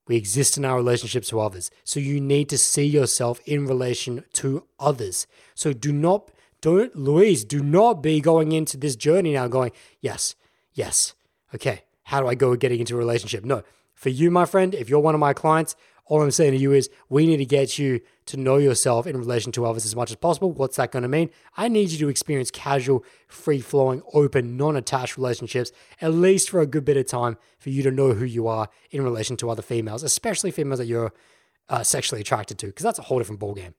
We 0.06 0.16
exist 0.16 0.56
in 0.56 0.64
our 0.64 0.76
relationships 0.76 1.28
to 1.28 1.40
others. 1.40 1.70
So 1.84 2.00
you 2.00 2.20
need 2.20 2.48
to 2.50 2.58
see 2.58 2.84
yourself 2.84 3.40
in 3.46 3.66
relation 3.66 4.24
to 4.34 4.66
others. 4.78 5.26
So 5.54 5.72
do 5.72 5.92
not, 5.92 6.30
don't, 6.62 6.96
Louise, 6.96 7.44
do 7.44 7.62
not 7.62 8.02
be 8.02 8.20
going 8.20 8.52
into 8.52 8.78
this 8.78 8.96
journey 8.96 9.34
now 9.34 9.48
going, 9.48 9.72
yes, 10.00 10.36
yes, 10.72 11.14
okay, 11.54 11.82
how 12.04 12.20
do 12.20 12.28
I 12.28 12.34
go 12.34 12.56
getting 12.56 12.80
into 12.80 12.94
a 12.94 12.98
relationship? 12.98 13.44
No, 13.44 13.62
for 13.94 14.08
you, 14.08 14.30
my 14.30 14.46
friend, 14.46 14.74
if 14.74 14.88
you're 14.88 15.00
one 15.00 15.14
of 15.14 15.20
my 15.20 15.34
clients, 15.34 15.76
all 16.06 16.22
I'm 16.22 16.30
saying 16.30 16.52
to 16.52 16.58
you 16.58 16.72
is 16.72 16.88
we 17.08 17.26
need 17.26 17.38
to 17.38 17.44
get 17.44 17.78
you 17.78 18.00
to 18.26 18.36
know 18.36 18.58
yourself 18.58 19.06
in 19.06 19.16
relation 19.16 19.50
to 19.52 19.66
others 19.66 19.84
as 19.84 19.96
much 19.96 20.10
as 20.10 20.16
possible. 20.16 20.52
What's 20.52 20.76
that 20.76 20.92
going 20.92 21.02
to 21.02 21.08
mean? 21.08 21.30
I 21.56 21.68
need 21.68 21.90
you 21.90 21.98
to 21.98 22.08
experience 22.08 22.50
casual, 22.50 23.04
free 23.28 23.60
flowing, 23.60 24.02
open, 24.12 24.56
non 24.56 24.76
attached 24.76 25.16
relationships, 25.16 25.72
at 26.00 26.12
least 26.12 26.50
for 26.50 26.60
a 26.60 26.66
good 26.66 26.84
bit 26.84 26.96
of 26.96 27.06
time, 27.06 27.38
for 27.58 27.70
you 27.70 27.82
to 27.82 27.90
know 27.90 28.14
who 28.14 28.24
you 28.24 28.46
are 28.46 28.68
in 28.90 29.02
relation 29.02 29.36
to 29.38 29.50
other 29.50 29.62
females, 29.62 30.02
especially 30.02 30.50
females 30.50 30.78
that 30.78 30.86
you're 30.86 31.12
uh, 31.68 31.82
sexually 31.82 32.20
attracted 32.20 32.58
to, 32.58 32.66
because 32.66 32.84
that's 32.84 32.98
a 32.98 33.02
whole 33.02 33.18
different 33.18 33.40
ballgame. 33.40 33.74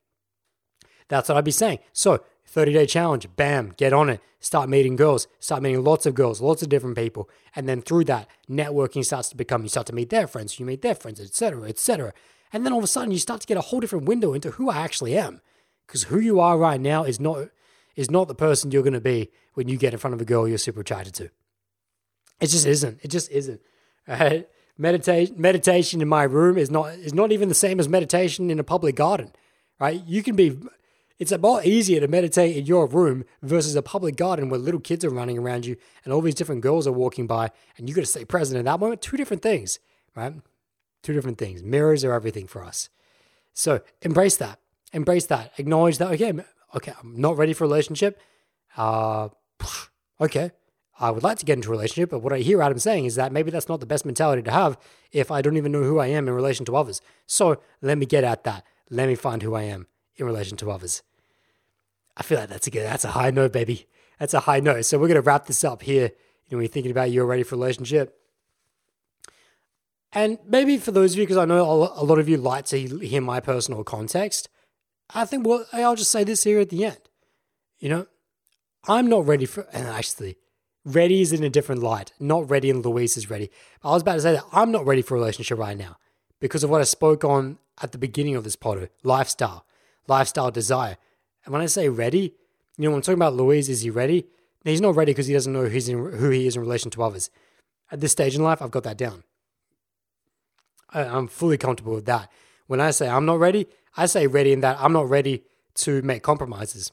That's 1.09 1.29
what 1.29 1.37
I'd 1.37 1.45
be 1.45 1.51
saying. 1.51 1.79
So 1.91 2.23
30 2.53 2.71
day 2.73 2.85
challenge, 2.85 3.27
bam, 3.35 3.73
get 3.77 3.93
on 3.93 4.09
it. 4.09 4.21
Start 4.39 4.69
meeting 4.69 4.95
girls, 4.95 5.27
start 5.39 5.63
meeting 5.63 5.83
lots 5.83 6.05
of 6.05 6.13
girls, 6.13 6.39
lots 6.39 6.61
of 6.61 6.69
different 6.69 6.95
people. 6.95 7.27
And 7.55 7.67
then 7.67 7.81
through 7.81 8.03
that, 8.05 8.27
networking 8.47 9.03
starts 9.03 9.29
to 9.29 9.35
become, 9.35 9.63
you 9.63 9.69
start 9.69 9.87
to 9.87 9.95
meet 9.95 10.11
their 10.11 10.27
friends, 10.27 10.59
you 10.59 10.65
meet 10.65 10.83
their 10.83 10.93
friends, 10.93 11.19
etc., 11.19 11.63
etc. 11.67 12.13
And 12.51 12.63
then 12.63 12.71
all 12.71 12.77
of 12.77 12.83
a 12.83 12.87
sudden 12.87 13.11
you 13.11 13.17
start 13.17 13.41
to 13.41 13.47
get 13.47 13.57
a 13.57 13.61
whole 13.61 13.79
different 13.79 14.05
window 14.05 14.33
into 14.33 14.51
who 14.51 14.69
I 14.69 14.77
actually 14.77 15.17
am. 15.17 15.41
Because 15.87 16.03
who 16.03 16.19
you 16.19 16.39
are 16.39 16.57
right 16.57 16.79
now 16.79 17.03
is 17.03 17.19
not 17.19 17.49
is 17.95 18.11
not 18.11 18.27
the 18.27 18.35
person 18.35 18.71
you're 18.71 18.83
gonna 18.83 19.01
be 19.01 19.31
when 19.55 19.67
you 19.67 19.77
get 19.77 19.93
in 19.93 19.99
front 19.99 20.13
of 20.13 20.21
a 20.21 20.25
girl 20.25 20.47
you're 20.47 20.57
super 20.59 20.81
attracted 20.81 21.15
to. 21.15 21.29
It 22.39 22.47
just 22.47 22.67
isn't. 22.67 22.99
It 23.01 23.09
just 23.09 23.31
isn't. 23.31 23.61
Right? 24.07 24.47
Meditation 24.77 25.35
meditation 25.37 26.01
in 26.01 26.07
my 26.07 26.23
room 26.23 26.57
is 26.57 26.69
not 26.69 26.93
is 26.93 27.13
not 27.13 27.31
even 27.31 27.49
the 27.49 27.55
same 27.55 27.79
as 27.79 27.89
meditation 27.89 28.51
in 28.51 28.59
a 28.59 28.63
public 28.63 28.95
garden. 28.95 29.31
Right? 29.79 30.03
You 30.05 30.21
can 30.21 30.35
be 30.35 30.57
it's 31.19 31.31
a 31.31 31.37
lot 31.37 31.65
easier 31.65 31.99
to 31.99 32.07
meditate 32.07 32.57
in 32.57 32.65
your 32.65 32.87
room 32.87 33.23
versus 33.41 33.75
a 33.75 33.81
public 33.81 34.15
garden 34.15 34.49
where 34.49 34.59
little 34.59 34.79
kids 34.79 35.05
are 35.05 35.09
running 35.09 35.37
around 35.37 35.65
you 35.65 35.77
and 36.03 36.13
all 36.13 36.21
these 36.21 36.35
different 36.35 36.61
girls 36.61 36.87
are 36.87 36.91
walking 36.91 37.27
by 37.27 37.51
and 37.77 37.87
you 37.87 37.95
got 37.95 38.01
to 38.01 38.07
stay 38.07 38.25
present 38.25 38.57
in 38.57 38.65
that 38.65 38.79
moment. 38.79 39.01
Two 39.01 39.17
different 39.17 39.43
things, 39.43 39.79
right? 40.15 40.33
Two 41.03 41.13
different 41.13 41.37
things. 41.37 41.61
Mirrors 41.61 42.03
are 42.03 42.13
everything 42.13 42.47
for 42.47 42.63
us. 42.63 42.89
So 43.53 43.81
embrace 44.01 44.37
that. 44.37 44.59
Embrace 44.91 45.27
that. 45.27 45.53
Acknowledge 45.57 45.97
that. 45.99 46.11
Okay, 46.11 46.33
okay, 46.75 46.93
I'm 47.01 47.19
not 47.19 47.37
ready 47.37 47.53
for 47.53 47.65
a 47.65 47.67
relationship. 47.67 48.19
Uh, 48.75 49.29
okay, 50.21 50.51
I 50.99 51.11
would 51.11 51.23
like 51.23 51.37
to 51.39 51.45
get 51.45 51.53
into 51.53 51.69
a 51.69 51.71
relationship, 51.71 52.09
but 52.09 52.19
what 52.19 52.33
I 52.33 52.39
hear 52.39 52.61
Adam 52.61 52.79
saying 52.79 53.05
is 53.05 53.15
that 53.15 53.31
maybe 53.31 53.51
that's 53.51 53.69
not 53.69 53.79
the 53.79 53.85
best 53.85 54.05
mentality 54.05 54.41
to 54.43 54.51
have 54.51 54.77
if 55.11 55.31
I 55.31 55.41
don't 55.41 55.57
even 55.57 55.71
know 55.71 55.83
who 55.83 55.99
I 55.99 56.07
am 56.07 56.27
in 56.27 56.33
relation 56.33 56.65
to 56.65 56.75
others. 56.75 57.01
So 57.27 57.61
let 57.81 57.97
me 57.97 58.05
get 58.05 58.23
at 58.23 58.43
that. 58.45 58.63
Let 58.89 59.07
me 59.07 59.15
find 59.15 59.41
who 59.41 59.55
I 59.55 59.63
am 59.63 59.87
in 60.17 60.25
relation 60.25 60.57
to 60.57 60.71
others. 60.71 61.03
I 62.15 62.23
feel 62.23 62.39
like 62.39 62.49
that's 62.49 62.67
a 62.67 62.71
good, 62.71 62.83
that's 62.83 63.05
a 63.05 63.11
high 63.11 63.31
note, 63.31 63.53
baby. 63.53 63.87
That's 64.19 64.33
a 64.33 64.41
high 64.41 64.59
note. 64.59 64.85
So 64.85 64.97
we're 64.97 65.07
going 65.07 65.15
to 65.15 65.21
wrap 65.21 65.47
this 65.47 65.63
up 65.63 65.81
here. 65.81 66.11
You 66.47 66.51
know, 66.51 66.57
when 66.57 66.61
you're 66.61 66.67
thinking 66.67 66.91
about 66.91 67.11
you're 67.11 67.25
ready 67.25 67.43
for 67.43 67.55
a 67.55 67.57
relationship. 67.57 68.19
And 70.11 70.37
maybe 70.45 70.77
for 70.77 70.91
those 70.91 71.13
of 71.13 71.19
you, 71.19 71.23
because 71.23 71.37
I 71.37 71.45
know 71.45 71.63
a 71.95 72.03
lot 72.03 72.19
of 72.19 72.29
you 72.29 72.37
like 72.37 72.65
to 72.65 72.77
hear 72.77 73.21
my 73.21 73.39
personal 73.39 73.83
context, 73.83 74.47
I 75.13 75.25
think, 75.25 75.45
well, 75.45 75.65
I'll 75.73 75.95
just 75.95 76.11
say 76.11 76.23
this 76.23 76.43
here 76.43 76.59
at 76.59 76.69
the 76.69 76.85
end. 76.85 76.99
You 77.79 77.89
know, 77.89 78.07
I'm 78.87 79.07
not 79.09 79.25
ready 79.25 79.45
for, 79.45 79.67
and 79.73 79.87
actually, 79.87 80.37
ready 80.85 81.21
is 81.21 81.33
in 81.33 81.43
a 81.43 81.49
different 81.49 81.81
light. 81.81 82.13
Not 82.19 82.49
ready 82.49 82.69
and 82.69 82.85
Louise 82.85 83.17
is 83.17 83.29
ready. 83.29 83.49
I 83.83 83.89
was 83.89 84.03
about 84.03 84.15
to 84.15 84.21
say 84.21 84.33
that 84.33 84.45
I'm 84.51 84.71
not 84.71 84.85
ready 84.85 85.01
for 85.01 85.15
a 85.15 85.19
relationship 85.19 85.57
right 85.57 85.77
now 85.77 85.97
because 86.39 86.63
of 86.63 86.69
what 86.69 86.81
I 86.81 86.85
spoke 86.85 87.23
on 87.23 87.57
at 87.81 87.91
the 87.91 87.97
beginning 87.97 88.35
of 88.35 88.43
this 88.43 88.55
pod 88.55 88.89
lifestyle 89.01 89.65
lifestyle 90.07 90.51
desire. 90.51 90.97
And 91.45 91.53
when 91.53 91.61
I 91.61 91.67
say 91.67 91.89
ready, 91.89 92.33
you 92.77 92.85
know, 92.85 92.91
when 92.91 92.97
I'm 92.97 93.01
talking 93.01 93.19
about 93.19 93.35
Louise, 93.35 93.69
is 93.69 93.81
he 93.81 93.89
ready? 93.89 94.25
He's 94.63 94.81
not 94.81 94.95
ready 94.95 95.11
because 95.11 95.27
he 95.27 95.33
doesn't 95.33 95.51
know 95.51 95.65
who's 95.65 95.89
in, 95.89 95.97
who 95.97 96.29
he 96.29 96.47
is 96.47 96.55
in 96.55 96.61
relation 96.61 96.89
to 96.91 97.03
others. 97.03 97.29
At 97.91 97.99
this 97.99 98.13
stage 98.13 98.35
in 98.35 98.43
life, 98.43 98.61
I've 98.61 98.71
got 98.71 98.83
that 98.83 98.97
down. 98.97 99.23
I, 100.89 101.03
I'm 101.03 101.27
fully 101.27 101.57
comfortable 101.57 101.93
with 101.93 102.05
that. 102.05 102.31
When 102.67 102.79
I 102.79 102.91
say 102.91 103.09
I'm 103.09 103.25
not 103.25 103.39
ready, 103.39 103.67
I 103.97 104.05
say 104.05 104.27
ready 104.27 104.53
in 104.53 104.61
that 104.61 104.77
I'm 104.79 104.93
not 104.93 105.09
ready 105.09 105.43
to 105.75 106.01
make 106.01 106.23
compromises. 106.23 106.91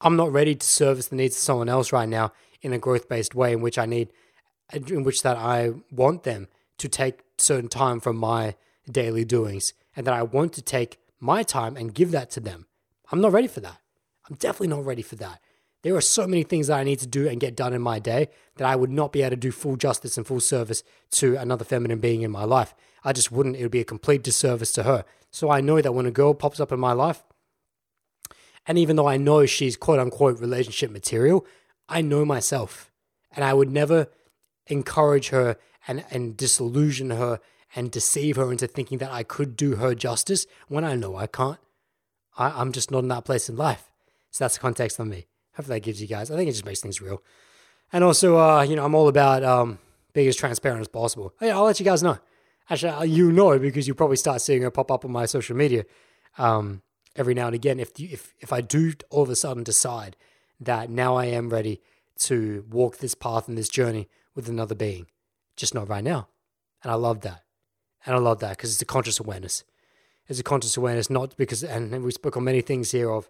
I'm 0.00 0.16
not 0.16 0.32
ready 0.32 0.54
to 0.54 0.66
service 0.66 1.08
the 1.08 1.16
needs 1.16 1.36
of 1.36 1.42
someone 1.42 1.68
else 1.68 1.92
right 1.92 2.08
now 2.08 2.32
in 2.62 2.72
a 2.72 2.78
growth 2.78 3.08
based 3.08 3.34
way 3.34 3.52
in 3.52 3.60
which 3.60 3.78
I 3.78 3.86
need, 3.86 4.10
in 4.72 5.02
which 5.02 5.22
that 5.22 5.36
I 5.36 5.72
want 5.90 6.22
them 6.22 6.48
to 6.78 6.88
take 6.88 7.20
certain 7.38 7.68
time 7.68 8.00
from 8.00 8.16
my 8.16 8.54
daily 8.90 9.24
doings 9.24 9.72
and 9.94 10.06
that 10.06 10.14
I 10.14 10.22
want 10.22 10.52
to 10.54 10.62
take 10.62 10.98
my 11.26 11.42
time 11.42 11.76
and 11.76 11.92
give 11.92 12.12
that 12.12 12.30
to 12.30 12.40
them. 12.40 12.66
I'm 13.12 13.20
not 13.20 13.32
ready 13.32 13.48
for 13.48 13.60
that. 13.60 13.78
I'm 14.28 14.36
definitely 14.36 14.68
not 14.68 14.84
ready 14.84 15.02
for 15.02 15.16
that. 15.16 15.40
There 15.82 15.94
are 15.94 16.00
so 16.00 16.26
many 16.26 16.42
things 16.42 16.66
that 16.68 16.78
I 16.78 16.84
need 16.84 16.98
to 17.00 17.06
do 17.06 17.28
and 17.28 17.38
get 17.38 17.54
done 17.54 17.72
in 17.72 17.82
my 17.82 17.98
day 17.98 18.28
that 18.56 18.66
I 18.66 18.74
would 18.74 18.90
not 18.90 19.12
be 19.12 19.22
able 19.22 19.30
to 19.30 19.36
do 19.36 19.52
full 19.52 19.76
justice 19.76 20.16
and 20.16 20.26
full 20.26 20.40
service 20.40 20.82
to 21.12 21.36
another 21.36 21.64
feminine 21.64 22.00
being 22.00 22.22
in 22.22 22.30
my 22.30 22.44
life. 22.44 22.74
I 23.04 23.12
just 23.12 23.30
wouldn't. 23.30 23.56
It 23.56 23.62
would 23.62 23.70
be 23.70 23.80
a 23.80 23.84
complete 23.84 24.22
disservice 24.22 24.72
to 24.72 24.82
her. 24.82 25.04
So 25.30 25.50
I 25.50 25.60
know 25.60 25.80
that 25.80 25.92
when 25.92 26.06
a 26.06 26.10
girl 26.10 26.34
pops 26.34 26.58
up 26.58 26.72
in 26.72 26.80
my 26.80 26.92
life, 26.92 27.22
and 28.66 28.78
even 28.78 28.96
though 28.96 29.06
I 29.06 29.16
know 29.16 29.46
she's 29.46 29.76
quote 29.76 30.00
unquote 30.00 30.40
relationship 30.40 30.90
material, 30.90 31.46
I 31.88 32.00
know 32.00 32.24
myself. 32.24 32.90
And 33.30 33.44
I 33.44 33.54
would 33.54 33.70
never 33.70 34.08
encourage 34.66 35.28
her 35.28 35.56
and, 35.86 36.04
and 36.10 36.36
disillusion 36.36 37.10
her 37.10 37.38
and 37.74 37.90
deceive 37.90 38.36
her 38.36 38.52
into 38.52 38.66
thinking 38.66 38.98
that 38.98 39.10
I 39.10 39.22
could 39.22 39.56
do 39.56 39.76
her 39.76 39.94
justice 39.94 40.46
when 40.68 40.84
I 40.84 40.94
know 40.94 41.16
I 41.16 41.26
can't. 41.26 41.58
I, 42.38 42.60
am 42.60 42.72
just 42.72 42.90
not 42.90 43.00
in 43.00 43.08
that 43.08 43.24
place 43.24 43.48
in 43.48 43.56
life. 43.56 43.90
So 44.30 44.44
that's 44.44 44.54
the 44.54 44.60
context 44.60 45.00
on 45.00 45.08
me. 45.08 45.26
Hopefully 45.56 45.78
that 45.78 45.84
gives 45.84 46.00
you 46.00 46.06
guys. 46.06 46.30
I 46.30 46.36
think 46.36 46.48
it 46.48 46.52
just 46.52 46.66
makes 46.66 46.80
things 46.80 47.00
real. 47.00 47.22
And 47.92 48.04
also, 48.04 48.38
uh, 48.38 48.62
you 48.62 48.76
know, 48.76 48.84
I'm 48.84 48.94
all 48.94 49.08
about 49.08 49.42
um, 49.42 49.78
being 50.12 50.28
as 50.28 50.36
transparent 50.36 50.80
as 50.80 50.88
possible. 50.88 51.34
I'll 51.40 51.64
let 51.64 51.80
you 51.80 51.84
guys 51.84 52.02
know. 52.02 52.18
Actually, 52.68 52.92
uh, 52.92 53.02
you 53.04 53.30
know 53.30 53.58
because 53.58 53.86
you 53.86 53.94
probably 53.94 54.16
start 54.16 54.40
seeing 54.40 54.62
her 54.62 54.70
pop 54.70 54.90
up 54.90 55.04
on 55.04 55.12
my 55.12 55.24
social 55.24 55.56
media 55.56 55.84
um, 56.36 56.82
every 57.14 57.32
now 57.32 57.46
and 57.46 57.54
again. 57.54 57.78
If 57.78 57.98
you, 57.98 58.08
if 58.10 58.34
if 58.40 58.52
I 58.52 58.60
do 58.60 58.92
all 59.08 59.22
of 59.22 59.30
a 59.30 59.36
sudden 59.36 59.62
decide 59.62 60.16
that 60.60 60.90
now 60.90 61.16
I 61.16 61.26
am 61.26 61.48
ready 61.48 61.80
to 62.20 62.64
walk 62.68 62.98
this 62.98 63.14
path 63.14 63.46
and 63.46 63.56
this 63.56 63.68
journey 63.68 64.08
with 64.34 64.48
another 64.48 64.74
being, 64.74 65.06
just 65.54 65.74
not 65.74 65.88
right 65.88 66.02
now. 66.02 66.28
And 66.82 66.90
I 66.90 66.96
love 66.96 67.20
that. 67.20 67.45
And 68.04 68.14
I 68.14 68.18
love 68.18 68.40
that 68.40 68.56
because 68.56 68.72
it's 68.72 68.82
a 68.82 68.86
conscious 68.86 69.18
awareness. 69.18 69.64
It's 70.28 70.40
a 70.40 70.44
conscious 70.44 70.76
awareness, 70.76 71.08
not 71.08 71.36
because, 71.36 71.62
and 71.62 72.02
we 72.02 72.10
spoke 72.10 72.36
on 72.36 72.44
many 72.44 72.60
things 72.60 72.90
here 72.90 73.10
of 73.10 73.28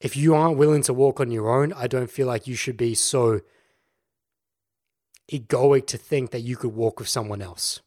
if 0.00 0.16
you 0.16 0.34
aren't 0.34 0.58
willing 0.58 0.82
to 0.82 0.94
walk 0.94 1.20
on 1.20 1.30
your 1.30 1.50
own, 1.50 1.72
I 1.72 1.86
don't 1.86 2.10
feel 2.10 2.26
like 2.26 2.46
you 2.46 2.54
should 2.54 2.76
be 2.76 2.94
so 2.94 3.40
egoic 5.30 5.86
to 5.88 5.98
think 5.98 6.30
that 6.30 6.40
you 6.40 6.56
could 6.56 6.74
walk 6.74 6.98
with 6.98 7.08
someone 7.08 7.42
else 7.42 7.80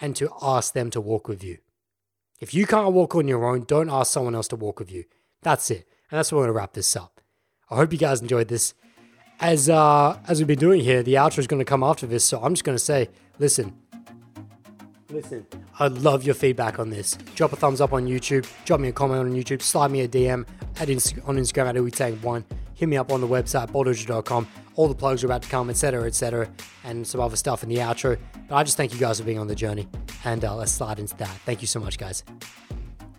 and 0.00 0.14
to 0.16 0.30
ask 0.42 0.74
them 0.74 0.90
to 0.90 1.00
walk 1.00 1.28
with 1.28 1.42
you. 1.42 1.58
If 2.40 2.52
you 2.52 2.66
can't 2.66 2.92
walk 2.92 3.14
on 3.14 3.28
your 3.28 3.44
own, 3.44 3.64
don't 3.64 3.90
ask 3.90 4.12
someone 4.12 4.34
else 4.34 4.48
to 4.48 4.56
walk 4.56 4.78
with 4.78 4.90
you. 4.90 5.04
That's 5.42 5.70
it. 5.70 5.88
And 6.10 6.18
that's 6.18 6.30
where 6.30 6.40
we're 6.40 6.46
going 6.46 6.54
to 6.54 6.58
wrap 6.58 6.72
this 6.74 6.96
up. 6.96 7.20
I 7.70 7.76
hope 7.76 7.92
you 7.92 7.98
guys 7.98 8.20
enjoyed 8.20 8.48
this. 8.48 8.74
As 9.40 9.68
uh, 9.68 10.18
as 10.28 10.38
we've 10.38 10.46
been 10.46 10.58
doing 10.58 10.80
here, 10.80 11.02
the 11.02 11.14
outro 11.14 11.38
is 11.38 11.46
going 11.46 11.58
to 11.58 11.64
come 11.64 11.82
after 11.82 12.06
this, 12.06 12.24
so 12.24 12.40
I'm 12.40 12.54
just 12.54 12.62
going 12.62 12.78
to 12.78 12.84
say, 12.84 13.08
listen, 13.38 13.76
Listen, 15.14 15.46
I'd 15.78 15.92
love 15.92 16.24
your 16.24 16.34
feedback 16.34 16.80
on 16.80 16.90
this. 16.90 17.16
Drop 17.36 17.52
a 17.52 17.56
thumbs 17.56 17.80
up 17.80 17.92
on 17.92 18.06
YouTube, 18.06 18.48
drop 18.64 18.80
me 18.80 18.88
a 18.88 18.92
comment 18.92 19.20
on 19.20 19.32
YouTube, 19.32 19.62
slide 19.62 19.92
me 19.92 20.00
a 20.00 20.08
DM 20.08 20.44
at 20.80 20.88
Insta- 20.88 21.26
on 21.28 21.36
Instagram 21.36 21.68
at 21.68 21.76
uitang1, 21.76 22.42
hit 22.74 22.88
me 22.88 22.96
up 22.96 23.12
on 23.12 23.20
the 23.20 23.28
website, 23.28 23.70
balldojo.com. 23.70 24.48
All 24.74 24.88
the 24.88 24.94
plugs 24.96 25.22
are 25.22 25.28
about 25.28 25.42
to 25.42 25.48
come, 25.48 25.70
etc., 25.70 26.02
etc., 26.02 26.50
and 26.82 27.06
some 27.06 27.20
other 27.20 27.36
stuff 27.36 27.62
in 27.62 27.68
the 27.68 27.76
outro. 27.76 28.18
But 28.48 28.56
I 28.56 28.64
just 28.64 28.76
thank 28.76 28.92
you 28.92 28.98
guys 28.98 29.20
for 29.20 29.24
being 29.24 29.38
on 29.38 29.46
the 29.46 29.54
journey, 29.54 29.86
and 30.24 30.44
uh, 30.44 30.56
let's 30.56 30.72
slide 30.72 30.98
into 30.98 31.16
that. 31.18 31.30
Thank 31.46 31.60
you 31.60 31.68
so 31.68 31.78
much, 31.78 31.96
guys. 31.96 32.24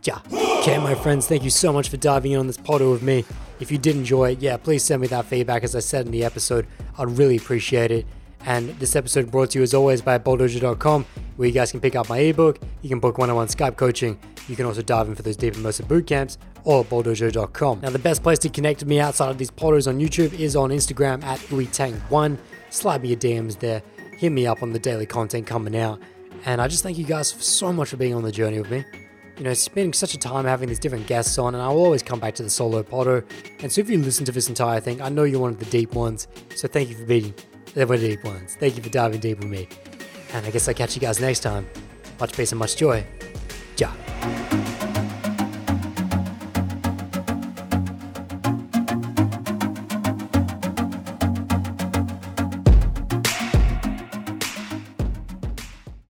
Yeah. 0.03 0.19
Okay, 0.59 0.77
my 0.79 0.95
friends, 0.95 1.27
thank 1.27 1.43
you 1.43 1.49
so 1.49 1.71
much 1.71 1.87
for 1.87 1.95
diving 1.95 2.33
in 2.33 2.39
on 2.39 2.47
this 2.47 2.57
podo 2.57 2.91
with 2.91 3.03
me. 3.03 3.23
If 3.61 3.71
you 3.71 3.77
did 3.77 3.95
enjoy 3.95 4.31
it, 4.31 4.39
yeah, 4.41 4.57
please 4.57 4.83
send 4.83 5.01
me 5.01 5.07
that 5.07 5.27
feedback. 5.27 5.63
As 5.63 5.77
I 5.77 5.79
said 5.79 6.07
in 6.07 6.11
the 6.11 6.25
episode, 6.25 6.67
I'd 6.97 7.17
really 7.17 7.37
appreciate 7.37 7.89
it. 7.89 8.05
And 8.45 8.69
this 8.79 8.95
episode 8.95 9.31
brought 9.31 9.51
to 9.51 9.59
you 9.59 9.63
as 9.63 9.73
always 9.73 10.01
by 10.01 10.19
balldojo.com, 10.19 11.05
where 11.35 11.47
you 11.47 11.53
guys 11.53 11.71
can 11.71 11.79
pick 11.79 11.95
up 11.95 12.09
my 12.09 12.19
ebook, 12.19 12.59
you 12.81 12.89
can 12.89 12.99
book 12.99 13.17
one 13.17 13.29
on 13.29 13.35
one 13.35 13.47
Skype 13.47 13.75
coaching, 13.75 14.19
you 14.47 14.55
can 14.55 14.65
also 14.65 14.81
dive 14.81 15.07
in 15.07 15.15
for 15.15 15.23
those 15.23 15.35
deep 15.35 15.55
immersive 15.55 15.87
boot 15.87 16.05
camps, 16.05 16.37
or 16.63 16.81
at 16.81 16.89
balldojo.com. 16.89 17.81
Now, 17.81 17.89
the 17.89 17.99
best 17.99 18.21
place 18.21 18.37
to 18.39 18.49
connect 18.49 18.81
with 18.81 18.87
me 18.87 18.99
outside 18.99 19.29
of 19.29 19.37
these 19.37 19.51
potters 19.51 19.87
on 19.87 19.99
YouTube 19.99 20.33
is 20.33 20.55
on 20.55 20.69
Instagram 20.69 21.23
at 21.23 21.39
uitang1. 21.39 22.37
Slide 22.69 23.01
me 23.01 23.09
your 23.09 23.17
DMs 23.17 23.59
there, 23.59 23.81
hit 24.17 24.31
me 24.31 24.45
up 24.45 24.61
on 24.61 24.73
the 24.73 24.79
daily 24.79 25.05
content 25.05 25.47
coming 25.47 25.75
out. 25.75 25.99
And 26.45 26.61
I 26.61 26.67
just 26.67 26.83
thank 26.83 26.97
you 26.97 27.05
guys 27.05 27.29
so 27.29 27.73
much 27.73 27.89
for 27.89 27.97
being 27.97 28.13
on 28.13 28.21
the 28.21 28.31
journey 28.31 28.59
with 28.59 28.69
me. 28.69 28.85
You 29.37 29.43
know, 29.43 29.53
spending 29.53 29.91
such 29.91 30.13
a 30.13 30.17
time 30.17 30.45
having 30.45 30.69
these 30.69 30.79
different 30.79 31.07
guests 31.07 31.37
on, 31.37 31.55
and 31.55 31.63
I 31.63 31.67
will 31.69 31.83
always 31.83 32.03
come 32.03 32.19
back 32.19 32.35
to 32.35 32.43
the 32.43 32.49
solo 32.49 32.83
potter. 32.83 33.25
And 33.59 33.71
so 33.71 33.81
if 33.81 33.89
you 33.89 33.97
listen 33.97 34.23
to 34.25 34.31
this 34.31 34.47
entire 34.47 34.79
thing, 34.79 35.01
I 35.01 35.09
know 35.09 35.23
you're 35.23 35.41
one 35.41 35.51
of 35.51 35.59
the 35.59 35.65
deep 35.65 35.93
ones. 35.93 36.27
So 36.55 36.67
thank 36.67 36.89
you 36.89 36.95
for 36.95 37.05
being 37.05 37.33
the 37.75 37.97
deep 37.97 38.23
ones. 38.23 38.55
Thank 38.55 38.77
you 38.77 38.83
for 38.83 38.89
diving 38.89 39.19
deep 39.19 39.39
with 39.39 39.49
me. 39.49 39.67
And 40.33 40.45
I 40.45 40.51
guess 40.51 40.67
I'll 40.67 40.73
catch 40.73 40.95
you 40.95 41.01
guys 41.01 41.19
next 41.19 41.41
time. 41.41 41.67
Much 42.19 42.35
peace 42.35 42.51
and 42.51 42.59
much 42.59 42.75
joy. 42.75 43.05
Ja. 43.77 44.74